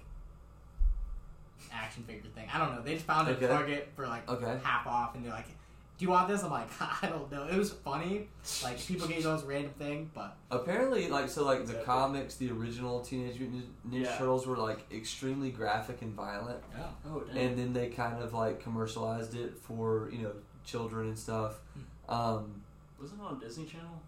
action 1.72 2.04
figure 2.04 2.30
thing. 2.36 2.48
I 2.54 2.58
don't 2.58 2.76
know. 2.76 2.82
They 2.82 2.94
just 2.96 3.06
found 3.06 3.28
it 3.30 3.38
Okay. 3.38 3.46
at 3.46 3.52
Target 3.52 3.90
for 3.96 4.08
like 4.08 4.28
Okay. 4.30 4.60
half 4.64 4.86
off, 4.86 5.16
and 5.16 5.24
they're 5.26 5.32
like, 5.32 5.48
"Do 5.98 6.06
you 6.06 6.10
want 6.12 6.28
this?" 6.28 6.44
I'm 6.44 6.52
like, 6.52 6.68
"I 7.04 7.08
don't 7.08 7.32
know." 7.32 7.46
It 7.48 7.58
was 7.58 7.72
funny. 7.72 8.28
Like 8.64 8.80
people 8.80 9.08
gave 9.08 9.24
those 9.24 9.44
random 9.44 9.72
thing, 9.78 10.12
but 10.14 10.36
Apparently, 10.52 11.08
like 11.10 11.30
so, 11.30 11.44
like 11.46 11.60
the 11.60 11.64
Exactly. 11.64 11.86
comics, 11.86 12.36
the 12.36 12.52
original 12.52 13.02
Teenage 13.02 13.40
Mutant 13.40 13.66
Ninja 13.90 14.04
Yeah. 14.06 14.18
Turtles 14.18 14.46
were 14.48 14.58
like 14.58 14.86
extremely 14.92 15.52
graphic 15.52 16.02
and 16.02 16.14
violent, 16.14 16.60
yeah. 16.78 16.86
Oh, 17.08 17.20
dang. 17.22 17.38
and 17.38 17.58
then 17.58 17.74
they 17.74 17.88
kind 17.90 18.22
of 18.22 18.34
like 18.34 18.62
commercialized 18.62 19.36
it 19.36 19.58
for 19.58 20.10
you 20.12 20.20
know 20.24 20.32
children 20.66 21.08
and 21.10 21.18
stuff. 21.20 21.60
Um, 22.10 22.62
was 23.02 23.12
it 23.12 23.20
on 23.22 23.40
Disney 23.40 23.66
Channel? 23.66 24.02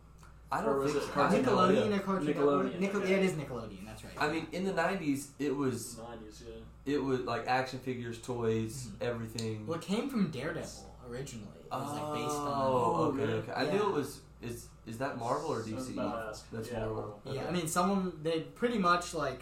I 0.51 0.61
don't 0.61 0.77
was 0.79 0.93
think 0.93 1.03
it 1.03 1.13
so. 1.13 1.21
I 1.21 1.27
Nickelodeon 1.33 1.83
idea. 1.85 1.95
or 1.95 1.99
Cartoon 1.99 2.27
Nickelodeon, 2.33 2.79
Nickel- 2.79 3.01
okay. 3.01 3.11
Yeah, 3.11 3.17
it 3.17 3.23
is 3.25 3.31
Nickelodeon. 3.33 3.85
That's 3.85 4.03
right. 4.03 4.13
I 4.19 4.31
mean, 4.31 4.47
in 4.51 4.63
the 4.63 4.71
'90s, 4.73 5.27
it 5.39 5.53
was 5.55 5.97
Nineties, 5.97 6.43
yeah. 6.47 6.93
it 6.93 7.03
was 7.03 7.21
like 7.21 7.47
action 7.47 7.79
figures, 7.79 8.19
toys, 8.19 8.87
Mhm. 8.87 9.05
everything. 9.05 9.65
well, 9.67 9.77
it 9.79 9.81
came 9.83 10.07
from 10.09 10.29
Daredevil 10.29 10.95
originally. 11.09 11.47
It 11.77 11.83
was 11.85 11.93
like 11.93 12.13
based 12.13 12.35
on. 12.35 12.47
Oh, 12.53 13.11
okay, 13.13 13.19
really? 13.21 13.33
okay. 13.39 13.51
I 13.55 13.71
knew 13.71 13.81
it 13.89 13.93
was. 13.93 14.19
Is 14.41 14.67
is 14.85 14.97
that 14.99 15.17
Marvel 15.17 15.51
or 15.53 15.61
DC? 15.63 15.93
about 15.93 16.11
to 16.23 16.29
ask. 16.29 16.51
That's 16.51 16.71
yeah, 16.71 16.79
Marvel. 16.79 17.19
Yeah, 17.25 17.31
Okay. 17.31 17.47
I 17.47 17.51
mean, 17.51 17.67
someone 17.67 18.11
they 18.21 18.41
pretty 18.41 18.77
much 18.77 19.13
like 19.13 19.41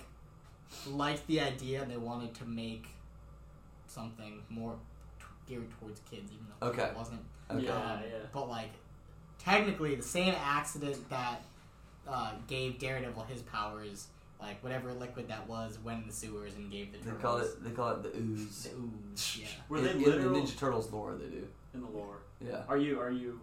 liked 0.87 1.25
the 1.27 1.39
idea 1.41 1.81
and 1.81 1.91
they 1.91 1.97
wanted 1.97 2.33
to 2.35 2.45
make 2.45 2.87
something 3.87 4.41
more 4.49 4.75
t- 5.19 5.25
geared 5.53 5.69
towards 5.79 5.99
kids, 6.09 6.31
even 6.31 6.45
though 6.59 6.67
Okay. 6.69 6.83
it 6.83 6.95
wasn't. 6.97 7.21
Okay. 7.51 7.65
Yeah, 7.65 7.75
Um, 7.75 7.99
yeah. 8.03 8.17
But 8.31 8.49
like, 8.49 8.71
technically, 9.37 9.95
the 9.95 10.01
same 10.03 10.33
accident 10.43 10.97
that 11.09 11.41
uh, 12.07 12.31
gave 12.47 12.79
Daredevil 12.79 13.23
his 13.23 13.41
powers, 13.43 14.07
like 14.41 14.63
whatever 14.63 14.91
liquid 14.93 15.27
that 15.27 15.47
was, 15.47 15.77
went 15.83 16.01
in 16.01 16.07
the 16.07 16.13
sewers 16.13 16.55
and 16.55 16.71
gave 16.71 16.91
the 16.91 16.97
They 16.99 17.03
turtles. 17.11 17.21
call 17.21 17.37
it 17.39 17.63
they 17.63 17.71
call 17.71 17.91
it 17.91 18.03
the 18.03 18.17
ooze. 18.17 18.63
the 18.63 18.69
ooze. 18.77 19.37
Yeah. 19.41 19.47
Were 19.69 19.77
in, 19.77 19.83
they 19.83 19.91
in 19.91 20.01
the 20.01 20.39
Ninja 20.39 20.57
Turtles 20.57 20.91
lore? 20.91 21.15
They 21.15 21.27
do. 21.27 21.47
in 21.73 21.81
the 21.81 21.87
lore? 21.87 22.17
Yeah. 22.45 22.63
Are 22.67 22.77
you 22.77 22.99
are 22.99 23.11
you 23.11 23.39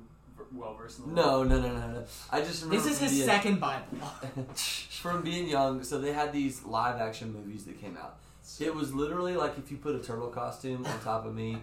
well 0.53 0.75
versed 0.75 0.99
in 1.01 1.15
the 1.15 1.23
lore? 1.23 1.45
No, 1.47 1.57
no, 1.57 1.61
no, 1.67 1.73
no, 1.79 1.87
no. 1.93 2.05
I 2.31 2.41
just 2.41 2.63
remember 2.65 2.83
This 2.83 2.93
is 2.93 2.99
from 2.99 3.09
his 3.09 3.17
being- 3.17 3.27
second 3.29 3.61
Bible. 3.61 3.87
from 4.55 5.23
being 5.23 5.49
young. 5.49 5.83
So 5.83 5.99
they 6.01 6.13
had 6.13 6.33
these 6.33 6.65
live 6.65 7.01
action 7.01 7.33
movies 7.33 7.65
that 7.65 7.81
came 7.81 7.97
out. 7.97 8.17
It 8.59 8.75
was 8.75 8.93
literally 8.93 9.37
like 9.37 9.59
if 9.59 9.71
you 9.71 9.77
put 9.77 9.95
a 9.95 10.01
turtle 10.01 10.29
costume 10.29 10.85
on 10.87 11.01
top 11.01 11.25
of 11.27 11.35
me. 11.35 11.59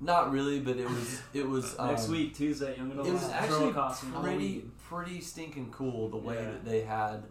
Not 0.00 0.30
really, 0.30 0.60
but 0.60 0.76
it 0.76 0.88
was 0.88 1.20
it 1.34 1.46
was 1.48 1.74
um, 1.78 1.88
Next 1.88 2.08
week, 2.08 2.36
Tuesday, 2.36 2.76
Young 2.76 2.92
Adult. 2.92 3.08
It 3.08 3.12
was 3.12 3.22
Yeah. 3.28 3.36
actually 3.36 3.72
costume. 3.72 4.12
pretty 4.12 4.28
Halloween. 4.28 4.72
pretty 4.88 5.20
stinking 5.20 5.70
cool 5.72 6.08
the 6.08 6.16
way 6.16 6.36
Yeah. 6.36 6.44
that 6.52 6.64
they 6.64 6.80
had 6.82 7.24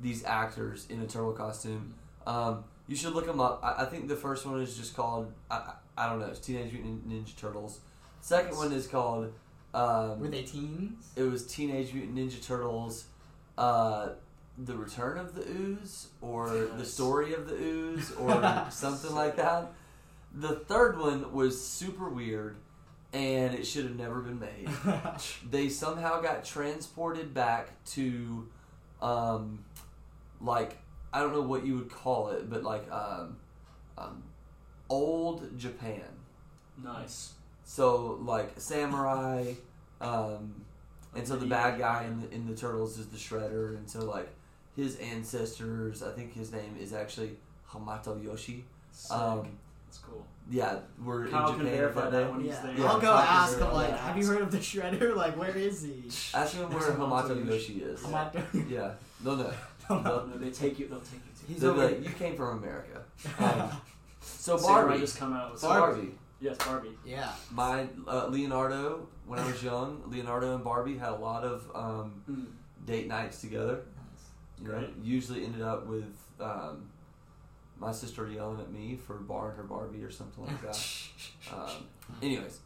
these 0.00 0.24
actors 0.24 0.86
in 0.88 1.02
a 1.02 1.06
turtle 1.06 1.32
costume. 1.32 1.92
Um, 2.26 2.64
you 2.86 2.96
should 2.96 3.12
look 3.12 3.26
them 3.26 3.40
up. 3.40 3.60
I, 3.62 3.82
I 3.82 3.84
think 3.84 4.08
the 4.08 4.16
first 4.16 4.46
one 4.46 4.60
is 4.62 4.76
just 4.76 4.96
called 4.96 5.30
I, 5.50 5.56
I 5.56 5.72
I 5.98 6.08
don't 6.08 6.20
know. 6.20 6.26
It's 6.26 6.38
Teenage 6.40 6.72
Mutant 6.72 7.06
Ninja 7.08 7.36
Turtles. 7.36 7.80
Second 8.28 8.58
one 8.58 8.72
is 8.72 8.86
called 8.86 9.32
um, 9.72 10.20
Were 10.20 10.28
they 10.28 10.42
teens? 10.42 11.12
it 11.16 11.22
was 11.22 11.46
Teenage 11.46 11.94
Mutant 11.94 12.14
Ninja 12.14 12.44
Turtles, 12.44 13.06
uh, 13.56 14.10
The 14.58 14.76
Return 14.76 15.16
of 15.16 15.34
the 15.34 15.48
Ooze, 15.48 16.08
or 16.20 16.50
The 16.76 16.84
Story 16.84 17.32
of 17.32 17.48
the 17.48 17.54
Ooze, 17.54 18.12
or 18.12 18.66
something 18.70 19.14
like 19.14 19.36
that. 19.36 19.72
The 20.34 20.56
third 20.56 20.98
one 20.98 21.32
was 21.32 21.58
super 21.58 22.10
weird, 22.10 22.56
and 23.14 23.54
it 23.54 23.66
should 23.66 23.84
have 23.84 23.96
never 23.96 24.20
been 24.20 24.38
made. 24.38 24.68
They 25.50 25.70
somehow 25.70 26.20
got 26.20 26.44
transported 26.44 27.32
back 27.32 27.82
to, 27.92 28.46
um, 29.00 29.64
like, 30.38 30.76
I 31.14 31.20
don't 31.20 31.32
know 31.32 31.40
what 31.40 31.64
you 31.64 31.76
would 31.76 31.90
call 31.90 32.28
it, 32.28 32.50
but 32.50 32.62
like, 32.62 32.92
um, 32.92 33.38
um, 33.96 34.22
old 34.90 35.58
Japan. 35.58 36.04
Nice. 36.84 37.32
So 37.68 38.18
like 38.24 38.52
samurai, 38.56 39.52
um, 40.00 40.54
and 41.14 41.28
so 41.28 41.36
the 41.36 41.44
bad 41.44 41.78
guy 41.78 42.04
in 42.04 42.22
the, 42.22 42.34
in 42.34 42.46
the 42.46 42.56
turtles 42.56 42.98
is 42.98 43.08
the 43.08 43.18
shredder, 43.18 43.76
and 43.76 43.88
so 43.88 44.06
like 44.06 44.30
his 44.74 44.96
ancestors, 44.96 46.02
I 46.02 46.10
think 46.12 46.32
his 46.32 46.50
name 46.50 46.78
is 46.80 46.94
actually 46.94 47.36
Hamato 47.70 48.24
Yoshi. 48.24 48.64
Um, 49.10 49.50
That's 49.86 49.98
cool. 49.98 50.24
yeah, 50.50 50.78
we're 51.04 51.26
Kyle 51.26 51.48
in 51.48 51.56
can 51.56 51.66
Japan 51.66 51.78
verify 51.78 52.00
that 52.04 52.10
that 52.12 52.30
when 52.32 52.40
he's 52.40 52.48
yeah. 52.48 52.62
there. 52.62 52.74
Yeah, 52.78 52.84
I'll 52.86 53.00
go 53.00 53.06
Fox 53.08 53.28
is 53.28 53.34
ask 53.36 53.58
him 53.58 53.66
on 53.66 53.74
like, 53.74 53.90
that. 53.90 54.00
have 54.00 54.16
you 54.16 54.26
heard 54.26 54.40
of 54.40 54.50
the 54.50 54.58
Shredder? 54.58 55.14
Like, 55.14 55.36
where 55.36 55.54
is 55.54 55.82
he? 55.82 56.04
Ask 56.34 56.54
him 56.54 56.70
where 56.70 56.80
Hamato 56.80 57.28
Hamato 57.28 57.46
Yoshi 57.46 57.74
is. 57.82 58.02
I'm 58.02 58.12
not 58.12 58.32
doing 58.32 58.66
Yeah, 58.70 58.92
no, 59.22 59.34
no. 59.34 59.52
know. 59.90 60.26
No, 60.26 60.38
they 60.38 60.50
take 60.50 60.78
you. 60.78 60.88
They'll 60.88 61.00
take 61.00 61.20
you 61.20 61.32
to. 61.38 61.52
He's 61.52 61.60
They'll 61.60 61.72
over. 61.72 61.84
like, 61.84 62.02
you 62.02 62.14
came 62.14 62.34
from 62.34 62.58
America. 62.58 63.02
Um, 63.38 63.70
so 64.20 64.56
Samurai 64.56 64.82
Barbie, 64.82 65.00
just 65.00 65.18
come 65.18 65.34
out 65.34 65.52
with 65.52 65.60
so 65.60 65.68
Barbie. 65.68 66.12
Barbie. 66.40 66.56
Yes, 66.56 66.66
Barbie. 66.66 66.98
yeah. 67.04 67.32
My 67.52 67.86
uh, 68.06 68.26
Leonardo, 68.28 69.08
when 69.26 69.38
I 69.38 69.46
was 69.46 69.62
young, 69.62 70.02
Leonardo 70.08 70.54
and 70.54 70.64
Barbie 70.64 70.96
had 70.98 71.10
a 71.10 71.16
lot 71.16 71.44
of 71.44 71.70
um, 71.74 72.22
Mm. 72.30 72.46
date 72.86 73.08
nights 73.08 73.40
together. 73.40 73.80
You 74.60 74.68
know, 74.68 74.78
Great. 74.78 74.90
usually 75.02 75.44
ended 75.44 75.62
up 75.62 75.86
with 75.86 76.14
um, 76.40 76.88
my 77.78 77.92
sister 77.92 78.28
yelling 78.28 78.60
at 78.60 78.70
me 78.72 78.96
for 78.96 79.14
borrowing 79.14 79.56
her 79.56 79.62
Barbie 79.62 80.02
or 80.02 80.10
something 80.10 80.44
like 80.44 80.62
that. 80.62 80.80
um, 81.54 81.86
anyways, 82.22 82.58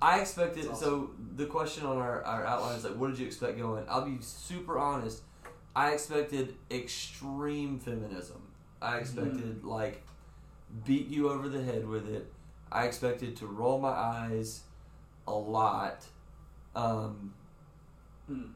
I 0.00 0.20
expected. 0.20 0.68
That's 0.68 0.80
So 0.80 1.10
the 1.36 1.46
question 1.46 1.84
on 1.86 1.98
our, 1.98 2.22
our 2.24 2.44
outline 2.44 2.76
is 2.76 2.84
like, 2.84 2.96
what 2.96 3.10
did 3.10 3.18
you 3.18 3.26
expect 3.26 3.58
going? 3.58 3.84
I'll 3.88 4.04
be 4.06 4.18
super 4.20 4.78
honest. 4.78 5.22
I 5.74 5.92
expected 5.92 6.54
extreme 6.70 7.78
feminism. 7.78 8.42
I 8.80 8.98
expected 8.98 9.64
like 9.64 10.02
beat 10.84 11.08
you 11.08 11.28
over 11.30 11.48
the 11.48 11.62
head 11.62 11.86
with 11.88 12.08
it. 12.12 12.30
I 12.72 12.86
expected 12.86 13.36
to 13.36 13.46
roll 13.46 13.78
my 13.78 13.90
eyes 13.90 14.62
a 15.26 15.32
lot. 15.34 16.04
Um, 16.74 17.34
Mm. 18.30 18.52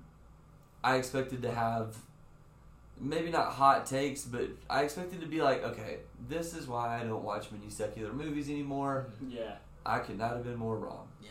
I 0.82 0.96
expected 0.96 1.42
to 1.42 1.50
have 1.52 1.96
maybe 2.98 3.30
not 3.30 3.52
hot 3.52 3.84
takes, 3.84 4.22
but 4.24 4.48
I 4.70 4.84
expected 4.84 5.20
to 5.20 5.26
be 5.26 5.42
like, 5.42 5.62
okay, 5.64 5.98
this 6.28 6.54
is 6.54 6.66
why 6.68 7.00
I 7.00 7.04
don't 7.04 7.24
watch 7.24 7.50
many 7.50 7.68
secular 7.68 8.12
movies 8.12 8.48
anymore. 8.48 9.08
Yeah. 9.28 9.56
I 9.84 9.98
could 9.98 10.16
not 10.18 10.30
have 10.32 10.44
been 10.44 10.56
more 10.56 10.78
wrong. 10.78 11.08
Yeah. 11.22 11.30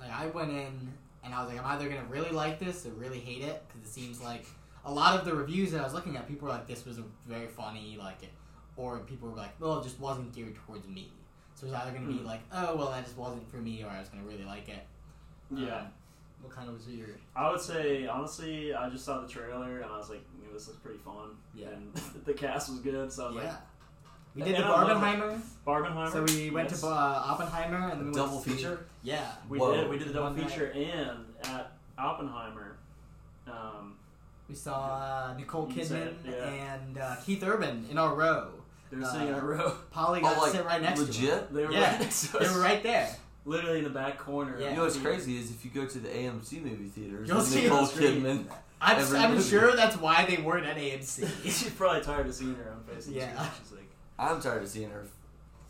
Like 0.00 0.10
I 0.10 0.26
went 0.26 0.50
in 0.50 0.92
and 1.22 1.34
I 1.34 1.44
was 1.44 1.52
like, 1.52 1.62
I'm 1.64 1.66
either 1.72 1.88
gonna 1.88 2.04
really 2.08 2.30
like 2.30 2.58
this 2.58 2.86
or 2.86 2.90
really 2.90 3.20
hate 3.20 3.42
it 3.42 3.62
because 3.68 3.88
it 3.88 3.92
seems 3.92 4.20
like 4.20 4.46
a 4.84 4.92
lot 4.92 5.18
of 5.18 5.24
the 5.24 5.34
reviews 5.34 5.70
that 5.72 5.80
I 5.80 5.84
was 5.84 5.94
looking 5.94 6.16
at, 6.16 6.26
people 6.26 6.48
were 6.48 6.54
like, 6.54 6.66
this 6.66 6.84
was 6.84 6.98
very 7.26 7.46
funny, 7.46 7.96
like 7.98 8.22
it, 8.22 8.30
or 8.76 8.98
people 9.00 9.28
were 9.28 9.36
like, 9.36 9.58
well, 9.60 9.78
it 9.80 9.84
just 9.84 10.00
wasn't 10.00 10.32
geared 10.34 10.56
towards 10.66 10.86
me. 10.88 11.10
So 11.54 11.66
it's 11.66 11.74
either 11.74 11.92
gonna 11.92 12.06
be 12.06 12.14
Hmm. 12.18 12.26
like, 12.26 12.40
oh, 12.52 12.76
well, 12.76 12.90
that 12.90 13.04
just 13.04 13.16
wasn't 13.16 13.48
for 13.50 13.58
me, 13.58 13.82
or 13.84 13.88
I 13.88 14.00
was 14.00 14.08
gonna 14.08 14.24
really 14.24 14.44
like 14.44 14.68
it. 14.68 14.84
Yeah. 15.50 15.76
Um, 15.78 15.86
what 16.42 16.52
kind 16.54 16.68
of 16.68 16.74
was 16.74 16.86
your? 16.88 17.06
I 17.36 17.50
would 17.50 17.60
say 17.60 18.06
honestly, 18.06 18.74
I 18.74 18.90
just 18.90 19.04
saw 19.04 19.20
the 19.20 19.28
trailer 19.28 19.76
and 19.80 19.90
I 19.90 19.96
was 19.96 20.10
like, 20.10 20.22
you 20.38 20.46
know, 20.46 20.52
this 20.52 20.66
looks 20.66 20.80
pretty 20.80 20.98
fun. 20.98 21.36
Yeah. 21.54 21.68
And 21.68 21.94
the 22.24 22.34
cast 22.34 22.68
was 22.70 22.80
good, 22.80 23.10
so 23.12 23.24
I 23.24 23.26
was 23.28 23.36
yeah. 23.36 23.42
like, 23.44 23.54
We 24.34 24.42
did 24.42 24.54
And 24.56 24.64
the 24.64 24.68
I 24.68 24.82
love. 24.82 25.02
Barbenheimer, 25.02 25.40
Barbenheimer. 25.66 26.12
so 26.12 26.22
we 26.24 26.50
went 26.50 26.70
yes. 26.70 26.80
to 26.80 26.88
uh, 26.88 26.90
Oppenheimer 26.90 27.88
and 27.90 27.92
then 27.92 27.98
we 27.98 28.04
went 28.06 28.16
Double 28.16 28.40
to 28.40 28.50
see- 28.50 28.56
feature? 28.56 28.86
Yeah. 29.04 29.30
We 29.48 29.58
Whoa. 29.58 29.74
did. 29.76 29.88
We 29.88 29.98
did 29.98 30.08
the 30.08 30.12
double 30.14 30.30
One 30.30 30.36
night. 30.40 30.50
feature, 30.50 30.70
and 30.72 31.24
at 31.44 31.70
Oppenheimer, 31.96 32.76
um, 33.46 33.96
We 34.48 34.54
saw 34.54 34.96
uh, 35.30 35.34
Nicole 35.38 35.68
Kidman 35.68 35.86
said, 35.86 36.14
yeah. 36.28 36.76
and 36.76 36.98
uh, 36.98 37.16
Keith 37.24 37.42
Urban 37.44 37.86
in 37.90 37.96
our 37.96 38.14
row. 38.14 38.50
They 38.94 39.00
were 39.00 39.06
Uh, 39.06 39.12
sitting 39.12 39.28
in 39.28 39.34
a 39.34 39.40
row. 39.44 39.74
Polly 39.90 40.20
Oh, 40.20 40.22
got 40.22 40.44
to 40.44 40.50
sit 40.50 40.64
right 40.64 40.80
next 40.80 41.00
to 41.00 41.06
him. 41.06 41.12
legit. 41.12 41.52
They 41.54 41.66
were 41.66 41.72
Yeah. 41.72 41.90
right 41.90 42.00
next 42.06 42.26
to 42.28 42.38
They 42.38 42.48
were 42.48 42.60
right 42.60 42.82
there. 42.82 43.16
Literally 43.44 43.78
in 43.78 43.84
the 43.84 43.90
back 43.90 44.18
corner. 44.18 44.56
Yeah. 44.58 44.70
You 44.70 44.76
know 44.76 44.82
what's 44.84 44.96
crazy 44.96 45.36
is 45.38 45.50
if 45.50 45.64
you 45.64 45.70
go 45.70 45.84
to 45.86 45.98
the 45.98 46.08
AMC 46.08 46.60
movie 46.62 46.88
theaters, 46.88 47.28
You'll 47.28 47.40
see 47.42 47.64
Nicole. 47.64 47.86
Kidman. 47.86 48.46
I'm, 48.80 48.98
Every 48.98 49.18
I'm 49.18 49.34
movie. 49.34 49.48
sure 49.48 49.74
that's 49.76 49.96
why 49.96 50.24
they 50.26 50.38
weren't 50.42 50.66
at 50.66 50.76
AMC. 50.76 51.26
She's 51.42 51.70
probably 51.70 52.02
tired 52.02 52.26
of 52.26 52.34
seeing 52.34 52.54
her 52.54 52.70
own 52.70 52.82
face. 52.84 53.06
on 53.08 53.12
the 53.14 53.18
Yeah. 53.20 53.34
screen. 53.36 53.50
She's 53.62 53.72
like, 53.72 53.90
I'm 54.18 54.40
tired 54.40 54.62
of 54.62 54.68
seeing 54.68 54.90
her 54.90 55.04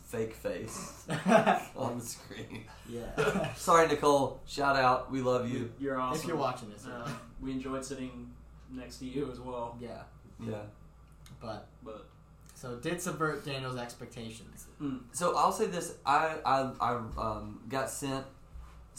fake 0.03 0.33
face 0.35 1.05
on 1.75 1.99
the 1.99 2.05
screen. 2.05 2.65
yeah. 2.87 3.53
Sorry, 3.55 3.87
Nicole. 3.87 4.41
Shout 4.45 4.75
out. 4.75 5.11
We 5.11 5.21
love 5.21 5.49
you. 5.49 5.71
You're 5.79 5.99
awesome. 5.99 6.21
If 6.21 6.27
you're 6.27 6.37
watching 6.37 6.69
this, 6.69 6.85
Uh, 6.85 7.09
we 7.41 7.51
enjoyed 7.51 7.83
sitting 7.83 8.31
next 8.71 8.97
to 8.99 9.05
you 9.05 9.29
as 9.31 9.39
well. 9.39 9.77
yeah. 9.81 10.03
Yeah. 10.39 10.61
But 11.41 11.67
But 11.83 12.05
so 12.55 12.73
it 12.73 12.81
did 12.81 12.99
subvert 13.01 13.45
Daniel's 13.45 13.77
expectations. 13.77 14.65
mm, 14.81 14.99
So 15.11 15.35
I'll 15.37 15.51
say 15.51 15.67
this: 15.67 15.95
I 16.05 16.37
I, 16.45 16.71
I 16.81 16.91
um, 17.17 17.61
got 17.69 17.89
sent 17.91 18.25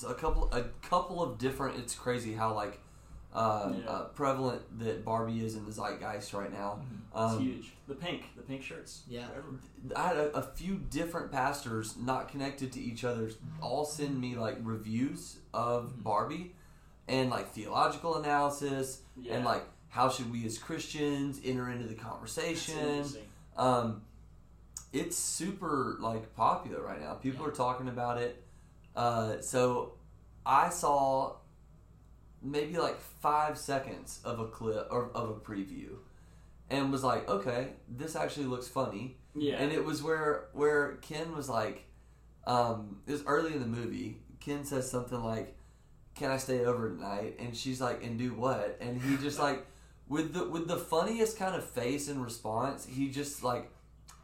a 0.07 0.15
couple 0.15 0.49
a 0.53 0.63
couple 0.89 1.23
of 1.23 1.39
different. 1.39 1.79
It's 1.79 1.95
crazy 1.95 2.33
how 2.35 2.55
like 2.55 2.79
uh, 3.35 3.73
Yeah. 3.77 3.91
uh, 3.91 4.05
prevalent 4.15 4.63
that 4.79 5.05
Barbie 5.05 5.45
is 5.45 5.57
in 5.57 5.65
the 5.67 5.73
zeitgeist 5.73 6.33
right 6.33 6.53
now. 6.53 6.79
it's 7.15 7.33
Um, 7.35 7.41
huge. 7.41 7.73
The 7.87 7.95
pink, 7.95 8.23
the 8.37 8.43
pink 8.43 8.63
shirts. 8.63 9.03
Yeah. 9.09 9.27
Forever. 9.29 9.47
I 9.95 10.07
had 10.09 10.17
a, 10.17 10.31
a 10.37 10.43
few 10.43 10.77
different 10.77 11.31
pastors 11.33 11.97
not 11.99 12.29
connected 12.29 12.73
to 12.73 12.81
each 12.81 13.05
other 13.05 13.31
all 13.61 13.85
send 13.85 14.19
me 14.21 14.37
like 14.37 14.57
reviews 14.63 15.37
of 15.53 15.93
Mhm. 15.99 16.03
Barbie 16.03 16.55
and 17.09 17.29
like 17.31 17.53
theological 17.53 18.17
analysis 18.17 19.03
Yeah. 19.21 19.35
and 19.37 19.45
like 19.45 19.65
how 19.91 20.09
should 20.09 20.31
we 20.33 20.45
as 20.47 20.57
Christians 20.59 21.39
enter 21.45 21.69
into 21.71 21.85
the 21.87 21.95
That's 21.95 22.03
conversation. 22.09 23.05
Um, 23.57 24.03
it's 24.93 25.17
super 25.17 25.97
like 26.01 26.35
popular 26.35 26.83
right 26.83 27.01
now. 27.01 27.15
People 27.15 27.45
Yeah. 27.45 27.53
are 27.53 27.55
talking 27.55 27.89
about 27.89 28.19
it. 28.19 28.43
Uh, 28.95 29.41
so 29.41 29.93
I 30.45 30.69
saw 30.71 31.37
maybe 32.43 32.79
like 32.79 32.99
five 33.01 33.59
seconds 33.59 34.21
of 34.25 34.39
a 34.39 34.47
clip 34.47 34.87
or 34.91 35.11
of 35.15 35.31
a 35.31 35.35
preview, 35.35 35.97
and 36.71 36.91
was 36.93 37.03
like, 37.05 37.29
okay, 37.29 37.71
this 37.89 38.17
actually 38.17 38.47
looks 38.47 38.69
funny. 38.69 39.17
Yeah. 39.35 39.57
And 39.57 39.73
it 39.73 39.85
was 39.85 40.03
where 40.03 40.49
where 40.53 40.97
Ken 41.03 41.35
was 41.37 41.49
like, 41.49 41.85
um, 42.47 43.01
it 43.07 43.13
was 43.13 43.23
early 43.27 43.53
in 43.55 43.61
the 43.61 43.67
movie. 43.67 44.19
Ken 44.41 44.65
says 44.65 44.89
something 44.91 45.23
like, 45.23 45.57
"Can 46.15 46.31
I 46.31 46.37
stay 46.39 46.65
over 46.65 46.89
tonight?" 46.91 47.37
And 47.39 47.55
she's 47.57 47.81
like, 47.81 48.03
"And 48.05 48.19
do 48.19 48.33
what?" 48.35 48.79
And 48.81 49.01
he 49.03 49.17
just 49.17 49.39
like, 49.47 49.67
with 50.09 50.33
the 50.35 50.45
with 50.49 50.69
the 50.69 50.77
funniest 50.77 51.39
kind 51.39 51.55
of 51.55 51.65
face 51.69 52.09
and 52.09 52.23
response, 52.23 52.87
he 52.87 53.09
just 53.11 53.43
like, 53.43 53.71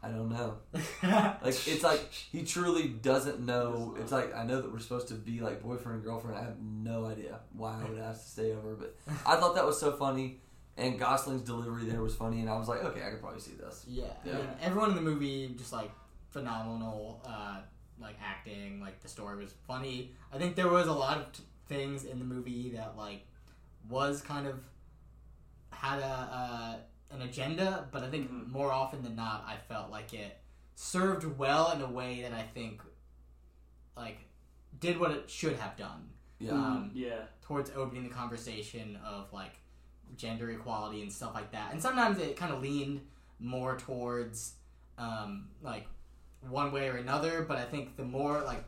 I 0.01 0.09
don't 0.09 0.29
know. 0.29 0.57
Like 1.03 1.67
it's 1.67 1.83
like 1.83 2.11
he 2.11 2.43
truly 2.43 2.87
doesn't 2.87 3.41
know. 3.41 3.95
It's 3.99 4.11
like 4.11 4.33
I 4.35 4.43
know 4.45 4.61
that 4.61 4.71
we're 4.71 4.79
supposed 4.79 5.09
to 5.09 5.15
be 5.15 5.39
like 5.41 5.61
boyfriend 5.61 5.95
and 5.97 6.03
girlfriend. 6.03 6.37
I 6.37 6.43
have 6.43 6.59
no 6.61 7.05
idea 7.05 7.39
why 7.53 7.81
I 7.81 7.89
would 7.89 7.99
ask 7.99 8.23
to 8.23 8.29
stay 8.29 8.51
over, 8.53 8.75
but 8.75 8.95
I 9.25 9.35
thought 9.35 9.55
that 9.55 9.65
was 9.65 9.79
so 9.79 9.91
funny. 9.91 10.39
And 10.77 10.97
Gosling's 10.97 11.43
delivery 11.43 11.85
there 11.85 12.01
was 12.01 12.15
funny, 12.15 12.39
and 12.39 12.49
I 12.49 12.57
was 12.57 12.67
like, 12.67 12.83
okay, 12.83 13.03
I 13.05 13.11
could 13.11 13.21
probably 13.21 13.41
see 13.41 13.53
this. 13.53 13.85
yeah. 13.87 14.05
Yeah. 14.25 14.37
And 14.37 14.47
everyone 14.61 14.89
in 14.89 14.95
the 14.95 15.01
movie 15.03 15.53
just 15.57 15.71
like 15.73 15.91
phenomenal, 16.31 17.21
uh, 17.25 17.57
like 18.01 18.15
acting. 18.23 18.79
Like 18.81 19.01
the 19.01 19.07
story 19.07 19.37
was 19.37 19.53
funny. 19.67 20.13
I 20.33 20.37
think 20.37 20.55
there 20.55 20.69
was 20.69 20.87
a 20.87 20.93
lot 20.93 21.17
of 21.17 21.31
t- 21.31 21.43
things 21.67 22.05
in 22.05 22.19
the 22.19 22.25
movie 22.25 22.71
that 22.75 22.97
like 22.97 23.25
was 23.89 24.21
kind 24.21 24.47
of 24.47 24.59
had 25.73 25.99
a 25.99 26.05
uh, 26.05 26.75
an 27.15 27.21
agenda, 27.21 27.87
but 27.91 28.03
I 28.03 28.09
think 28.09 28.31
Mhm. 28.31 28.47
more 28.49 28.71
often 28.71 29.03
than 29.03 29.15
not, 29.15 29.43
I 29.45 29.57
felt 29.57 29.91
like 29.91 30.13
it 30.13 30.39
served 30.75 31.23
well 31.37 31.71
in 31.71 31.81
a 31.81 31.87
way 31.89 32.21
that 32.23 32.33
I 32.33 32.43
think 32.43 32.81
like 33.95 34.17
did 34.79 34.99
what 34.99 35.11
it 35.11 35.29
should 35.29 35.57
have 35.57 35.77
done. 35.77 36.09
Yeah. 36.39 36.51
Um, 36.53 36.91
yeah. 36.93 37.21
towards 37.41 37.69
opening 37.71 38.03
the 38.03 38.09
conversation 38.09 38.95
of 39.05 39.31
like 39.33 39.53
gender 40.17 40.49
equality 40.51 41.01
and 41.01 41.11
stuff 41.11 41.33
like 41.33 41.51
that. 41.51 41.71
And 41.71 41.81
sometimes 41.81 42.17
it 42.19 42.35
kind 42.37 42.51
of 42.53 42.61
leaned 42.61 43.01
more 43.39 43.77
towards 43.77 44.53
um, 44.97 45.49
like 45.61 45.87
one 46.49 46.71
way 46.71 46.87
or 46.89 46.97
another. 46.97 47.43
But 47.43 47.57
I 47.57 47.65
think 47.65 47.95
the 47.97 48.03
more 48.05 48.41
like 48.41 48.63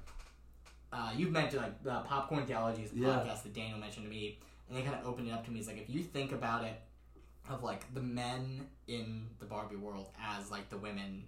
uh, 0.93 1.11
you've 1.15 1.31
mentioned 1.31 1.61
like 1.63 1.83
the 1.83 1.99
popcorn 2.01 2.45
theology 2.45 2.83
is 2.83 2.91
the 2.91 2.99
Yeah. 2.99 3.07
podcast 3.19 3.43
that 3.43 3.53
Daniel 3.53 3.77
mentioned 3.79 4.05
to 4.05 4.09
me, 4.09 4.39
and 4.69 4.77
they 4.77 4.81
kind 4.83 4.95
of 4.95 5.05
opened 5.05 5.27
it 5.27 5.31
up 5.31 5.43
to 5.45 5.51
me. 5.51 5.59
It's 5.59 5.67
like 5.67 5.77
if 5.77 5.89
you 5.89 6.03
think 6.03 6.31
about 6.31 6.63
it, 6.63 6.79
of 7.49 7.63
like 7.63 7.93
the 7.93 8.01
men 8.01 8.65
in 8.87 9.27
the 9.39 9.45
Barbie 9.45 9.75
world 9.75 10.07
as 10.21 10.51
like 10.51 10.69
the 10.69 10.77
women 10.77 11.23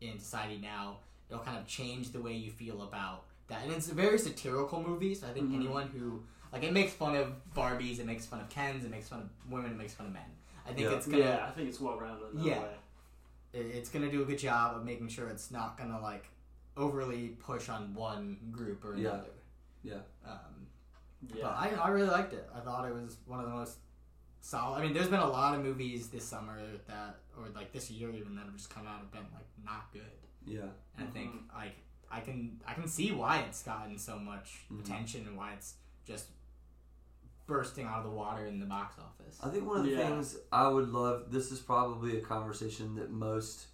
in 0.00 0.18
society 0.18 0.58
now, 0.62 0.98
it'll 1.28 1.42
kind 1.42 1.58
of 1.58 1.66
change 1.66 2.12
the 2.12 2.20
way 2.20 2.32
you 2.32 2.50
feel 2.50 2.82
about 2.82 3.24
that. 3.48 3.62
And 3.64 3.72
it's 3.72 3.90
a 3.90 3.94
very 3.94 4.18
satirical 4.18 4.82
movie, 4.82 5.14
so 5.14 5.26
I 5.26 5.32
think 5.32 5.50
Mhm. 5.50 5.54
anyone 5.56 5.88
who 5.88 6.22
like 6.52 6.62
it 6.62 6.72
makes 6.72 6.92
fun 6.94 7.14
of 7.14 7.34
Barbies, 7.54 7.98
it 7.98 8.06
makes 8.06 8.24
fun 8.24 8.40
of 8.40 8.48
Kens, 8.48 8.84
it 8.84 8.90
makes 8.90 9.08
fun 9.08 9.20
of 9.20 9.52
women, 9.52 9.72
it 9.72 9.76
makes 9.76 9.92
fun 9.94 10.06
of 10.06 10.12
men. 10.12 10.22
I 10.64 10.68
think 10.72 10.80
Yeah. 10.90 10.96
it's 10.96 11.06
gonna 11.06 11.18
yeah, 11.18 11.46
I 11.46 11.50
think 11.50 11.68
it's 11.68 11.80
well 11.80 11.98
rounded. 11.98 12.30
in 12.32 12.38
that 12.38 12.44
Yeah. 12.46 12.62
way. 12.62 12.74
it's 13.54 13.88
gonna 13.88 14.10
do 14.10 14.22
a 14.22 14.26
good 14.26 14.38
job 14.38 14.76
of 14.76 14.84
making 14.84 15.08
sure 15.08 15.28
it's 15.30 15.50
not 15.50 15.76
gonna 15.78 15.98
like 16.00 16.28
overly 16.76 17.30
push 17.40 17.68
on 17.70 17.94
one 17.94 18.38
group 18.52 18.84
or 18.84 18.94
Yeah. 18.94 19.08
another. 19.14 19.30
Yeah. 19.82 20.00
Um, 20.24 20.66
Yeah. 21.34 21.42
But 21.42 21.52
I, 21.56 21.68
I 21.70 21.88
really 21.88 22.10
liked 22.10 22.32
it. 22.34 22.48
I 22.54 22.60
thought 22.60 22.86
it 22.88 22.92
was 22.94 23.16
one 23.26 23.40
of 23.40 23.46
the 23.46 23.50
most 23.52 23.78
solid. 24.40 24.78
I 24.78 24.82
mean, 24.82 24.92
there's 24.94 25.08
been 25.08 25.20
a 25.20 25.28
lot 25.30 25.54
of 25.54 25.64
movies 25.64 26.08
this 26.08 26.24
summer 26.24 26.58
that, 26.86 27.16
or 27.36 27.44
like 27.54 27.72
this 27.72 27.90
year 27.90 28.10
even, 28.10 28.34
that 28.36 28.44
have 28.46 28.56
just 28.56 28.70
come 28.70 28.86
out 28.86 29.00
and 29.00 29.10
been 29.10 29.26
like 29.34 29.46
not 29.64 29.92
good. 29.92 30.02
Yeah. 30.46 30.62
And 30.96 31.08
I 31.08 31.10
think 31.10 31.30
Mm-hmm. 31.34 31.56
like 31.56 31.76
I 32.10 32.20
can 32.20 32.60
I 32.66 32.72
can 32.74 32.88
see 32.88 33.12
why 33.12 33.40
it's 33.48 33.62
gotten 33.62 33.98
so 33.98 34.18
much 34.18 34.64
Mhm. 34.72 34.80
attention 34.80 35.26
and 35.26 35.36
why 35.36 35.52
it's 35.52 35.74
just 36.06 36.26
bursting 37.46 37.86
out 37.86 37.98
of 37.98 38.04
the 38.04 38.10
water 38.10 38.46
in 38.46 38.60
the 38.60 38.66
box 38.66 38.96
office. 38.98 39.38
I 39.42 39.48
think 39.48 39.66
one 39.66 39.78
of 39.78 39.84
the 39.84 39.90
Yeah. 39.92 40.08
things 40.08 40.36
I 40.52 40.68
would 40.68 40.88
love. 40.90 41.30
This 41.30 41.50
is 41.50 41.60
probably 41.60 42.18
a 42.18 42.20
conversation 42.20 42.94
that 42.96 43.10
most 43.10 43.66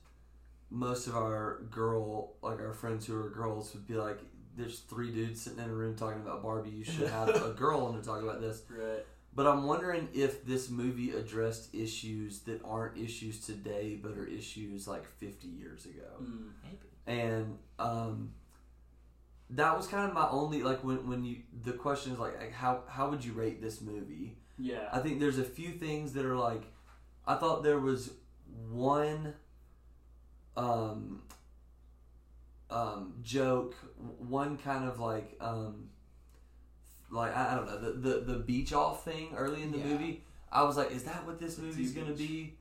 most 0.71 1.07
of 1.07 1.15
our 1.15 1.61
girl, 1.71 2.35
like 2.43 2.59
our 2.59 2.73
friends 2.73 3.07
who 3.07 3.17
are 3.17 3.29
girls, 3.31 3.73
would 3.75 3.87
be 3.87 3.95
like. 3.95 4.19
There's 4.57 4.79
three 4.81 5.11
dudes 5.13 5.41
sitting 5.41 5.59
in 5.59 5.69
a 5.69 5.75
room 5.75 5.97
talking 5.97 6.23
about 6.23 6.41
Barbie. 6.41 6.71
You 6.71 6.85
should 6.85 7.09
have 7.09 7.29
a 7.45 7.53
girl 7.55 7.81
on 7.87 7.95
to 7.97 8.01
talk 8.01 8.23
about 8.23 8.41
this. 8.41 8.63
right. 8.71 9.05
But 9.35 9.47
I'm 9.49 9.65
wondering 9.65 10.09
if 10.15 10.45
this 10.47 10.71
movie 10.71 11.11
addressed 11.11 11.75
issues 11.75 12.41
that 12.41 12.61
aren't 12.65 12.97
issues 12.97 13.41
today, 13.41 13.99
but 14.01 14.13
are 14.17 14.27
issues 14.27 14.87
like 14.87 15.05
50 15.19 15.49
years 15.49 15.87
ago. 15.87 16.23
Mm. 16.23 16.51
Maybe. 16.63 17.21
and 17.21 17.59
um, 17.79 18.31
that 19.51 19.77
was 19.77 19.87
kind 19.87 20.09
of 20.09 20.15
my 20.15 20.29
only 20.31 20.63
like 20.63 20.83
when 20.85 21.07
when 21.09 21.25
you 21.25 21.39
the 21.65 21.73
question 21.73 22.13
is 22.13 22.19
like, 22.19 22.39
like 22.39 22.53
how 22.53 22.83
how 22.89 23.11
would 23.11 23.25
you 23.25 23.33
rate 23.33 23.61
this 23.61 23.81
movie? 23.81 24.37
Yeah. 24.59 24.89
I 24.93 25.01
think 25.01 25.21
there's 25.21 25.39
a 25.39 25.45
few 25.45 25.73
things 25.73 26.13
that 26.13 26.25
are 26.25 26.37
like 26.37 26.63
I 27.27 27.35
thought 27.35 27.63
there 27.63 27.81
was 27.81 28.13
one 28.71 29.35
um 30.57 31.23
um 32.71 33.15
joke, 33.23 33.75
one 34.19 34.57
kind 34.59 34.89
of 34.89 35.01
like 35.01 35.37
um 35.41 35.89
like 37.15 37.37
I, 37.37 37.53
I 37.53 37.55
don't 37.57 37.67
know 37.67 37.79
the, 37.81 37.93
the 38.09 38.33
the 38.33 38.39
beach 38.41 38.73
off 38.73 39.05
thing 39.05 39.35
early 39.37 39.63
in 39.63 39.71
the 39.73 39.79
Yeah. 39.79 39.85
movie. 39.87 40.23
I 40.53 40.63
was 40.63 40.77
like, 40.77 40.91
is 40.93 41.05
that 41.05 41.27
what 41.27 41.39
this 41.41 41.57
The 41.57 41.63
movie's 41.63 41.93
gonna 41.93 42.13
beach. 42.13 42.29
be? 42.29 42.55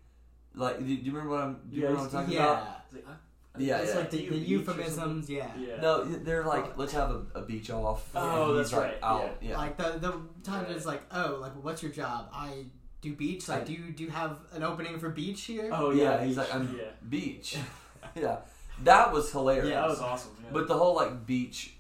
Like, 0.56 0.80
do, 0.80 0.86
do 0.86 0.94
you 0.94 1.12
remember 1.12 1.30
what 1.36 1.44
I'm? 1.44 1.54
Do 1.70 1.76
you 1.76 1.82
Yeah, 1.84 1.88
remember 1.90 2.04
what 2.10 2.14
I'm 2.16 2.22
talking 2.26 2.34
yeah. 2.40 2.52
about? 2.52 2.82
It's 2.86 2.94
like, 2.96 3.06
huh? 3.08 3.14
Yeah, 3.60 3.78
it's 3.80 3.92
yeah. 3.94 4.00
like 4.00 4.10
the, 4.10 4.18
Tea 4.18 4.30
the 4.30 4.38
euphemisms, 4.38 5.30
yeah. 5.30 5.52
Yeah. 5.60 5.80
No, 5.80 6.04
they're 6.06 6.44
like, 6.44 6.76
let's 6.78 6.94
have 6.94 7.12
a, 7.12 7.22
a 7.36 7.42
beach 7.44 7.70
off. 7.70 8.10
Oh, 8.16 8.50
And 8.50 8.60
that's 8.60 8.70
he's 8.72 8.78
like, 8.80 8.92
right, 8.94 9.04
Out. 9.04 9.38
yeah. 9.42 9.50
Yeah. 9.52 9.58
Like 9.58 9.78
the 9.78 9.90
the 10.00 10.12
time 10.44 10.64
Right. 10.64 10.72
it's 10.76 10.86
like, 10.88 11.04
oh, 11.12 11.38
like 11.42 11.52
what's 11.64 11.84
your 11.84 11.92
job? 11.92 12.30
I 12.34 12.66
do 13.02 13.14
beach. 13.14 13.48
Like, 13.48 13.62
I- 13.62 13.66
do 13.66 13.74
you 13.74 13.92
do 13.92 14.04
you 14.06 14.10
have 14.10 14.40
an 14.54 14.64
opening 14.64 14.98
for 15.00 15.10
beach 15.10 15.42
here? 15.44 15.70
Oh 15.72 15.92
yeah, 15.92 16.04
yeah. 16.20 16.24
he's 16.26 16.38
like, 16.38 16.54
I'm 16.56 16.76
yeah. 16.78 16.86
beach. 17.10 17.58
yeah, 18.16 18.38
that 18.84 19.12
was 19.14 19.32
hilarious. 19.32 19.68
Yeah, 19.70 19.82
that 19.82 19.90
was 19.90 20.00
awesome. 20.02 20.32
Yeah. 20.44 20.50
But 20.52 20.68
the 20.68 20.78
whole 20.78 20.96
like 20.96 21.26
beach. 21.28 21.73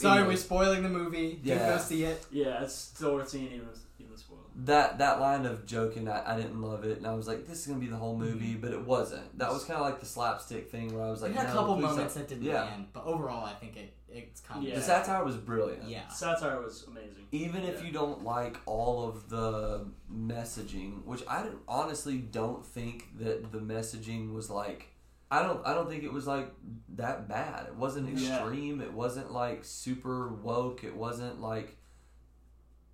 Sorry, 0.00 0.22
we're 0.26 0.36
spoiling 0.36 0.82
the 0.82 0.88
movie. 0.88 1.40
Do 1.42 1.50
Yeah. 1.50 1.70
go 1.76 1.78
see 1.78 2.04
it. 2.04 2.24
yeah, 2.30 2.62
it's 2.62 2.74
still 2.74 3.14
worth 3.14 3.28
seeing 3.30 3.46
even 3.46 3.68
even 4.00 4.16
spoiled. 4.16 4.40
that 4.64 4.98
that 4.98 5.20
line 5.20 5.44
of 5.46 5.66
joking, 5.66 6.08
I, 6.08 6.34
I 6.34 6.36
didn't 6.36 6.60
love 6.60 6.84
it, 6.84 6.98
and 6.98 7.06
I 7.06 7.14
was 7.14 7.26
like, 7.26 7.46
this 7.46 7.60
is 7.60 7.66
gonna 7.66 7.80
be 7.80 7.86
the 7.86 7.96
whole 7.96 8.16
movie, 8.16 8.52
mm-hmm. 8.52 8.60
but 8.60 8.72
it 8.72 8.84
wasn't. 8.84 9.36
That 9.38 9.50
was 9.52 9.64
kind 9.64 9.78
of 9.80 9.84
like 9.86 10.00
the 10.00 10.06
slapstick 10.06 10.70
thing 10.70 10.94
where 10.94 11.04
I 11.04 11.10
was 11.10 11.22
like, 11.22 11.32
it 11.32 11.36
had 11.36 11.46
no, 11.46 11.50
a 11.52 11.54
couple 11.56 11.74
please 11.76 11.82
moments 11.82 12.14
don't. 12.14 12.28
that 12.28 12.34
didn't 12.34 12.44
Yeah. 12.44 12.64
land, 12.64 12.86
but 12.92 13.04
overall, 13.04 13.44
I 13.44 13.54
think 13.54 13.76
it 13.76 13.94
it's 14.10 14.40
kind 14.40 14.62
of 14.62 14.68
Yeah. 14.68 14.76
The 14.76 14.80
satire 14.82 15.22
was 15.22 15.36
brilliant. 15.36 15.86
yeah. 15.86 16.08
Satire 16.08 16.62
was 16.62 16.84
amazing. 16.88 17.26
even 17.30 17.62
if 17.64 17.84
you 17.84 17.92
don't 17.92 18.24
like 18.24 18.56
all 18.64 19.06
of 19.06 19.28
the 19.28 19.84
messaging 20.10 21.04
which 21.04 21.22
i 21.28 21.42
don't- 21.42 21.58
honestly 21.68 22.16
don't 22.18 22.64
think 22.64 23.08
that 23.18 23.52
the 23.52 23.58
messaging 23.58 24.32
was 24.32 24.48
like 24.48 24.86
i 25.30 25.42
don't 25.42 25.64
i 25.66 25.74
don't 25.74 25.88
think 25.88 26.04
it 26.04 26.12
was 26.12 26.26
like 26.26 26.50
that 26.96 27.28
bad 27.28 27.66
it 27.66 27.74
wasn't 27.76 28.08
Yeah. 28.18 28.38
extreme 28.38 28.80
it 28.80 28.92
wasn't 28.92 29.30
like 29.32 29.64
super 29.64 30.28
woke 30.28 30.84
it 30.84 30.94
wasn't 30.96 31.40
like 31.40 31.76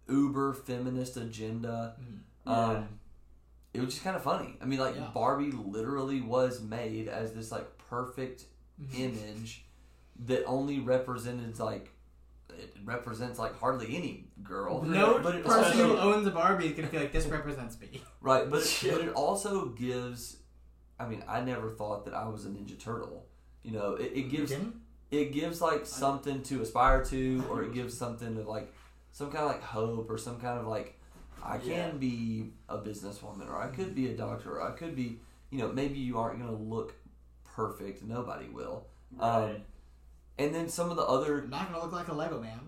uber 0.09 0.53
feminist 0.53 1.16
agenda 1.16 1.97
Mhm. 2.01 2.18
Yeah. 2.47 2.53
um 2.53 2.89
it 3.72 3.80
was 3.80 3.95
just 3.95 4.05
kind 4.05 4.14
of 4.14 4.22
funny. 4.22 4.57
I 4.62 4.66
mean, 4.66 4.78
like 4.78 4.95
Yeah. 4.95 5.11
Barbie 5.12 5.51
literally 5.51 6.20
was 6.20 6.61
made 6.62 7.09
as 7.09 7.32
this 7.32 7.51
like 7.51 7.66
perfect 7.91 8.45
Mhm. 8.80 8.99
image 9.01 9.66
that 10.26 10.45
only 10.45 10.78
represented 10.78 11.59
like 11.59 11.91
it 12.51 12.72
represents 12.85 13.37
like 13.37 13.59
hardly 13.59 13.97
any 13.97 14.28
girl. 14.45 14.82
No 14.82 15.18
but 15.22 15.43
person 15.45 15.76
who 15.78 15.97
owns 15.97 16.24
a 16.24 16.30
Barbie 16.30 16.66
is 16.68 16.76
gonna 16.76 16.87
feel 16.87 17.01
like 17.01 17.12
this 17.12 17.26
represents 17.26 17.80
me. 17.80 18.01
Right, 18.20 18.49
but 18.49 18.62
it, 18.62 18.78
but 18.93 19.01
it 19.09 19.12
also 19.14 19.70
gives. 19.70 20.37
I 20.99 21.07
mean, 21.07 21.25
I 21.29 21.41
never 21.41 21.71
thought 21.71 22.05
that 22.05 22.15
I 22.15 22.29
was 22.29 22.45
a 22.47 22.49
Ninja 22.49 22.79
Turtle. 22.79 23.27
You 23.63 23.73
know, 23.73 23.95
it, 23.95 24.13
it 24.15 24.31
gives 24.31 24.53
it 25.11 25.33
gives 25.33 25.61
like 25.61 25.87
something 25.87 26.43
to 26.45 26.63
aspire 26.63 27.05
to, 27.07 27.45
or 27.51 27.63
it 27.65 27.73
gives 27.75 27.97
something 27.97 28.35
to 28.37 28.43
like 28.43 28.73
some 29.13 29.31
kind 29.31 29.45
of 29.45 29.51
like 29.51 29.63
hope, 29.63 30.11
or 30.11 30.19
some 30.19 30.41
kind 30.41 30.59
of 30.59 30.67
like 30.67 30.99
I 31.43 31.59
can 31.59 31.69
Yeah. 31.71 31.91
be 31.93 32.51
a 32.69 32.79
businesswoman, 32.79 33.49
or 33.49 33.57
I 33.61 33.69
could 33.69 33.95
be 33.95 34.09
a 34.11 34.17
doctor, 34.17 34.59
or 34.59 34.63
I 34.63 34.73
could 34.73 34.95
be. 34.97 35.19
You 35.51 35.59
know, 35.61 35.69
maybe 35.73 35.99
you 35.99 36.19
aren't 36.19 36.41
going 36.41 36.51
to 36.51 36.61
look 36.63 36.95
perfect. 37.45 38.03
Nobody 38.03 38.49
will. 38.49 38.87
Right. 39.17 39.51
Um, 39.51 39.57
And 40.39 40.53
then 40.55 40.69
some 40.69 40.91
of 40.91 40.97
the 40.97 41.05
other, 41.05 41.43
I'm 41.43 41.51
not 41.51 41.71
gonna 41.71 41.85
look 41.85 41.93
like 41.93 42.09
a 42.09 42.15
Lego 42.15 42.41
man. 42.41 42.59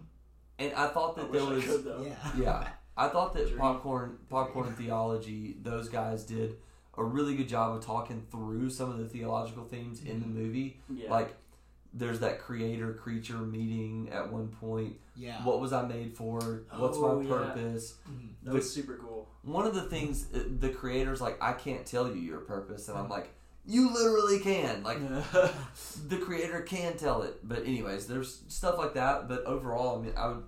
and 0.61 0.73
I 0.75 0.87
thought 0.89 1.19
I 1.19 1.23
that 1.23 1.31
wish 1.33 1.41
there 1.43 1.51
I 1.51 1.55
was. 1.55 1.65
could. 1.65 2.07
Yeah. 2.07 2.31
Yeah, 2.39 2.69
I 2.97 3.09
thought 3.09 3.35
that 3.35 3.47
Dream. 3.49 3.59
popcorn 3.59 4.19
popcorn 4.31 4.73
theology. 4.79 5.57
Those 5.63 5.89
guys 5.89 6.23
did 6.25 6.57
a 6.97 7.05
really 7.05 7.35
good 7.37 7.49
job 7.49 7.77
of 7.77 7.85
talking 7.85 8.27
through 8.31 8.71
some 8.71 8.91
of 8.91 8.99
the 8.99 9.07
theological 9.07 9.65
themes 9.65 10.03
in 10.03 10.21
the 10.21 10.27
movie. 10.27 10.81
Yeah. 10.89 11.11
Like, 11.11 11.35
there's 11.93 12.21
that 12.21 12.41
creator 12.41 12.93
creature 12.93 13.39
meeting 13.39 14.11
at 14.13 14.31
one 14.31 14.49
point. 14.49 14.97
Yeah. 15.15 15.43
What 15.45 15.61
was 15.61 15.73
I 15.73 15.87
made 15.87 16.15
for? 16.15 16.65
What's 16.77 16.99
Oh, 16.99 17.23
my 17.23 17.27
purpose? 17.27 17.95
Mhm. 18.11 18.31
that 18.43 18.55
was 18.55 18.71
super 18.73 18.97
cool. 18.97 19.29
One 19.43 19.67
of 19.67 19.75
the 19.75 19.83
things 19.83 20.27
uh, 20.35 20.43
the 20.59 20.69
creator's 20.71 21.21
like, 21.21 21.39
I 21.43 21.53
can't 21.53 21.87
tell 21.87 22.09
you 22.09 22.21
your 22.21 22.41
purpose, 22.41 22.89
and 22.89 22.99
I'm 22.99 23.09
like, 23.09 23.31
you 23.65 23.93
literally 23.93 24.39
can. 24.41 24.83
Like, 24.83 24.99
the 26.09 26.19
creator 26.19 26.61
can 26.63 26.97
tell 26.97 27.23
it. 27.23 27.41
But 27.43 27.61
anyways, 27.65 28.07
there's 28.07 28.43
stuff 28.49 28.77
like 28.79 28.95
that. 28.95 29.27
But 29.29 29.45
overall, 29.45 29.99
I 29.99 30.03
mean, 30.03 30.13
I 30.17 30.29
would 30.29 30.45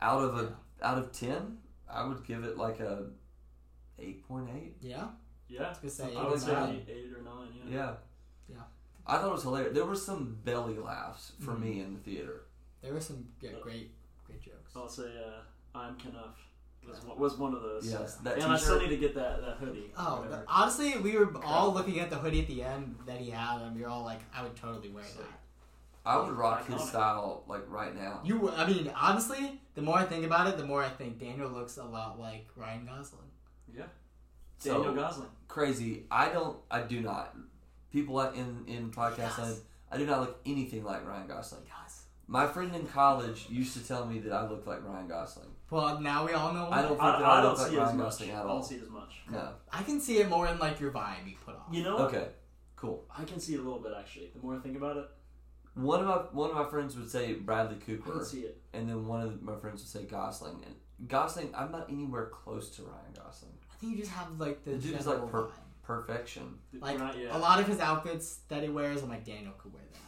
out 0.00 0.22
of 0.22 0.36
a 0.38 0.52
out 0.82 0.98
of 0.98 1.12
ten, 1.12 1.58
I 1.90 2.04
would 2.06 2.24
give 2.24 2.44
it 2.44 2.56
like 2.58 2.80
a 2.80 3.06
eight 3.98 4.26
point 4.28 4.48
eight. 4.54 4.76
Yeah. 4.80 5.08
Yeah. 5.48 5.74
gonna 5.80 5.90
say 5.90 6.04
I 6.04 6.08
eight 6.08 6.16
would 6.16 6.32
or 6.34 6.38
say 6.38 6.52
nine. 6.52 6.74
eight, 6.74 6.88
eight 6.92 7.12
or 7.16 7.22
nine. 7.22 7.48
Yeah. 7.54 7.76
Yeah. 7.76 7.94
Yeah. 8.48 8.56
I 9.06 9.16
thought 9.18 9.28
it 9.28 9.32
was 9.32 9.42
hilarious. 9.42 9.74
There 9.74 9.84
were 9.86 9.96
some 9.96 10.38
belly 10.44 10.78
laughs 10.78 11.32
for 11.40 11.52
Mhm. 11.52 11.60
me 11.60 11.80
in 11.80 11.94
the 11.94 12.00
theater. 12.00 12.42
There 12.82 12.92
were 12.92 13.00
some 13.00 13.26
yeah, 13.40 13.50
great, 13.62 13.90
great 14.26 14.40
jokes. 14.42 14.72
I'll 14.76 14.88
say 14.88 15.10
uh, 15.24 15.78
I'm 15.78 15.96
Kenough 15.96 16.36
was 16.86 17.04
one, 17.04 17.18
was 17.18 17.36
one 17.36 17.54
of 17.54 17.62
those. 17.62 17.90
Yes, 17.90 18.14
that 18.16 18.38
and 18.38 18.44
I 18.52 18.56
still 18.56 18.78
need 18.80 18.88
to 18.88 18.96
get 18.96 19.14
that, 19.14 19.40
that 19.42 19.56
hoodie. 19.56 19.92
Oh, 19.96 20.16
whatever. 20.22 20.36
the- 20.36 20.44
honestly, 20.50 20.96
we 20.98 21.16
were 21.18 21.30
all 21.44 21.72
looking 21.72 21.98
at 22.00 22.08
the 22.10 22.16
hoodie 22.16 22.40
at 22.40 22.46
the 22.46 22.62
end 22.62 22.96
that 23.06 23.18
he 23.20 23.30
had, 23.30 23.60
and 23.62 23.74
we 23.76 23.82
were 23.82 23.88
all 23.88 24.04
like, 24.04 24.20
"I 24.34 24.42
would 24.42 24.56
totally 24.56 24.88
wear 24.90 25.04
Sick. 25.04 25.18
that." 25.18 25.40
I 26.06 26.16
would 26.18 26.30
rock 26.32 26.64
his 26.66 26.80
style 26.88 27.44
like 27.46 27.68
right 27.68 27.94
now. 27.94 28.20
You, 28.24 28.50
I 28.50 28.66
mean, 28.66 28.90
honestly, 28.96 29.60
the 29.74 29.82
more 29.82 29.98
I 29.98 30.04
think 30.04 30.24
about 30.24 30.46
it, 30.46 30.56
the 30.56 30.64
more 30.64 30.82
I 30.82 30.88
think 30.88 31.18
Daniel 31.18 31.50
looks 31.50 31.76
a 31.76 31.84
lot 31.84 32.18
like 32.18 32.46
Ryan 32.56 32.86
Gosling. 32.86 33.30
yeah. 33.74 33.84
So 34.56 34.74
Daniel 34.74 34.94
Gosling. 34.94 35.28
Crazy. 35.48 36.04
I 36.10 36.28
don't. 36.28 36.56
I 36.70 36.82
do 36.82 37.00
not. 37.00 37.36
People 37.92 38.20
in 38.20 38.64
in 38.66 38.90
podcast 38.90 39.38
land. 39.38 39.56
I 39.90 39.96
do 39.96 40.06
not 40.06 40.20
look 40.20 40.40
anything 40.46 40.84
like 40.84 41.06
Ryan 41.06 41.26
Gosling. 41.26 41.62
Yes. 41.66 42.02
My 42.26 42.46
friend 42.46 42.74
in 42.74 42.86
college 42.86 43.46
used 43.48 43.72
to 43.74 43.86
tell 43.88 44.04
me 44.04 44.18
that 44.18 44.32
I 44.32 44.46
looked 44.46 44.66
like 44.66 44.84
Ryan 44.86 45.08
Gosling. 45.08 45.48
Well, 45.70 45.98
now 46.00 46.26
we 46.26 46.32
all 46.32 46.52
know. 46.52 46.68
I 46.70 46.82
don't 46.82 46.90
think 46.90 47.02
I, 47.02 47.18
that 47.18 47.22
I 47.24 47.38
I 47.38 47.42
don't 47.42 47.50
look 47.52 47.58
like 47.58 47.70
see 47.70 47.76
it 47.76 47.80
as 47.80 47.86
Ryan. 47.86 47.98
Gosling 47.98 48.30
I 48.30 48.34
at 48.34 48.42
don't 48.42 48.50
all. 48.50 48.62
see 48.62 48.74
it 48.74 48.82
as 48.82 48.90
much. 48.90 49.14
No. 49.30 49.48
I 49.72 49.82
can 49.82 50.00
see 50.00 50.18
it 50.18 50.28
more 50.28 50.46
in 50.46 50.58
like 50.58 50.78
your 50.78 50.90
vibe 50.90 51.26
you 51.26 51.34
put 51.44 51.54
on. 51.56 51.72
You 51.72 51.82
know, 51.84 51.98
Okay. 52.00 52.28
Cool. 52.76 53.04
I 53.16 53.24
can 53.24 53.40
see 53.40 53.54
it 53.54 53.60
a 53.60 53.62
little 53.62 53.80
bit 53.80 53.92
actually. 53.98 54.30
The 54.34 54.40
more 54.42 54.54
I 54.56 54.60
think 54.60 54.76
about 54.76 54.98
it, 54.98 55.06
One 55.74 56.00
of 56.00 56.06
my 56.06 56.16
one 56.42 56.50
of 56.50 56.56
my 56.56 56.68
friends 56.68 56.96
would 56.96 57.10
say 57.10 57.32
Bradley 57.34 57.76
I 57.76 57.84
Cooper, 57.84 58.12
can 58.12 58.24
see 58.24 58.40
it. 58.40 58.60
and 58.74 58.88
then 58.88 59.06
one 59.06 59.22
of 59.22 59.42
my 59.42 59.56
friends 59.56 59.80
would 59.80 59.88
say 59.88 60.04
Gosling. 60.08 60.62
And 60.66 61.08
Gosling, 61.08 61.50
I'm 61.56 61.72
not 61.72 61.88
anywhere 61.90 62.26
close 62.26 62.68
to 62.76 62.82
Ryan 62.82 63.14
Gosling. 63.16 63.52
I 63.78 63.80
think 63.80 63.92
you 63.96 63.98
just 64.02 64.10
have 64.10 64.38
like 64.40 64.64
the, 64.64 64.72
The 64.72 64.78
dude 64.78 64.96
is 64.98 65.04
general 65.04 65.22
like 65.22 65.30
per- 65.32 65.42
vibe. 65.46 65.50
Perfection. 65.84 66.58
Like 66.80 66.98
Right, 67.00 67.16
yeah. 67.16 67.36
a 67.36 67.38
lot 67.38 67.60
of 67.60 67.66
his 67.66 67.78
outfits 67.80 68.40
that 68.48 68.62
he 68.62 68.68
wears, 68.68 69.02
I'm 69.02 69.08
like 69.08 69.24
Daniel 69.24 69.52
could 69.56 69.72
wear 69.72 69.82
that. 69.92 69.98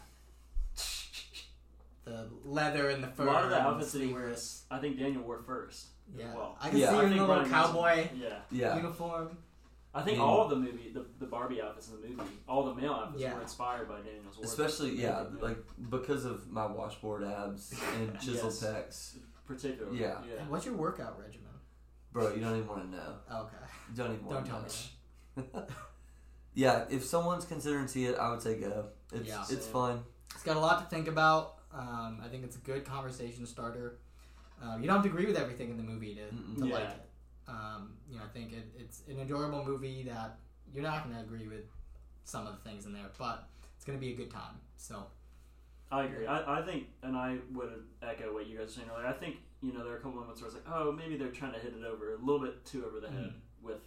The 2.05 2.29
leather 2.45 2.91
and 2.91 3.03
the 3.03 3.09
fur. 3.09 3.23
A 3.23 3.27
fur. 3.27 3.33
lot 3.33 3.45
of 3.45 3.51
the 3.51 3.61
outfits 3.61 3.93
that 3.93 4.03
he 4.03 4.13
wears, 4.13 4.65
I 4.71 4.79
think 4.79 4.99
Daniel 4.99 5.23
wore 5.23 5.43
first. 5.43 5.87
Yeah, 6.17 6.35
well. 6.35 6.57
I 6.61 6.69
can 6.71 6.79
Yeah. 6.79 6.91
see 6.91 6.97
I 6.97 6.99
him 6.99 7.05
in 7.05 7.09
think 7.11 7.21
a 7.21 7.25
little 7.25 7.37
Ryan 7.45 7.51
cowboy 7.51 8.09
Yeah. 8.17 8.39
Yeah. 8.51 8.77
uniform. 8.77 9.39
I 9.95 10.03
think 10.03 10.19
Yeah. 10.19 10.25
all 10.25 10.43
of 10.43 10.51
the 10.51 10.57
movie, 10.57 10.91
the, 10.93 11.07
the 11.19 11.27
Barbie 11.27 11.63
outfits 11.63 11.89
in 11.91 12.01
the 12.01 12.09
movie, 12.09 12.23
all 12.49 12.65
the 12.65 12.75
male 12.75 12.93
outfits 12.93 13.23
Yeah. 13.23 13.35
were 13.35 13.43
inspired 13.43 13.89
by 13.89 14.01
Daniel's 14.01 14.37
work. 14.37 14.45
Especially 14.47 14.97
yeah, 14.97 15.23
Yeah. 15.23 15.41
like 15.41 15.59
because 15.89 16.25
of 16.25 16.49
my 16.51 16.67
washboard 16.67 17.25
abs 17.25 17.73
and 17.99 18.15
chiseled 18.21 18.53
Yes. 18.61 18.63
pecs. 18.65 19.19
particularly. 19.47 19.99
Yeah. 20.01 20.21
yeah. 20.29 20.47
What's 20.49 20.65
your 20.65 20.75
workout 20.77 21.19
regimen? 21.21 21.40
Bro, 22.13 22.35
you 22.35 22.41
don't 22.41 22.57
even 22.57 22.69
want 22.69 22.91
to 22.91 22.97
know. 22.97 23.15
Okay. 23.33 23.57
You 23.91 23.97
don't 23.97 24.13
even 24.15 24.25
want 24.27 24.45
Don't 24.45 24.45
to 24.45 24.51
tell 24.51 25.53
know. 25.55 25.61
me. 25.63 25.65
yeah, 26.55 26.85
if 26.91 27.05
someone's 27.05 27.45
considering 27.45 27.87
to 27.87 27.91
see 27.91 28.07
it, 28.07 28.17
I 28.19 28.31
would 28.31 28.43
say 28.43 28.57
go. 28.59 28.87
It's 29.13 29.29
Yeah. 29.29 29.43
it's 29.43 29.65
Same. 29.65 29.73
fun. 29.73 30.05
It's 30.35 30.43
got 30.43 30.57
a 30.57 30.61
lot 30.61 30.81
to 30.81 30.87
think 30.95 31.09
about. 31.09 31.59
Um, 31.73 32.21
I 32.25 32.29
think 32.29 32.45
it's 32.45 32.57
a 32.57 32.61
good 32.61 32.85
conversation 32.85 33.47
starter. 33.47 33.99
Um, 34.63 34.81
you 34.81 34.87
don't 34.87 34.97
have 34.97 35.05
to 35.05 35.11
agree 35.11 35.27
with 35.27 35.37
everything 35.37 35.71
in 35.71 35.77
the 35.77 35.83
movie 35.83 36.17
to, 36.17 36.65
like 36.65 36.71
Yeah. 36.83 36.91
it. 36.91 37.01
Um, 37.49 37.95
you 38.09 38.17
know, 38.19 38.25
I 38.25 38.29
think 38.29 38.53
it, 38.53 38.65
it's 38.79 39.03
an 39.09 39.19
enjoyable 39.19 39.65
movie 39.65 40.03
that 40.05 40.39
you're 40.73 40.83
not 40.83 41.05
going 41.05 41.17
to 41.17 41.23
agree 41.23 41.49
with 41.49 41.65
some 42.25 42.47
of 42.47 42.53
the 42.63 42.69
things 42.69 42.87
in 42.87 42.93
there, 42.93 43.11
but 43.19 43.49
it's 43.77 43.85
going 43.85 43.99
to 43.99 44.01
be 44.05 44.13
a 44.13 44.17
good 44.17 44.31
time. 44.31 44.61
So, 44.77 45.07
I 45.91 46.05
agree. 46.05 46.27
I, 46.27 46.61
I 46.61 46.63
think, 46.63 46.89
and 47.03 47.17
I 47.17 47.39
would 47.53 47.85
echo 48.03 48.33
what 48.35 48.47
you 48.47 48.59
guys 48.59 48.67
were 48.67 48.73
saying 48.73 48.89
earlier. 48.95 49.07
I 49.09 49.13
think 49.13 49.37
you 49.63 49.73
know 49.73 49.85
there 49.85 49.93
are 49.93 49.99
a 49.99 50.01
couple 50.01 50.21
moments 50.21 50.41
where 50.41 50.49
it's 50.49 50.57
like, 50.57 50.75
oh, 50.75 50.93
maybe 50.93 51.17
they're 51.17 51.29
trying 51.29 51.53
to 51.53 51.59
hit 51.59 51.75
it 51.79 51.85
over 51.85 52.15
a 52.15 52.19
little 52.19 52.41
bit 52.41 52.65
too 52.65 52.85
over 52.87 53.01
the 53.01 53.09
mm. 53.09 53.17
head 53.17 53.33
with, 53.63 53.81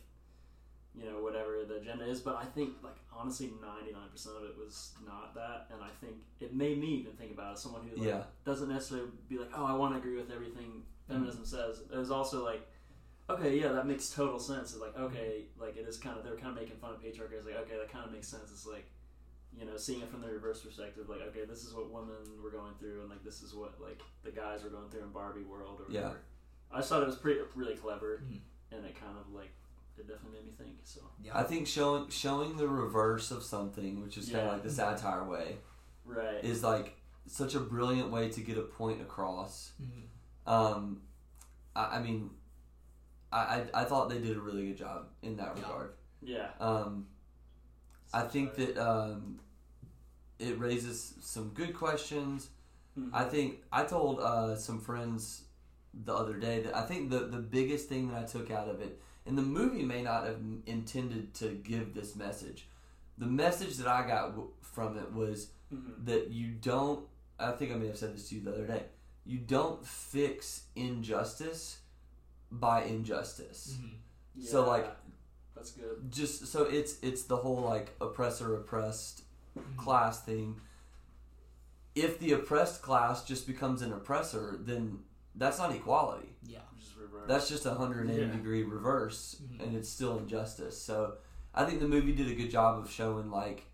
you 0.96 1.06
know, 1.06 1.22
whatever 1.22 1.66
the 1.68 1.78
agenda 1.78 2.06
is. 2.06 2.20
But 2.20 2.36
I 2.36 2.46
think, 2.46 2.74
like 2.84 2.98
honestly, 3.12 3.52
ninety 3.62 3.92
nine 3.92 4.10
percent 4.12 4.36
of 4.38 4.44
it 4.44 4.56
was 4.58 4.92
not 5.06 5.34
that, 5.36 5.68
and 5.74 5.82
I 5.82 5.90
think 6.00 6.18
it 6.40 6.54
made 6.54 6.80
me 6.80 6.88
even 6.88 7.14
think 7.14 7.32
about 7.32 7.52
it. 7.52 7.54
As 7.54 7.62
someone 7.62 7.82
who 7.88 7.98
like, 7.98 8.08
Yeah. 8.08 8.24
doesn't 8.46 8.70
necessarily 8.70 9.10
be 9.28 9.38
like, 9.38 9.50
oh, 9.56 9.66
I 9.66 9.74
want 9.74 9.94
to 9.94 10.00
agree 10.00 10.16
with 10.16 10.32
everything 10.32 10.84
mm. 11.10 11.14
feminism 11.14 11.46
says. 11.46 11.82
It 11.92 11.98
was 11.98 12.12
also 12.12 12.44
like. 12.44 12.68
Okay, 13.30 13.58
yeah, 13.58 13.72
that 13.72 13.88
makes 13.88 14.10
total 14.10 14.38
sense. 14.38 14.74
It's 14.74 14.82
like, 14.82 14.98
okay, 15.00 15.46
like 15.58 15.78
it 15.78 15.88
is 15.88 15.98
kind 15.98 16.18
of 16.18 16.26
they're 16.26 16.36
kind 16.36 16.50
of 16.50 16.56
making 16.56 16.76
fun 16.76 16.92
of 16.92 17.02
patriarchy. 17.02 17.38
It's 17.38 17.46
like, 17.46 17.56
okay, 17.56 17.78
that 17.78 17.90
kind 17.90 18.06
of 18.06 18.12
makes 18.12 18.28
sense. 18.28 18.52
It's 18.52 18.68
like, 18.68 18.86
you 19.58 19.66
know, 19.66 19.78
seeing 19.78 20.02
it 20.02 20.10
from 20.10 20.22
the 20.22 20.28
reverse 20.30 20.62
perspective, 20.62 21.08
like, 21.10 21.22
okay, 21.22 21.46
this 21.46 21.64
is 21.64 21.74
what 21.74 21.92
women 21.92 22.16
were 22.44 22.50
going 22.52 22.74
through, 22.80 23.02
and 23.02 23.10
like 23.10 23.24
this 23.24 23.42
is 23.42 23.54
what 23.54 23.80
like 23.82 24.02
the 24.24 24.32
guys 24.32 24.64
were 24.64 24.70
going 24.70 24.90
through 24.90 25.04
in 25.04 25.10
Barbie 25.12 25.44
world 25.44 25.80
or 25.82 25.92
Yeah. 25.92 26.02
whatever. 26.02 26.20
I 26.72 26.78
just 26.78 26.90
thought 26.90 27.04
it 27.04 27.08
was 27.08 27.16
pretty 27.18 27.40
really 27.56 27.76
clever, 27.76 28.24
Mhm. 28.26 28.40
and 28.72 28.86
it 28.86 28.96
kind 29.00 29.18
of 29.18 29.32
like 29.32 29.52
it 29.98 30.08
definitely 30.08 30.40
made 30.40 30.46
me 30.48 30.52
think. 30.58 30.78
So 30.84 31.02
yeah. 31.22 31.38
I 31.38 31.44
think 31.44 31.68
showing 31.68 32.10
showing 32.10 32.58
the 32.58 32.68
reverse 32.68 33.30
of 33.32 33.44
something, 33.44 34.02
which 34.02 34.18
is 34.18 34.30
kind 34.30 34.48
of 34.48 34.54
like 34.54 34.64
the 34.64 34.72
satire 34.72 35.24
way, 35.24 35.60
right, 36.04 36.44
is 36.44 36.64
like 36.64 36.96
such 37.28 37.54
a 37.56 37.60
brilliant 37.60 38.10
way 38.10 38.30
to 38.30 38.42
get 38.42 38.58
a 38.58 38.64
point 38.64 39.02
across. 39.02 39.74
Mhm. 39.82 40.08
Um, 40.52 41.04
I, 41.76 41.98
I 41.98 42.02
mean, 42.02 42.32
I, 43.32 43.38
I 43.74 43.82
I 43.82 43.86
thought 43.86 44.10
they 44.10 44.20
did 44.20 44.36
a 44.36 44.42
really 44.42 44.68
good 44.68 44.78
job 44.78 45.10
in 45.22 45.36
that 45.38 45.56
Yeah. 45.58 45.64
regard. 45.64 45.94
yeah, 46.22 46.52
Um, 46.60 47.08
I 48.14 48.22
think 48.22 48.56
that 48.56 48.78
um, 48.78 49.40
it 50.40 50.60
raises 50.60 51.14
some 51.22 51.50
good 51.50 51.74
questions. 51.74 52.50
Mhm. 52.98 53.10
I 53.14 53.24
think 53.24 53.64
I 53.72 53.84
told 53.86 54.20
uh, 54.20 54.56
some 54.56 54.80
friends 54.80 55.44
the 56.06 56.14
other 56.14 56.38
day 56.38 56.62
that 56.64 56.76
I 56.76 56.84
think 56.86 57.10
the 57.10 57.20
the 57.28 57.40
biggest 57.40 57.90
thing 57.90 58.10
that 58.10 58.18
I 58.24 58.26
took 58.26 58.52
out 58.52 58.68
of 58.70 58.82
it, 58.82 59.00
and 59.26 59.38
the 59.38 59.42
movie 59.60 59.84
may 59.84 60.02
not 60.04 60.26
have 60.28 60.40
intended 60.66 61.34
to 61.36 61.50
give 61.72 61.94
this 61.94 62.16
message. 62.16 62.68
The 63.18 63.26
message 63.26 63.78
that 63.78 63.88
I 63.88 64.08
got 64.08 64.30
w- 64.32 64.50
from 64.62 64.98
it 64.98 65.12
was 65.14 65.50
Mhm. 65.72 66.06
that 66.06 66.30
you 66.30 66.52
don't. 66.52 67.08
I 67.40 67.52
think 67.52 67.72
I 67.72 67.76
may 67.76 67.88
have 67.88 67.98
said 67.98 68.14
this 68.16 68.30
to 68.30 68.36
you 68.36 68.42
the 68.42 68.52
other 68.54 68.68
day. 68.68 68.84
You 69.26 69.40
don't 69.40 69.84
fix 69.86 70.64
injustice 70.76 71.80
by 72.52 72.84
injustice. 72.84 73.76
Mhm. 73.80 74.44
So, 74.46 74.68
like- 74.68 74.96
that's 75.56 75.72
good. 75.72 76.12
Just 76.12 76.48
so 76.48 76.64
it's 76.64 77.00
it's 77.02 77.24
the 77.24 77.38
whole 77.38 77.62
like 77.62 77.96
oppressor 78.02 78.56
oppressed 78.56 79.24
Mhm. 79.58 79.78
class 79.78 80.22
thing. 80.22 80.60
If 81.96 82.20
the 82.20 82.32
oppressed 82.34 82.82
class 82.82 83.24
just 83.24 83.46
becomes 83.46 83.82
an 83.84 83.94
oppressor, 83.94 84.58
then 84.60 85.04
that's 85.36 85.60
not 85.60 85.72
equality. 85.76 86.36
Yeah. 86.44 86.60
Just. 86.80 86.94
That's 87.28 87.48
just 87.48 87.66
a 87.66 87.70
180 87.72 88.22
Yeah. 88.26 88.32
degree 88.32 88.64
reverse, 88.64 89.36
Mhm. 89.42 89.64
and 89.64 89.76
it's 89.78 89.88
still 89.90 90.18
injustice. 90.18 90.82
So 90.82 91.18
I 91.54 91.66
think 91.66 91.80
the 91.80 91.88
movie 91.88 92.14
did 92.14 92.28
a 92.30 92.36
good 92.36 92.50
job 92.50 92.80
of 92.80 92.90
showing 92.90 93.30
like, 93.30 93.68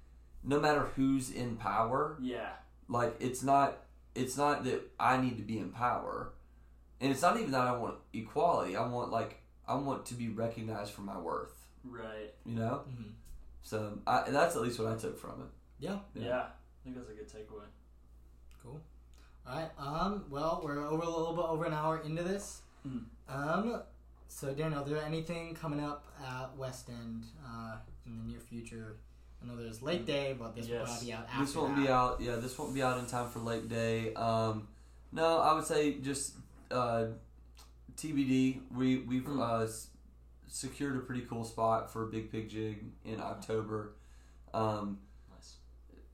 no 0.43 0.59
matter 0.59 0.85
who's 0.95 1.29
in 1.31 1.55
power, 1.57 2.17
yeah, 2.19 2.53
like 2.87 3.15
it's 3.19 3.41
not 3.43 3.77
it's 4.15 4.35
not 4.35 4.63
that 4.65 4.81
I 4.99 5.21
need 5.21 5.37
to 5.37 5.43
be 5.43 5.59
in 5.59 5.71
power, 5.71 6.33
and 6.99 7.11
it's 7.11 7.21
not 7.21 7.37
even 7.39 7.51
that 7.51 7.61
I 7.67 7.77
want 7.77 7.99
equality. 8.11 8.75
I 8.75 8.85
want 8.87 9.11
like 9.11 9.41
I 9.67 9.75
want 9.75 10.05
to 10.07 10.15
be 10.15 10.29
recognized 10.29 10.91
for 10.93 11.01
my 11.01 11.17
worth. 11.17 11.58
Right. 11.83 12.33
You 12.45 12.55
know, 12.55 12.83
Mhm. 12.89 13.11
so 13.61 13.99
I, 14.07 14.29
that's 14.29 14.55
at 14.55 14.61
least 14.61 14.79
what 14.79 14.91
I 14.91 14.95
took 14.97 15.17
from 15.17 15.41
it. 15.41 15.47
Yeah. 15.79 15.99
Yeah. 16.13 16.23
Yeah. 16.25 16.41
I 16.41 16.83
think 16.83 16.95
that's 16.95 17.09
a 17.09 17.13
good 17.13 17.29
takeaway. 17.29 17.65
Cool. 18.63 18.79
All 19.47 19.55
right. 19.55 19.71
Um. 19.77 20.25
Well, 20.29 20.61
we're 20.63 20.85
over 20.85 21.03
a 21.03 21.09
little 21.09 21.33
bit 21.35 21.45
over 21.45 21.65
an 21.65 21.73
hour 21.73 21.99
into 21.99 22.23
this. 22.23 22.61
Mm. 22.87 23.05
Um. 23.27 23.81
So 24.27 24.53
Daniel, 24.53 24.83
is 24.83 24.89
there 24.91 25.03
anything 25.03 25.55
coming 25.55 25.79
up 25.79 26.05
at 26.23 26.55
West 26.57 26.89
End 26.89 27.25
uh, 27.45 27.77
in 28.05 28.17
the 28.19 28.23
near 28.31 28.39
future? 28.39 28.97
I 29.41 29.47
know 29.47 29.55
there's 29.55 29.81
late 29.81 30.05
Day, 30.05 30.35
but 30.37 30.53
this 30.55 30.67
will 30.67 30.75
Yes. 30.75 30.85
probably 30.89 31.05
be 31.07 31.13
out 31.13 31.25
after 31.29 31.45
This 31.45 31.55
won't 31.55 31.75
that. 31.77 31.81
be 31.81 31.89
out. 31.89 32.21
Yeah, 32.21 32.35
this 32.35 32.57
won't 32.59 32.73
be 32.75 32.83
out 32.83 32.99
in 32.99 33.05
time 33.07 33.29
for 33.29 33.39
late 33.39 33.67
Day. 33.69 34.13
Um, 34.13 34.67
no, 35.13 35.39
I 35.39 35.53
would 35.53 35.65
say 35.65 35.93
just 35.99 36.35
uh, 36.69 37.05
TBD. 37.95 38.61
We 38.75 38.97
we've 38.99 39.25
Hmm. 39.25 39.39
uh, 39.41 39.59
s- 39.61 39.87
secured 40.49 40.95
a 40.97 40.99
pretty 40.99 41.21
cool 41.21 41.43
spot 41.43 41.91
for 41.91 42.05
Big 42.05 42.31
Pig 42.31 42.49
Jig 42.49 42.83
in 43.05 43.19
October. 43.19 43.93
Um, 44.53 44.99
Nice. 45.33 45.57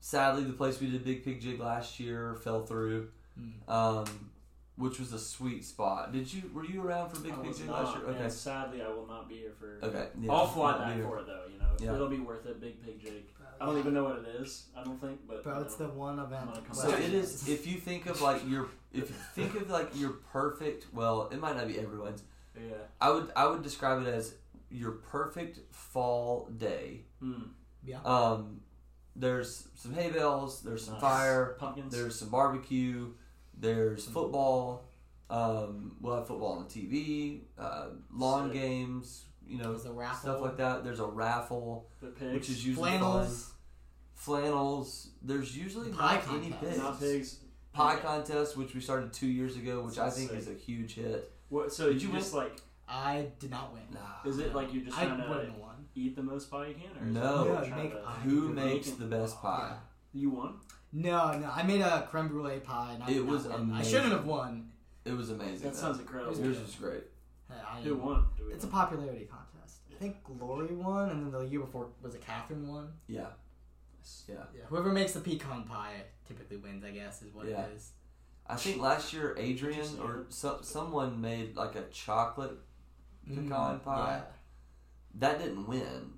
sadly, 0.00 0.44
the 0.44 0.52
place 0.52 0.80
we 0.80 0.90
did 0.90 1.04
Big 1.04 1.24
Pig 1.24 1.40
Jig 1.40 1.58
last 1.58 1.98
year 1.98 2.34
fell 2.42 2.64
through, 2.64 3.08
Mm. 3.40 3.68
um, 3.68 4.30
which 4.76 4.98
was 4.98 5.12
a 5.12 5.18
sweet 5.18 5.64
spot. 5.64 6.12
Did 6.12 6.32
you 6.32 6.50
were 6.54 6.64
you 6.64 6.82
around 6.82 7.10
for 7.10 7.20
Big 7.20 7.32
I 7.32 7.36
Pig 7.36 7.56
Jig 7.56 7.66
not, 7.66 7.84
last 7.84 7.96
year? 7.98 8.06
Okay, 8.08 8.22
and 8.24 8.32
sadly, 8.32 8.82
I 8.82 8.88
will 8.88 9.06
not 9.06 9.28
be 9.28 9.36
here 9.36 9.52
for. 9.58 9.78
okay. 9.82 10.08
Yeah, 10.20 10.32
I'll 10.32 10.46
fly 10.46 10.78
back 10.78 11.02
for 11.02 11.18
it 11.20 11.26
though. 11.26 11.44
You 11.52 11.58
know, 11.58 11.66
Yeah. 11.80 11.94
it'll 11.94 12.08
be 12.08 12.18
worth 12.20 12.46
it. 12.46 12.60
Big 12.60 12.82
pig 12.84 13.00
jig. 13.00 13.24
I 13.58 13.64
don't 13.64 13.78
even 13.78 13.94
know 13.94 14.04
what 14.04 14.18
it 14.18 14.26
is. 14.42 14.66
I 14.76 14.84
don't 14.84 15.00
think, 15.00 15.26
but 15.26 15.42
Bro, 15.42 15.62
it's 15.62 15.78
know. 15.80 15.86
the 15.86 15.92
one 15.94 16.18
event. 16.18 16.50
So 16.72 16.90
it 16.90 17.14
is. 17.14 17.48
If 17.48 17.66
you 17.66 17.78
think 17.78 18.04
of 18.04 18.20
like 18.20 18.46
your, 18.46 18.68
if 18.92 19.08
you 19.08 19.16
think 19.34 19.54
of 19.54 19.70
like 19.70 19.98
your 19.98 20.10
perfect, 20.10 20.86
well, 20.92 21.30
it 21.32 21.40
might 21.40 21.56
not 21.56 21.66
be 21.66 21.78
everyone's. 21.78 22.22
Yeah. 22.58 22.74
I 23.00 23.10
would 23.10 23.30
I 23.36 23.46
would 23.48 23.62
describe 23.62 24.02
it 24.02 24.08
as 24.08 24.34
your 24.70 24.92
perfect 24.92 25.60
fall 25.74 26.48
day. 26.56 27.02
Mm. 27.22 27.48
Yeah. 27.84 28.00
Um, 28.04 28.60
there's 29.14 29.68
some 29.76 29.94
hay 29.94 30.10
bales, 30.10 30.60
there's 30.62 30.84
some 30.84 30.94
Nice. 30.94 31.02
fire, 31.02 31.56
Pumpkins. 31.58 31.92
there's 31.94 32.18
some 32.18 32.28
barbecue, 32.28 33.12
there's 33.58 34.04
football. 34.06 34.84
Um, 35.30 35.96
we'll 36.00 36.16
have 36.16 36.26
football 36.28 36.52
on 36.58 36.66
the 36.68 36.70
TV, 36.70 37.40
uh, 37.58 37.86
lawn 38.12 38.50
Sick. 38.52 38.60
games, 38.60 39.24
you 39.46 39.58
know, 39.58 39.72
a 39.72 39.92
raffle. 39.92 40.18
stuff 40.30 40.40
like 40.40 40.56
that. 40.58 40.84
There's 40.84 41.00
a 41.00 41.06
raffle, 41.06 41.88
the 42.00 42.08
pigs. 42.08 42.32
which 42.32 42.48
is 42.50 42.64
usually 42.66 42.90
fun. 42.90 42.98
Flannels. 43.00 43.52
Flannels. 44.14 45.08
There's 45.22 45.56
usually 45.56 45.90
Pie 45.90 46.16
not 46.16 46.28
any 46.34 46.50
contest. 46.50 46.60
pigs. 46.60 46.78
not 46.78 47.00
pigs. 47.00 47.38
Pie 47.72 47.94
Yeah. 47.94 48.00
contest, 48.00 48.56
which 48.56 48.74
we 48.74 48.80
started 48.80 49.12
two 49.12 49.26
years 49.26 49.56
ago, 49.56 49.82
which 49.82 49.98
I 49.98 50.10
think 50.10 50.30
sick. 50.30 50.38
is 50.38 50.48
a 50.48 50.54
huge 50.54 50.94
hit. 50.94 51.32
What, 51.48 51.72
so 51.72 51.92
Did 51.92 52.02
you, 52.02 52.08
you 52.08 52.14
just 52.14 52.34
like 52.34 52.56
I 52.88 53.28
did 53.40 53.50
not 53.50 53.72
win. 53.72 53.82
Nah. 53.92 54.28
is 54.30 54.38
it 54.38 54.54
like 54.54 54.72
you're 54.72 54.84
just 54.84 54.96
I 54.98 55.06
trying 55.06 55.18
wouldn't 55.28 55.46
to 55.46 55.52
have 55.52 55.60
won. 55.60 55.74
eat 55.94 56.14
the 56.16 56.22
most 56.22 56.50
pie 56.50 56.66
you 56.68 56.74
can, 56.74 57.02
or 57.02 57.06
No. 57.06 57.54
it 57.58 57.68
Yeah, 57.68 57.76
make 57.76 57.92
to- 57.92 57.98
Who 58.28 58.48
makes 58.50 58.90
the 58.90 59.06
best 59.06 59.40
pie? 59.40 59.70
Yeah. 60.12 60.20
You 60.20 60.30
won. 60.30 60.54
No, 60.92 61.36
no. 61.38 61.50
I 61.54 61.62
made 61.62 61.80
a 61.82 62.06
creme 62.10 62.28
brulee 62.28 62.60
pie. 62.60 62.92
And 62.94 63.02
I 63.04 63.10
It 63.10 63.26
was 63.26 63.46
win. 63.46 63.72
I 63.72 63.82
shouldn't 63.82 64.12
have 64.12 64.24
won. 64.24 64.70
It 65.04 65.12
was 65.12 65.30
amazing. 65.30 65.60
That 65.68 65.74
though. 65.74 65.80
sounds 65.80 65.98
incredible. 65.98 66.38
Yours 66.38 66.58
was 66.60 66.74
great. 66.76 67.04
Hey, 67.48 67.54
I 67.68 67.80
Who 67.82 67.96
won? 67.96 68.24
Do 68.36 68.46
we 68.46 68.52
It's 68.54 68.64
a 68.64 68.68
popularity 68.68 69.26
contest. 69.26 69.80
I 69.90 69.94
think 69.98 70.22
Glory 70.24 70.74
won, 70.74 71.10
and 71.10 71.22
then 71.24 71.32
the 71.32 71.46
year 71.46 71.60
before 71.60 71.88
was 72.02 72.14
it 72.14 72.20
Catherine 72.24 72.66
won. 72.68 72.92
Yeah, 73.08 73.26
yeah. 74.28 74.34
Yeah, 74.54 74.62
whoever 74.68 74.90
makes 74.92 75.12
the 75.12 75.20
pecan 75.20 75.64
pie 75.64 76.02
typically 76.26 76.56
wins. 76.58 76.84
I 76.84 76.90
guess 76.90 77.22
is 77.22 77.32
what 77.34 77.46
Yeah. 77.46 77.64
it 77.66 77.74
is. 77.76 77.92
I 78.48 78.56
think 78.56 78.80
last 78.80 79.12
year 79.12 79.34
Adrian 79.38 79.86
or 80.02 80.26
so, 80.28 80.58
someone 80.62 81.20
made 81.20 81.56
like 81.56 81.74
a 81.74 81.82
chocolate. 81.92 82.52
Pecan 83.28 83.48
Mm, 83.50 83.82
pie? 83.84 84.22
That 85.16 85.38
didn't 85.40 85.66
win, 85.66 86.12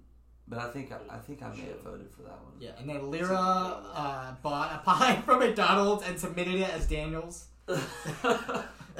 but 0.46 0.58
I 0.58 0.70
think 0.70 0.92
I, 0.92 1.14
I 1.14 1.18
think 1.18 1.42
I 1.42 1.48
may 1.48 1.56
have 1.56 1.66
Should've. 1.68 1.82
voted 1.82 2.10
for 2.10 2.22
that 2.22 2.32
one. 2.42 2.52
Yeah, 2.60 2.70
yeah. 2.74 2.80
And 2.80 2.88
then 2.90 3.10
Lyra 3.10 3.82
uh, 3.94 4.32
bought 4.42 4.74
a 4.74 4.78
pie 4.84 5.16
from 5.24 5.38
McDonald's 5.38 6.04
and 6.06 6.18
submitted 6.20 6.56
it 6.56 6.68
as 6.70 6.86
Daniel's. 6.86 7.46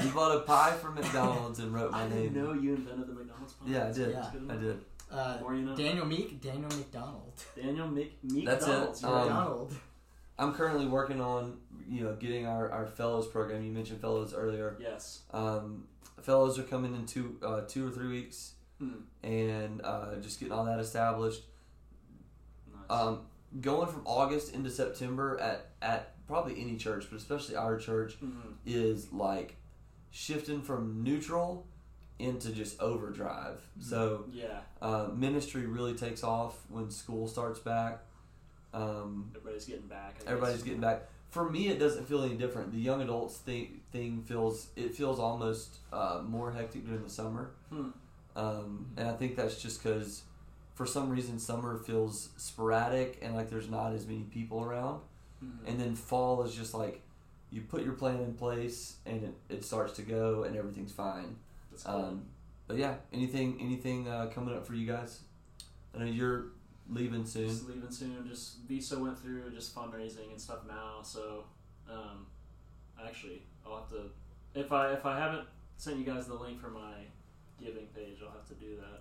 You 0.01 0.11
bought 0.11 0.37
a 0.37 0.41
pie 0.41 0.71
from 0.81 0.95
McDonald's 0.95 1.59
and 1.59 1.75
wrote 1.75 1.91
my 1.91 2.03
I 2.05 2.09
name. 2.09 2.33
didn't 2.33 2.35
know 2.45 2.53
you 2.53 2.77
invented 2.77 3.09
the 3.09 3.15
McDonald's 3.15 3.53
pie. 3.55 3.67
Yeah, 3.69 3.89
I 3.89 3.93
did. 3.93 4.11
Yeah. 4.13 4.31
I 4.49 4.55
did. 4.57 4.79
Uh, 5.11 5.39
you 5.51 5.63
know. 5.63 5.75
Daniel 5.75 6.07
Meek, 6.07 6.41
Daniel 6.41 6.69
McDonald. 6.71 7.33
Daniel 7.61 7.89
Meek, 7.89 8.17
Meek 8.23 8.47
That's 8.47 8.65
it. 8.69 8.71
Um, 8.71 8.87
McDonald. 9.19 9.75
I'm 10.39 10.55
currently 10.55 10.87
working 10.87 11.21
on 11.21 11.59
you 11.89 12.05
know 12.05 12.15
getting 12.15 12.47
our, 12.47 12.71
our 12.71 12.87
fellows 12.87 13.27
program. 13.27 13.65
You 13.65 13.73
mentioned 13.73 14.01
fellows 14.01 14.35
earlier. 14.35 14.77
yes. 14.81 15.23
Um, 15.33 15.85
fellows 16.23 16.59
are 16.59 16.63
coming 16.65 16.95
in 16.95 17.07
two 17.07 17.37
uh, 17.45 17.63
two 17.63 17.87
or 17.87 17.91
three 17.91 18.09
weeks, 18.09 18.53
Hmm. 18.79 19.01
and 19.25 19.81
uh, 19.83 20.17
just 20.21 20.39
getting 20.39 20.53
all 20.53 20.65
that 20.67 20.79
established. 20.79 21.43
Nice. 22.73 23.01
Um, 23.01 23.21
going 23.61 23.89
from 23.89 24.03
August 24.05 24.55
into 24.55 24.71
September 24.71 25.39
at 25.41 25.71
at 25.83 26.27
probably 26.27 26.61
any 26.61 26.77
church, 26.77 27.07
but 27.11 27.17
especially 27.17 27.57
our 27.57 27.77
church, 27.79 28.17
Mhm. 28.23 28.55
is 28.67 29.13
like 29.13 29.57
shifting 30.11 30.63
from 30.63 31.03
neutral 31.03 31.67
into 32.19 32.51
just 32.53 32.81
overdrive. 32.81 33.61
So 33.81 34.27
Yeah. 34.33 34.61
uh, 34.83 35.09
ministry 35.15 35.67
really 35.67 35.95
takes 35.95 36.23
off 36.25 36.65
when 36.69 36.91
school 36.91 37.29
starts 37.29 37.61
back. 37.61 38.03
Um, 38.75 39.31
Everybody's 39.35 39.65
getting 39.65 39.87
back. 39.87 40.17
Everybody's 40.27 40.63
getting 40.63 40.81
back. 40.81 41.03
For 41.31 41.49
me, 41.51 41.69
it 41.69 41.79
doesn't 41.79 42.07
feel 42.09 42.23
any 42.23 42.35
different. 42.37 42.73
The 42.73 42.79
young 42.79 43.03
adults 43.03 43.37
thing 43.39 43.81
thing 43.93 44.23
feels 44.23 44.69
it 44.77 44.95
feels 44.95 45.19
almost 45.19 45.77
uh, 45.93 46.23
more 46.27 46.51
hectic 46.53 46.87
during 46.87 47.03
the 47.03 47.11
summer, 47.11 47.51
Hmm. 47.71 47.89
um, 48.37 48.87
and 48.97 49.09
I 49.09 49.13
think 49.13 49.37
that's 49.37 49.61
just 49.61 49.83
because 49.83 50.23
for 50.75 50.87
some 50.87 51.11
reason 51.11 51.39
summer 51.39 51.77
feels 51.79 52.31
sporadic 52.37 53.19
and 53.21 53.35
like 53.35 53.51
there's 53.51 53.69
not 53.69 53.93
as 53.93 54.07
many 54.07 54.23
people 54.25 54.63
around, 54.65 55.01
Mhm. 55.45 55.67
and 55.69 55.81
then 55.81 55.95
fall 55.95 56.43
is 56.45 56.55
just 56.55 56.73
like 56.75 57.03
you 57.51 57.63
put 57.63 57.83
your 57.83 57.95
plan 57.95 58.21
in 58.21 58.35
place 58.35 58.97
and 59.07 59.25
it, 59.25 59.35
it 59.49 59.65
starts 59.65 59.95
to 59.95 60.03
go 60.03 60.45
and 60.45 60.55
everything's 60.57 60.93
fine. 60.93 61.37
That's 61.71 61.83
cool. 61.83 61.95
Um, 61.95 62.23
but 62.67 62.77
yeah, 62.77 62.97
anything 63.13 63.59
anything 63.61 64.07
uh, 64.09 64.27
coming 64.33 64.55
up 64.55 64.67
for 64.67 64.75
you 64.75 64.87
guys? 64.87 65.21
I 65.95 65.99
know 65.99 66.05
you're 66.05 66.47
leaving 66.89 67.25
soon. 67.25 67.49
Just 67.49 67.69
leaving 67.69 67.91
soon. 67.91 68.27
Just 68.29 68.59
Visa 68.69 68.99
went 68.99 69.19
through 69.19 69.51
just 69.53 69.75
fundraising 69.75 70.31
and 70.31 70.41
stuff 70.41 70.61
now. 70.67 71.01
So, 71.03 71.45
um, 71.91 72.27
actually, 73.05 73.43
I'll 73.67 73.77
have 73.81 73.91
to 73.91 74.11
if 74.55 74.73
I 74.73 74.93
if 74.93 75.05
I 75.07 75.19
haven't 75.19 75.47
sent 75.77 75.99
you 75.99 76.05
guys 76.05 76.27
the 76.27 76.35
link 76.35 76.61
for 76.61 76.71
my 76.71 76.95
giving 77.61 77.87
page, 77.95 78.19
I'll 78.25 78.33
have 78.33 78.47
to 78.49 78.55
do 78.55 78.77
that. 78.77 79.01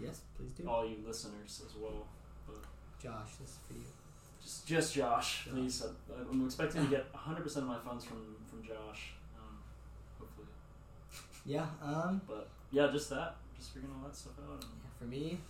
Yes, 0.00 0.20
please 0.36 0.50
do. 0.56 0.68
All 0.68 0.86
you 0.88 0.96
listeners 1.06 1.62
as 1.66 1.74
well. 1.76 2.06
Josh, 3.02 3.36
this 3.40 3.50
is 3.50 3.58
for 3.66 3.74
you. 3.74 3.80
Just 4.42 4.66
just 4.66 4.94
Josh, 4.94 5.44
Josh. 5.44 5.48
please. 5.52 5.82
I- 5.84 6.20
I'm 6.30 6.44
expecting 6.44 6.82
to 6.84 6.90
get 6.90 7.12
100 7.12 7.42
percent 7.42 7.64
of 7.64 7.68
my 7.68 7.78
funds 7.78 8.04
from 8.04 8.36
from 8.48 8.62
Josh. 8.62 9.12
Um, 9.38 9.58
hopefully, 10.18 10.46
Yeah. 11.44 11.66
Um. 11.82 12.20
but 12.26 12.48
yeah, 12.70 12.88
just 12.92 13.10
that. 13.10 13.36
Just 13.56 13.72
figuring 13.72 13.94
all 14.00 14.08
that 14.08 14.16
stuff 14.16 14.34
out. 14.44 14.54
And, 14.62 14.62
Yeah, 14.62 14.90
for 14.98 15.04
me, 15.04 15.40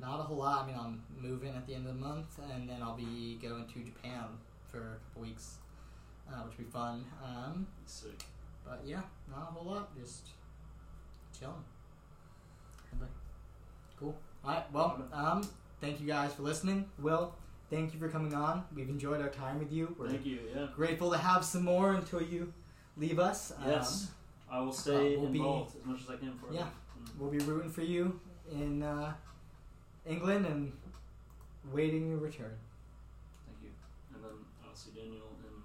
not 0.00 0.20
a 0.20 0.22
whole 0.22 0.36
lot. 0.38 0.64
I 0.64 0.66
mean, 0.66 0.76
I'm 0.78 1.02
moving 1.20 1.54
at 1.54 1.66
the 1.66 1.74
end 1.74 1.86
of 1.86 1.94
the 1.94 2.00
month, 2.00 2.38
and 2.52 2.68
then 2.68 2.82
I'll 2.82 2.96
be 2.96 3.38
going 3.42 3.66
to 3.66 3.80
Japan 3.84 4.24
for 4.70 4.78
a 4.78 4.96
couple 5.08 5.22
weeks, 5.22 5.56
uh, 6.30 6.40
which 6.42 6.58
will 6.58 6.64
be 6.64 6.70
fun. 6.70 7.04
Um, 7.24 7.66
sick. 7.86 8.24
but 8.64 8.82
yeah, 8.84 9.00
not 9.30 9.48
a 9.50 9.52
whole 9.52 9.72
lot. 9.72 9.96
Just 9.98 10.28
chilling. 11.38 11.54
Cool. 13.98 14.14
All 14.44 14.50
right. 14.50 14.72
Well, 14.72 15.02
um, 15.12 15.48
thank 15.80 16.00
you 16.00 16.06
guys 16.06 16.34
for 16.34 16.42
listening. 16.42 16.84
Will, 16.98 17.34
thank 17.70 17.94
you 17.94 17.98
for 17.98 18.08
coming 18.08 18.34
on. 18.34 18.64
We've 18.74 18.88
enjoyed 18.90 19.22
our 19.22 19.30
time 19.30 19.58
with 19.58 19.72
you. 19.72 19.94
We're 19.98 20.08
Thank 20.10 20.26
you. 20.26 20.40
Yeah. 20.54 20.66
grateful 20.74 21.10
to 21.12 21.16
have 21.18 21.42
some 21.44 21.64
more 21.64 21.92
until 21.94 22.20
you 22.22 22.52
leave 22.98 23.18
us. 23.18 23.52
Um, 23.58 23.70
Yes. 23.70 24.08
I 24.50 24.60
will 24.60 24.72
stay 24.72 25.16
uh, 25.16 25.20
we'll 25.20 25.30
be- 25.30 25.38
involved 25.38 25.76
as 25.80 25.84
much 25.86 26.02
as 26.02 26.10
I 26.10 26.16
can 26.16 26.32
for 26.38 26.52
Yeah. 26.52 26.60
you. 26.60 26.66
Mm. 26.66 27.18
We'll 27.18 27.30
be 27.30 27.38
rooting 27.38 27.70
for 27.70 27.82
you 27.82 28.20
in 28.52 28.82
uh, 28.82 29.14
England 30.06 30.46
and 30.46 30.72
waiting 31.72 32.08
your 32.08 32.18
return. 32.18 32.52
Thank 33.46 33.62
you. 33.62 33.70
And 34.14 34.22
then 34.24 34.30
I'll 34.66 34.74
see 34.74 34.90
Daniel 34.94 35.26
in 35.40 35.62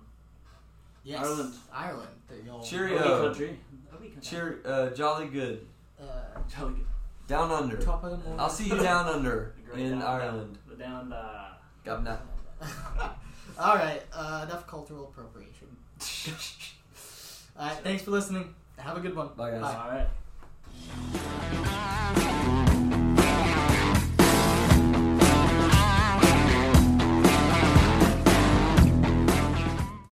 Yes. 1.04 1.22
Ireland. 1.24 1.54
Ireland. 1.74 2.10
The 2.44 2.50
old, 2.52 2.64
Cheerio. 2.66 3.28
Country. 3.28 3.60
Country. 3.90 4.12
Cheer, 4.22 4.60
uh, 4.66 4.90
jolly 4.90 5.28
good. 5.28 5.66
Uh, 6.00 6.04
Jolly 6.54 6.74
good. 6.74 6.86
Down 7.28 7.52
under. 7.52 7.78
top 7.78 8.04
of 8.04 8.12
the 8.12 8.18
morning. 8.18 8.40
I'll 8.40 8.50
see 8.50 8.66
you 8.68 8.78
down 8.78 9.08
under 9.16 9.54
in 9.76 10.00
down- 10.00 10.02
Ireland. 10.02 10.58
The 10.68 10.76
down. 10.76 11.14
Uh, 11.14 11.54
Gabna. 11.86 12.18
All 13.60 13.76
right. 13.76 14.02
Uh, 14.14 14.46
enough 14.48 14.66
cultural 14.68 15.06
appropriation. 15.06 15.68
All 17.58 17.68
right. 17.68 17.78
Thanks 17.84 18.04
for 18.04 18.12
listening. 18.12 18.54
Have 18.78 18.98
a 18.98 19.00
good 19.00 19.16
one. 19.16 19.30
Bye, 19.38 19.52
guys. 19.52 19.76
all 19.76 19.92
right. 22.52 22.61